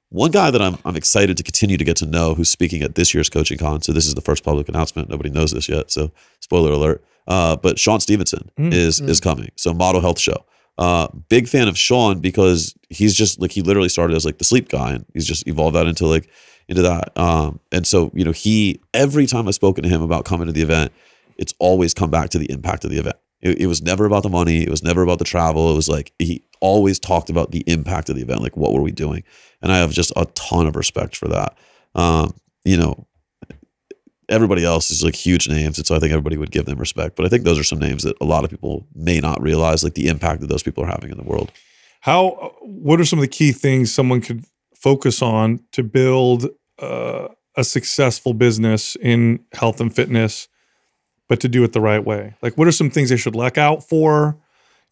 one 0.09 0.31
guy 0.31 0.51
that 0.51 0.61
I'm 0.61 0.77
I'm 0.85 0.95
excited 0.95 1.37
to 1.37 1.43
continue 1.43 1.77
to 1.77 1.83
get 1.83 1.97
to 1.97 2.05
know 2.05 2.33
who's 2.33 2.49
speaking 2.49 2.81
at 2.81 2.95
this 2.95 3.13
year's 3.13 3.29
coaching 3.29 3.57
con. 3.57 3.81
So 3.81 3.91
this 3.91 4.05
is 4.05 4.15
the 4.15 4.21
first 4.21 4.43
public 4.43 4.69
announcement. 4.69 5.09
Nobody 5.09 5.29
knows 5.29 5.51
this 5.51 5.67
yet. 5.67 5.91
So 5.91 6.11
spoiler 6.39 6.71
alert. 6.71 7.03
Uh, 7.27 7.57
but 7.57 7.77
Shawn 7.77 7.99
Stevenson 7.99 8.49
is 8.57 9.01
is 9.01 9.19
coming. 9.19 9.49
So 9.55 9.73
Model 9.73 10.01
Health 10.01 10.19
Show. 10.19 10.45
Uh, 10.77 11.07
big 11.27 11.47
fan 11.47 11.67
of 11.67 11.77
Shawn 11.77 12.19
because 12.19 12.75
he's 12.89 13.15
just 13.15 13.41
like 13.41 13.51
he 13.51 13.61
literally 13.61 13.89
started 13.89 14.15
as 14.15 14.25
like 14.25 14.37
the 14.37 14.43
sleep 14.43 14.69
guy 14.69 14.91
and 14.93 15.05
he's 15.13 15.27
just 15.27 15.47
evolved 15.47 15.75
that 15.75 15.87
into 15.87 16.05
like 16.05 16.29
into 16.67 16.81
that. 16.81 17.17
Um, 17.17 17.59
and 17.71 17.85
so 17.85 18.11
you 18.13 18.23
know 18.23 18.31
he 18.31 18.81
every 18.93 19.25
time 19.25 19.47
I've 19.47 19.55
spoken 19.55 19.83
to 19.83 19.89
him 19.89 20.01
about 20.01 20.25
coming 20.25 20.47
to 20.47 20.53
the 20.53 20.61
event, 20.61 20.91
it's 21.37 21.53
always 21.59 21.93
come 21.93 22.09
back 22.09 22.29
to 22.31 22.37
the 22.37 22.51
impact 22.51 22.83
of 22.85 22.91
the 22.91 22.97
event. 22.97 23.15
It, 23.41 23.61
it 23.61 23.67
was 23.67 23.81
never 23.81 24.05
about 24.05 24.23
the 24.23 24.29
money. 24.29 24.63
It 24.63 24.69
was 24.69 24.83
never 24.83 25.03
about 25.03 25.19
the 25.19 25.25
travel. 25.25 25.71
It 25.71 25.75
was 25.75 25.89
like 25.89 26.11
he 26.19 26.43
always 26.59 26.99
talked 26.99 27.29
about 27.29 27.51
the 27.51 27.63
impact 27.67 28.09
of 28.09 28.15
the 28.15 28.21
event. 28.21 28.41
Like 28.41 28.57
what 28.57 28.73
were 28.73 28.81
we 28.81 28.91
doing? 28.91 29.23
And 29.61 29.71
I 29.71 29.77
have 29.77 29.91
just 29.91 30.11
a 30.15 30.25
ton 30.33 30.67
of 30.67 30.75
respect 30.75 31.15
for 31.15 31.27
that. 31.27 31.57
Um, 31.95 32.35
you 32.63 32.77
know, 32.77 33.07
everybody 34.29 34.63
else 34.63 34.91
is 34.91 35.03
like 35.03 35.15
huge 35.15 35.47
names, 35.47 35.77
and 35.77 35.87
so 35.87 35.95
I 35.95 35.99
think 35.99 36.11
everybody 36.11 36.37
would 36.37 36.51
give 36.51 36.65
them 36.65 36.79
respect. 36.79 37.15
But 37.15 37.25
I 37.25 37.29
think 37.29 37.43
those 37.43 37.59
are 37.59 37.63
some 37.63 37.79
names 37.79 38.03
that 38.03 38.17
a 38.21 38.25
lot 38.25 38.43
of 38.43 38.49
people 38.49 38.87
may 38.93 39.19
not 39.19 39.41
realize, 39.41 39.83
like 39.83 39.93
the 39.93 40.07
impact 40.07 40.41
that 40.41 40.47
those 40.47 40.63
people 40.63 40.83
are 40.83 40.87
having 40.87 41.11
in 41.11 41.17
the 41.17 41.23
world. 41.23 41.51
How? 42.01 42.55
What 42.61 42.99
are 42.99 43.05
some 43.05 43.19
of 43.19 43.23
the 43.23 43.29
key 43.29 43.51
things 43.51 43.93
someone 43.93 44.21
could 44.21 44.45
focus 44.75 45.21
on 45.21 45.59
to 45.71 45.83
build 45.83 46.47
uh, 46.79 47.27
a 47.55 47.63
successful 47.63 48.33
business 48.33 48.95
in 49.01 49.39
health 49.53 49.79
and 49.81 49.93
fitness, 49.95 50.47
but 51.27 51.39
to 51.41 51.47
do 51.49 51.63
it 51.63 51.73
the 51.73 51.81
right 51.81 52.03
way? 52.05 52.35
Like, 52.41 52.57
what 52.57 52.67
are 52.67 52.71
some 52.71 52.89
things 52.89 53.09
they 53.09 53.17
should 53.17 53.35
look 53.35 53.57
out 53.57 53.83
for? 53.87 54.37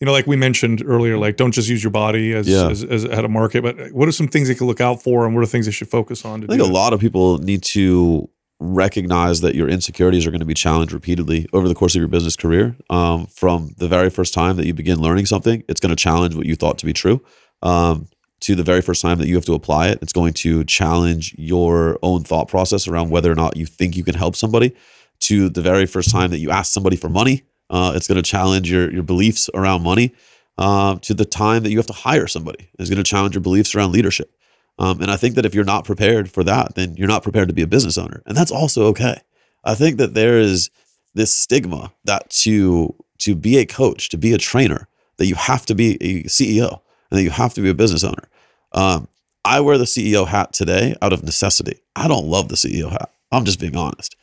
You 0.01 0.05
know, 0.05 0.11
like 0.11 0.27
we 0.27 0.35
mentioned 0.35 0.83
earlier, 0.85 1.17
like 1.17 1.37
don't 1.37 1.53
just 1.53 1.69
use 1.69 1.81
your 1.83 1.91
body 1.91 2.33
as, 2.33 2.47
Yeah. 2.47 2.69
as, 2.69 2.83
as 2.83 3.05
at 3.05 3.23
a 3.23 3.29
market, 3.29 3.63
but 3.63 3.91
what 3.93 4.07
are 4.09 4.11
some 4.11 4.27
things 4.27 4.47
they 4.49 4.55
can 4.55 4.67
look 4.67 4.81
out 4.81 5.01
for, 5.01 5.25
and 5.25 5.33
what 5.33 5.41
are 5.43 5.47
things 5.47 5.65
they 5.67 5.71
should 5.71 5.89
focus 5.89 6.25
on? 6.25 6.41
To 6.41 6.47
I 6.47 6.57
think 6.57 6.61
a 6.61 6.73
lot 6.73 6.91
of 6.91 6.99
people 6.99 7.37
need 7.37 7.63
to 7.63 8.29
recognize 8.59 9.41
that 9.41 9.55
your 9.55 9.67
insecurities 9.69 10.25
are 10.25 10.31
going 10.31 10.39
to 10.39 10.45
be 10.45 10.53
challenged 10.53 10.93
repeatedly 10.93 11.45
over 11.53 11.67
the 11.67 11.75
course 11.75 11.95
of 11.95 11.99
your 11.99 12.07
business 12.07 12.35
career. 12.35 12.75
Um, 12.89 13.25
from 13.27 13.73
the 13.77 13.87
very 13.87 14.09
first 14.09 14.33
time 14.33 14.55
that 14.57 14.65
you 14.65 14.73
begin 14.73 14.99
learning 14.99 15.25
something, 15.27 15.63
it's 15.69 15.79
going 15.79 15.89
to 15.95 16.01
challenge 16.01 16.35
what 16.35 16.45
you 16.45 16.55
thought 16.55 16.77
to 16.79 16.85
be 16.85 16.93
true. 16.93 17.21
Um, 17.61 18.07
to 18.41 18.55
the 18.55 18.63
very 18.63 18.81
first 18.81 19.01
time 19.01 19.17
that 19.19 19.27
you 19.27 19.35
have 19.35 19.45
to 19.45 19.53
apply 19.53 19.87
it, 19.87 19.99
it's 20.01 20.13
going 20.13 20.33
to 20.33 20.63
challenge 20.65 21.33
your 21.37 21.97
own 22.03 22.23
thought 22.23 22.47
process 22.47 22.87
around 22.87 23.09
whether 23.09 23.31
or 23.31 23.35
not 23.35 23.57
you 23.57 23.65
think 23.65 23.95
you 23.95 24.03
can 24.03 24.15
help 24.15 24.35
somebody. 24.35 24.75
To 25.21 25.49
the 25.49 25.61
very 25.61 25.85
first 25.85 26.11
time 26.11 26.31
that 26.31 26.39
you 26.39 26.51
ask 26.51 26.73
somebody 26.73 26.97
for 26.97 27.07
money, 27.07 27.43
uh, 27.69 27.93
it's 27.95 28.07
going 28.07 28.21
to 28.21 28.29
challenge 28.29 28.69
your 28.69 28.91
your 28.91 29.03
beliefs 29.03 29.49
around 29.53 29.81
money. 29.81 30.13
Uh, 30.57 30.95
to 31.01 31.13
the 31.13 31.25
time 31.25 31.63
that 31.63 31.71
you 31.71 31.77
have 31.77 31.87
to 31.87 31.93
hire 31.93 32.27
somebody, 32.27 32.69
it's 32.79 32.89
going 32.89 33.01
to 33.01 33.03
challenge 33.03 33.35
your 33.35 33.41
beliefs 33.41 33.75
around 33.75 33.91
leadership. 33.91 34.31
Um, 34.77 35.01
and 35.01 35.11
I 35.11 35.17
think 35.17 35.35
that 35.35 35.45
if 35.45 35.53
you're 35.53 35.63
not 35.63 35.85
prepared 35.85 36.29
for 36.31 36.43
that, 36.43 36.75
then 36.75 36.95
you're 36.95 37.07
not 37.07 37.23
prepared 37.23 37.47
to 37.47 37.53
be 37.53 37.61
a 37.61 37.67
business 37.67 37.97
owner, 37.97 38.21
and 38.25 38.35
that's 38.37 38.51
also 38.51 38.85
okay. 38.87 39.21
I 39.63 39.73
think 39.73 39.97
that 39.97 40.13
there 40.13 40.37
is 40.37 40.69
this 41.13 41.33
stigma 41.33 41.93
that 42.03 42.29
to 42.41 42.93
to 43.19 43.35
be 43.35 43.57
a 43.57 43.65
coach, 43.65 44.09
to 44.09 44.17
be 44.17 44.33
a 44.33 44.37
trainer, 44.37 44.87
that 45.17 45.27
you 45.27 45.35
have 45.35 45.65
to 45.67 45.75
be 45.75 45.95
a 46.01 46.23
CEO 46.23 46.81
and 47.09 47.17
that 47.17 47.23
you 47.23 47.29
have 47.29 47.53
to 47.55 47.61
be 47.61 47.69
a 47.69 47.73
business 47.73 48.03
owner. 48.03 48.27
Um, 48.71 49.07
I 49.43 49.59
wear 49.59 49.77
the 49.77 49.85
CEO 49.85 50.27
hat 50.27 50.53
today 50.53 50.95
out 51.01 51.13
of 51.13 51.23
necessity. 51.23 51.79
I 51.95 52.07
don't 52.07 52.25
love 52.25 52.49
the 52.49 52.55
CEO 52.55 52.89
hat. 52.89 53.11
I'm 53.31 53.45
just 53.45 53.59
being 53.59 53.75
honest. 53.75 54.15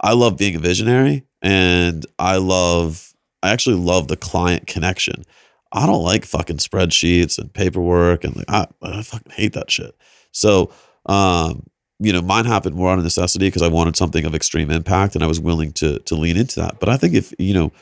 I 0.00 0.12
love 0.12 0.38
being 0.38 0.54
a 0.54 0.60
visionary, 0.60 1.24
and 1.42 2.06
I 2.18 2.36
love 2.36 3.12
I 3.42 3.50
actually 3.50 3.76
love 3.76 4.08
the 4.08 4.16
client 4.16 4.66
connection. 4.66 5.24
I 5.72 5.86
don't 5.86 6.02
like 6.02 6.24
fucking 6.24 6.58
spreadsheets 6.58 7.38
and 7.38 7.52
paperwork 7.52 8.24
and 8.24 8.36
like 8.36 8.48
I, 8.48 8.66
I 8.82 9.02
fucking 9.02 9.32
hate 9.32 9.52
that 9.52 9.70
shit. 9.70 9.94
So 10.32 10.72
um, 11.06 11.64
you 12.00 12.12
know, 12.12 12.22
mine 12.22 12.44
happened 12.44 12.76
more 12.76 12.90
out 12.90 12.98
of 12.98 13.04
necessity 13.04 13.48
because 13.48 13.62
I 13.62 13.68
wanted 13.68 13.96
something 13.96 14.24
of 14.24 14.34
extreme 14.34 14.70
impact 14.70 15.14
and 15.14 15.24
I 15.24 15.26
was 15.26 15.40
willing 15.40 15.72
to 15.74 15.98
to 16.00 16.14
lean 16.14 16.36
into 16.36 16.60
that. 16.60 16.78
But 16.80 16.88
I 16.88 16.96
think 16.96 17.14
if 17.14 17.34
you 17.38 17.54
know, 17.54 17.72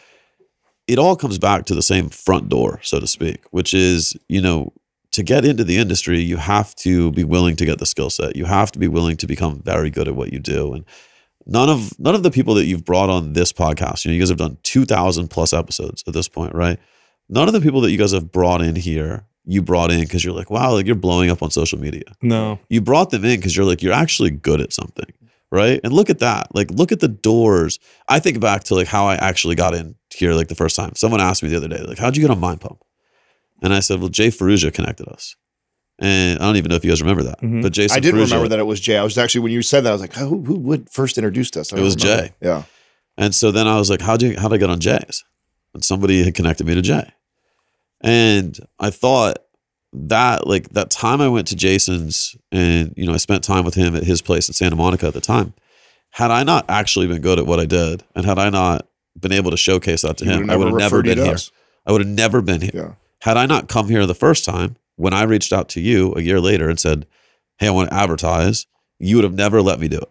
it 0.87 0.99
all 0.99 1.16
comes 1.16 1.39
back 1.39 1.64
to 1.66 1.74
the 1.74 1.82
same 1.82 2.09
front 2.09 2.49
door, 2.49 2.80
so 2.82 3.01
to 3.01 3.07
speak, 3.07 3.45
which 3.51 3.74
is, 3.74 4.16
you 4.28 4.41
know, 4.41 4.72
to 5.12 5.22
get 5.22 5.45
into 5.45 5.64
the 5.64 5.78
industry, 5.78 6.20
you 6.20 6.37
have 6.37 6.74
to 6.76 7.11
be 7.12 7.24
willing 7.24 7.57
to 7.57 7.64
get 7.64 7.78
the 7.78 7.87
skill 7.87 8.11
set. 8.11 8.37
You 8.37 8.45
have 8.45 8.70
to 8.72 8.78
be 8.78 8.87
willing 8.89 9.16
to 9.16 9.26
become 9.26 9.61
very 9.64 9.91
good 9.91 10.09
at 10.09 10.14
what 10.14 10.32
you 10.32 10.39
do. 10.39 10.74
And 10.74 10.84
none 11.47 11.68
of 11.70 11.99
none 11.99 12.14
of 12.14 12.22
the 12.22 12.30
people 12.30 12.55
that 12.55 12.66
you've 12.66 12.84
brought 12.84 13.09
on 13.09 13.32
this 13.32 13.53
podcast, 13.53 14.05
you 14.05 14.11
know, 14.11 14.14
you 14.14 14.20
guys 14.20 14.28
have 14.28 14.39
done 14.39 14.59
2000 14.62 15.28
plus 15.28 15.53
episodes 15.53 16.05
at 16.07 16.12
this 16.12 16.28
point, 16.28 16.55
right? 16.55 16.78
None 17.28 17.49
of 17.49 17.55
the 17.55 17.61
people 17.61 17.80
that 17.80 17.91
you 17.91 17.99
guys 17.99 18.12
have 18.12 18.30
brought 18.30 18.62
in 18.62 18.76
here, 18.76 19.26
you 19.45 19.62
brought 19.62 19.91
in 19.91 20.01
because 20.01 20.24
you're 20.24 20.34
like, 20.34 20.51
wow, 20.51 20.72
like 20.72 20.87
you're 20.87 20.95
blowing 20.95 21.30
up 21.30 21.43
on 21.43 21.51
social 21.51 21.78
media. 21.80 22.05
no, 22.22 22.59
You 22.68 22.80
brought 22.80 23.11
them 23.11 23.24
in 23.24 23.41
because 23.41 23.57
you're 23.57 23.66
like, 23.66 23.82
you're 23.82 23.93
actually 23.93 24.30
good 24.30 24.61
at 24.61 24.72
something, 24.72 25.07
right? 25.57 25.80
And 25.82 25.92
look 25.92 26.11
at 26.11 26.20
that. 26.20 26.54
Like, 26.54 26.70
look 26.70 26.92
at 26.92 27.00
the 27.00 27.09
doors. 27.09 27.78
I 28.09 28.20
think 28.20 28.38
back 28.40 28.62
to 28.64 28.74
like 28.76 28.86
how 28.86 29.07
I 29.07 29.16
actually 29.16 29.54
got 29.57 29.74
in 29.74 29.96
here 30.14 30.32
like 30.34 30.48
the 30.48 30.54
first 30.54 30.76
time. 30.76 30.92
Someone 30.94 31.20
asked 31.20 31.42
me 31.42 31.48
the 31.48 31.57
other 31.57 31.68
day, 31.68 31.82
like, 31.82 31.98
how'd 31.98 32.16
you 32.16 32.22
get 32.22 32.30
on 32.30 32.38
Mind 32.38 32.61
Pump? 32.61 32.82
And 33.62 33.74
I 33.74 33.80
said, 33.80 33.98
well, 34.00 34.11
Jay 34.11 34.28
Ferruggia 34.28 34.72
connected 34.72 35.09
us. 35.09 35.34
And 35.98 36.38
I 36.38 36.42
don't 36.44 36.57
even 36.57 36.68
know 36.68 36.76
if 36.76 36.84
you 36.84 36.90
guys 36.90 37.00
remember 37.00 37.22
that, 37.24 37.40
Mhm. 37.40 37.62
but 37.62 37.72
Jason 37.72 37.96
I 37.96 38.00
did 38.00 38.14
Ferruggia- 38.14 38.24
remember 38.32 38.48
that 38.48 38.59
it 38.59 38.66
was 38.66 38.80
Jay. 38.80 38.98
I 38.98 39.02
was 39.02 39.16
actually 39.16 39.40
when 39.40 39.52
you 39.52 39.62
said 39.62 39.82
that, 39.84 39.88
I 39.90 39.92
was 39.92 40.02
like, 40.02 40.12
who, 40.14 40.42
who 40.44 40.59
would 40.59 40.90
first 40.90 41.16
introduced 41.16 41.57
us? 41.57 41.72
I 41.72 41.78
It 41.78 41.80
was 41.82 41.96
remember. 41.96 42.22
Jay. 42.28 42.34
Yeah. 42.42 42.62
And 43.16 43.34
so 43.34 43.50
then 43.50 43.66
I 43.66 43.78
was 43.78 43.88
like, 43.88 44.02
how'd 44.02 44.20
you, 44.20 44.36
how'd 44.38 44.52
I 44.52 44.59
get 44.59 44.68
on 44.68 44.78
Jay's? 44.78 45.24
And 45.72 45.82
somebody 45.82 46.22
had 46.22 46.34
connected 46.34 46.66
me 46.66 46.74
to 46.74 46.82
Jay. 46.82 47.11
And 48.02 48.59
I 48.78 48.90
thought 48.90 49.38
that 49.99 50.47
like 50.47 50.68
that 50.70 50.90
time 50.90 51.20
I 51.20 51.28
went 51.28 51.49
to 51.49 51.57
Jason's 51.57 52.36
and, 52.53 52.92
you 52.97 53.07
know, 53.07 53.14
I 53.14 53.16
spent 53.16 53.42
time 53.42 53.64
with 53.64 53.74
him 53.74 53.97
at 53.97 54.05
his 54.05 54.20
place 54.20 54.49
in 54.49 54.55
Santa 54.55 54.76
Monica 54.76 55.07
at 55.07 55.14
the 55.14 55.20
time. 55.20 55.55
Had 56.11 56.30
I 56.30 56.42
not 56.44 56.64
actually 56.68 57.07
been 57.07 57.22
good 57.22 57.38
at 57.38 57.47
what 57.47 57.61
I 57.61 57.64
did 57.66 58.05
and 58.14 58.24
had 58.26 58.38
I 58.38 58.51
not 58.51 58.86
been 59.18 59.32
able 59.32 59.51
to 59.51 59.57
showcase 59.57 60.03
that 60.03 60.18
to 60.18 60.24
You 60.24 60.30
him, 60.32 60.51
I 60.51 60.57
would 60.57 60.68
have 60.68 60.76
never 60.76 61.03
been 61.03 61.18
here. 61.18 61.34
us. 61.34 61.51
I 61.86 61.92
would 61.92 62.03
have 62.03 62.11
never 62.11 62.42
been 62.42 62.61
here. 62.61 62.70
Yeah. 62.74 62.92
Had 63.22 63.36
I 63.36 63.47
not 63.47 63.68
come 63.68 63.88
here 63.88 64.05
the 64.07 64.14
first 64.14 64.44
time, 64.44 64.76
when 64.97 65.12
I 65.12 65.22
reached 65.22 65.53
out 65.53 65.68
to 65.70 65.80
you 65.80 66.14
a 66.14 66.20
year 66.20 66.40
later 66.40 66.68
and 66.68 66.78
said, 66.78 67.07
Hey, 67.59 67.68
I 67.68 67.70
want 67.70 67.90
to 67.90 67.97
advertise, 67.97 68.66
you 68.99 69.16
would 69.16 69.24
have 69.24 69.34
never 69.34 69.62
let 69.62 69.80
me 69.80 69.88
do 69.88 69.99
it. 69.99 70.11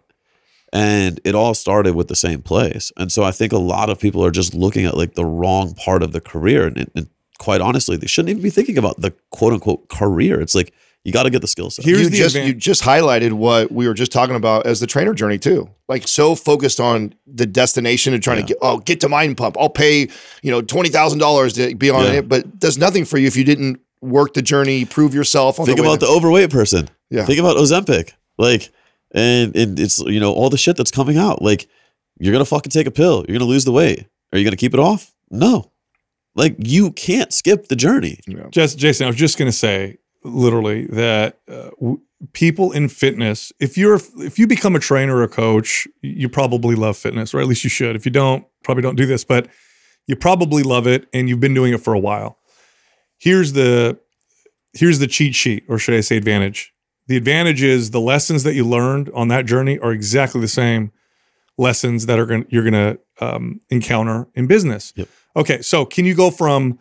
And 0.72 1.20
it 1.24 1.34
all 1.34 1.54
started 1.54 1.94
with 1.94 2.08
the 2.08 2.16
same 2.16 2.42
place. 2.42 2.92
And 2.96 3.12
so 3.12 3.22
I 3.22 3.30
think 3.30 3.52
a 3.52 3.58
lot 3.58 3.88
of 3.88 4.00
people 4.00 4.24
are 4.24 4.32
just 4.32 4.52
looking 4.52 4.84
at 4.84 4.96
like 4.96 5.14
the 5.14 5.24
wrong 5.24 5.74
part 5.74 6.02
of 6.02 6.12
the 6.12 6.20
career. 6.20 6.66
And, 6.66 6.90
and 6.94 7.08
quite 7.38 7.60
honestly, 7.60 7.96
they 7.96 8.06
shouldn't 8.06 8.30
even 8.30 8.42
be 8.42 8.50
thinking 8.50 8.78
about 8.78 9.00
the 9.00 9.12
quote 9.30 9.52
unquote 9.52 9.88
career. 9.88 10.40
It's 10.40 10.54
like, 10.54 10.72
you 11.04 11.12
got 11.12 11.22
to 11.22 11.30
get 11.30 11.40
the 11.40 11.46
skill 11.46 11.70
set. 11.70 11.84
Here's 11.84 12.00
you 12.02 12.08
the 12.10 12.16
just 12.16 12.34
advan- 12.36 12.46
you 12.48 12.54
just 12.54 12.82
highlighted 12.82 13.32
what 13.32 13.70
we 13.70 13.86
were 13.86 13.94
just 13.94 14.10
talking 14.10 14.34
about 14.34 14.66
as 14.66 14.80
the 14.80 14.88
trainer 14.88 15.14
journey 15.14 15.38
too. 15.38 15.70
Like 15.88 16.08
so 16.08 16.34
focused 16.34 16.80
on 16.80 17.14
the 17.28 17.46
destination 17.46 18.12
and 18.12 18.20
trying 18.22 18.38
Yeah. 18.38 18.42
to 18.46 18.48
get 18.54 18.58
oh 18.60 18.78
get 18.78 19.00
to 19.02 19.08
mind 19.08 19.36
pump. 19.36 19.56
I'll 19.58 19.68
pay 19.68 20.08
you 20.42 20.50
know 20.50 20.62
twenty 20.62 20.88
thousand 20.88 21.20
dollars 21.20 21.52
to 21.54 21.74
be 21.76 21.90
on 21.90 22.04
Yeah. 22.04 22.12
it, 22.14 22.28
but 22.28 22.58
does 22.58 22.76
nothing 22.76 23.04
for 23.04 23.18
you 23.18 23.28
if 23.28 23.36
you 23.36 23.44
didn't 23.44 23.80
work 24.00 24.34
the 24.34 24.42
journey, 24.42 24.84
prove 24.84 25.14
yourself. 25.14 25.60
On 25.60 25.66
Think 25.66 25.78
the 25.78 25.84
about 25.84 26.00
there. 26.00 26.08
the 26.08 26.14
overweight 26.14 26.50
person. 26.50 26.88
Yeah. 27.10 27.24
Think 27.24 27.38
about 27.38 27.56
Ozempic. 27.56 28.12
Like, 28.36 28.70
and, 29.12 29.56
and 29.56 29.78
it's, 29.80 29.98
you 30.00 30.20
know, 30.20 30.32
all 30.32 30.50
the 30.50 30.58
shit 30.58 30.76
that's 30.76 30.90
coming 30.90 31.16
out. 31.16 31.40
Like, 31.40 31.66
you're 32.18 32.32
going 32.32 32.44
to 32.44 32.48
fucking 32.48 32.70
take 32.70 32.86
a 32.86 32.90
pill. 32.90 33.18
You're 33.20 33.38
going 33.38 33.40
to 33.40 33.44
lose 33.46 33.64
the 33.64 33.72
weight. 33.72 34.06
Are 34.32 34.38
you 34.38 34.44
going 34.44 34.52
to 34.52 34.56
keep 34.58 34.74
it 34.74 34.80
off? 34.80 35.14
No. 35.30 35.70
Like, 36.36 36.54
you 36.58 36.92
can't 36.92 37.32
skip 37.32 37.66
the 37.68 37.76
journey. 37.76 38.20
Just 38.50 38.78
Jason, 38.78 39.06
I 39.06 39.08
was 39.08 39.16
just 39.16 39.38
going 39.38 39.50
to 39.50 39.56
say 39.56 39.98
literally 40.22 40.86
that 40.86 41.38
uh, 41.48 41.70
w- 41.80 42.00
people 42.32 42.72
in 42.72 42.88
fitness, 42.88 43.52
if 43.58 43.76
you're 43.78 44.00
if 44.18 44.38
you 44.38 44.46
become 44.46 44.76
a 44.76 44.78
trainer 44.78 45.16
or 45.16 45.22
a 45.22 45.28
coach, 45.28 45.88
you 46.02 46.28
probably 46.28 46.74
love 46.74 46.96
fitness, 46.96 47.34
or 47.34 47.40
at 47.40 47.46
least 47.46 47.64
you 47.64 47.70
should. 47.70 47.96
If 47.96 48.04
you 48.04 48.12
don't, 48.12 48.44
probably 48.62 48.82
don't 48.82 48.96
do 48.96 49.06
this, 49.06 49.24
but 49.24 49.48
you 50.06 50.16
probably 50.16 50.62
love 50.62 50.86
it 50.86 51.08
and 51.12 51.28
you've 51.28 51.40
been 51.40 51.54
doing 51.54 51.72
it 51.72 51.80
for 51.80 51.94
a 51.94 51.98
while. 51.98 52.38
Here's 53.18 53.52
the 53.52 53.98
here's 54.74 54.98
the 54.98 55.06
cheat 55.06 55.34
sheet, 55.34 55.64
or 55.68 55.78
should 55.78 55.94
I 55.94 56.00
say 56.00 56.16
advantage? 56.16 56.72
The 57.06 57.16
advantage 57.16 57.62
is 57.62 57.92
the 57.92 58.00
lessons 58.00 58.42
that 58.42 58.54
you 58.54 58.64
learned 58.64 59.10
on 59.14 59.28
that 59.28 59.46
journey 59.46 59.78
are 59.78 59.92
exactly 59.92 60.40
the 60.40 60.48
same 60.48 60.92
lessons 61.56 62.06
that 62.06 62.18
are 62.18 62.26
going 62.26 62.46
you're 62.50 62.68
going 62.68 62.74
to 62.74 62.98
um, 63.24 63.60
encounter 63.70 64.28
in 64.34 64.46
business. 64.46 64.92
Yep. 64.96 65.08
Okay, 65.36 65.60
so 65.60 65.84
can 65.84 66.04
you 66.04 66.14
go 66.14 66.30
from 66.30 66.78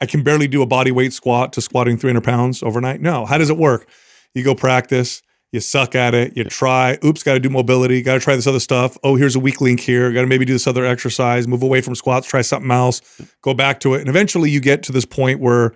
I 0.00 0.06
can 0.06 0.22
barely 0.22 0.46
do 0.46 0.62
a 0.62 0.66
body 0.66 0.90
weight 0.92 1.12
squat 1.12 1.52
to 1.54 1.60
squatting 1.60 1.96
300 1.96 2.22
pounds 2.22 2.62
overnight? 2.62 3.00
No. 3.00 3.24
How 3.24 3.38
does 3.38 3.50
it 3.50 3.56
work? 3.56 3.88
You 4.34 4.44
go 4.44 4.54
practice. 4.54 5.22
You 5.52 5.60
suck 5.60 5.94
at 5.94 6.14
it. 6.14 6.36
You 6.36 6.44
try. 6.44 6.98
Oops, 7.04 7.22
got 7.22 7.34
to 7.34 7.40
do 7.40 7.48
mobility. 7.48 8.02
Got 8.02 8.14
to 8.14 8.20
try 8.20 8.36
this 8.36 8.46
other 8.46 8.60
stuff. 8.60 8.98
Oh, 9.02 9.16
here's 9.16 9.36
a 9.36 9.40
weak 9.40 9.60
link 9.60 9.80
here. 9.80 10.12
Got 10.12 10.22
to 10.22 10.26
maybe 10.26 10.44
do 10.44 10.52
this 10.52 10.66
other 10.66 10.84
exercise. 10.84 11.48
Move 11.48 11.62
away 11.62 11.80
from 11.80 11.94
squats. 11.94 12.26
Try 12.26 12.42
something 12.42 12.70
else. 12.70 13.00
Go 13.40 13.54
back 13.54 13.80
to 13.80 13.94
it. 13.94 14.00
And 14.00 14.08
eventually 14.08 14.50
you 14.50 14.60
get 14.60 14.82
to 14.84 14.92
this 14.92 15.06
point 15.06 15.40
where 15.40 15.74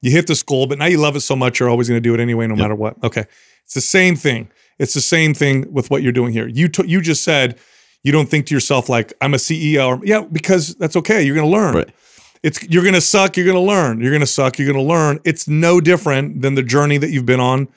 you 0.00 0.12
hit 0.12 0.28
this 0.28 0.42
goal, 0.42 0.66
but 0.66 0.78
now 0.78 0.86
you 0.86 0.98
love 0.98 1.16
it 1.16 1.20
so 1.20 1.34
much, 1.34 1.58
you're 1.58 1.70
always 1.70 1.88
going 1.88 2.00
to 2.00 2.08
do 2.08 2.14
it 2.14 2.20
anyway, 2.20 2.46
no 2.46 2.54
matter 2.54 2.74
what. 2.74 3.02
Okay. 3.02 3.24
It's 3.64 3.74
the 3.74 3.80
same 3.80 4.14
thing. 4.14 4.50
It's 4.78 4.94
the 4.94 5.00
same 5.00 5.34
thing 5.34 5.72
with 5.72 5.90
what 5.90 6.02
you're 6.02 6.12
doing 6.12 6.32
here. 6.32 6.46
You 6.46 6.68
t- 6.68 6.86
you 6.86 7.00
just 7.00 7.24
said 7.24 7.58
you 8.02 8.12
don't 8.12 8.28
think 8.28 8.46
to 8.46 8.54
yourself 8.54 8.88
like 8.88 9.12
I'm 9.20 9.34
a 9.34 9.38
CEO. 9.38 9.98
Or, 9.98 10.04
yeah, 10.06 10.22
because 10.30 10.74
that's 10.76 10.96
okay. 10.96 11.22
You're 11.22 11.34
going 11.34 11.46
to 11.50 11.52
learn. 11.56 11.74
Right. 11.74 11.90
It's 12.42 12.62
you're 12.64 12.82
going 12.82 12.94
to 12.94 13.00
suck. 13.00 13.36
You're 13.36 13.46
going 13.46 13.56
to 13.56 13.60
learn. 13.60 14.00
You're 14.00 14.10
going 14.12 14.20
to 14.20 14.26
suck. 14.26 14.58
You're 14.58 14.70
going 14.72 14.84
to 14.86 14.88
learn. 14.92 15.18
It's 15.24 15.48
no 15.48 15.80
different 15.80 16.42
than 16.42 16.54
the 16.54 16.62
journey 16.62 16.98
that 16.98 17.10
you've 17.10 17.26
been 17.26 17.40
on 17.40 17.68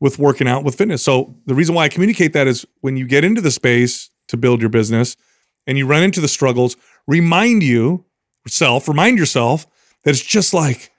with 0.00 0.18
working 0.18 0.46
out 0.46 0.64
with 0.64 0.74
fitness. 0.76 1.02
So 1.02 1.34
the 1.46 1.54
reason 1.54 1.74
why 1.74 1.84
I 1.84 1.88
communicate 1.88 2.32
that 2.34 2.46
is 2.46 2.66
when 2.82 2.96
you 2.96 3.06
get 3.06 3.24
into 3.24 3.40
the 3.40 3.50
space 3.50 4.10
to 4.28 4.36
build 4.36 4.60
your 4.60 4.70
business 4.70 5.16
and 5.66 5.78
you 5.78 5.86
run 5.86 6.02
into 6.02 6.20
the 6.20 6.28
struggles, 6.28 6.76
remind 7.06 7.62
you 7.62 8.04
yourself, 8.44 8.86
remind 8.88 9.18
yourself 9.18 9.66
that 10.04 10.10
it's 10.10 10.20
just 10.24 10.52
like 10.54 10.90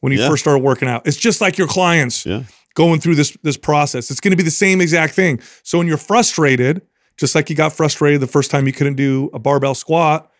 when 0.00 0.12
you 0.12 0.20
Yeah. 0.20 0.28
first 0.28 0.42
started 0.44 0.62
working 0.62 0.88
out. 0.88 1.06
It's 1.06 1.16
just 1.16 1.40
like 1.40 1.58
your 1.58 1.68
clients 1.68 2.24
Yeah. 2.26 2.44
going 2.74 3.00
through 3.00 3.16
this 3.16 3.36
this 3.42 3.56
process. 3.56 4.10
It's 4.10 4.20
going 4.20 4.30
to 4.32 4.36
be 4.36 4.42
the 4.42 4.50
same 4.50 4.80
exact 4.80 5.14
thing. 5.14 5.40
So 5.62 5.78
when 5.78 5.86
you're 5.86 5.96
frustrated, 5.98 6.82
just 7.18 7.34
like 7.34 7.50
you 7.50 7.56
got 7.56 7.72
frustrated 7.72 8.20
the 8.20 8.26
first 8.26 8.50
time 8.50 8.66
you 8.66 8.72
couldn't 8.72 8.96
do 8.96 9.28
a 9.34 9.38
barbell 9.38 9.74
squat, 9.74 10.30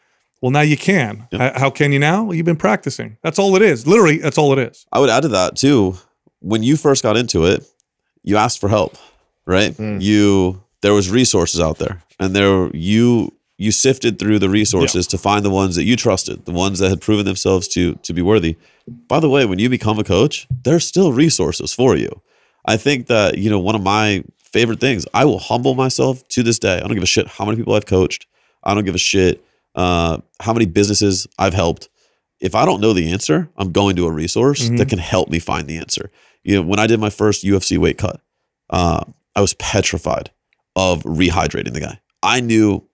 well 0.40 0.50
now 0.50 0.60
you 0.62 0.76
can. 0.76 1.26
H- 1.32 1.52
How 1.56 1.70
can 1.70 1.92
you 1.92 1.98
now? 1.98 2.24
Well, 2.24 2.34
you've 2.34 2.46
been 2.46 2.56
practicing. 2.56 3.18
That's 3.22 3.38
all 3.38 3.54
it 3.56 3.62
is. 3.62 3.86
Literally, 3.86 4.18
that's 4.18 4.38
all 4.38 4.52
it 4.52 4.58
is. 4.58 4.86
I 4.92 4.98
would 5.00 5.10
add 5.10 5.22
to 5.22 5.28
that 5.28 5.56
too. 5.56 5.96
When 6.40 6.62
you 6.62 6.76
first 6.76 7.02
got 7.02 7.16
into 7.16 7.44
it, 7.46 7.66
you 8.22 8.36
asked 8.36 8.60
for 8.60 8.68
help, 8.68 8.96
right? 9.46 9.74
Hmm. 9.76 9.98
You 10.00 10.62
there 10.82 10.94
was 10.94 11.10
resources 11.10 11.60
out 11.60 11.78
there, 11.78 12.02
and 12.20 12.34
there 12.36 12.70
you 12.74 13.32
you 13.60 13.72
sifted 13.72 14.20
through 14.20 14.38
the 14.38 14.48
resources 14.48 15.08
to 15.08 15.18
find 15.18 15.44
the 15.44 15.50
ones 15.50 15.74
that 15.74 15.82
you 15.82 15.96
trusted, 15.96 16.44
the 16.44 16.52
ones 16.52 16.78
that 16.78 16.90
had 16.90 17.00
proven 17.00 17.24
themselves 17.26 17.66
to 17.68 17.94
to 17.96 18.12
be 18.12 18.22
worthy. 18.22 18.56
By 18.86 19.18
the 19.18 19.28
way, 19.28 19.44
when 19.46 19.58
you 19.58 19.68
become 19.68 19.98
a 19.98 20.04
coach, 20.04 20.46
there's 20.62 20.86
still 20.86 21.12
resources 21.12 21.74
for 21.74 21.96
you. 21.96 22.22
I 22.64 22.76
think 22.76 23.08
that 23.08 23.38
you 23.38 23.50
know 23.50 23.58
one 23.58 23.74
of 23.74 23.82
my 23.82 24.22
favorite 24.52 24.80
things. 24.80 25.06
I 25.14 25.24
will 25.24 25.38
humble 25.38 25.74
myself 25.74 26.26
to 26.28 26.42
this 26.42 26.58
day. 26.58 26.76
I 26.76 26.80
don't 26.80 26.94
give 26.94 27.02
a 27.02 27.06
shit 27.06 27.26
how 27.28 27.44
many 27.44 27.56
people 27.56 27.74
I've 27.74 27.86
coached. 27.86 28.26
I 28.64 28.74
don't 28.74 28.84
give 28.84 28.94
a 28.94 28.98
shit 28.98 29.44
uh, 29.74 30.18
how 30.40 30.52
many 30.52 30.66
businesses 30.66 31.26
I've 31.38 31.54
helped 31.54 31.88
if 32.40 32.54
I 32.54 32.64
don't 32.64 32.80
know 32.80 32.92
the 32.92 33.10
answer, 33.10 33.48
I'm 33.56 33.72
going 33.72 33.96
to 33.96 34.06
a 34.06 34.12
resource 34.12 34.68
that 34.78 34.88
can 34.88 34.98
help 34.98 35.28
me 35.28 35.38
find 35.38 35.66
the 35.66 35.76
answer. 35.78 36.10
You 36.44 36.56
know, 36.56 36.62
when 36.62 36.78
I 36.78 36.86
did 36.86 37.00
my 37.00 37.10
first 37.10 37.44
UFC 37.44 37.78
weight 37.78 37.98
cut, 37.98 38.20
uh, 38.70 39.04
I 39.34 39.40
was 39.40 39.54
petrified 39.54 40.30
of 40.76 41.02
rehydrating 41.02 41.72
the 41.72 41.80
guy. 41.80 42.00
I 42.22 42.40
knew, 42.40 42.86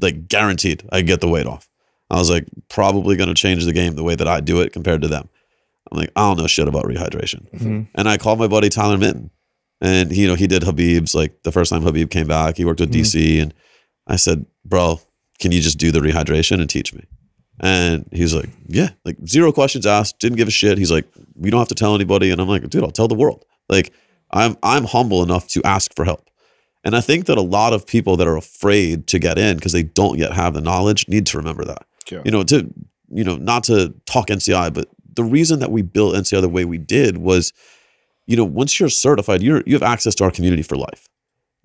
like, 0.00 0.28
guaranteed 0.28 0.84
I'd 0.90 1.06
get 1.06 1.20
the 1.20 1.28
weight 1.28 1.46
off. 1.46 1.68
I 2.10 2.16
was 2.18 2.30
like, 2.30 2.46
probably 2.68 3.16
going 3.16 3.28
to 3.28 3.34
change 3.34 3.64
the 3.66 3.72
game 3.74 3.94
the 3.94 4.02
way 4.02 4.14
that 4.14 4.26
I 4.28 4.40
do 4.40 4.60
it 4.62 4.72
compared 4.72 5.02
to 5.02 5.08
them. 5.08 5.28
I'm 5.92 5.98
like, 5.98 6.10
I 6.16 6.20
don't 6.20 6.38
know 6.38 6.46
shit 6.46 6.68
about 6.68 6.84
rehydration. 6.84 7.88
And 7.94 8.08
I 8.08 8.16
called 8.16 8.38
my 8.38 8.48
buddy 8.48 8.70
Tyler 8.70 8.96
Minton, 8.96 9.30
and 9.80 10.10
he, 10.10 10.22
you 10.22 10.28
know, 10.28 10.34
he 10.34 10.46
did 10.46 10.62
Khabib's 10.62 11.14
like 11.14 11.42
the 11.42 11.52
first 11.52 11.70
time 11.70 11.82
Habib 11.82 12.10
came 12.10 12.26
back. 12.26 12.56
He 12.56 12.64
worked 12.64 12.80
with 12.80 12.90
mm-hmm. 12.90 13.02
DC, 13.02 13.42
and 13.42 13.54
I 14.06 14.16
said, 14.16 14.46
bro, 14.64 15.00
can 15.38 15.52
you 15.52 15.60
just 15.60 15.78
do 15.78 15.90
the 15.90 16.00
rehydration 16.00 16.60
and 16.60 16.68
teach 16.68 16.92
me? 16.92 17.04
And 17.60 18.08
he's 18.12 18.34
like, 18.34 18.50
yeah, 18.66 18.90
like 19.04 19.16
zero 19.26 19.52
questions 19.52 19.86
asked, 19.86 20.18
didn't 20.20 20.38
give 20.38 20.48
a 20.48 20.52
shit. 20.52 20.78
He's 20.78 20.92
like, 20.92 21.06
we 21.34 21.50
don't 21.50 21.58
have 21.58 21.68
to 21.68 21.74
tell 21.74 21.94
anybody. 21.94 22.30
And 22.30 22.40
I'm 22.40 22.48
like, 22.48 22.68
dude, 22.68 22.84
I'll 22.84 22.90
tell 22.90 23.08
the 23.08 23.14
world. 23.14 23.44
Like, 23.68 23.92
I'm 24.30 24.56
I'm 24.62 24.84
humble 24.84 25.22
enough 25.22 25.48
to 25.48 25.62
ask 25.64 25.94
for 25.94 26.04
help. 26.04 26.28
And 26.84 26.94
I 26.94 27.00
think 27.00 27.26
that 27.26 27.36
a 27.36 27.42
lot 27.42 27.72
of 27.72 27.86
people 27.86 28.16
that 28.16 28.28
are 28.28 28.36
afraid 28.36 29.06
to 29.08 29.18
get 29.18 29.38
in 29.38 29.56
because 29.56 29.72
they 29.72 29.82
don't 29.82 30.18
yet 30.18 30.32
have 30.32 30.54
the 30.54 30.60
knowledge 30.60 31.08
need 31.08 31.26
to 31.26 31.38
remember 31.38 31.64
that. 31.64 31.84
Yeah. 32.10 32.22
You 32.24 32.30
know, 32.30 32.44
to 32.44 32.72
you 33.10 33.24
know, 33.24 33.36
not 33.36 33.64
to 33.64 33.94
talk 34.06 34.28
NCI, 34.28 34.72
but 34.72 34.88
the 35.14 35.24
reason 35.24 35.58
that 35.60 35.72
we 35.72 35.82
built 35.82 36.14
NCI 36.14 36.40
the 36.40 36.48
way 36.48 36.64
we 36.64 36.78
did 36.78 37.18
was, 37.18 37.52
you 38.28 38.36
know, 38.36 38.44
once 38.44 38.78
you're 38.78 38.90
certified, 38.90 39.42
you're 39.42 39.62
you 39.66 39.72
have 39.72 39.82
access 39.82 40.14
to 40.16 40.24
our 40.24 40.30
community 40.30 40.62
for 40.62 40.76
life. 40.76 41.08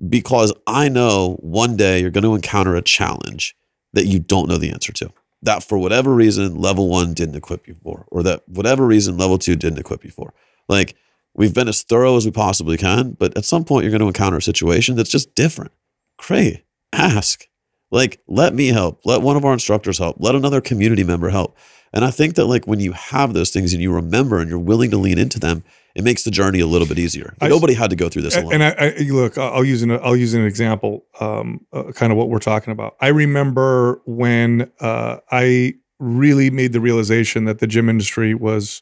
Because 0.09 0.51
I 0.65 0.89
know 0.89 1.37
one 1.41 1.77
day 1.77 1.99
you're 1.99 2.09
going 2.09 2.23
to 2.23 2.33
encounter 2.33 2.75
a 2.75 2.81
challenge 2.81 3.55
that 3.91 4.07
you 4.07 4.17
don't 4.17 4.49
know 4.49 4.57
the 4.57 4.71
answer 4.71 4.91
to. 4.93 5.11
That 5.43 5.61
for 5.63 5.77
whatever 5.77 6.15
reason, 6.15 6.55
level 6.55 6.89
one 6.89 7.13
didn't 7.13 7.35
equip 7.35 7.67
you 7.67 7.75
for, 7.83 8.05
or 8.07 8.23
that 8.23 8.47
whatever 8.47 8.87
reason, 8.87 9.17
level 9.17 9.37
two 9.37 9.55
didn't 9.57 9.77
equip 9.77 10.03
you 10.05 10.09
for. 10.09 10.33
Like 10.69 10.95
we've 11.35 11.53
been 11.53 11.67
as 11.67 11.83
thorough 11.83 12.15
as 12.15 12.25
we 12.25 12.31
possibly 12.31 12.77
can, 12.77 13.11
but 13.11 13.37
at 13.37 13.45
some 13.45 13.65
point 13.65 13.83
you're 13.83 13.91
going 13.91 14.01
to 14.01 14.07
encounter 14.07 14.37
a 14.37 14.41
situation 14.41 14.95
that's 14.95 15.09
just 15.11 15.35
different. 15.35 15.73
Cray, 16.17 16.63
ask. 16.93 17.47
Like, 17.93 18.19
let 18.27 18.55
me 18.55 18.67
help. 18.69 19.01
Let 19.05 19.21
one 19.21 19.37
of 19.37 19.45
our 19.45 19.53
instructors 19.53 19.99
help. 19.99 20.17
Let 20.19 20.33
another 20.33 20.61
community 20.61 21.03
member 21.03 21.29
help. 21.29 21.55
And 21.93 22.03
I 22.03 22.09
think 22.09 22.33
that 22.35 22.45
like 22.47 22.65
when 22.65 22.79
you 22.79 22.91
have 22.93 23.33
those 23.35 23.51
things 23.51 23.71
and 23.71 23.79
you 23.81 23.93
remember 23.93 24.39
and 24.39 24.49
you're 24.49 24.57
willing 24.57 24.89
to 24.89 24.97
lean 24.97 25.19
into 25.19 25.39
them, 25.39 25.63
it 25.93 26.03
makes 26.03 26.23
the 26.23 26.31
journey 26.31 26.59
a 26.59 26.65
little 26.65 26.87
bit 26.87 26.97
easier. 26.97 27.35
I- 27.39 27.49
Nobody 27.49 27.75
had 27.75 27.91
to 27.91 27.95
go 27.95 28.09
through 28.09 28.23
this 28.23 28.35
alone. 28.35 28.53
And 28.53 28.63
I, 28.63 28.69
I 28.79 28.89
look, 29.11 29.37
I'll 29.37 29.63
use 29.63 29.83
an 29.83 29.91
I'll 29.91 30.15
use 30.15 30.33
an 30.33 30.43
example, 30.43 31.05
um, 31.19 31.67
uh, 31.71 31.91
kind 31.91 32.11
of 32.11 32.17
what 32.17 32.29
we're 32.29 32.39
talking 32.39 32.71
about. 32.71 32.95
I 32.99 33.09
remember 33.09 34.01
when 34.07 34.71
uh, 34.79 35.17
I 35.31 35.75
really 35.99 36.49
made 36.49 36.73
the 36.73 36.81
realization 36.81 37.45
that 37.45 37.59
the 37.59 37.67
gym 37.67 37.89
industry 37.89 38.33
was 38.33 38.81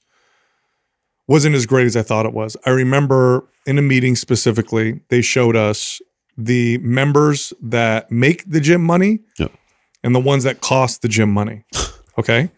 wasn't 1.28 1.56
as 1.56 1.66
great 1.66 1.86
as 1.86 1.98
I 1.98 2.02
thought 2.02 2.26
it 2.26 2.34
was. 2.34 2.56
I 2.66 2.70
remember 2.70 3.46
in 3.66 3.78
a 3.78 3.82
meeting 3.82 4.16
specifically, 4.16 5.02
they 5.10 5.22
showed 5.22 5.58
us 5.58 6.02
the 6.38 6.78
members 6.80 7.54
that 7.62 8.12
make 8.12 8.44
the 8.50 8.60
gym 8.60 8.82
money 8.84 9.20
Yep. 9.40 9.52
and 10.04 10.16
the 10.16 10.20
ones 10.20 10.44
that 10.44 10.62
cost 10.62 11.02
the 11.02 11.08
gym 11.08 11.32
money. 11.32 11.64
Okay. 12.18 12.52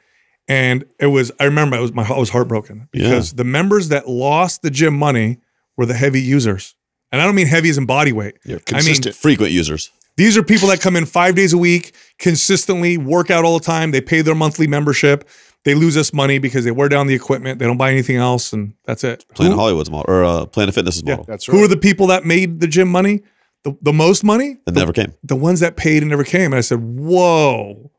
And 0.47 0.83
it 0.99 1.05
was, 1.05 1.31
I 1.39 1.43
remember 1.45 1.77
it 1.77 1.81
was 1.81 1.93
my, 1.93 2.03
I 2.03 2.17
was 2.17 2.31
heartbroken 2.31 2.89
because 2.91 3.33
the 3.33 3.43
members 3.43 3.89
that 3.89 4.09
lost 4.09 4.63
the 4.63 4.71
gym 4.71 4.97
money 4.97 5.37
were 5.77 5.85
the 5.85 5.93
heavy 5.93 6.21
users. 6.21 6.75
And 7.11 7.21
I 7.21 7.25
don't 7.25 7.35
mean 7.35 7.45
heavy 7.47 7.69
as 7.69 7.77
in 7.77 7.85
body 7.85 8.11
weight. 8.11 8.33
Yeah, 8.43 8.57
I 8.73 8.81
mean. 8.81 9.01
Frequent 9.13 9.51
users. 9.51 9.91
these 10.17 10.35
are 10.37 10.43
people 10.43 10.67
that 10.69 10.81
come 10.81 10.95
in 10.95 11.05
five 11.05 11.35
days 11.35 11.53
a 11.53 11.57
week, 11.57 11.93
consistently 12.17 12.97
work 12.97 13.29
out 13.29 13.45
all 13.45 13.57
the 13.59 13.63
time. 13.63 13.91
They 13.91 14.01
pay 14.01 14.21
their 14.21 14.35
monthly 14.35 14.65
membership. 14.67 15.29
They 15.65 15.75
lose 15.75 15.95
us 15.95 16.11
money 16.11 16.39
because 16.39 16.65
they 16.65 16.71
wear 16.71 16.89
down 16.89 17.05
the 17.07 17.13
equipment. 17.13 17.59
They 17.59 17.65
don't 17.67 17.77
buy 17.77 17.91
anything 17.91 18.17
else, 18.17 18.51
and 18.51 18.73
that's 18.85 19.03
it. 19.05 19.23
Planet 19.35 19.53
Who- 19.53 19.59
Hollywood's 19.59 19.91
model 19.91 20.11
or 20.13 20.23
uh, 20.25 20.45
Planet 20.47 20.73
Fitness's 20.75 21.03
Yeah. 21.05 21.11
model. 21.13 21.25
That's 21.25 21.47
right. 21.47 21.55
Who 21.57 21.63
are 21.63 21.67
the 21.69 21.77
people 21.77 22.07
that 22.07 22.25
made 22.25 22.59
the 22.59 22.67
gym 22.67 22.89
money? 22.89 23.21
The, 23.63 23.77
the 23.81 23.93
most 23.93 24.23
money? 24.23 24.57
That 24.65 24.75
never 24.75 24.93
came. 24.93 25.13
The 25.23 25.35
ones 25.35 25.61
that 25.61 25.75
paid 25.77 26.03
and 26.03 26.09
never 26.09 26.23
came. 26.23 26.45
And 26.51 26.55
I 26.55 26.61
said, 26.61 26.79
whoa, 26.81 27.91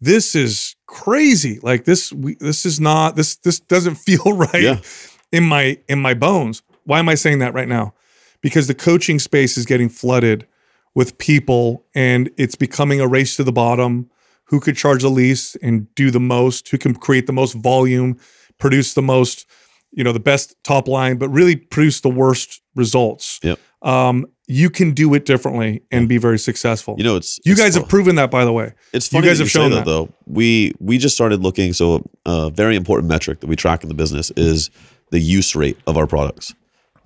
this 0.00 0.34
is 0.34 0.76
crazy. 0.86 1.58
Like 1.62 1.84
this, 1.84 2.12
we, 2.12 2.36
this 2.36 2.64
is 2.64 2.78
not, 2.80 3.16
this, 3.16 3.36
this 3.36 3.60
doesn't 3.60 3.94
feel 4.06 4.22
right 4.36 4.62
Yeah. 4.62 4.80
in 5.32 5.44
my, 5.44 5.78
in 5.88 6.00
my 6.00 6.14
bones. 6.14 6.62
Why 6.84 6.98
am 7.00 7.08
I 7.08 7.14
saying 7.16 7.40
that 7.40 7.54
right 7.54 7.68
now? 7.68 7.94
Because 8.40 8.66
the 8.68 8.74
coaching 8.74 9.18
space 9.18 9.56
is 9.58 9.66
getting 9.66 9.88
flooded 9.88 10.46
with 10.94 11.18
people 11.18 11.84
and 11.94 12.30
it's 12.38 12.54
becoming 12.54 13.00
a 13.00 13.06
race 13.06 13.36
to 13.36 13.44
the 13.44 13.52
bottom. 13.52 14.10
Who 14.44 14.58
could 14.60 14.76
charge 14.76 15.02
the 15.02 15.10
least 15.10 15.56
and 15.62 15.92
do 15.94 16.10
the 16.10 16.18
most? 16.20 16.68
Who 16.68 16.78
can 16.78 16.94
create 16.94 17.26
the 17.26 17.32
most 17.32 17.52
volume, 17.54 18.18
produce 18.58 18.94
the 18.94 19.02
most, 19.02 19.46
you 19.92 20.02
know, 20.02 20.12
the 20.12 20.18
best 20.20 20.56
top 20.64 20.88
line, 20.88 21.18
but 21.18 21.28
really 21.28 21.54
produce 21.54 22.00
the 22.00 22.08
worst 22.08 22.60
results? 22.74 23.38
Yep. 23.42 23.58
Um, 23.82 24.26
you 24.50 24.68
can 24.68 24.90
do 24.90 25.14
it 25.14 25.24
differently 25.26 25.80
and 25.92 26.08
be 26.08 26.18
very 26.18 26.38
successful. 26.38 26.96
You 26.98 27.04
know, 27.04 27.14
it's 27.14 27.38
you 27.44 27.52
it's 27.52 27.60
guys 27.60 27.74
have 27.76 27.88
proven 27.88 28.16
that, 28.16 28.32
by 28.32 28.44
the 28.44 28.52
way. 28.52 28.74
It's 28.92 29.12
you 29.12 29.22
guys 29.22 29.38
have 29.38 29.48
shown 29.48 29.70
that, 29.70 29.76
that. 29.76 29.84
though. 29.84 30.12
We 30.26 30.74
we 30.80 30.98
just 30.98 31.14
started 31.14 31.40
looking. 31.40 31.72
So 31.72 32.04
a 32.26 32.50
very 32.50 32.74
important 32.74 33.08
metric 33.08 33.40
that 33.40 33.46
we 33.46 33.54
track 33.54 33.84
in 33.84 33.88
the 33.88 33.94
business 33.94 34.32
is 34.32 34.70
the 35.10 35.20
use 35.20 35.54
rate 35.54 35.78
of 35.86 35.96
our 35.96 36.08
products. 36.08 36.52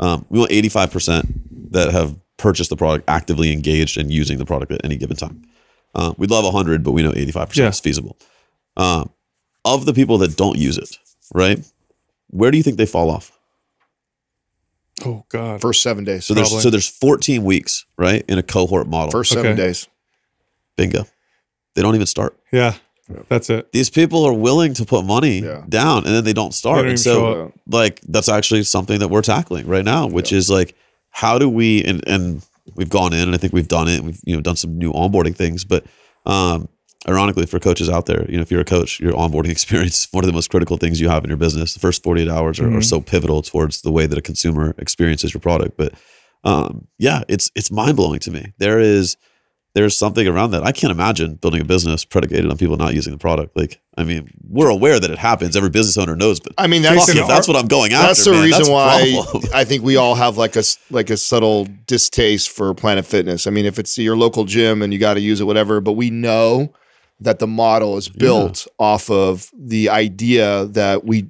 Um, 0.00 0.24
we 0.30 0.38
want 0.38 0.52
eighty 0.52 0.70
five 0.70 0.90
percent 0.90 1.26
that 1.72 1.92
have 1.92 2.18
purchased 2.38 2.70
the 2.70 2.76
product, 2.76 3.04
actively 3.08 3.52
engaged 3.52 3.98
and 3.98 4.10
using 4.10 4.38
the 4.38 4.46
product 4.46 4.72
at 4.72 4.82
any 4.82 4.96
given 4.96 5.16
time. 5.16 5.42
Uh, 5.94 6.14
we'd 6.16 6.30
love 6.30 6.50
hundred, 6.50 6.82
but 6.82 6.92
we 6.92 7.02
know 7.02 7.12
eighty 7.14 7.30
five 7.30 7.50
percent 7.50 7.74
is 7.74 7.78
feasible. 7.78 8.16
Um, 8.78 9.10
of 9.66 9.84
the 9.84 9.92
people 9.92 10.16
that 10.18 10.36
don't 10.36 10.56
use 10.56 10.78
it, 10.78 10.96
right? 11.34 11.58
Where 12.28 12.50
do 12.50 12.56
you 12.56 12.62
think 12.62 12.78
they 12.78 12.86
fall 12.86 13.10
off? 13.10 13.38
Oh 15.04 15.24
God. 15.28 15.60
First 15.60 15.82
seven 15.82 16.04
days. 16.04 16.24
So 16.24 16.34
there's 16.34 16.62
so 16.62 16.70
there's 16.70 16.88
14 16.88 17.42
weeks, 17.44 17.84
right, 17.96 18.24
in 18.28 18.38
a 18.38 18.42
cohort 18.42 18.86
model. 18.86 19.10
First 19.10 19.32
seven 19.32 19.52
Okay. 19.52 19.56
days. 19.56 19.88
Bingo. 20.76 21.06
They 21.74 21.82
don't 21.82 21.94
even 21.94 22.06
start. 22.06 22.38
yeah, 22.52 22.74
that's 23.28 23.50
it. 23.50 23.72
These 23.72 23.90
people 23.90 24.24
are 24.24 24.32
willing 24.32 24.74
to 24.74 24.84
put 24.84 25.04
money 25.04 25.40
Yeah. 25.40 25.64
down 25.68 26.04
and 26.06 26.14
then 26.14 26.24
they 26.24 26.32
don't 26.32 26.54
start. 26.54 26.76
They 26.78 26.82
don't 26.82 26.90
and 26.90 27.00
so 27.00 27.52
like 27.66 28.00
that's 28.08 28.28
actually 28.28 28.62
something 28.64 28.98
that 29.00 29.08
we're 29.08 29.22
tackling 29.22 29.66
right 29.66 29.84
now, 29.84 30.06
which 30.06 30.32
is 30.32 30.48
like 30.50 30.74
how 31.10 31.38
do 31.38 31.48
we 31.48 31.82
and, 31.84 32.06
and 32.06 32.42
we've 32.76 32.88
gone 32.88 33.12
in 33.12 33.20
and 33.20 33.34
I 33.34 33.38
think 33.38 33.52
we've 33.52 33.68
done 33.68 33.88
it. 33.88 34.02
We've 34.02 34.20
you 34.24 34.36
know 34.36 34.42
done 34.42 34.56
some 34.56 34.78
new 34.78 34.92
onboarding 34.92 35.34
things, 35.36 35.64
but 35.64 35.84
um 36.26 36.68
ironically, 37.08 37.46
for 37.46 37.58
coaches 37.58 37.88
out 37.88 38.06
there, 38.06 38.24
you 38.30 38.36
know, 38.36 38.42
if 38.42 38.50
you're 38.50 38.60
a 38.60 38.64
coach, 38.64 39.00
your 39.00 39.12
onboarding 39.12 39.50
experience 39.50 40.04
is 40.04 40.08
one 40.12 40.24
of 40.24 40.26
the 40.26 40.32
most 40.34 40.50
critical 40.50 40.76
things 40.76 41.00
you 41.00 41.08
have 41.08 41.24
in 41.24 41.30
your 41.30 41.36
business. 41.36 41.74
The 41.74 41.80
first 41.80 42.02
48 42.02 42.28
hours 42.28 42.60
are, 42.60 42.76
are 42.76 42.82
so 42.82 43.00
pivotal 43.00 43.42
towards 43.42 43.82
the 43.82 43.92
way 43.92 44.06
that 44.06 44.18
a 44.18 44.22
consumer 44.22 44.74
experiences 44.78 45.34
your 45.34 45.40
product. 45.40 45.76
But 45.76 45.94
um, 46.44 46.88
yeah, 46.98 47.22
it's 47.28 47.50
it's 47.54 47.70
mind 47.70 47.96
blowing 47.96 48.20
to 48.20 48.30
me. 48.30 48.52
There 48.58 48.78
is 48.78 49.16
there's 49.74 49.96
something 49.96 50.28
around 50.28 50.52
that. 50.52 50.62
I 50.62 50.70
can't 50.70 50.92
imagine 50.92 51.34
building 51.34 51.60
a 51.60 51.64
business 51.64 52.04
predicated 52.04 52.48
on 52.48 52.56
people 52.56 52.76
not 52.76 52.94
using 52.94 53.12
the 53.12 53.18
product. 53.18 53.56
Like, 53.56 53.80
I 53.96 54.04
mean, 54.04 54.30
we're 54.48 54.68
aware 54.68 55.00
that 55.00 55.10
it 55.10 55.18
happens. 55.18 55.56
Every 55.56 55.68
business 55.70 55.98
owner 55.98 56.14
knows, 56.14 56.38
but 56.38 56.52
I 56.56 56.68
mean, 56.68 56.82
that's 56.82 57.06
fuck, 57.06 57.16
if 57.16 57.26
that's 57.26 57.48
what 57.48 57.56
I'm 57.56 57.66
going 57.66 57.92
after. 57.92 58.06
that's 58.06 58.24
the 58.24 58.30
man, 58.32 58.44
reason 58.44 58.58
that's 58.60 58.68
why 58.70 59.20
problem. 59.24 59.50
I 59.52 59.64
think 59.64 59.82
we 59.82 59.96
all 59.96 60.14
have 60.14 60.36
like 60.36 60.54
a 60.54 60.60
s- 60.60 60.78
like 60.90 61.10
a 61.10 61.16
subtle 61.16 61.66
distaste 61.86 62.50
for 62.50 62.72
Planet 62.74 63.04
Fitness. 63.04 63.48
I 63.48 63.50
mean, 63.50 63.66
if 63.66 63.78
it's 63.80 63.98
your 63.98 64.16
local 64.16 64.44
gym 64.44 64.80
and 64.80 64.92
you 64.92 65.00
got 65.00 65.14
to 65.14 65.20
use 65.20 65.40
it, 65.40 65.44
whatever, 65.44 65.80
but 65.80 65.92
we 65.92 66.08
know 66.08 66.72
that 67.24 67.38
the 67.40 67.46
model 67.46 67.96
is 67.96 68.08
built 68.08 68.66
off 68.78 69.10
of 69.10 69.50
the 69.58 69.88
idea 69.90 70.66
that 70.66 71.04
we 71.04 71.28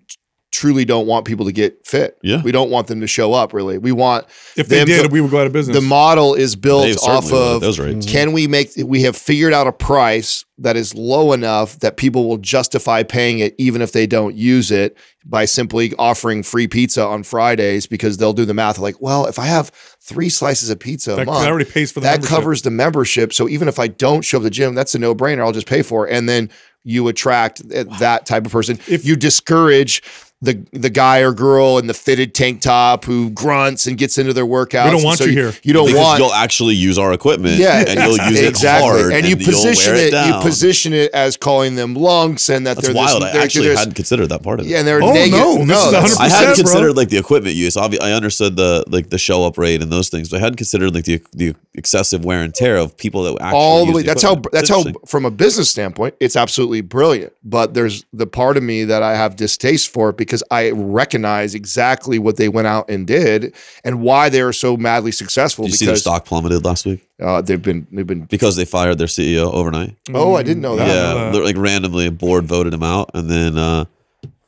truly 0.52 0.84
don't 0.84 1.08
want 1.08 1.24
people 1.26 1.44
to 1.46 1.50
get 1.50 1.84
fit. 1.84 2.16
Yeah. 2.22 2.40
we 2.40 2.52
don't 2.52 2.70
want 2.70 2.86
them 2.86 3.00
to 3.00 3.08
show 3.08 3.32
up. 3.32 3.52
Really, 3.52 3.76
we 3.76 3.90
want 3.90 4.26
If 4.56 4.68
they 4.68 4.78
them 4.78 4.86
did, 4.86 5.02
to- 5.04 5.08
we 5.08 5.20
would 5.20 5.32
go 5.32 5.40
out 5.40 5.48
of 5.48 5.52
business. 5.52 5.74
the 5.76 5.80
model 5.82 6.34
is 6.34 6.54
built 6.54 6.84
They 6.84 6.92
certainly 6.92 7.16
off 7.16 7.32
of 7.32 7.60
those 7.60 7.80
rates. 7.80 8.06
can 8.08 8.30
we 8.32 8.46
make 8.46 8.70
we 8.84 9.02
have 9.02 9.16
figured 9.16 9.52
out 9.52 9.66
a 9.66 9.72
price 9.72 10.44
that 10.58 10.76
is 10.76 10.94
low 10.94 11.32
enough 11.32 11.80
that 11.80 11.96
people 11.96 12.28
will 12.28 12.36
justify 12.36 13.02
paying 13.02 13.40
it 13.40 13.56
even 13.58 13.82
if 13.82 13.90
they 13.90 14.06
don't 14.06 14.36
use 14.36 14.70
it 14.70 14.96
by 15.24 15.44
simply 15.44 15.92
offering 15.98 16.44
free 16.44 16.68
pizza 16.68 17.04
on 17.04 17.24
Fridays 17.24 17.88
because 17.88 18.18
they'll 18.18 18.32
do 18.32 18.44
the 18.44 18.54
math 18.54 18.78
like 18.78 19.00
well 19.00 19.26
if 19.26 19.40
I 19.40 19.46
have 19.46 19.72
three 20.06 20.28
slices 20.28 20.68
of 20.70 20.78
pizza 20.78 21.12
a 21.12 21.16
that, 21.16 21.26
month 21.26 21.40
that 21.40 21.50
already 21.50 21.64
pays 21.70 21.90
for 21.90 22.00
the 22.00 22.04
that 22.04 22.12
membership. 22.20 22.28
covers 22.36 22.62
the 22.62 22.70
membership 22.70 23.32
so 23.32 23.48
even 23.48 23.68
if 23.68 23.78
I 23.78 23.88
don't 23.88 24.22
show 24.22 24.36
up 24.38 24.42
to 24.42 24.44
the 24.44 24.50
gym 24.50 24.74
that's 24.74 24.94
a 24.94 24.98
no-brainer 24.98 25.40
I'll 25.44 25.52
just 25.52 25.66
pay 25.66 25.82
for 25.82 26.06
it 26.06 26.12
and 26.16 26.28
then 26.28 26.50
you 26.84 27.08
attract 27.08 27.68
th- 27.70 27.86
that 27.98 28.26
type 28.26 28.44
of 28.44 28.52
person 28.52 28.78
if 28.88 29.06
you 29.06 29.16
discourage 29.16 30.02
the 30.42 30.62
the 30.72 30.90
guy 30.90 31.20
or 31.20 31.32
girl 31.32 31.78
in 31.78 31.86
the 31.86 31.94
fitted 31.94 32.34
tank 32.34 32.60
top 32.60 33.06
who 33.06 33.30
grunts 33.30 33.86
and 33.86 33.96
gets 33.96 34.18
into 34.18 34.34
their 34.34 34.44
workouts. 34.44 34.84
We 34.86 34.90
don't 34.90 35.02
want 35.04 35.18
so 35.18 35.24
you 35.24 35.32
here. 35.32 35.52
You 35.62 35.72
don't 35.72 35.86
because 35.86 36.00
want 36.02 36.18
you'll 36.20 36.34
actually 36.34 36.74
use 36.74 36.98
our 36.98 37.14
equipment, 37.14 37.54
yeah, 37.56 37.82
and 37.88 37.98
you'll 38.00 38.18
use 38.28 38.40
exactly. 38.42 38.90
it 38.90 39.02
hard, 39.04 39.12
and 39.14 39.24
you 39.26 39.36
you'll 39.36 39.46
position 39.46 39.94
wear 39.94 40.06
it, 40.08 40.10
down. 40.10 40.34
you 40.34 40.40
position 40.46 40.92
it 40.92 41.12
as 41.14 41.38
calling 41.38 41.76
them 41.76 41.94
lunks, 41.94 42.50
and 42.50 42.66
that 42.66 42.74
That's 42.76 42.88
they're 42.88 42.96
wild. 42.96 43.22
This, 43.22 43.30
I 43.30 43.32
they're, 43.32 43.42
actually 43.42 43.64
there's- 43.66 43.78
hadn't 43.78 43.94
considered 43.94 44.26
that 44.26 44.42
part 44.42 44.60
of 44.60 44.66
it. 44.66 44.68
yeah, 44.68 44.80
and 44.80 44.86
they're 44.88 45.02
Oh, 45.02 45.14
negative. 45.14 45.66
no, 45.66 45.90
this 45.90 46.12
is 46.12 46.18
100%. 46.18 46.20
I 46.20 46.28
hadn't 46.28 46.46
bro. 46.48 46.54
considered 46.56 46.92
like 46.98 47.08
the 47.08 47.16
equipment 47.16 47.54
use. 47.56 47.76
Obvi- 47.76 48.02
I 48.02 48.12
understood 48.12 48.56
the 48.56 48.84
like 48.88 49.08
the 49.08 49.18
show 49.18 49.46
up 49.46 49.56
rate 49.56 49.80
and 49.80 49.90
those 49.94 50.08
things, 50.08 50.28
but 50.28 50.36
I 50.36 50.40
hadn't 50.40 50.56
considered 50.56 50.94
like 50.94 51.04
the 51.04 51.22
the 51.32 51.54
excessive 51.74 52.24
wear 52.24 52.42
and 52.42 52.54
tear 52.54 52.76
of 52.76 52.96
people 52.96 53.22
that 53.24 53.42
actually 53.42 53.58
all 53.58 53.86
the 53.86 53.92
way. 53.92 54.02
That's 54.02 54.22
how. 54.22 54.36
That's 54.52 54.68
how. 54.68 54.84
From 55.06 55.24
a 55.24 55.30
business 55.30 55.70
standpoint, 55.70 56.14
it's 56.20 56.36
absolutely 56.36 56.80
brilliant. 56.80 57.32
But 57.44 57.74
there's 57.74 58.04
the 58.12 58.26
part 58.26 58.56
of 58.56 58.62
me 58.62 58.84
that 58.84 59.02
I 59.02 59.16
have 59.16 59.36
distaste 59.36 59.90
for 59.90 60.10
it 60.10 60.16
because 60.16 60.42
I 60.50 60.70
recognize 60.70 61.54
exactly 61.54 62.18
what 62.18 62.36
they 62.36 62.48
went 62.48 62.66
out 62.66 62.90
and 62.90 63.06
did 63.06 63.54
and 63.84 64.00
why 64.00 64.28
they 64.28 64.40
are 64.40 64.52
so 64.52 64.76
madly 64.76 65.12
successful. 65.12 65.64
Did 65.64 65.72
you 65.72 65.76
see 65.78 65.86
their 65.86 65.92
because 65.92 66.02
stock 66.02 66.24
plummeted 66.24 66.64
last 66.64 66.86
week 66.86 67.06
uh, 67.20 67.40
they've 67.40 67.62
been 67.62 67.86
they've 67.92 68.06
been. 68.06 68.24
because 68.24 68.56
they 68.56 68.64
fired 68.64 68.98
their 68.98 69.06
CEO 69.06 69.52
overnight? 69.52 69.96
Oh, 70.12 70.34
I 70.34 70.42
didn't 70.42 70.62
know 70.62 70.76
that. 70.76 70.88
yeah, 70.88 71.38
uh, 71.38 71.44
like 71.44 71.56
randomly 71.56 72.06
a 72.06 72.10
board 72.10 72.44
voted 72.46 72.74
him 72.74 72.82
out, 72.82 73.10
and 73.14 73.30
then 73.30 73.56
uh, 73.56 73.84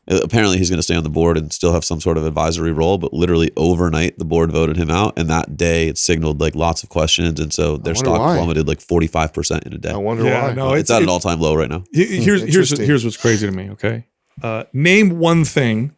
apparently 0.09 0.59
he's 0.59 0.71
going 0.71 0.79
to 0.79 0.83
stay 0.83 0.95
on 0.95 1.03
the 1.03 1.11
board 1.11 1.37
and 1.37 1.53
still 1.53 1.73
have 1.73 1.85
some 1.85 2.01
sort 2.01 2.17
of 2.17 2.25
advisory 2.27 2.73
role. 2.73 2.99
But 2.99 3.13
literally 3.13 3.51
overnight, 3.57 4.19
the 4.19 4.25
board 4.25 4.53
voted 4.53 4.77
him 4.77 4.91
out, 4.91 5.19
and 5.19 5.29
that 5.31 5.57
day 5.57 5.89
it 5.89 5.99
signaled 5.99 6.41
like 6.41 6.55
lots 6.55 6.83
of 6.83 6.89
questions, 6.89 7.41
and 7.41 7.53
so 7.53 7.77
their 7.77 7.95
stock 7.95 8.21
why. 8.21 8.37
plummeted 8.37 8.69
like 8.69 8.81
forty 8.81 9.07
five 9.07 9.33
percent 9.33 9.65
in 9.65 9.73
a 9.73 9.79
day. 9.79 9.91
I 9.91 9.97
wonder 9.97 10.25
Yeah, 10.25 10.49
why. 10.49 10.53
no, 10.55 10.73
it's, 10.73 10.83
it's, 10.83 10.91
at 10.91 11.03
an 11.03 11.09
all 11.09 11.21
time 11.21 11.41
low 11.41 11.55
right 11.55 11.69
now. 11.71 11.85
Here's 11.93 12.43
here's 12.43 12.79
here's 12.79 13.05
what's 13.05 13.17
crazy 13.17 13.47
to 13.47 13.53
me. 13.53 13.71
Okay, 13.71 14.07
uh, 14.43 14.65
name 14.73 15.19
one 15.19 15.45
thing 15.45 15.95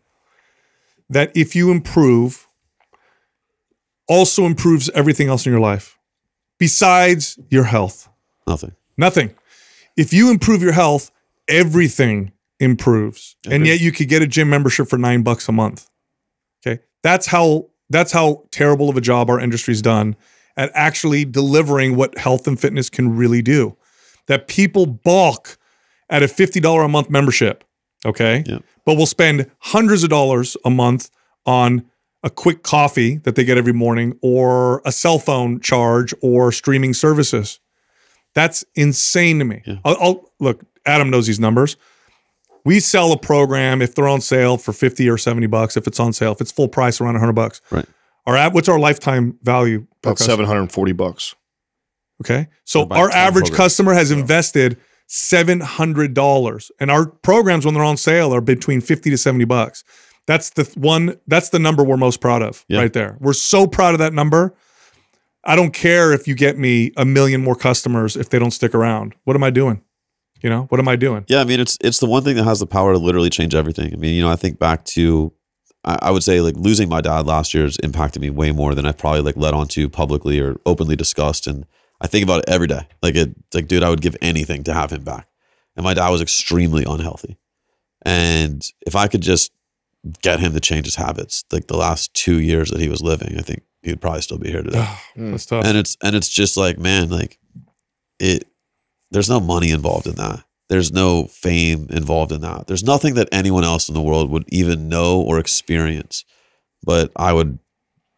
that 1.10 1.34
if 1.36 1.54
you 1.56 1.70
improve, 1.70 2.46
also 4.08 4.44
improves 4.44 4.90
everything 4.90 5.28
else 5.28 5.46
in 5.46 5.52
your 5.52 5.60
life, 5.60 5.98
besides 6.58 7.38
your 7.50 7.64
health. 7.64 8.08
Nothing. 8.46 8.72
Nothing. 8.96 9.34
If 9.96 10.12
you 10.12 10.30
improve 10.30 10.62
your 10.62 10.72
health, 10.72 11.10
everything 11.48 12.32
improves, 12.60 13.36
and 13.48 13.66
yet 13.66 13.80
you 13.80 13.92
could 13.92 14.08
get 14.08 14.22
a 14.22 14.26
gym 14.26 14.50
membership 14.50 14.88
for 14.88 14.98
nine 14.98 15.22
bucks 15.22 15.48
a 15.48 15.52
month. 15.52 15.88
Okay, 16.66 16.82
that's 17.02 17.26
how 17.26 17.68
that's 17.90 18.12
how 18.12 18.44
terrible 18.50 18.88
of 18.88 18.96
a 18.96 19.00
job 19.00 19.30
our 19.30 19.40
industry's 19.40 19.82
done 19.82 20.16
at 20.56 20.70
actually 20.74 21.24
delivering 21.24 21.96
what 21.96 22.18
health 22.18 22.46
and 22.46 22.60
fitness 22.60 22.90
can 22.90 23.16
really 23.16 23.40
do. 23.40 23.76
That 24.26 24.48
people 24.48 24.84
balk 24.86 25.56
at 26.10 26.22
a 26.22 26.26
$50 26.26 26.84
a 26.84 26.88
month 26.88 27.08
membership, 27.08 27.64
okay? 28.04 28.42
Yep. 28.44 28.62
But 28.84 28.96
will 28.96 29.06
spend 29.06 29.50
hundreds 29.60 30.02
of 30.02 30.10
dollars 30.10 30.56
a 30.64 30.70
month 30.70 31.10
on 31.46 31.84
a 32.22 32.28
quick 32.28 32.62
coffee 32.62 33.18
that 33.18 33.36
they 33.36 33.44
get 33.44 33.56
every 33.56 33.72
morning 33.72 34.18
or 34.20 34.82
a 34.84 34.92
cell 34.92 35.18
phone 35.18 35.60
charge 35.60 36.12
or 36.20 36.50
streaming 36.50 36.92
services. 36.92 37.60
That's 38.34 38.64
insane 38.74 39.38
to 39.38 39.44
me. 39.44 39.62
Yeah. 39.64 39.76
I'll, 39.84 39.96
I'll 40.00 40.32
look, 40.40 40.62
Adam 40.84 41.10
knows 41.10 41.26
these 41.26 41.40
numbers. 41.40 41.76
We 42.64 42.80
sell 42.80 43.12
a 43.12 43.18
program 43.18 43.80
if 43.82 43.94
they're 43.94 44.08
on 44.08 44.20
sale 44.20 44.56
for 44.58 44.72
50 44.72 45.08
or 45.08 45.16
70 45.18 45.46
bucks, 45.46 45.76
if 45.76 45.86
it's 45.86 45.98
on 46.00 46.12
sale, 46.12 46.32
if 46.32 46.40
it's 46.40 46.52
full 46.52 46.68
price 46.68 47.00
around 47.00 47.14
100 47.14 47.32
bucks. 47.32 47.60
Right. 47.70 47.86
Our 48.26 48.36
ad, 48.36 48.52
what's 48.54 48.68
our 48.68 48.78
lifetime 48.78 49.38
value? 49.42 49.86
per 50.02 50.10
About 50.10 50.18
customer? 50.18 50.32
seven 50.32 50.46
hundred 50.46 50.60
and 50.60 50.72
forty 50.72 50.92
bucks. 50.92 51.34
Okay. 52.20 52.48
So 52.64 52.86
our 52.90 53.10
average 53.10 53.46
programs. 53.46 53.56
customer 53.56 53.94
has 53.94 54.10
invested 54.10 54.76
$700 55.08 56.70
and 56.80 56.90
our 56.90 57.06
programs 57.06 57.64
when 57.64 57.74
they're 57.74 57.82
on 57.84 57.96
sale 57.96 58.34
are 58.34 58.40
between 58.40 58.80
50 58.80 59.10
to 59.10 59.16
70 59.18 59.44
bucks. 59.46 59.84
That's 60.26 60.50
the 60.50 60.64
one 60.76 61.18
that's 61.26 61.48
the 61.48 61.58
number 61.58 61.82
we're 61.82 61.96
most 61.96 62.20
proud 62.20 62.42
of 62.42 62.64
Yeah. 62.68 62.80
right 62.80 62.92
there. 62.92 63.16
We're 63.20 63.32
so 63.32 63.66
proud 63.66 63.94
of 63.94 63.98
that 64.00 64.12
number. 64.12 64.54
I 65.44 65.56
don't 65.56 65.72
care 65.72 66.12
if 66.12 66.28
you 66.28 66.34
get 66.34 66.58
me 66.58 66.92
a 66.96 67.04
million 67.06 67.42
more 67.42 67.54
customers 67.54 68.16
if 68.16 68.28
they 68.28 68.38
don't 68.38 68.50
stick 68.50 68.74
around. 68.74 69.14
What 69.24 69.34
am 69.36 69.42
I 69.44 69.50
doing? 69.50 69.80
You 70.40 70.50
know, 70.50 70.62
what 70.68 70.78
am 70.78 70.88
I 70.88 70.96
doing? 70.96 71.24
Yeah, 71.28 71.40
I 71.40 71.44
mean 71.44 71.60
it's 71.60 71.76
it's 71.80 71.98
the 71.98 72.06
one 72.06 72.22
thing 72.22 72.36
that 72.36 72.44
has 72.44 72.60
the 72.60 72.66
power 72.66 72.92
to 72.92 72.98
literally 72.98 73.30
change 73.30 73.54
everything. 73.54 73.92
I 73.92 73.96
mean, 73.96 74.14
you 74.14 74.22
know, 74.22 74.30
I 74.30 74.36
think 74.36 74.58
back 74.58 74.84
to 74.86 75.32
I, 75.84 76.10
would 76.10 76.22
say 76.22 76.40
like 76.40 76.56
losing 76.56 76.88
my 76.88 77.00
dad 77.00 77.26
last 77.26 77.54
year 77.54 77.64
has 77.64 77.76
impacted 77.78 78.20
me 78.20 78.30
way 78.30 78.52
more 78.52 78.74
than 78.74 78.84
I 78.84 78.92
probably 78.92 79.22
like 79.22 79.36
let 79.36 79.54
on 79.54 79.68
to 79.68 79.88
publicly 79.88 80.38
or 80.38 80.56
openly 80.66 80.96
discussed. 80.96 81.46
And 81.46 81.64
I 82.00 82.06
think 82.06 82.24
about 82.24 82.40
it 82.40 82.48
every 82.48 82.66
day. 82.66 82.86
Like 83.02 83.16
it 83.16 83.34
like 83.54 83.68
dude, 83.68 83.82
I 83.82 83.90
would 83.90 84.02
give 84.02 84.16
anything 84.20 84.64
to 84.64 84.74
have 84.74 84.90
him 84.92 85.02
back. 85.02 85.28
And 85.76 85.84
my 85.84 85.94
dad 85.94 86.10
was 86.10 86.20
extremely 86.20 86.84
unhealthy. 86.84 87.38
And 88.02 88.62
if 88.86 88.94
I 88.94 89.06
could 89.08 89.22
just 89.22 89.52
get 90.22 90.40
him 90.40 90.52
to 90.52 90.60
change 90.60 90.84
his 90.84 90.96
habits, 90.96 91.44
like 91.52 91.68
the 91.68 91.76
last 91.76 92.12
two 92.14 92.40
years 92.40 92.70
that 92.70 92.80
he 92.80 92.88
was 92.88 93.00
living, 93.00 93.36
I 93.38 93.42
think 93.42 93.62
he 93.82 93.90
would 93.90 94.00
probably 94.00 94.22
still 94.22 94.38
be 94.38 94.50
here 94.50 94.62
today 94.62 94.86
That's 95.16 95.46
tough. 95.46 95.64
and 95.64 95.78
it's 95.78 95.96
and 96.02 96.14
it's 96.16 96.28
just 96.28 96.56
like 96.56 96.78
man 96.78 97.08
like 97.08 97.38
it 98.18 98.46
there's 99.10 99.28
no 99.28 99.40
money 99.40 99.70
involved 99.70 100.06
in 100.06 100.14
that 100.14 100.44
there's 100.68 100.92
no 100.92 101.24
fame 101.24 101.86
involved 101.90 102.32
in 102.32 102.40
that 102.40 102.66
there's 102.66 102.84
nothing 102.84 103.14
that 103.14 103.28
anyone 103.32 103.64
else 103.64 103.88
in 103.88 103.94
the 103.94 104.02
world 104.02 104.30
would 104.30 104.44
even 104.48 104.88
know 104.88 105.20
or 105.20 105.38
experience 105.38 106.24
but 106.82 107.10
i 107.16 107.32
would 107.32 107.58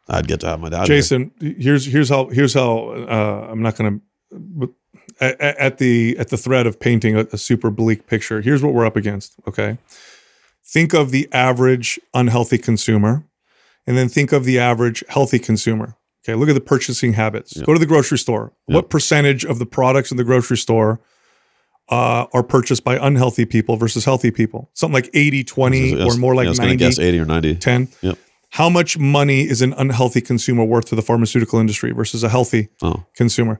i'd 0.08 0.28
get 0.28 0.40
to 0.40 0.46
have 0.46 0.60
my 0.60 0.68
dad 0.68 0.86
here. 0.86 0.96
Jason, 0.96 1.30
here's 1.40 1.86
here's 1.86 2.08
how 2.08 2.28
here's 2.28 2.54
how 2.54 2.88
uh, 2.88 3.48
I'm 3.50 3.62
not 3.62 3.76
going 3.76 4.00
to 4.30 4.74
at, 5.20 5.40
at 5.40 5.78
the 5.78 6.16
at 6.18 6.28
the 6.28 6.36
threat 6.36 6.66
of 6.66 6.80
painting 6.80 7.16
a, 7.16 7.20
a 7.32 7.38
super 7.38 7.70
bleak 7.70 8.06
picture. 8.06 8.40
Here's 8.40 8.62
what 8.62 8.72
we're 8.74 8.86
up 8.86 8.96
against. 8.96 9.34
Okay, 9.46 9.78
think 10.64 10.92
of 10.94 11.10
the 11.10 11.28
average 11.32 12.00
unhealthy 12.14 12.58
consumer, 12.58 13.24
and 13.86 13.96
then 13.96 14.08
think 14.08 14.32
of 14.32 14.44
the 14.44 14.58
average 14.58 15.04
healthy 15.08 15.38
consumer. 15.38 15.96
Okay, 16.22 16.34
look 16.34 16.48
at 16.48 16.54
the 16.54 16.60
purchasing 16.60 17.14
habits. 17.14 17.60
Go 17.62 17.72
to 17.72 17.78
the 17.78 17.86
grocery 17.86 18.18
store. 18.18 18.52
What 18.66 18.90
percentage 18.90 19.44
of 19.44 19.58
the 19.58 19.66
products 19.66 20.10
in 20.10 20.16
the 20.16 20.24
grocery 20.24 20.56
store 20.58 21.00
uh, 21.88 22.26
are 22.32 22.42
purchased 22.42 22.84
by 22.84 22.96
unhealthy 22.96 23.44
people 23.46 23.76
versus 23.76 24.04
healthy 24.04 24.30
people? 24.30 24.70
Something 24.74 24.94
like 24.94 25.10
80, 25.14 25.44
20, 25.44 25.90
Yes, 25.96 26.14
or 26.14 26.18
more 26.18 26.34
like 26.34 26.44
yeah, 26.44 26.48
I 26.48 26.50
was 26.50 26.58
gonna 26.58 26.70
90. 26.72 26.84
guess 26.84 26.98
80 26.98 27.18
or 27.20 27.24
90 27.24 27.54
10 27.56 27.88
Yep. 28.02 28.18
how 28.50 28.68
much 28.68 28.98
money 28.98 29.42
is 29.42 29.62
an 29.62 29.72
unhealthy 29.74 30.20
consumer 30.20 30.64
worth 30.64 30.84
to 30.86 30.94
the 30.94 31.02
pharmaceutical 31.02 31.58
industry 31.58 31.92
versus 31.92 32.22
a 32.22 32.28
healthy 32.28 32.68
oh 32.82 33.04
consumer 33.16 33.58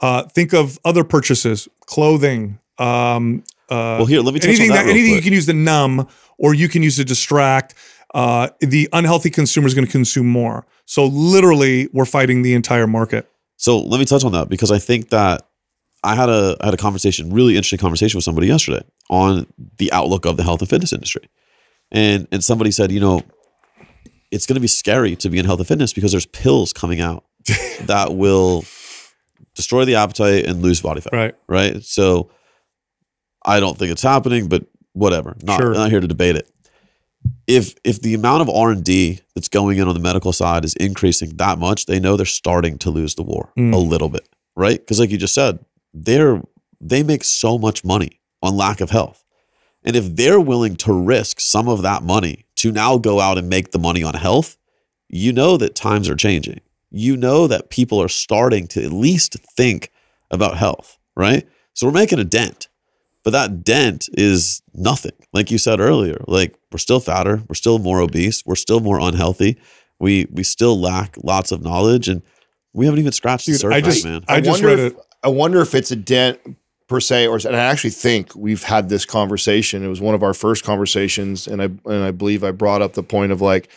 uh, 0.00 0.22
think 0.24 0.52
of 0.54 0.78
other 0.84 1.04
purchases 1.04 1.68
clothing 1.86 2.58
um, 2.78 3.44
uh, 3.68 3.98
well 3.98 4.06
here 4.06 4.20
let 4.20 4.32
me 4.34 4.40
anything 4.42 4.68
that, 4.70 4.84
that, 4.86 4.90
anything 4.90 5.14
you 5.14 5.22
can 5.22 5.32
use 5.32 5.46
to 5.46 5.52
numb 5.52 6.08
or 6.38 6.54
you 6.54 6.68
can 6.68 6.82
use 6.82 6.96
to 6.96 7.04
distract 7.04 7.74
uh, 8.14 8.48
the 8.60 8.88
unhealthy 8.92 9.30
consumer 9.30 9.66
is 9.66 9.74
going 9.74 9.86
to 9.86 9.92
consume 9.92 10.26
more 10.26 10.66
so 10.84 11.06
literally 11.06 11.88
we're 11.92 12.04
fighting 12.04 12.42
the 12.42 12.54
entire 12.54 12.86
market 12.86 13.30
So 13.56 13.78
let 13.78 13.98
me 13.98 14.04
touch 14.06 14.24
on 14.24 14.32
that 14.32 14.48
because 14.48 14.72
I 14.72 14.78
think 14.78 15.10
that 15.10 15.42
I 16.02 16.14
had 16.14 16.28
a 16.30 16.56
I 16.60 16.64
had 16.66 16.74
a 16.74 16.78
conversation, 16.78 17.30
really 17.32 17.56
interesting 17.56 17.78
conversation 17.78 18.16
with 18.16 18.24
somebody 18.24 18.46
yesterday 18.46 18.82
on 19.10 19.46
the 19.76 19.92
outlook 19.92 20.24
of 20.26 20.36
the 20.38 20.42
health 20.42 20.60
and 20.62 20.68
fitness 20.70 20.92
industry. 20.94 21.28
And 21.92 22.26
and 22.32 22.42
somebody 22.42 22.70
said, 22.70 22.90
you 22.90 23.00
know, 23.00 23.20
it's 24.30 24.46
going 24.46 24.54
to 24.54 24.60
be 24.60 24.66
scary 24.66 25.14
to 25.16 25.28
be 25.28 25.38
in 25.38 25.44
health 25.44 25.60
and 25.60 25.68
fitness 25.68 25.92
because 25.92 26.10
there's 26.12 26.24
pills 26.26 26.72
coming 26.72 27.00
out 27.02 27.24
that 27.82 28.14
will 28.14 28.64
destroy 29.54 29.84
the 29.84 29.96
appetite 29.96 30.46
and 30.46 30.62
lose 30.62 30.80
body 30.80 31.00
fat. 31.02 31.12
right 31.12 31.34
Right? 31.48 31.82
So 31.84 32.30
I 33.44 33.60
don't 33.60 33.76
think 33.78 33.92
it's 33.92 34.02
happening, 34.02 34.48
but 34.48 34.64
whatever. 34.94 35.36
Not, 35.42 35.60
Sure. 35.60 35.74
not 35.74 35.90
here 35.90 36.00
to 36.00 36.08
debate 36.08 36.36
it. 36.36 36.48
If 37.46 37.74
if 37.84 38.00
the 38.00 38.14
amount 38.14 38.42
of 38.42 38.48
R 38.50 38.70
and 38.70 38.84
D 38.84 39.20
that's 39.34 39.48
going 39.48 39.78
in 39.78 39.88
on 39.88 39.94
the 39.94 40.00
medical 40.00 40.32
side 40.32 40.64
is 40.64 40.74
increasing 40.74 41.36
that 41.36 41.58
much, 41.58 41.86
they 41.86 42.00
know 42.00 42.16
they're 42.16 42.26
starting 42.26 42.78
to 42.78 42.90
lose 42.90 43.14
the 43.14 43.22
war 43.22 43.52
Mm. 43.58 43.74
a 43.74 43.78
little 43.78 44.08
bit, 44.08 44.28
right? 44.56 44.78
Because 44.78 44.98
like 45.00 45.10
you 45.10 45.18
just 45.18 45.34
said, 45.34 45.58
they're 45.92 46.42
they 46.80 47.02
make 47.02 47.24
so 47.24 47.58
much 47.58 47.84
money 47.84 48.20
on 48.42 48.56
lack 48.56 48.80
of 48.80 48.90
health, 48.90 49.24
and 49.84 49.96
if 49.96 50.16
they're 50.16 50.40
willing 50.40 50.76
to 50.76 50.92
risk 50.92 51.40
some 51.40 51.68
of 51.68 51.82
that 51.82 52.02
money 52.02 52.46
to 52.56 52.72
now 52.72 52.96
go 52.96 53.20
out 53.20 53.36
and 53.36 53.48
make 53.50 53.72
the 53.72 53.78
money 53.78 54.02
on 54.02 54.14
health, 54.14 54.56
you 55.08 55.32
know 55.32 55.56
that 55.58 55.74
times 55.74 56.08
are 56.08 56.16
changing. 56.16 56.60
You 56.90 57.16
know 57.16 57.46
that 57.46 57.68
people 57.70 58.00
are 58.00 58.08
starting 58.08 58.66
to 58.68 58.82
at 58.84 58.92
least 58.92 59.36
think 59.56 59.92
about 60.30 60.56
health, 60.56 60.98
right? 61.14 61.46
So 61.74 61.86
we're 61.86 61.92
making 61.92 62.18
a 62.18 62.24
dent, 62.24 62.68
but 63.24 63.30
that 63.30 63.64
dent 63.64 64.08
is 64.12 64.62
nothing. 64.74 65.12
Like 65.32 65.50
you 65.50 65.58
said 65.58 65.80
earlier, 65.80 66.22
like 66.26 66.54
we're 66.72 66.78
still 66.78 67.00
fatter, 67.00 67.42
we're 67.48 67.54
still 67.54 67.78
more 67.78 68.00
obese, 68.00 68.44
we're 68.44 68.54
still 68.56 68.80
more 68.80 69.00
unhealthy. 69.00 69.58
We 69.98 70.26
we 70.30 70.42
still 70.42 70.80
lack 70.80 71.16
lots 71.22 71.52
of 71.52 71.62
knowledge, 71.62 72.08
and 72.08 72.22
we 72.72 72.86
haven't 72.86 73.00
even 73.00 73.12
scratched 73.12 73.46
the 73.46 73.52
Dude, 73.52 73.60
surface, 73.60 73.76
I 73.76 73.80
just 73.80 74.04
man. 74.04 74.24
I 74.28 74.40
just 74.40 74.62
wonder 74.62 74.66
read 74.68 74.78
if, 74.78 74.92
it. 74.94 74.98
I 75.22 75.28
wonder 75.28 75.60
if 75.60 75.74
it's 75.74 75.90
a 75.90 75.96
dent 75.96 76.40
per 76.88 77.00
se, 77.00 77.26
or 77.28 77.36
and 77.36 77.54
I 77.54 77.60
actually 77.60 77.90
think 77.90 78.34
we've 78.34 78.62
had 78.62 78.88
this 78.88 79.04
conversation. 79.04 79.84
It 79.84 79.88
was 79.88 80.00
one 80.00 80.14
of 80.14 80.22
our 80.22 80.34
first 80.34 80.64
conversations, 80.64 81.46
and 81.46 81.60
I 81.62 81.66
and 81.66 82.04
I 82.04 82.10
believe 82.10 82.42
I 82.42 82.50
brought 82.50 82.82
up 82.82 82.94
the 82.94 83.02
point 83.02 83.30
of 83.30 83.40
like, 83.40 83.68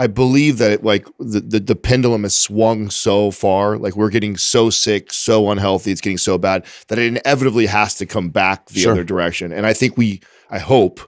I 0.00 0.06
believe 0.06 0.58
that 0.58 0.70
it, 0.70 0.84
like 0.84 1.06
the, 1.18 1.40
the 1.40 1.60
the 1.60 1.76
pendulum 1.76 2.22
has 2.22 2.36
swung 2.36 2.88
so 2.90 3.30
far, 3.30 3.76
like 3.78 3.96
we're 3.96 4.10
getting 4.10 4.36
so 4.36 4.70
sick, 4.70 5.12
so 5.12 5.50
unhealthy, 5.50 5.90
it's 5.90 6.00
getting 6.00 6.18
so 6.18 6.38
bad 6.38 6.64
that 6.86 6.98
it 6.98 7.06
inevitably 7.06 7.66
has 7.66 7.94
to 7.96 8.06
come 8.06 8.28
back 8.30 8.66
the 8.66 8.80
Sure. 8.80 8.92
other 8.92 9.04
direction. 9.04 9.52
And 9.52 9.66
I 9.66 9.72
think 9.72 9.96
we, 9.96 10.20
I 10.50 10.58
hope 10.60 11.00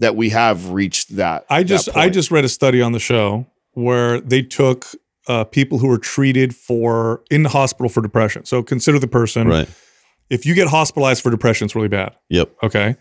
that 0.00 0.16
we 0.16 0.30
have 0.30 0.70
reached 0.70 1.16
that. 1.16 1.44
I 1.48 1.62
that 1.62 1.68
just 1.68 1.96
I 1.96 2.08
just 2.10 2.30
read 2.32 2.44
a 2.44 2.48
study 2.48 2.82
on 2.82 2.90
the 2.92 2.98
show 2.98 3.46
where 3.72 4.20
they 4.20 4.42
took 4.42 4.86
uh, 5.28 5.44
people 5.44 5.78
who 5.78 5.86
were 5.86 5.98
treated 5.98 6.54
for 6.54 7.22
in 7.30 7.44
the 7.44 7.48
hospital 7.48 7.88
for 7.88 8.02
depression. 8.02 8.44
So 8.44 8.62
consider 8.62 8.98
the 8.98 9.06
person 9.08 9.48
right. 9.48 9.68
if 10.28 10.44
you 10.44 10.54
get 10.54 10.68
hospitalized 10.68 11.22
for 11.22 11.30
depression, 11.30 11.66
it's 11.66 11.74
really 11.74 11.88
bad. 11.88 12.16
Yep. 12.30 12.52
Okay. 12.64 12.96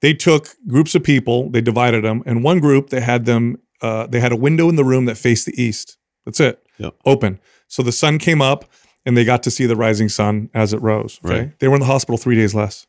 They 0.00 0.12
took 0.12 0.48
groups 0.66 0.94
of 0.94 1.02
people, 1.02 1.48
they 1.50 1.60
divided 1.62 2.04
them. 2.04 2.22
And 2.26 2.44
one 2.44 2.60
group, 2.60 2.90
they 2.90 3.00
had 3.00 3.24
them, 3.24 3.56
uh, 3.84 4.06
they 4.06 4.20
had 4.20 4.32
a 4.32 4.36
window 4.36 4.68
in 4.68 4.76
the 4.76 4.84
room 4.84 5.04
that 5.04 5.16
faced 5.16 5.46
the 5.46 5.62
east. 5.62 5.98
That's 6.24 6.40
it. 6.40 6.64
Yep. 6.78 6.94
Open. 7.04 7.38
So 7.68 7.82
the 7.82 7.92
sun 7.92 8.18
came 8.18 8.40
up 8.42 8.64
and 9.06 9.16
they 9.16 9.24
got 9.24 9.42
to 9.44 9.50
see 9.50 9.66
the 9.66 9.76
rising 9.76 10.08
sun 10.08 10.48
as 10.54 10.72
it 10.72 10.78
rose. 10.78 11.20
Okay. 11.24 11.38
Right. 11.38 11.58
They 11.58 11.68
were 11.68 11.74
in 11.74 11.80
the 11.80 11.86
hospital 11.86 12.16
three 12.16 12.36
days 12.36 12.54
less. 12.54 12.86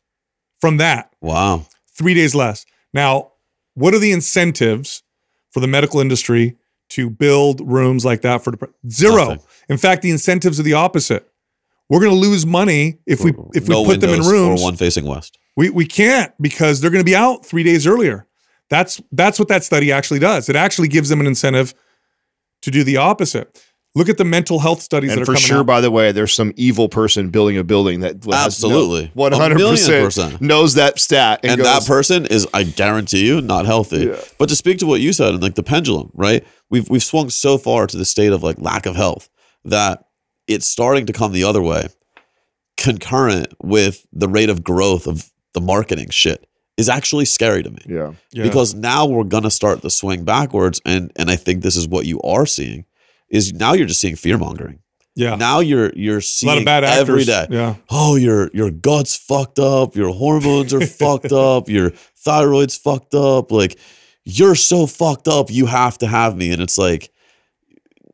From 0.60 0.78
that, 0.78 1.12
Wow. 1.20 1.66
three 1.98 2.14
days 2.14 2.34
less. 2.34 2.64
Now, 2.94 3.32
what 3.74 3.92
are 3.94 3.98
the 3.98 4.12
incentives 4.12 5.02
for 5.50 5.60
the 5.60 5.66
medical 5.68 6.00
industry 6.00 6.56
to 6.90 7.10
build 7.10 7.60
rooms 7.60 8.04
like 8.04 8.22
that 8.22 8.42
for 8.42 8.52
dep- 8.52 8.70
zero? 8.88 9.16
Nothing. 9.28 9.40
In 9.68 9.76
fact, 9.76 10.00
the 10.02 10.10
incentives 10.10 10.58
are 10.58 10.62
the 10.62 10.72
opposite. 10.72 11.28
We're 11.90 12.00
going 12.00 12.12
to 12.12 12.18
lose 12.28 12.46
money 12.46 12.98
if 13.06 13.22
we 13.22 13.32
if 13.54 13.68
we 13.68 13.84
put 13.84 14.00
them 14.00 14.10
in 14.10 14.22
rooms. 14.22 14.60
or 14.60 14.64
one 14.64 14.76
facing 14.76 15.04
west. 15.04 15.38
We 15.56 15.70
we 15.70 15.84
can't 15.86 16.32
because 16.40 16.80
they're 16.80 16.90
going 16.90 17.04
to 17.04 17.10
be 17.10 17.14
out 17.16 17.44
three 17.46 17.62
days 17.62 17.86
earlier. 17.86 18.25
That's 18.70 19.00
that's 19.12 19.38
what 19.38 19.48
that 19.48 19.64
study 19.64 19.92
actually 19.92 20.18
does. 20.20 20.48
It 20.48 20.56
actually 20.56 20.88
gives 20.88 21.08
them 21.08 21.20
an 21.20 21.26
incentive 21.26 21.74
to 22.62 22.70
do 22.70 22.82
the 22.84 22.96
opposite. 22.96 23.62
Look 23.94 24.10
at 24.10 24.18
the 24.18 24.24
mental 24.26 24.58
health 24.58 24.82
studies 24.82 25.10
that 25.10 25.20
And 25.20 25.22
are 25.22 25.24
for 25.24 25.32
coming 25.32 25.46
sure, 25.46 25.60
out. 25.60 25.66
by 25.66 25.80
the 25.80 25.90
way, 25.90 26.12
there's 26.12 26.34
some 26.34 26.52
evil 26.56 26.86
person 26.90 27.30
building 27.30 27.56
a 27.56 27.64
building 27.64 28.00
that 28.00 28.16
Absolutely. 28.30 29.10
one 29.14 29.32
A 29.32 29.36
hundred 29.38 29.56
million 29.56 29.74
percent 29.76 30.04
percent. 30.04 30.40
knows 30.42 30.74
that 30.74 30.98
stat 30.98 31.40
and, 31.42 31.52
and 31.52 31.62
goes, 31.62 31.66
that 31.66 31.86
person 31.86 32.26
is 32.26 32.46
i 32.52 32.62
guarantee 32.62 33.26
you 33.26 33.40
not 33.40 33.64
healthy 33.64 34.06
Yeah. 34.08 34.20
but 34.38 34.50
to 34.50 34.56
speak 34.56 34.78
to 34.80 34.86
what 34.86 35.00
you 35.00 35.14
said 35.14 35.32
and 35.32 35.42
like 35.42 35.54
the 35.54 35.62
pendulum 35.62 36.10
right 36.12 36.44
we've 36.68 36.90
we've 36.90 37.02
swung 37.02 37.30
so 37.30 37.56
far 37.56 37.86
to 37.86 37.96
the 37.96 38.04
state 38.04 38.32
of 38.32 38.42
like 38.42 38.60
lack 38.60 38.84
of 38.84 38.96
health 38.96 39.30
that 39.64 40.04
it's 40.46 40.66
starting 40.66 41.06
to 41.06 41.14
come 41.14 41.32
the 41.32 41.44
other 41.44 41.62
way 41.62 41.86
concurrent 42.76 43.54
with 43.62 44.06
the 44.12 44.28
rate 44.28 44.50
of 44.50 44.62
growth 44.62 45.06
of 45.06 45.30
the 45.54 45.60
marketing 45.60 46.10
shit 46.10 46.46
is 46.76 46.88
actually 46.88 47.24
scary 47.24 47.62
to 47.62 47.70
me 47.70 47.78
yeah, 47.88 48.12
Yeah. 48.32 48.42
because 48.42 48.74
now 48.74 49.06
we're 49.06 49.24
gonna 49.24 49.50
start 49.50 49.82
the 49.82 49.90
swing 49.90 50.24
backwards 50.24 50.80
and 50.84 51.10
and 51.16 51.30
i 51.30 51.36
think 51.36 51.62
this 51.62 51.76
is 51.76 51.88
what 51.88 52.04
you 52.06 52.20
are 52.22 52.46
seeing 52.46 52.84
is 53.30 53.52
now 53.52 53.72
you're 53.72 53.86
just 53.86 54.00
seeing 54.00 54.16
fear 54.16 54.38
mongering 54.38 54.80
yeah, 55.18 55.34
now 55.34 55.60
you're 55.60 55.90
you're 55.96 56.18
a 56.18 56.22
seeing 56.22 56.48
lot 56.50 56.58
of 56.58 56.64
bad 56.66 56.84
actors. 56.84 57.08
every 57.08 57.24
day 57.24 57.46
Yeah, 57.48 57.76
oh 57.88 58.16
your 58.16 58.50
your 58.52 58.70
guts 58.70 59.16
fucked 59.16 59.58
up 59.58 59.96
your 59.96 60.12
hormones 60.12 60.74
are 60.74 60.86
fucked 61.02 61.32
up 61.32 61.68
your 61.70 61.90
thyroid's 62.24 62.76
fucked 62.76 63.14
up 63.14 63.50
like 63.50 63.78
you're 64.24 64.54
so 64.56 64.86
fucked 64.86 65.26
up 65.28 65.50
you 65.50 65.64
have 65.66 65.96
to 65.98 66.06
have 66.06 66.36
me 66.36 66.52
and 66.52 66.60
it's 66.60 66.76
like 66.76 67.10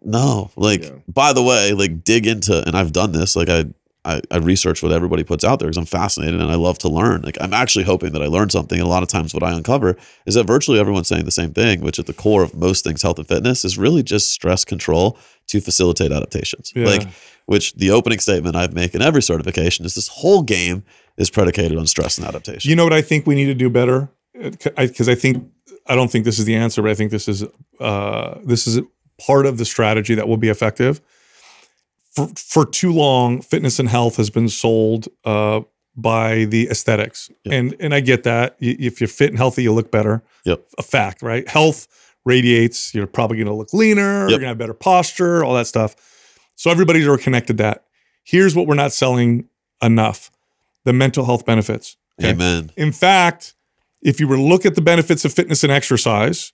no 0.04 0.50
like 0.56 0.84
Yeah. 0.84 0.90
by 1.08 1.32
the 1.32 1.42
way 1.42 1.72
like 1.72 2.04
dig 2.04 2.26
into 2.26 2.62
and 2.66 2.76
i've 2.76 2.92
done 2.92 3.12
this 3.12 3.34
like 3.36 3.48
i 3.48 3.64
I, 4.04 4.20
I 4.30 4.38
research 4.38 4.82
what 4.82 4.90
everybody 4.90 5.22
puts 5.22 5.44
out 5.44 5.60
there 5.60 5.68
because 5.68 5.76
I'm 5.76 5.86
fascinated 5.86 6.40
and 6.40 6.50
I 6.50 6.56
love 6.56 6.78
to 6.78 6.88
learn. 6.88 7.22
Like 7.22 7.38
I'm 7.40 7.54
actually 7.54 7.84
hoping 7.84 8.12
that 8.12 8.22
I 8.22 8.26
learn 8.26 8.50
something. 8.50 8.78
And 8.78 8.86
a 8.86 8.90
lot 8.90 9.02
of 9.02 9.08
times, 9.08 9.32
what 9.32 9.44
I 9.44 9.52
uncover 9.52 9.96
is 10.26 10.34
that 10.34 10.44
virtually 10.44 10.80
everyone's 10.80 11.08
saying 11.08 11.24
the 11.24 11.30
same 11.30 11.52
thing, 11.52 11.80
which 11.82 11.98
at 11.98 12.06
the 12.06 12.12
core 12.12 12.42
of 12.42 12.54
most 12.54 12.82
things, 12.82 13.02
health 13.02 13.18
and 13.18 13.28
fitness, 13.28 13.64
is 13.64 13.78
really 13.78 14.02
just 14.02 14.32
stress 14.32 14.64
control 14.64 15.16
to 15.48 15.60
facilitate 15.60 16.10
adaptations. 16.10 16.72
Yeah. 16.74 16.86
Like 16.86 17.08
which 17.46 17.74
the 17.74 17.90
opening 17.90 18.18
statement 18.18 18.56
I 18.56 18.66
make 18.68 18.94
in 18.94 19.02
every 19.02 19.22
certification 19.22 19.84
is 19.84 19.94
this 19.94 20.08
whole 20.08 20.42
game 20.42 20.84
is 21.16 21.30
predicated 21.30 21.78
on 21.78 21.86
stress 21.86 22.18
and 22.18 22.26
adaptation. 22.26 22.68
You 22.68 22.76
know 22.76 22.84
what 22.84 22.92
I 22.92 23.02
think 23.02 23.26
we 23.26 23.34
need 23.34 23.46
to 23.46 23.54
do 23.54 23.70
better? 23.70 24.10
Because 24.76 25.08
I 25.08 25.14
think 25.14 25.48
I 25.86 25.94
don't 25.94 26.10
think 26.10 26.24
this 26.24 26.38
is 26.38 26.44
the 26.44 26.56
answer, 26.56 26.82
but 26.82 26.90
I 26.90 26.94
think 26.94 27.10
this 27.10 27.28
is 27.28 27.44
uh, 27.78 28.38
this 28.44 28.66
is 28.66 28.80
part 29.18 29.46
of 29.46 29.58
the 29.58 29.64
strategy 29.64 30.14
that 30.14 30.26
will 30.26 30.36
be 30.36 30.48
effective. 30.48 31.00
For 32.14 32.28
for 32.36 32.66
too 32.66 32.92
long, 32.92 33.40
fitness 33.40 33.78
and 33.78 33.88
health 33.88 34.16
has 34.16 34.28
been 34.30 34.48
sold 34.48 35.08
uh, 35.24 35.62
by 35.96 36.44
the 36.44 36.68
aesthetics, 36.68 37.30
Yep. 37.44 37.54
and 37.54 37.76
and 37.80 37.94
I 37.94 38.00
get 38.00 38.22
that. 38.24 38.56
If 38.60 39.00
you're 39.00 39.08
fit 39.08 39.30
and 39.30 39.38
healthy, 39.38 39.62
you 39.62 39.72
look 39.72 39.90
better. 39.90 40.22
Yep. 40.44 40.64
A 40.78 40.82
fact, 40.82 41.22
right? 41.22 41.48
Health 41.48 41.88
radiates. 42.24 42.94
You're 42.94 43.06
probably 43.06 43.38
going 43.38 43.46
to 43.48 43.54
look 43.54 43.72
leaner. 43.72 44.20
You're 44.28 44.38
going 44.38 44.42
to 44.42 44.48
have 44.48 44.58
better 44.58 44.74
posture, 44.74 45.42
all 45.44 45.54
that 45.54 45.66
stuff. 45.66 45.96
So 46.54 46.70
everybody's 46.70 47.06
are 47.08 47.16
connected. 47.18 47.56
That 47.58 47.84
here's 48.24 48.54
what 48.54 48.66
we're 48.66 48.74
not 48.74 48.92
selling 48.92 49.48
enough: 49.82 50.30
the 50.84 50.92
mental 50.92 51.24
health 51.24 51.46
benefits. 51.46 51.96
Okay? 52.20 52.30
Amen. 52.32 52.70
In 52.76 52.92
fact, 52.92 53.54
if 54.02 54.20
you 54.20 54.28
were 54.28 54.36
to 54.36 54.42
look 54.42 54.66
at 54.66 54.74
the 54.74 54.82
benefits 54.82 55.24
of 55.24 55.32
fitness 55.32 55.62
and 55.64 55.72
exercise, 55.72 56.52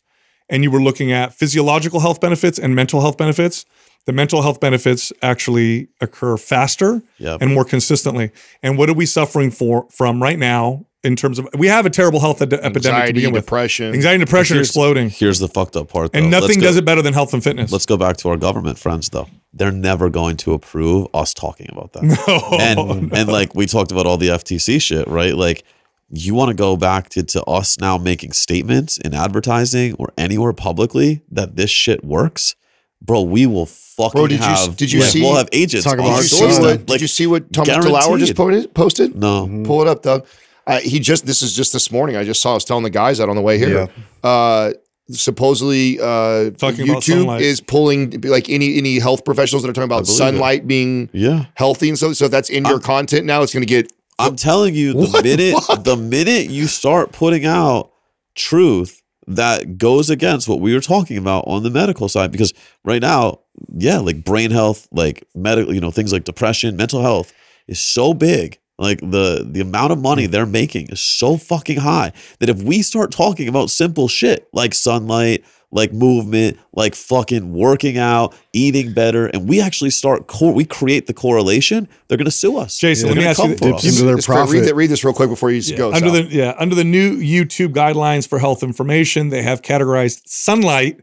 and 0.48 0.62
you 0.62 0.70
were 0.70 0.80
looking 0.80 1.10
at 1.10 1.34
physiological 1.34 1.98
health 2.00 2.20
benefits 2.20 2.58
and 2.60 2.74
mental 2.76 3.00
health 3.00 3.16
benefits, 3.16 3.64
the 4.08 4.12
mental 4.14 4.40
health 4.40 4.58
benefits 4.58 5.12
actually 5.20 5.88
occur 6.00 6.38
faster 6.38 7.02
Yep. 7.18 7.42
and 7.42 7.52
more 7.52 7.62
consistently. 7.66 8.30
And 8.62 8.78
what 8.78 8.88
are 8.88 8.94
we 8.94 9.04
suffering 9.04 9.50
for 9.50 9.86
from 9.90 10.22
right 10.22 10.38
now 10.38 10.86
in 11.04 11.14
terms 11.14 11.38
of 11.38 11.46
we 11.58 11.66
have 11.66 11.84
a 11.84 11.90
terrible 11.90 12.18
health 12.18 12.40
ed- 12.40 12.54
epidemic 12.54 12.82
to 12.84 12.88
anxiety, 12.88 13.12
begin 13.12 13.32
with. 13.32 13.44
depression. 13.44 13.92
Anxiety 13.92 14.14
and 14.14 14.24
depression 14.24 14.54
are 14.54 14.60
Here's- 14.60 14.68
exploding. 14.68 15.10
Here's 15.10 15.38
the 15.40 15.46
fucked 15.48 15.76
up 15.76 15.88
part. 15.90 16.10
And 16.14 16.32
though. 16.32 16.38
Let's 16.38 16.46
nothing 16.48 16.60
go- 16.60 16.66
does 16.68 16.76
it 16.78 16.86
better 16.86 17.02
than 17.02 17.12
health 17.12 17.34
and 17.34 17.44
fitness. 17.44 17.70
Let's 17.70 17.84
go 17.84 17.98
back 17.98 18.16
to 18.18 18.30
our 18.30 18.38
government 18.38 18.78
friends 18.78 19.10
though. 19.10 19.28
They're 19.52 19.70
never 19.70 20.08
going 20.08 20.38
to 20.38 20.54
approve 20.54 21.06
us 21.12 21.34
talking 21.34 21.68
about 21.70 21.92
that. 21.92 22.02
no, 22.26 22.58
and 22.58 23.12
and 23.14 23.28
like 23.30 23.54
we 23.54 23.66
talked 23.66 23.92
about 23.92 24.06
all 24.06 24.16
the 24.16 24.28
FTC 24.28 24.80
shit, 24.80 25.06
right? 25.06 25.34
Like 25.36 25.64
you 26.10 26.34
want 26.34 26.48
to 26.48 26.54
go 26.54 26.78
back 26.78 27.10
to, 27.10 27.22
to 27.22 27.44
us 27.44 27.78
now 27.78 27.98
making 27.98 28.32
statements 28.32 28.96
in 28.96 29.12
advertising 29.12 29.92
or 29.98 30.10
anywhere 30.16 30.54
publicly 30.54 31.20
that 31.30 31.56
this 31.56 31.68
shit 31.68 32.02
works, 32.02 32.56
bro. 33.02 33.22
We 33.22 33.46
will 33.46 33.66
fucking 33.66 34.18
Bro, 34.18 34.26
did 34.28 34.40
you- 34.40 34.46
have. 34.46 34.76
did 34.76 34.92
you 34.92 35.00
like, 35.00 35.08
see- 35.10 35.20
We'll 35.22 35.36
have 35.36 35.48
agents. 35.52 35.84
Talk 35.84 35.94
on 35.94 36.00
about 36.00 36.08
our 36.10 36.16
did 36.22 36.24
you, 36.24 36.28
see 36.28 36.36
system. 36.36 36.48
what, 36.48 36.68
doorstep. 36.68 36.86
did 36.86 36.90
Like, 36.90 37.00
you 37.00 37.06
see 37.08 37.26
what 37.26 37.52
Tom 37.52 37.64
Lauer 37.66 38.18
just 38.18 38.34
guaranteed. 38.34 38.74
posted? 38.74 38.74
posted? 38.74 39.16
No, 39.16 39.62
Pull 39.64 39.82
it 39.82 39.88
up, 39.88 40.02
Doug. 40.02 40.26
Uh, 40.66 40.80
he 40.80 40.98
just 41.00 41.24
this 41.24 41.40
is 41.40 41.54
just 41.54 41.72
this 41.72 41.90
morning. 41.90 42.16
I 42.16 42.24
just 42.24 42.42
saw. 42.42 42.50
I 42.50 42.54
was 42.54 42.64
telling 42.64 42.84
the 42.84 42.90
guys 42.90 43.20
out 43.20 43.28
on 43.30 43.36
the 43.36 43.42
way 43.42 43.56
here. 43.58 43.88
Uh, 44.22 44.72
supposedly, 45.10 45.98
uh, 45.98 46.50
Talking 46.50 46.86
YouTube 46.86 47.40
is 47.40 47.60
pulling 47.62 48.20
like 48.20 48.50
any 48.50 48.76
any 48.76 48.98
health 48.98 49.24
professionals 49.24 49.62
that 49.62 49.70
are 49.70 49.72
talking 49.72 49.84
about 49.86 50.04
believe 50.04 50.16
sunlight 50.18 50.66
being 50.66 51.08
yeah. 51.14 51.46
healthy 51.54 51.88
and 51.88 51.98
so. 51.98 52.12
So 52.12 52.26
if 52.26 52.30
that's 52.30 52.50
in 52.50 52.64
your 52.66 52.80
content 52.80 53.24
now, 53.24 53.42
it's 53.42 53.52
going 53.54 53.62
to 53.62 53.66
get 53.66 53.90
I'm 54.18 54.36
telling 54.36 54.74
you, 54.74 54.92
the 54.92 54.98
What 55.08 55.12
the 55.12 55.22
minute 55.22 55.54
fuck? 55.64 55.84
the 55.84 55.96
minute 55.96 56.50
you 56.50 56.66
start 56.66 57.12
putting 57.12 57.46
out 57.46 57.90
truth 58.34 59.00
that 59.28 59.78
goes 59.78 60.10
against 60.10 60.48
what 60.48 60.60
we 60.60 60.74
were 60.74 60.80
talking 60.80 61.18
about 61.18 61.44
on 61.46 61.62
the 61.62 61.70
medical 61.70 62.08
side, 62.08 62.32
because 62.32 62.54
right 62.84 63.02
now, 63.02 63.40
yeah, 63.76 63.98
like 63.98 64.24
brain 64.24 64.50
health, 64.50 64.88
like 64.90 65.24
medical, 65.34 65.74
you 65.74 65.80
know, 65.80 65.90
things 65.90 66.12
like 66.12 66.24
depression, 66.24 66.76
mental 66.76 67.02
health 67.02 67.32
is 67.66 67.78
so 67.78 68.14
big. 68.14 68.58
Like 68.78 69.00
the 69.00 69.44
the 69.48 69.60
amount 69.60 69.92
of 69.92 70.00
money 70.00 70.26
they're 70.26 70.46
making 70.46 70.88
is 70.90 71.00
so 71.00 71.36
fucking 71.36 71.78
high 71.78 72.12
that 72.38 72.48
if 72.48 72.62
we 72.62 72.80
start 72.82 73.10
talking 73.10 73.48
about 73.48 73.70
simple 73.70 74.06
shit 74.06 74.48
like 74.52 74.72
sunlight, 74.72 75.44
like 75.70 75.92
movement, 75.92 76.58
like 76.72 76.94
fucking 76.94 77.52
working 77.52 77.98
out, 77.98 78.34
eating 78.52 78.92
better, 78.94 79.26
and 79.26 79.48
we 79.48 79.60
actually 79.60 79.90
start 79.90 80.26
cor- 80.26 80.54
we 80.54 80.64
create 80.64 81.06
the 81.06 81.12
correlation, 81.12 81.86
they're 82.08 82.16
gonna 82.16 82.30
sue 82.30 82.56
us. 82.56 82.78
Jason, 82.78 83.06
They're 83.08 83.16
let 83.16 83.20
me 83.20 83.26
ask 83.26 83.38
you 83.38 83.54
come 83.56 83.72
dips 83.72 83.84
into 83.84 84.04
their 84.04 84.16
It's 84.16 84.26
great. 84.26 84.36
Read, 84.36 84.44
profit. 84.46 84.64
that, 84.64 84.74
read 84.74 84.86
this 84.90 85.04
real 85.04 85.12
quick 85.12 85.28
before 85.28 85.50
you 85.50 85.76
go. 85.76 85.92
under 85.92 86.08
Sal. 86.08 86.22
the 86.22 86.22
yeah 86.30 86.54
under 86.58 86.74
the 86.74 86.84
new 86.84 87.16
YouTube 87.18 87.74
guidelines 87.74 88.26
for 88.26 88.38
health 88.38 88.62
information, 88.62 89.28
they 89.28 89.42
have 89.42 89.60
categorized 89.60 90.22
sunlight 90.26 91.00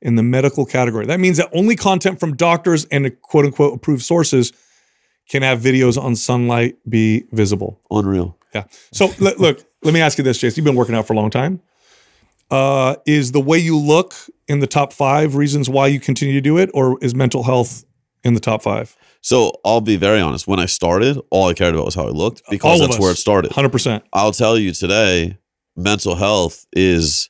in 0.00 0.14
the 0.14 0.22
medical 0.22 0.64
category. 0.64 1.06
That 1.06 1.18
means 1.18 1.38
that 1.38 1.48
only 1.52 1.74
content 1.74 2.20
from 2.20 2.36
doctors 2.36 2.84
and 2.92 3.20
quote 3.22 3.46
unquote 3.46 3.74
approved 3.74 4.02
sources 4.02 4.52
can 5.28 5.42
have 5.42 5.60
videos 5.60 6.00
on 6.00 6.14
sunlight 6.14 6.76
be 6.88 7.24
visible. 7.32 7.80
Unreal. 7.90 8.38
Yeah. 8.54 8.64
So 8.92 9.10
let, 9.18 9.38
look, 9.40 9.62
let 9.82 9.92
me 9.92 10.00
ask 10.00 10.16
you 10.18 10.24
this, 10.24 10.38
Jason. 10.38 10.56
You've 10.58 10.64
been 10.64 10.76
working 10.76 10.94
out 10.94 11.06
for 11.06 11.12
a 11.14 11.16
long 11.16 11.30
time. 11.30 11.60
Uh, 12.50 12.96
is 13.06 13.32
the 13.32 13.40
way 13.40 13.58
you 13.58 13.76
look 13.78 14.14
in 14.46 14.60
the 14.60 14.66
top 14.66 14.92
five 14.92 15.34
reasons 15.34 15.68
why 15.68 15.86
you 15.86 16.00
continue 16.00 16.34
to 16.34 16.40
do 16.40 16.56
it, 16.56 16.70
or 16.72 16.98
is 17.02 17.14
mental 17.14 17.42
health 17.42 17.84
in 18.24 18.34
the 18.34 18.40
top 18.40 18.62
five? 18.62 18.96
So 19.20 19.52
I'll 19.64 19.80
be 19.82 19.96
very 19.96 20.20
honest. 20.20 20.46
When 20.46 20.58
I 20.58 20.66
started, 20.66 21.20
all 21.30 21.48
I 21.48 21.54
cared 21.54 21.74
about 21.74 21.84
was 21.84 21.94
how 21.94 22.06
I 22.06 22.10
looked 22.10 22.42
because 22.50 22.80
that's 22.80 22.94
us. 22.94 23.00
where 23.00 23.10
it 23.12 23.16
started. 23.16 23.52
Hundred 23.52 23.72
percent. 23.72 24.04
I'll 24.12 24.32
tell 24.32 24.56
you 24.58 24.72
today, 24.72 25.36
mental 25.76 26.14
health 26.14 26.66
is 26.72 27.28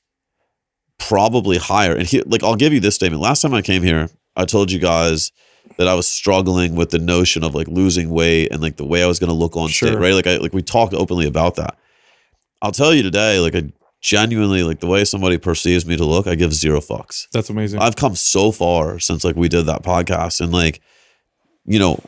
probably 0.98 1.58
higher. 1.58 1.94
And 1.94 2.06
here, 2.06 2.22
like, 2.26 2.42
I'll 2.42 2.56
give 2.56 2.72
you 2.72 2.80
this 2.80 2.94
statement. 2.94 3.22
Last 3.22 3.40
time 3.42 3.54
I 3.54 3.62
came 3.62 3.82
here, 3.82 4.10
I 4.36 4.44
told 4.44 4.70
you 4.70 4.78
guys 4.78 5.32
that 5.78 5.88
I 5.88 5.94
was 5.94 6.06
struggling 6.08 6.74
with 6.74 6.90
the 6.90 6.98
notion 6.98 7.44
of 7.44 7.54
like 7.54 7.68
losing 7.68 8.10
weight 8.10 8.48
and 8.50 8.60
like 8.60 8.76
the 8.76 8.84
way 8.86 9.02
I 9.02 9.06
was 9.06 9.18
going 9.18 9.28
to 9.28 9.34
look 9.34 9.56
on 9.56 9.68
Sure. 9.68 9.88
stage, 9.88 9.98
right? 10.00 10.14
Like, 10.14 10.26
I 10.26 10.36
like 10.36 10.52
we 10.52 10.62
talked 10.62 10.94
openly 10.94 11.26
about 11.26 11.56
that. 11.56 11.76
I'll 12.60 12.72
tell 12.72 12.92
you 12.92 13.02
today, 13.02 13.38
like, 13.40 13.54
I 13.54 13.70
genuinely 14.00 14.62
like 14.62 14.80
the 14.80 14.86
way 14.86 15.04
somebody 15.04 15.38
perceives 15.38 15.84
me 15.86 15.96
to 15.96 16.04
look. 16.04 16.26
I 16.26 16.34
give 16.34 16.52
zero 16.54 16.80
fucks. 16.80 17.26
That's 17.32 17.50
amazing. 17.50 17.80
I've 17.80 17.96
come 17.96 18.14
so 18.14 18.52
far 18.52 18.98
since 19.00 19.24
like 19.24 19.36
we 19.36 19.48
did 19.48 19.66
that 19.66 19.82
podcast 19.82 20.40
and 20.40 20.52
like, 20.52 20.80
you 21.64 21.78
know, 21.78 22.00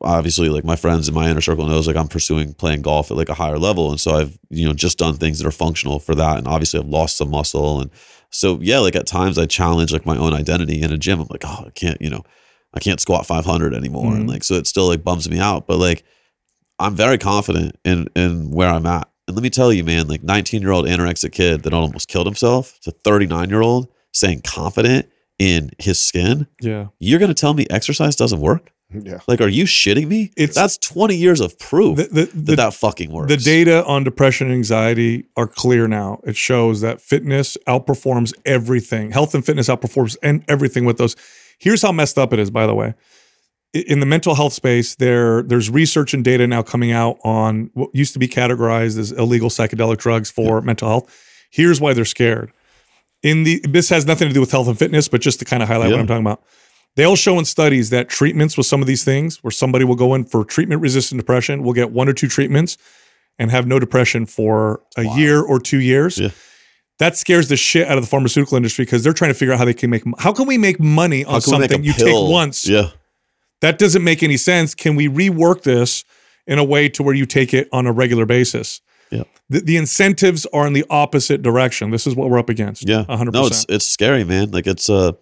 obviously 0.00 0.48
like 0.48 0.64
my 0.64 0.76
friends 0.76 1.08
in 1.08 1.14
my 1.14 1.28
inner 1.28 1.40
circle 1.40 1.66
knows 1.66 1.86
like 1.86 1.96
I'm 1.96 2.08
pursuing 2.08 2.54
playing 2.54 2.82
golf 2.82 3.10
at 3.10 3.16
like 3.16 3.28
a 3.28 3.34
higher 3.34 3.58
level. 3.58 3.90
And 3.90 4.00
so 4.00 4.12
I've, 4.12 4.38
you 4.48 4.66
know, 4.66 4.72
just 4.72 4.98
done 4.98 5.14
things 5.16 5.38
that 5.38 5.46
are 5.46 5.50
functional 5.52 5.98
for 5.98 6.14
that. 6.14 6.38
And 6.38 6.46
obviously 6.48 6.80
I've 6.80 6.86
lost 6.88 7.16
some 7.16 7.30
muscle. 7.30 7.80
And 7.80 7.90
so 8.30 8.58
yeah, 8.62 8.78
like 8.78 8.96
at 8.96 9.06
times 9.06 9.38
I 9.38 9.46
challenge 9.46 9.92
like 9.92 10.06
my 10.06 10.16
own 10.16 10.32
identity 10.32 10.80
in 10.80 10.92
a 10.92 10.98
gym. 10.98 11.20
I'm 11.20 11.26
like, 11.30 11.44
oh, 11.44 11.64
I 11.66 11.70
can't, 11.70 12.00
you 12.00 12.10
know, 12.10 12.22
I 12.72 12.80
can't 12.80 13.00
squat 13.00 13.26
500 13.26 13.74
anymore. 13.74 14.14
And 14.14 14.24
Mhm. 14.28 14.32
like, 14.32 14.44
so 14.44 14.54
it 14.54 14.66
still 14.66 14.86
like 14.86 15.02
bums 15.04 15.28
me 15.28 15.38
out. 15.40 15.66
But 15.66 15.78
like 15.78 16.04
I'm 16.78 16.94
very 16.94 17.18
confident 17.18 17.76
in 17.84 18.06
in 18.14 18.50
where 18.50 18.70
I'm 18.70 18.86
at. 18.86 19.08
And 19.28 19.36
let 19.36 19.42
me 19.42 19.50
tell 19.50 19.72
you, 19.72 19.84
man, 19.84 20.08
like 20.08 20.22
19 20.24 20.62
year 20.62 20.72
old 20.72 20.86
anorexic 20.86 21.32
kid 21.32 21.62
that 21.64 21.72
almost 21.74 22.08
killed 22.08 22.26
himself 22.26 22.80
to 22.80 22.90
39 22.90 23.50
year 23.50 23.60
old 23.60 23.88
saying 24.12 24.40
confident 24.42 25.06
in 25.38 25.70
his 25.78 26.00
skin. 26.00 26.46
yeah. 26.60 26.86
You're 26.98 27.18
going 27.20 27.28
to 27.28 27.34
tell 27.40 27.54
me 27.54 27.66
exercise 27.70 28.16
doesn't 28.16 28.40
work? 28.40 28.72
yeah. 28.90 29.20
Like, 29.28 29.42
are 29.42 29.48
you 29.48 29.64
shitting 29.64 30.08
me? 30.08 30.32
It's- 30.36 30.54
That's 30.54 30.78
20 30.78 31.14
years 31.14 31.40
of 31.42 31.58
proof 31.58 31.98
The, 31.98 32.04
the, 32.04 32.10
that 32.24 32.30
the, 32.46 32.56
that 32.56 32.74
fucking 32.74 33.12
works. 33.12 33.28
the 33.28 33.36
data 33.36 33.84
on 33.84 34.02
depression 34.02 34.46
and 34.46 34.56
anxiety 34.56 35.26
are 35.36 35.46
clear 35.46 35.86
now. 35.86 36.20
It 36.24 36.34
shows 36.36 36.80
that 36.80 37.00
fitness 37.02 37.58
outperforms 37.68 38.32
everything. 38.46 39.10
Health 39.12 39.34
and 39.34 39.44
fitness 39.44 39.68
outperforms 39.68 40.16
and 40.22 40.42
everything 40.48 40.86
with 40.86 40.96
those. 40.96 41.14
Here's 41.58 41.82
how 41.82 41.92
messed 41.92 42.16
up 42.18 42.32
it 42.32 42.38
is, 42.38 42.50
by 42.50 42.66
the 42.66 42.74
way. 42.74 42.94
In 43.74 44.00
the 44.00 44.06
mental 44.06 44.34
health 44.34 44.54
space, 44.54 44.94
there 44.94 45.42
there's 45.42 45.68
research 45.68 46.14
and 46.14 46.24
data 46.24 46.46
now 46.46 46.62
coming 46.62 46.90
out 46.90 47.18
on 47.22 47.70
what 47.74 47.90
used 47.92 48.14
to 48.14 48.18
be 48.18 48.26
categorized 48.26 48.98
as 48.98 49.12
illegal 49.12 49.50
psychedelic 49.50 49.98
drugs 49.98 50.30
for 50.30 50.62
mental 50.62 50.88
health. 50.88 51.24
Here's 51.50 51.80
why 51.80 51.92
they're 51.92 52.06
scared. 52.06 52.50
In 53.22 53.42
the 53.42 53.60
this 53.68 53.90
has 53.90 54.06
nothing 54.06 54.28
to 54.28 54.34
do 54.34 54.40
with 54.40 54.50
health 54.50 54.68
and 54.68 54.78
fitness, 54.78 55.08
but 55.08 55.20
just 55.20 55.38
to 55.40 55.44
kind 55.44 55.62
of 55.62 55.68
highlight 55.68 55.90
what 55.90 56.00
I'm 56.00 56.06
talking 56.06 56.24
about. 56.24 56.42
They'll 56.96 57.14
show 57.14 57.38
in 57.38 57.44
studies 57.44 57.90
that 57.90 58.08
treatments 58.08 58.56
with 58.56 58.66
some 58.66 58.80
of 58.80 58.88
these 58.88 59.04
things, 59.04 59.44
where 59.44 59.50
somebody 59.50 59.84
will 59.84 59.94
go 59.94 60.14
in 60.14 60.24
for 60.24 60.44
treatment 60.44 60.82
resistant 60.82 61.20
depression, 61.20 61.62
will 61.62 61.72
get 61.72 61.92
one 61.92 62.08
or 62.08 62.12
two 62.12 62.26
treatments 62.26 62.76
and 63.38 63.50
have 63.50 63.66
no 63.66 63.78
depression 63.78 64.26
for 64.26 64.82
a 64.96 65.04
year 65.16 65.40
or 65.40 65.60
two 65.60 65.78
years. 65.78 66.18
Yeah. 66.18 66.30
That 66.98 67.16
scares 67.16 67.48
the 67.48 67.56
shit 67.56 67.86
out 67.86 67.98
of 67.98 68.02
the 68.02 68.10
pharmaceutical 68.10 68.56
industry 68.56 68.84
because 68.84 69.04
they're 69.04 69.12
trying 69.12 69.30
to 69.30 69.34
figure 69.34 69.54
out 69.54 69.58
how 69.58 69.64
they 69.64 69.74
can 69.74 69.90
make 69.90 70.02
how 70.18 70.32
can 70.32 70.46
we 70.46 70.58
make 70.58 70.80
money 70.80 71.24
on 71.24 71.40
something 71.40 71.84
you 71.84 71.94
pill? 71.94 72.24
take 72.24 72.32
once? 72.32 72.66
Yeah. 72.66 72.90
That 73.60 73.78
doesn't 73.78 74.04
make 74.04 74.22
any 74.22 74.36
sense. 74.36 74.74
Can 74.74 74.96
we 74.96 75.08
rework 75.08 75.62
this 75.62 76.04
in 76.46 76.58
a 76.58 76.64
way 76.64 76.88
to 76.90 77.02
where 77.02 77.14
you 77.14 77.26
take 77.26 77.52
it 77.52 77.68
on 77.72 77.86
a 77.86 77.92
regular 77.92 78.26
basis? 78.26 78.80
Yeah. 79.10 79.24
The, 79.48 79.60
the 79.60 79.76
incentives 79.76 80.46
are 80.52 80.66
in 80.66 80.72
the 80.72 80.84
opposite 80.90 81.42
direction. 81.42 81.90
This 81.90 82.06
is 82.06 82.14
what 82.14 82.30
we're 82.30 82.38
up 82.38 82.48
against. 82.48 82.88
Yeah. 82.88 83.04
100%. 83.08 83.32
No, 83.32 83.46
it's 83.46 83.64
it's 83.68 83.86
scary, 83.86 84.24
man. 84.24 84.50
Like 84.50 84.66
it's 84.66 84.88
a 84.88 85.16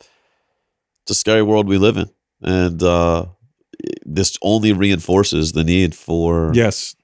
it's 1.03 1.11
a 1.11 1.15
scary 1.15 1.43
world 1.43 1.69
we 1.69 1.79
live 1.79 1.97
in. 1.97 2.11
And 2.43 2.83
uh 2.83 3.27
this 4.05 4.37
only 4.43 4.73
reinforces 4.73 5.53
the 5.53 5.63
need 5.63 5.95
for 5.95 6.51
yes. 6.55 6.97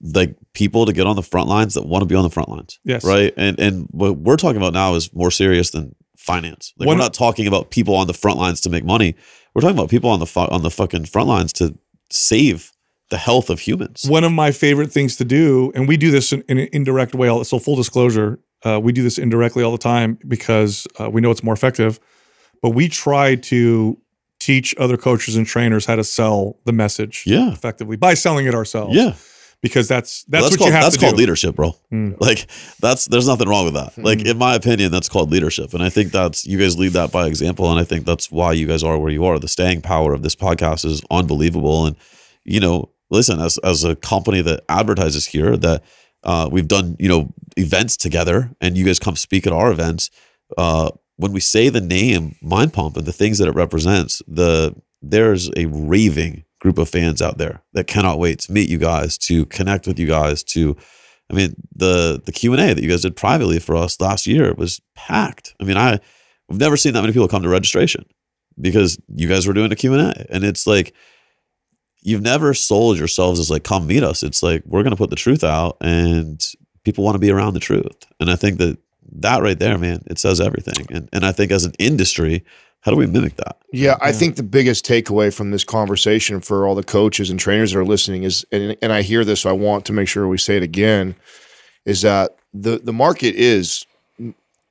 like 0.00 0.36
people 0.54 0.86
to 0.86 0.92
get 0.92 1.06
on 1.06 1.16
the 1.16 1.22
front 1.22 1.48
lines 1.48 1.74
that 1.74 1.86
want 1.86 2.02
to 2.02 2.06
be 2.06 2.14
on 2.14 2.24
the 2.24 2.30
front 2.30 2.48
lines. 2.48 2.80
Yes. 2.84 3.04
Right. 3.04 3.32
And 3.36 3.58
and 3.60 3.86
what 3.90 4.16
we're 4.16 4.36
talking 4.36 4.56
about 4.56 4.72
now 4.72 4.94
is 4.94 5.14
more 5.14 5.30
serious 5.30 5.70
than 5.70 5.94
finance. 6.16 6.72
Like 6.78 6.88
One- 6.88 6.96
we're 6.96 7.04
not 7.04 7.14
talking 7.14 7.46
about 7.46 7.70
people 7.70 7.94
on 7.94 8.06
the 8.06 8.14
front 8.14 8.38
lines 8.38 8.60
to 8.62 8.70
make 8.70 8.84
money. 8.84 9.14
We're 9.54 9.60
talking 9.60 9.76
about 9.78 9.90
people 9.90 10.10
on 10.10 10.18
the 10.20 10.26
fu- 10.26 10.40
on 10.40 10.62
the 10.62 10.70
fucking 10.70 11.06
front 11.06 11.28
lines 11.28 11.52
to 11.54 11.78
save 12.10 12.72
the 13.10 13.18
health 13.18 13.50
of 13.50 13.60
humans. 13.60 14.04
One 14.08 14.24
of 14.24 14.32
my 14.32 14.50
favorite 14.50 14.90
things 14.92 15.16
to 15.16 15.24
do, 15.24 15.70
and 15.74 15.86
we 15.86 15.96
do 15.96 16.10
this 16.10 16.32
in, 16.32 16.42
in 16.48 16.58
an 16.58 16.68
indirect 16.72 17.14
way. 17.14 17.28
So 17.44 17.58
full 17.58 17.76
disclosure, 17.76 18.40
uh, 18.64 18.80
we 18.82 18.92
do 18.92 19.02
this 19.02 19.18
indirectly 19.18 19.62
all 19.62 19.72
the 19.72 19.78
time 19.78 20.18
because 20.26 20.86
uh, 20.98 21.08
we 21.10 21.20
know 21.20 21.30
it's 21.30 21.42
more 21.42 21.54
effective. 21.54 22.00
But 22.62 22.70
we 22.70 22.88
try 22.88 23.34
to 23.36 23.98
teach 24.40 24.74
other 24.78 24.96
coaches 24.96 25.36
and 25.36 25.46
trainers 25.46 25.86
how 25.86 25.96
to 25.96 26.04
sell 26.04 26.58
the 26.64 26.72
message 26.72 27.24
Yeah. 27.26 27.52
effectively 27.52 27.96
by 27.96 28.14
selling 28.14 28.46
it 28.46 28.54
ourselves. 28.54 28.94
Yeah. 28.96 29.14
Because 29.64 29.88
that's 29.88 30.24
that's, 30.24 30.42
Well, 30.42 30.50
what 30.50 30.58
called, 30.58 30.68
you 30.68 30.74
have 30.74 30.82
that's 30.82 30.98
called 30.98 31.14
do. 31.14 31.20
leadership, 31.20 31.56
bro. 31.56 31.74
Mm. 31.90 32.20
Like 32.20 32.46
that's 32.82 33.06
there's 33.06 33.26
nothing 33.26 33.48
wrong 33.48 33.64
with 33.64 33.72
that. 33.72 33.96
Like 33.96 34.20
in 34.26 34.36
my 34.36 34.54
opinion, 34.54 34.92
that's 34.92 35.08
called 35.08 35.30
leadership, 35.30 35.72
and 35.72 35.82
I 35.82 35.88
think 35.88 36.12
that's 36.12 36.44
you 36.44 36.58
guys 36.58 36.78
lead 36.78 36.92
that 36.92 37.10
by 37.10 37.26
example, 37.26 37.70
and 37.70 37.80
I 37.80 37.84
think 37.84 38.04
that's 38.04 38.30
why 38.30 38.52
you 38.52 38.66
guys 38.66 38.84
are 38.84 38.98
where 38.98 39.10
you 39.10 39.24
are. 39.24 39.38
The 39.38 39.48
staying 39.48 39.80
power 39.80 40.12
of 40.12 40.22
this 40.22 40.36
podcast 40.36 40.84
is 40.84 41.00
unbelievable, 41.10 41.86
and 41.86 41.96
you 42.44 42.60
know, 42.60 42.90
listen, 43.08 43.40
as 43.40 43.56
as 43.58 43.84
a 43.84 43.96
company 43.96 44.42
that 44.42 44.64
advertises 44.68 45.24
here, 45.24 45.56
that 45.56 45.82
uh, 46.24 46.46
we've 46.52 46.68
done 46.68 46.96
you 46.98 47.08
know 47.08 47.32
events 47.56 47.96
together, 47.96 48.50
and 48.60 48.76
you 48.76 48.84
guys 48.84 48.98
come 48.98 49.16
speak 49.16 49.46
at 49.46 49.52
our 49.54 49.72
events. 49.72 50.10
Uh, 50.58 50.90
when 51.16 51.32
we 51.32 51.40
say 51.40 51.70
the 51.70 51.80
name 51.80 52.36
Mind 52.42 52.74
Pump 52.74 52.98
and 52.98 53.06
the 53.06 53.12
things 53.14 53.38
that 53.38 53.48
it 53.48 53.54
represents, 53.54 54.20
the 54.28 54.74
there's 55.00 55.48
a 55.56 55.64
raving 55.66 56.44
group 56.64 56.78
of 56.78 56.88
fans 56.88 57.20
out 57.20 57.36
there 57.36 57.62
that 57.74 57.86
cannot 57.86 58.18
wait 58.18 58.38
to 58.38 58.50
meet 58.50 58.70
you 58.70 58.78
guys, 58.78 59.18
to 59.18 59.44
connect 59.46 59.86
with 59.86 59.98
you 59.98 60.06
guys, 60.06 60.42
to 60.42 60.74
I 61.30 61.34
mean, 61.34 61.54
the 61.76 62.22
the 62.24 62.32
Q 62.32 62.54
and 62.54 62.62
A 62.62 62.74
that 62.74 62.82
you 62.82 62.88
guys 62.88 63.02
did 63.02 63.16
privately 63.16 63.58
for 63.58 63.76
us 63.76 64.00
last 64.00 64.26
year 64.26 64.54
was 64.54 64.80
packed. 64.94 65.54
I 65.60 65.64
mean, 65.64 65.76
I've 65.76 66.00
never 66.48 66.78
seen 66.78 66.94
that 66.94 67.02
many 67.02 67.12
people 67.12 67.28
come 67.28 67.42
to 67.42 67.48
registration 67.50 68.06
because 68.58 68.98
you 69.14 69.28
guys 69.28 69.46
were 69.46 69.52
doing 69.52 69.70
a 69.70 69.76
Q 69.76 69.92
and 69.92 70.08
A, 70.08 70.26
and 70.30 70.42
it's 70.42 70.66
like 70.66 70.94
you've 72.00 72.22
never 72.22 72.54
sold 72.54 72.98
yourselves 72.98 73.38
as 73.38 73.50
like 73.50 73.64
come 73.64 73.86
meet 73.86 74.02
us. 74.02 74.22
It's 74.22 74.42
like 74.42 74.62
we're 74.64 74.82
gonna 74.82 74.96
put 74.96 75.10
the 75.10 75.16
truth 75.16 75.44
out, 75.44 75.76
and 75.82 76.42
people 76.82 77.04
want 77.04 77.14
to 77.14 77.26
be 77.26 77.30
around 77.30 77.52
the 77.52 77.60
truth. 77.60 78.06
And 78.20 78.30
I 78.30 78.36
think 78.36 78.56
that 78.58 78.78
that 79.20 79.42
right 79.42 79.58
there, 79.58 79.76
man, 79.76 80.02
it 80.06 80.18
says 80.18 80.40
everything. 80.40 80.86
And 80.90 81.10
and 81.12 81.26
I 81.26 81.32
think 81.32 81.52
as 81.52 81.66
an 81.66 81.74
industry, 81.78 82.42
how 82.84 82.90
do 82.90 82.98
we 82.98 83.06
mimic 83.06 83.36
that? 83.36 83.56
Yeah, 83.72 83.96
I 84.02 84.12
think 84.12 84.36
the 84.36 84.42
biggest 84.42 84.84
takeaway 84.84 85.34
from 85.34 85.50
this 85.50 85.64
conversation 85.64 86.40
for 86.40 86.66
all 86.66 86.74
the 86.74 86.82
coaches 86.82 87.30
and 87.30 87.40
trainers 87.40 87.72
that 87.72 87.78
are 87.78 87.84
listening 87.84 88.24
is, 88.24 88.44
and, 88.52 88.76
and 88.82 88.92
I 88.92 89.00
hear 89.00 89.24
this, 89.24 89.40
so 89.40 89.50
I 89.50 89.54
want 89.54 89.86
to 89.86 89.92
make 89.94 90.06
sure 90.06 90.28
we 90.28 90.36
say 90.36 90.58
it 90.58 90.62
again, 90.62 91.14
is 91.86 92.02
that 92.02 92.36
the 92.52 92.78
the 92.78 92.92
market 92.92 93.34
is 93.34 93.86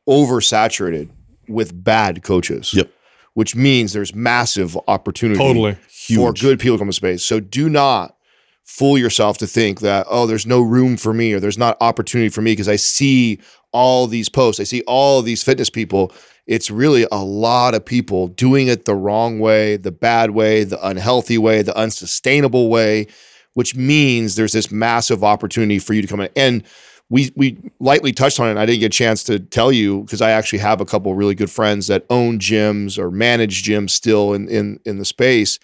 oversaturated 0.07 1.09
with 1.47 1.83
bad 1.83 2.23
coaches. 2.23 2.73
Yep. 2.73 2.91
Which 3.33 3.55
means 3.55 3.93
there's 3.93 4.13
massive 4.13 4.77
opportunity 4.87 5.39
Totally. 5.39 5.73
for 5.73 5.81
Huge. 5.89 6.41
good 6.41 6.59
people 6.59 6.77
to 6.77 6.81
come 6.81 6.89
to 6.89 6.93
space. 6.93 7.25
So 7.25 7.39
do 7.39 7.67
not 7.67 8.15
fool 8.63 8.95
yourself 8.95 9.39
to 9.39 9.47
think 9.47 9.79
that 9.81 10.05
oh 10.09 10.25
there's 10.25 10.45
no 10.45 10.61
room 10.61 10.97
for 10.97 11.13
me 11.13 11.33
or 11.33 11.39
there's 11.39 11.57
not 11.57 11.75
opportunity 11.81 12.29
for 12.29 12.41
me 12.41 12.51
because 12.51 12.69
I 12.69 12.77
see 12.77 13.39
all 13.73 14.07
these 14.07 14.29
posts 14.29 14.61
I 14.61 14.63
see 14.63 14.83
all 14.87 15.21
these 15.21 15.43
fitness 15.43 15.69
people 15.69 16.13
it's 16.45 16.69
really 16.69 17.07
a 17.11 17.23
lot 17.23 17.73
of 17.73 17.85
people 17.85 18.27
doing 18.27 18.67
it 18.67 18.85
the 18.85 18.95
wrong 18.95 19.39
way 19.39 19.77
the 19.77 19.91
bad 19.91 20.31
way 20.31 20.63
the 20.63 20.87
unhealthy 20.87 21.37
way 21.37 21.61
the 21.61 21.77
unsustainable 21.77 22.69
way 22.69 23.07
which 23.53 23.75
means 23.75 24.35
there's 24.35 24.53
this 24.53 24.71
massive 24.71 25.23
opportunity 25.23 25.79
for 25.79 25.93
you 25.93 26.01
to 26.01 26.07
come 26.07 26.21
in 26.21 26.29
and 26.35 26.63
we 27.09 27.31
we 27.35 27.57
lightly 27.79 28.11
touched 28.11 28.39
on 28.39 28.49
it 28.49 28.59
I 28.59 28.65
didn't 28.65 28.79
get 28.79 28.87
a 28.87 28.97
chance 28.97 29.23
to 29.25 29.39
tell 29.39 29.71
you 29.71 30.01
because 30.01 30.21
I 30.21 30.31
actually 30.31 30.59
have 30.59 30.81
a 30.81 30.85
couple 30.85 31.13
really 31.15 31.35
good 31.35 31.51
friends 31.51 31.87
that 31.87 32.05
own 32.09 32.39
gyms 32.39 32.97
or 32.97 33.11
manage 33.11 33.63
gyms 33.63 33.91
still 33.91 34.33
in 34.33 34.47
in 34.47 34.79
in 34.85 34.97
the 34.97 35.05
space 35.05 35.59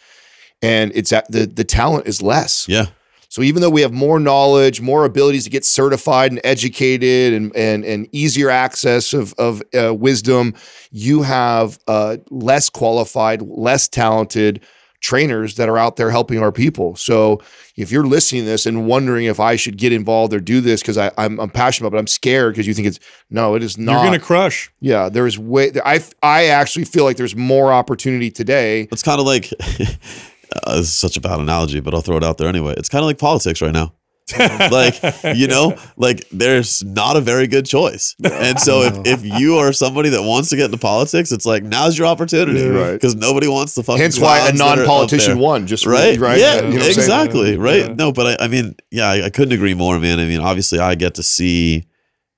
and 0.62 0.92
it's 0.94 1.12
at 1.12 1.32
the 1.32 1.46
the 1.46 1.64
talent 1.64 2.08
is 2.08 2.22
less. 2.22 2.68
Yeah. 2.68 2.88
So 3.30 3.44
even 3.44 3.62
though 3.62 3.70
we 3.70 3.82
have 3.82 3.94
more 3.94 4.20
knowledge, 4.20 4.82
more 4.82 5.06
abilities 5.06 5.44
to 5.44 5.50
get 5.50 5.64
certified 5.64 6.32
and 6.32 6.42
educated, 6.44 7.34
and 7.34 7.56
and 7.56 7.86
and 7.86 8.10
easier 8.12 8.50
access 8.50 9.14
of 9.14 9.34
of 9.38 9.62
uh, 9.80 9.94
wisdom, 9.94 10.56
you 10.92 11.22
have 11.22 11.80
uh, 11.88 12.18
less 12.30 12.70
qualified, 12.70 13.42
less 13.44 13.88
talented 13.88 14.62
trainers 15.00 15.56
that 15.56 15.70
are 15.70 15.78
out 15.78 15.96
there 15.96 16.12
helping 16.12 16.40
our 16.40 16.52
people. 16.52 16.96
So 16.96 17.42
if 17.78 17.92
you're 17.92 18.06
listening 18.06 18.42
to 18.42 18.48
this 18.48 18.66
and 18.66 18.86
wondering 18.86 19.26
if 19.26 19.40
I 19.40 19.56
should 19.56 19.78
get 19.78 19.94
involved 19.94 20.34
or 20.34 20.40
do 20.40 20.60
this 20.60 20.82
because 20.82 20.98
I'm, 20.98 21.40
I'm 21.40 21.50
passionate 21.50 21.88
about, 21.88 21.96
it, 21.96 21.98
but 21.98 22.00
I'm 22.00 22.08
scared 22.08 22.54
because 22.54 22.68
you 22.68 22.74
think 22.74 22.88
it's 22.88 23.00
no, 23.30 23.56
it 23.56 23.64
is 23.64 23.78
not. 23.78 23.94
You're 23.94 24.04
gonna 24.06 24.20
crush. 24.20 24.72
Yeah, 24.82 25.08
there's 25.08 25.38
way. 25.38 25.72
I 25.86 26.04
I 26.24 26.46
actually 26.48 26.86
feel 26.86 27.04
like 27.04 27.18
there's 27.18 27.36
more 27.36 27.72
opportunity 27.72 28.32
today. 28.32 28.88
It's 28.92 29.04
kind 29.04 29.20
of 29.20 29.26
like 29.26 29.52
uh, 30.64 30.76
this 30.78 30.88
is 30.88 30.94
such 30.94 31.18
a 31.18 31.22
bad 31.22 31.40
analogy, 31.40 31.80
but 31.80 31.94
I'll 31.94 32.02
throw 32.02 32.18
it 32.18 32.24
out 32.24 32.38
there 32.38 32.48
anyway. 32.48 32.74
It's 32.78 32.90
kind 32.90 33.02
of 33.04 33.08
like 33.08 33.18
politics 33.18 33.62
right 33.62 33.74
now. 33.74 33.94
like 34.70 34.94
you 35.36 35.48
know 35.48 35.76
like 35.98 36.24
there's 36.30 36.84
not 36.84 37.18
a 37.18 37.20
very 37.20 37.48
good 37.48 37.66
choice 37.66 38.16
and 38.24 38.60
so 38.60 38.84
if, 38.84 39.24
if 39.24 39.40
you 39.40 39.56
are 39.58 39.74
somebody 39.74 40.10
that 40.10 40.22
wants 40.22 40.50
to 40.52 40.56
get 40.56 40.66
into 40.66 40.78
politics 40.78 41.32
it's 41.32 41.48
like 41.48 41.64
now's 41.64 41.98
your 41.98 42.06
opportunity 42.06 42.60
Yeah, 42.60 42.68
right. 42.68 42.92
because 42.94 43.16
nobody 43.16 43.48
wants 43.48 43.74
the 43.74 43.82
fucking 43.82 44.00
Hence 44.04 44.20
why 44.20 44.38
a 44.38 44.42
clowns 44.52 44.60
that 44.60 44.68
are 44.68 44.72
up 44.74 44.78
non-politician 44.88 45.40
won. 45.40 45.66
Just 45.66 45.88
right 45.88 46.16
right. 46.20 46.38
yeah 46.38 46.58
You 46.58 46.62
know 46.62 46.68
what 46.76 46.82
saying? 46.82 46.90
exactly 47.00 47.58
right 47.58 47.88
Yeah. 47.88 47.94
no 47.98 48.12
but 48.12 48.40
I, 48.40 48.46
I 48.46 48.48
mean 48.50 48.76
yeah 48.92 49.08
I, 49.10 49.26
I 49.26 49.30
couldn't 49.32 49.54
agree 49.56 49.74
more 49.74 49.98
man 49.98 50.20
i 50.20 50.26
mean 50.26 50.42
obviously 50.42 50.78
i 50.78 50.94
get 50.94 51.16
to 51.16 51.24
see 51.24 51.88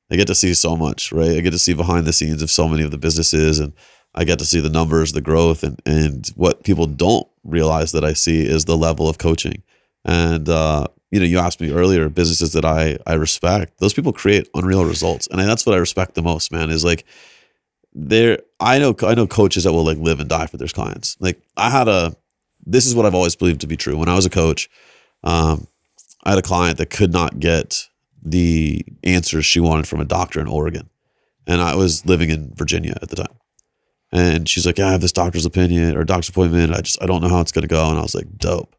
i 0.09 0.15
get 0.15 0.27
to 0.27 0.35
see 0.35 0.53
so 0.53 0.77
much 0.77 1.11
right 1.11 1.31
i 1.31 1.41
get 1.41 1.51
to 1.51 1.59
see 1.59 1.73
behind 1.73 2.05
the 2.07 2.13
scenes 2.13 2.41
of 2.41 2.49
so 2.49 2.69
many 2.69 2.83
of 2.83 2.91
the 2.91 2.97
businesses 2.97 3.59
and 3.59 3.73
i 4.15 4.23
get 4.23 4.39
to 4.39 4.45
see 4.45 4.61
the 4.61 4.69
numbers 4.69 5.11
the 5.11 5.19
growth 5.19 5.61
and 5.61 5.81
and 5.85 6.29
what 6.37 6.63
people 6.63 6.85
don't 6.87 7.27
realize 7.43 7.91
that 7.91 8.03
i 8.03 8.13
see 8.13 8.45
is 8.45 8.65
the 8.65 8.77
level 8.77 9.09
of 9.09 9.17
coaching. 9.17 9.63
And 10.05 10.47
uh 10.49 10.87
you 11.11 11.19
know 11.19 11.25
you 11.25 11.39
asked 11.39 11.61
me 11.61 11.71
earlier 11.71 12.09
businesses 12.09 12.53
that 12.53 12.65
i 12.65 12.97
i 13.05 13.13
respect 13.13 13.79
those 13.79 13.93
people 13.93 14.13
create 14.13 14.49
unreal 14.53 14.85
results. 14.85 15.27
And 15.27 15.39
that's 15.39 15.65
what 15.65 15.75
i 15.75 15.79
respect 15.79 16.15
the 16.15 16.21
most 16.21 16.51
man 16.51 16.69
is 16.69 16.83
like 16.83 17.05
there 17.93 18.39
i 18.59 18.79
know 18.79 18.95
i 19.03 19.13
know 19.13 19.27
coaches 19.27 19.63
that 19.63 19.73
will 19.73 19.83
like 19.83 19.97
live 19.97 20.19
and 20.19 20.29
die 20.29 20.47
for 20.47 20.57
their 20.57 20.67
clients. 20.67 21.17
Like 21.19 21.41
i 21.57 21.69
had 21.69 21.87
a 21.87 22.15
this 22.65 22.85
is 22.85 22.95
what 22.95 23.05
i've 23.05 23.15
always 23.15 23.35
believed 23.35 23.61
to 23.61 23.67
be 23.67 23.77
true. 23.77 23.97
When 23.97 24.09
i 24.09 24.15
was 24.15 24.25
a 24.25 24.29
coach 24.29 24.69
um 25.23 25.67
i 26.23 26.29
had 26.31 26.39
a 26.39 26.43
client 26.43 26.77
that 26.77 26.89
could 26.89 27.11
not 27.11 27.39
get 27.39 27.87
the 28.23 28.85
answers 29.03 29.45
she 29.45 29.59
wanted 29.59 29.87
from 29.87 29.99
a 29.99 30.05
doctor 30.05 30.39
in 30.39 30.47
oregon. 30.47 30.89
And 31.47 31.59
i 31.61 31.75
was 31.75 32.05
living 32.05 32.29
in 32.29 32.53
virginia 32.55 32.97
at 33.01 33.09
the 33.09 33.15
time 33.15 33.40
and 34.11 34.47
she's 34.49 34.65
like 34.65 34.77
yeah, 34.77 34.87
i 34.87 34.91
have 34.91 35.01
this 35.01 35.11
doctor's 35.11 35.45
opinion 35.45 35.95
or 35.97 36.03
doctor's 36.03 36.29
appointment 36.29 36.73
i 36.73 36.81
just 36.81 37.01
i 37.01 37.05
don't 37.05 37.21
know 37.21 37.29
how 37.29 37.39
it's 37.41 37.51
going 37.51 37.61
to 37.61 37.67
go 37.67 37.89
and 37.89 37.97
i 37.97 38.01
was 38.01 38.15
like 38.15 38.27
dope 38.37 38.75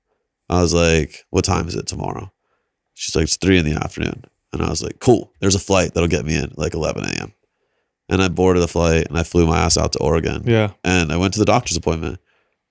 i 0.49 0.61
was 0.61 0.75
like 0.75 1.25
what 1.31 1.45
time 1.45 1.67
is 1.69 1.75
it 1.75 1.87
tomorrow 1.87 2.31
she's 2.95 3.15
like 3.17 3.25
it's 3.25 3.37
three 3.37 3.59
in 3.59 3.65
the 3.65 3.75
afternoon 3.75 4.25
and 4.53 4.63
i 4.63 4.69
was 4.69 4.83
like 4.83 4.99
cool 5.01 5.33
there's 5.41 5.55
a 5.55 5.59
flight 5.61 5.95
that'll 5.95 6.09
get 6.09 6.25
me 6.25 6.37
in 6.37 6.53
like 6.57 6.75
11 6.75 7.05
a.m 7.05 7.33
and 8.09 8.23
i 8.23 8.29
boarded 8.29 8.63
the 8.63 8.69
flight 8.69 9.07
and 9.09 9.19
i 9.19 9.23
flew 9.23 9.47
my 9.47 9.59
ass 9.59 9.79
out 9.79 9.93
to 9.93 9.99
oregon 10.01 10.43
Yeah. 10.47 10.73
and 10.85 11.11
I 11.13 11.17
went 11.17 11.33
to 11.35 11.39
the 11.39 11.45
doctor's 11.47 11.77
appointment 11.77 12.19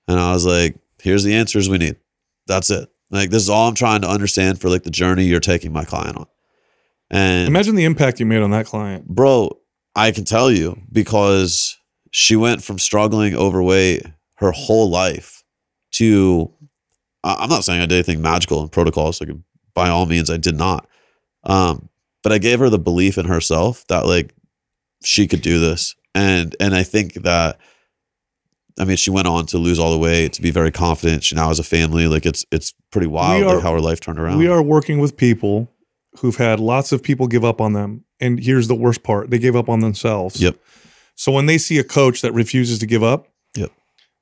and 0.08 0.18
I 0.20 0.32
was 0.32 0.44
like, 0.44 0.76
here's 1.00 1.22
the 1.22 1.32
answers 1.34 1.68
we 1.68 1.78
need. 1.78 1.96
That's 2.48 2.70
it. 2.70 2.88
Like 3.12 3.30
this 3.30 3.42
is 3.44 3.48
all 3.48 3.68
I'm 3.68 3.74
trying 3.76 4.00
to 4.02 4.08
understand 4.08 4.60
for 4.60 4.68
like 4.68 4.82
the 4.82 4.90
journey 4.90 5.24
you're 5.24 5.38
taking 5.40 5.72
my 5.72 5.84
client 5.84 6.16
on. 6.16 6.26
And 7.10 7.46
Imagine 7.46 7.76
the 7.76 7.84
impact 7.84 8.18
you 8.18 8.26
made 8.26 8.42
on 8.42 8.50
that 8.50 8.66
client. 8.66 9.06
bro, 9.06 9.58
I 9.94 10.10
can 10.10 10.24
tell 10.24 10.50
you 10.50 10.80
because 10.90 11.78
she 12.12 12.36
went 12.36 12.62
from 12.62 12.78
struggling 12.78 13.34
overweight 13.34 14.06
her 14.36 14.52
whole 14.52 14.88
life 14.88 15.42
to 15.92 16.52
I'm 17.24 17.48
not 17.48 17.64
saying 17.64 17.80
I 17.80 17.86
did 17.86 17.94
anything 17.94 18.20
magical 18.22 18.62
in 18.62 18.68
protocols. 18.68 19.20
Like 19.20 19.30
by 19.74 19.88
all 19.88 20.06
means, 20.06 20.28
I 20.30 20.36
did 20.36 20.56
not. 20.56 20.88
Um, 21.44 21.88
but 22.22 22.32
I 22.32 22.38
gave 22.38 22.58
her 22.58 22.68
the 22.68 22.78
belief 22.78 23.16
in 23.18 23.26
herself 23.26 23.84
that 23.88 24.06
like 24.06 24.34
she 25.04 25.26
could 25.26 25.42
do 25.42 25.58
this. 25.58 25.94
And 26.14 26.54
and 26.60 26.74
I 26.74 26.82
think 26.82 27.14
that 27.14 27.58
I 28.78 28.84
mean 28.84 28.96
she 28.96 29.10
went 29.10 29.26
on 29.28 29.46
to 29.46 29.58
lose 29.58 29.78
all 29.78 29.92
the 29.92 29.98
weight, 29.98 30.34
to 30.34 30.42
be 30.42 30.50
very 30.50 30.70
confident. 30.70 31.24
She 31.24 31.34
now 31.34 31.48
has 31.48 31.58
a 31.58 31.64
family. 31.64 32.06
Like 32.06 32.26
it's 32.26 32.44
it's 32.52 32.74
pretty 32.90 33.06
wild 33.06 33.42
are- 33.44 33.54
like 33.54 33.62
how 33.62 33.72
her 33.72 33.80
life 33.80 34.00
turned 34.00 34.18
around. 34.18 34.38
We 34.38 34.48
are 34.48 34.62
working 34.62 34.98
with 34.98 35.16
people 35.16 35.68
who've 36.18 36.36
had 36.36 36.60
lots 36.60 36.92
of 36.92 37.02
people 37.02 37.26
give 37.26 37.44
up 37.44 37.60
on 37.60 37.72
them. 37.72 38.04
And 38.20 38.38
here's 38.38 38.68
the 38.68 38.74
worst 38.74 39.02
part 39.02 39.30
they 39.30 39.38
gave 39.38 39.56
up 39.56 39.68
on 39.68 39.80
themselves. 39.80 40.40
Yep. 40.40 40.56
So 41.14 41.30
when 41.32 41.46
they 41.46 41.58
see 41.58 41.78
a 41.78 41.84
coach 41.84 42.20
that 42.22 42.32
refuses 42.32 42.78
to 42.80 42.86
give 42.86 43.02
up, 43.02 43.28
Yep. 43.56 43.70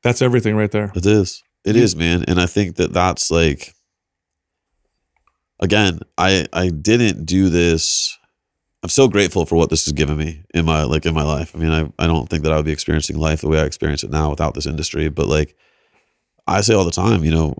that's 0.03 0.23
everything 0.23 0.57
right 0.57 0.71
there. 0.71 0.93
It 0.95 1.07
is. 1.07 1.43
It 1.65 1.77
Yeah. 1.77 1.83
is, 1.83 1.95
man. 1.97 2.25
And 2.27 2.41
I 2.41 2.47
think 2.47 2.77
that 2.77 2.93
that's 2.93 3.31
like 3.31 3.75
again, 5.61 6.01
I 6.19 6.47
I 6.53 6.69
didn't 6.69 7.27
do 7.27 7.49
this 7.49 8.17
I'm 8.83 8.89
so 8.89 9.09
grateful 9.09 9.45
for 9.45 9.57
what 9.57 9.69
this 9.69 9.85
has 9.85 9.93
given 9.93 10.17
me 10.17 10.43
in 10.55 10.65
my 10.65 10.85
like 10.85 11.05
in 11.05 11.15
my 11.15 11.23
life. 11.23 11.55
I 11.55 11.59
mean, 11.59 11.71
I 11.71 11.93
I 12.03 12.07
don't 12.07 12.29
think 12.31 12.45
that 12.45 12.53
I 12.53 12.57
would 12.57 12.65
be 12.65 12.73
experiencing 12.73 13.19
life 13.19 13.43
the 13.43 13.49
way 13.49 13.61
I 13.61 13.65
experience 13.65 14.03
it 14.03 14.11
now 14.11 14.31
without 14.31 14.55
this 14.55 14.67
industry, 14.67 15.09
but 15.09 15.27
like 15.27 15.55
I 16.47 16.62
say 16.62 16.75
all 16.75 16.85
the 16.87 16.91
time, 16.91 17.23
you 17.23 17.31
know, 17.31 17.57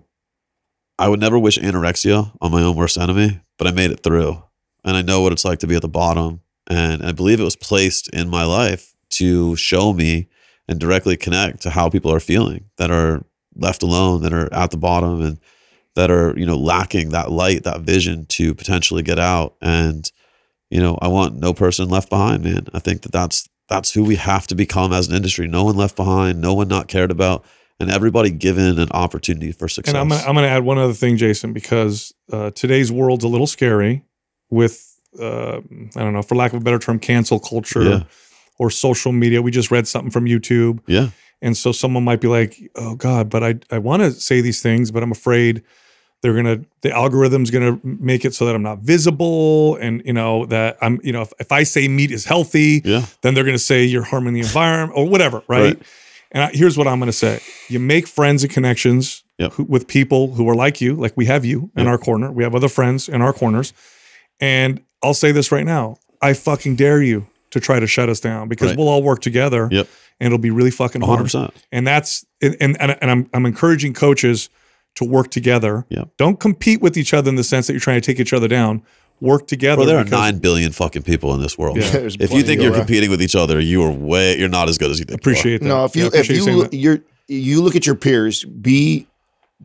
I 0.97 1.07
would 1.07 1.19
never 1.19 1.37
wish 1.37 1.59
anorexia 1.59 2.31
on 2.41 2.51
my 2.51 2.61
own 2.63 2.75
worst 2.75 2.97
enemy, 2.97 3.39
but 3.57 3.67
I 3.67 3.71
made 3.71 3.91
it 3.91 4.01
through. 4.03 4.41
And 4.83 4.97
I 4.97 5.03
know 5.03 5.21
what 5.21 5.31
it's 5.31 5.45
like 5.45 5.59
to 5.59 5.67
be 5.67 5.75
at 5.75 5.83
the 5.83 5.87
bottom. 5.87 6.41
And 6.67 7.03
I 7.03 7.11
believe 7.11 7.39
it 7.39 7.43
was 7.43 7.55
placed 7.55 8.07
in 8.09 8.27
my 8.29 8.43
life 8.43 8.90
to 9.11 9.55
show 9.55 9.93
me 9.93 10.27
and 10.67 10.79
directly 10.79 11.17
connect 11.17 11.61
to 11.61 11.69
how 11.69 11.89
people 11.89 12.13
are 12.13 12.19
feeling 12.19 12.65
that 12.77 12.91
are 12.91 13.23
left 13.55 13.83
alone, 13.83 14.21
that 14.21 14.33
are 14.33 14.51
at 14.53 14.71
the 14.71 14.77
bottom 14.77 15.21
and 15.21 15.39
that 15.95 16.09
are, 16.09 16.37
you 16.37 16.45
know, 16.45 16.57
lacking 16.57 17.09
that 17.09 17.31
light, 17.31 17.63
that 17.63 17.81
vision 17.81 18.25
to 18.25 18.55
potentially 18.55 19.03
get 19.03 19.19
out. 19.19 19.55
And, 19.61 20.09
you 20.69 20.79
know, 20.79 20.97
I 21.01 21.09
want 21.09 21.35
no 21.35 21.53
person 21.53 21.89
left 21.89 22.09
behind, 22.09 22.43
man. 22.43 22.67
I 22.73 22.79
think 22.79 23.01
that 23.01 23.11
that's 23.11 23.49
that's 23.67 23.93
who 23.93 24.03
we 24.03 24.15
have 24.17 24.47
to 24.47 24.55
become 24.55 24.91
as 24.91 25.07
an 25.07 25.15
industry. 25.15 25.47
No 25.47 25.63
one 25.63 25.75
left 25.75 25.95
behind, 25.95 26.41
no 26.41 26.53
one 26.53 26.67
not 26.67 26.87
cared 26.87 27.11
about, 27.11 27.45
and 27.79 27.89
everybody 27.89 28.29
given 28.29 28.79
an 28.79 28.89
opportunity 28.91 29.51
for 29.51 29.67
success. 29.67 29.93
And 29.93 30.01
I'm 30.01 30.09
gonna, 30.09 30.27
I'm 30.27 30.35
gonna 30.35 30.47
add 30.47 30.63
one 30.63 30.77
other 30.77 30.93
thing, 30.93 31.17
Jason, 31.17 31.53
because 31.53 32.13
uh, 32.31 32.51
today's 32.51 32.91
world's 32.91 33.23
a 33.23 33.29
little 33.29 33.47
scary 33.47 34.03
with 34.49 34.91
uh, 35.19 35.57
I 35.95 35.99
don't 35.99 36.13
know, 36.13 36.21
for 36.21 36.35
lack 36.35 36.53
of 36.53 36.61
a 36.61 36.63
better 36.63 36.79
term, 36.79 36.99
cancel 36.99 37.39
culture 37.39 37.83
Yeah. 37.83 38.03
Or 38.61 38.69
social 38.69 39.11
media. 39.11 39.41
We 39.41 39.49
just 39.51 39.71
read 39.71 39.87
something 39.87 40.11
from 40.11 40.25
YouTube, 40.25 40.79
yeah. 40.87 41.09
and 41.41 41.57
so 41.57 41.71
someone 41.71 42.03
might 42.03 42.21
be 42.21 42.27
like, 42.27 42.55
"Oh 42.75 42.95
God," 42.95 43.29
but 43.29 43.41
I 43.43 43.55
I 43.71 43.79
want 43.79 44.03
to 44.03 44.11
say 44.11 44.39
these 44.41 44.61
things, 44.61 44.91
but 44.91 45.01
I'm 45.03 45.11
afraid 45.11 45.63
they're 46.21 46.35
gonna 46.35 46.59
the 46.81 46.91
algorithm's 46.91 47.49
gonna 47.49 47.79
make 47.83 48.23
it 48.23 48.35
so 48.35 48.45
that 48.45 48.53
I'm 48.55 48.61
not 48.61 48.79
visible, 48.79 49.75
and 49.77 50.03
you 50.05 50.13
know 50.13 50.45
that 50.45 50.77
I'm 50.79 50.99
you 51.03 51.11
know 51.11 51.23
if, 51.23 51.33
if 51.39 51.51
I 51.51 51.63
say 51.63 51.87
meat 51.87 52.11
is 52.11 52.25
healthy, 52.25 52.81
Yeah. 52.85 53.05
then 53.23 53.33
they're 53.33 53.43
going 53.49 53.57
to 53.57 53.67
say 53.71 53.83
you're 53.83 54.03
harming 54.13 54.33
the 54.35 54.41
environment 54.41 54.93
or 54.95 55.07
whatever, 55.09 55.41
right? 55.47 55.61
Right. 55.75 55.81
And 56.33 56.43
I, 56.43 56.51
here's 56.53 56.77
what 56.77 56.87
I'm 56.87 56.99
going 56.99 57.11
to 57.11 57.17
say: 57.25 57.39
you 57.67 57.79
make 57.79 58.05
friends 58.07 58.43
and 58.43 58.53
connections 58.53 59.23
Yep. 59.39 59.53
who, 59.53 59.63
with 59.63 59.87
people 59.87 60.35
who 60.35 60.47
are 60.51 60.55
like 60.65 60.79
you, 60.81 60.93
like 60.95 61.13
we 61.17 61.25
have 61.25 61.43
you 61.43 61.71
in 61.75 61.85
Yep. 61.85 61.87
our 61.91 61.97
corner. 61.97 62.31
We 62.31 62.43
have 62.43 62.53
other 62.55 62.69
friends 62.69 63.09
in 63.09 63.21
our 63.23 63.33
corners, 63.33 63.73
and 64.39 64.81
I'll 65.01 65.15
say 65.15 65.31
this 65.31 65.51
right 65.51 65.65
now: 65.65 65.95
I 66.21 66.33
fucking 66.33 66.75
dare 66.75 67.01
you 67.01 67.25
to 67.51 67.59
try 67.59 67.79
to 67.79 67.87
shut 67.87 68.09
us 68.09 68.19
down 68.19 68.47
because 68.49 68.69
Right. 68.69 68.77
we'll 68.77 68.89
all 68.89 69.03
work 69.03 69.21
together, 69.21 69.67
Yep. 69.71 69.87
and 70.19 70.27
it'll 70.27 70.37
be 70.39 70.49
really 70.51 70.71
fucking 70.71 71.01
hard. 71.01 71.19
100%. 71.27 71.51
And 71.71 71.85
that's 71.85 72.25
and 72.41 72.55
and, 72.59 72.77
and 72.79 73.11
I'm 73.11 73.29
I'm 73.33 73.45
encouraging 73.45 73.93
coaches 73.93 74.49
to 74.95 75.05
work 75.05 75.29
together. 75.31 75.85
Yep. 75.89 76.09
Don't 76.17 76.39
compete 76.39 76.81
with 76.81 76.97
each 76.97 77.13
other 77.13 77.29
in 77.29 77.35
the 77.35 77.43
sense 77.43 77.67
that 77.67 77.73
you're 77.73 77.79
trying 77.79 78.01
to 78.01 78.05
take 78.05 78.19
each 78.19 78.33
other 78.33 78.47
down. 78.47 78.81
Work 79.21 79.45
together. 79.47 79.77
Well, 79.81 79.87
there 79.87 79.97
are 79.99 80.03
because- 80.03 80.19
nine 80.19 80.39
billion 80.39 80.71
fucking 80.71 81.03
people 81.03 81.33
in 81.35 81.41
this 81.41 81.57
world. 81.57 81.77
Yeah. 81.77 81.83
If 82.19 82.31
you 82.33 82.41
think 82.41 82.59
you're 82.61 82.71
go 82.71 82.77
around. 82.77 82.87
competing 82.87 83.09
with 83.11 83.21
each 83.21 83.35
other, 83.35 83.59
you 83.59 83.83
are 83.83 83.91
way 83.91 84.37
you're 84.37 84.49
not 84.49 84.67
as 84.67 84.77
good 84.79 84.89
as 84.91 84.97
you 84.99 85.05
think. 85.05 85.23
you 85.23 85.29
are. 85.29 85.33
Appreciate 85.33 85.61
that. 85.61 85.67
No, 85.67 85.85
if 85.85 85.95
Yeah, 85.95 86.05
I 86.05 86.07
you 86.07 86.11
if 86.19 86.29
you 86.29 86.69
you're 86.71 86.99
you 87.27 87.61
look 87.61 87.75
at 87.75 87.85
your 87.85 87.95
peers, 87.95 88.43
be 88.43 89.07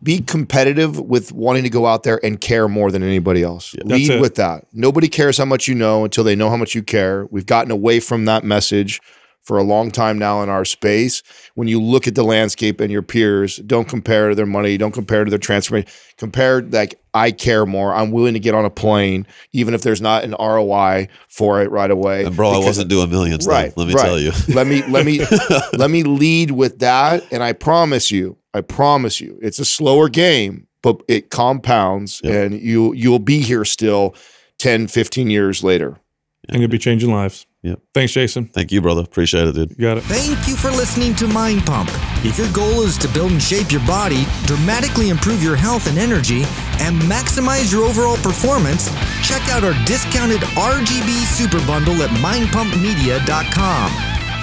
be 0.02 0.20
competitive 0.20 1.00
with 1.00 1.32
wanting 1.32 1.62
to 1.64 1.70
go 1.70 1.86
out 1.86 2.02
there 2.02 2.24
and 2.24 2.40
care 2.40 2.68
more 2.68 2.90
than 2.90 3.02
anybody 3.02 3.42
else. 3.42 3.72
That's 3.72 3.90
Lead 3.90 4.10
it. 4.10 4.20
with 4.20 4.34
that. 4.36 4.66
Nobody 4.72 5.08
cares 5.08 5.38
how 5.38 5.44
much 5.44 5.68
you 5.68 5.74
know 5.74 6.04
until 6.04 6.24
they 6.24 6.36
know 6.36 6.50
how 6.50 6.56
much 6.56 6.74
you 6.74 6.82
care. 6.82 7.26
We've 7.30 7.46
gotten 7.46 7.70
away 7.70 8.00
from 8.00 8.26
that 8.26 8.44
message 8.44 9.00
for 9.46 9.58
a 9.58 9.62
long 9.62 9.92
time 9.92 10.18
now 10.18 10.42
in 10.42 10.48
our 10.48 10.64
space. 10.64 11.22
When 11.54 11.68
you 11.68 11.80
look 11.80 12.08
at 12.08 12.16
the 12.16 12.24
landscape 12.24 12.80
and 12.80 12.90
your 12.90 13.02
peers, 13.02 13.56
don't 13.58 13.88
compare 13.88 14.28
to 14.28 14.34
their 14.34 14.44
money, 14.44 14.76
don't 14.76 14.92
compare 14.92 15.24
to 15.24 15.30
their 15.30 15.38
transformation. 15.38 15.88
Compare 16.16 16.62
like 16.62 17.00
I 17.14 17.30
care 17.30 17.64
more. 17.64 17.94
I'm 17.94 18.10
willing 18.10 18.34
to 18.34 18.40
get 18.40 18.54
on 18.54 18.64
a 18.64 18.70
plane, 18.70 19.24
even 19.52 19.72
if 19.72 19.82
there's 19.82 20.02
not 20.02 20.24
an 20.24 20.34
ROI 20.38 21.08
for 21.28 21.62
it 21.62 21.70
right 21.70 21.90
away. 21.90 22.24
And 22.24 22.34
bro, 22.34 22.50
I 22.50 22.58
wasn't 22.58 22.90
doing 22.90 23.08
millions. 23.08 23.46
Right. 23.46 23.66
Right, 23.66 23.76
let 23.76 23.88
me 23.88 23.94
right. 23.94 24.04
tell 24.04 24.18
you. 24.18 24.32
let 24.48 24.66
me 24.66 24.82
let 24.88 25.06
me 25.06 25.20
let 25.78 25.90
me 25.90 26.02
lead 26.02 26.50
with 26.50 26.80
that 26.80 27.24
and 27.30 27.42
i 27.42 27.52
promise 27.52 28.10
you 28.10 28.36
i 28.56 28.60
promise 28.60 29.20
you 29.20 29.38
it's 29.42 29.58
a 29.58 29.64
slower 29.64 30.08
game 30.08 30.66
but 30.82 31.00
it 31.08 31.30
compounds 31.30 32.20
Yep. 32.24 32.34
and 32.52 32.60
you 32.60 32.92
you'll 32.94 33.18
be 33.18 33.40
here 33.40 33.64
still 33.64 34.14
10 34.58 34.86
15 34.88 35.30
years 35.30 35.62
later 35.62 35.98
and 36.48 36.60
you'll 36.60 36.70
be 36.70 36.78
changing 36.78 37.10
lives. 37.10 37.44
Yeah. 37.62 37.74
Thanks, 37.92 38.12
Jason. 38.12 38.46
Thank 38.46 38.70
you, 38.70 38.80
brother. 38.80 39.02
Appreciate 39.02 39.48
it, 39.48 39.54
dude. 39.56 39.70
You 39.72 39.76
got 39.78 39.96
it. 39.98 40.04
Thank 40.04 40.46
you 40.46 40.54
for 40.54 40.70
listening 40.70 41.12
to 41.16 41.26
Mind 41.26 41.66
Pump. 41.66 41.90
If 42.24 42.38
your 42.38 42.46
goal 42.52 42.82
is 42.82 42.96
to 42.98 43.08
build 43.08 43.32
and 43.32 43.42
shape 43.42 43.72
your 43.72 43.84
body, 43.84 44.24
dramatically 44.44 45.08
improve 45.08 45.42
your 45.42 45.56
health 45.56 45.88
and 45.88 45.98
energy, 45.98 46.44
and 46.78 47.02
maximize 47.10 47.72
your 47.72 47.82
overall 47.84 48.16
performance, 48.18 48.88
check 49.26 49.42
out 49.50 49.64
our 49.64 49.74
discounted 49.86 50.42
RGB 50.54 51.24
Super 51.26 51.58
Bundle 51.66 52.00
at 52.00 52.10
mindpumpmedia.com. 52.22 54.15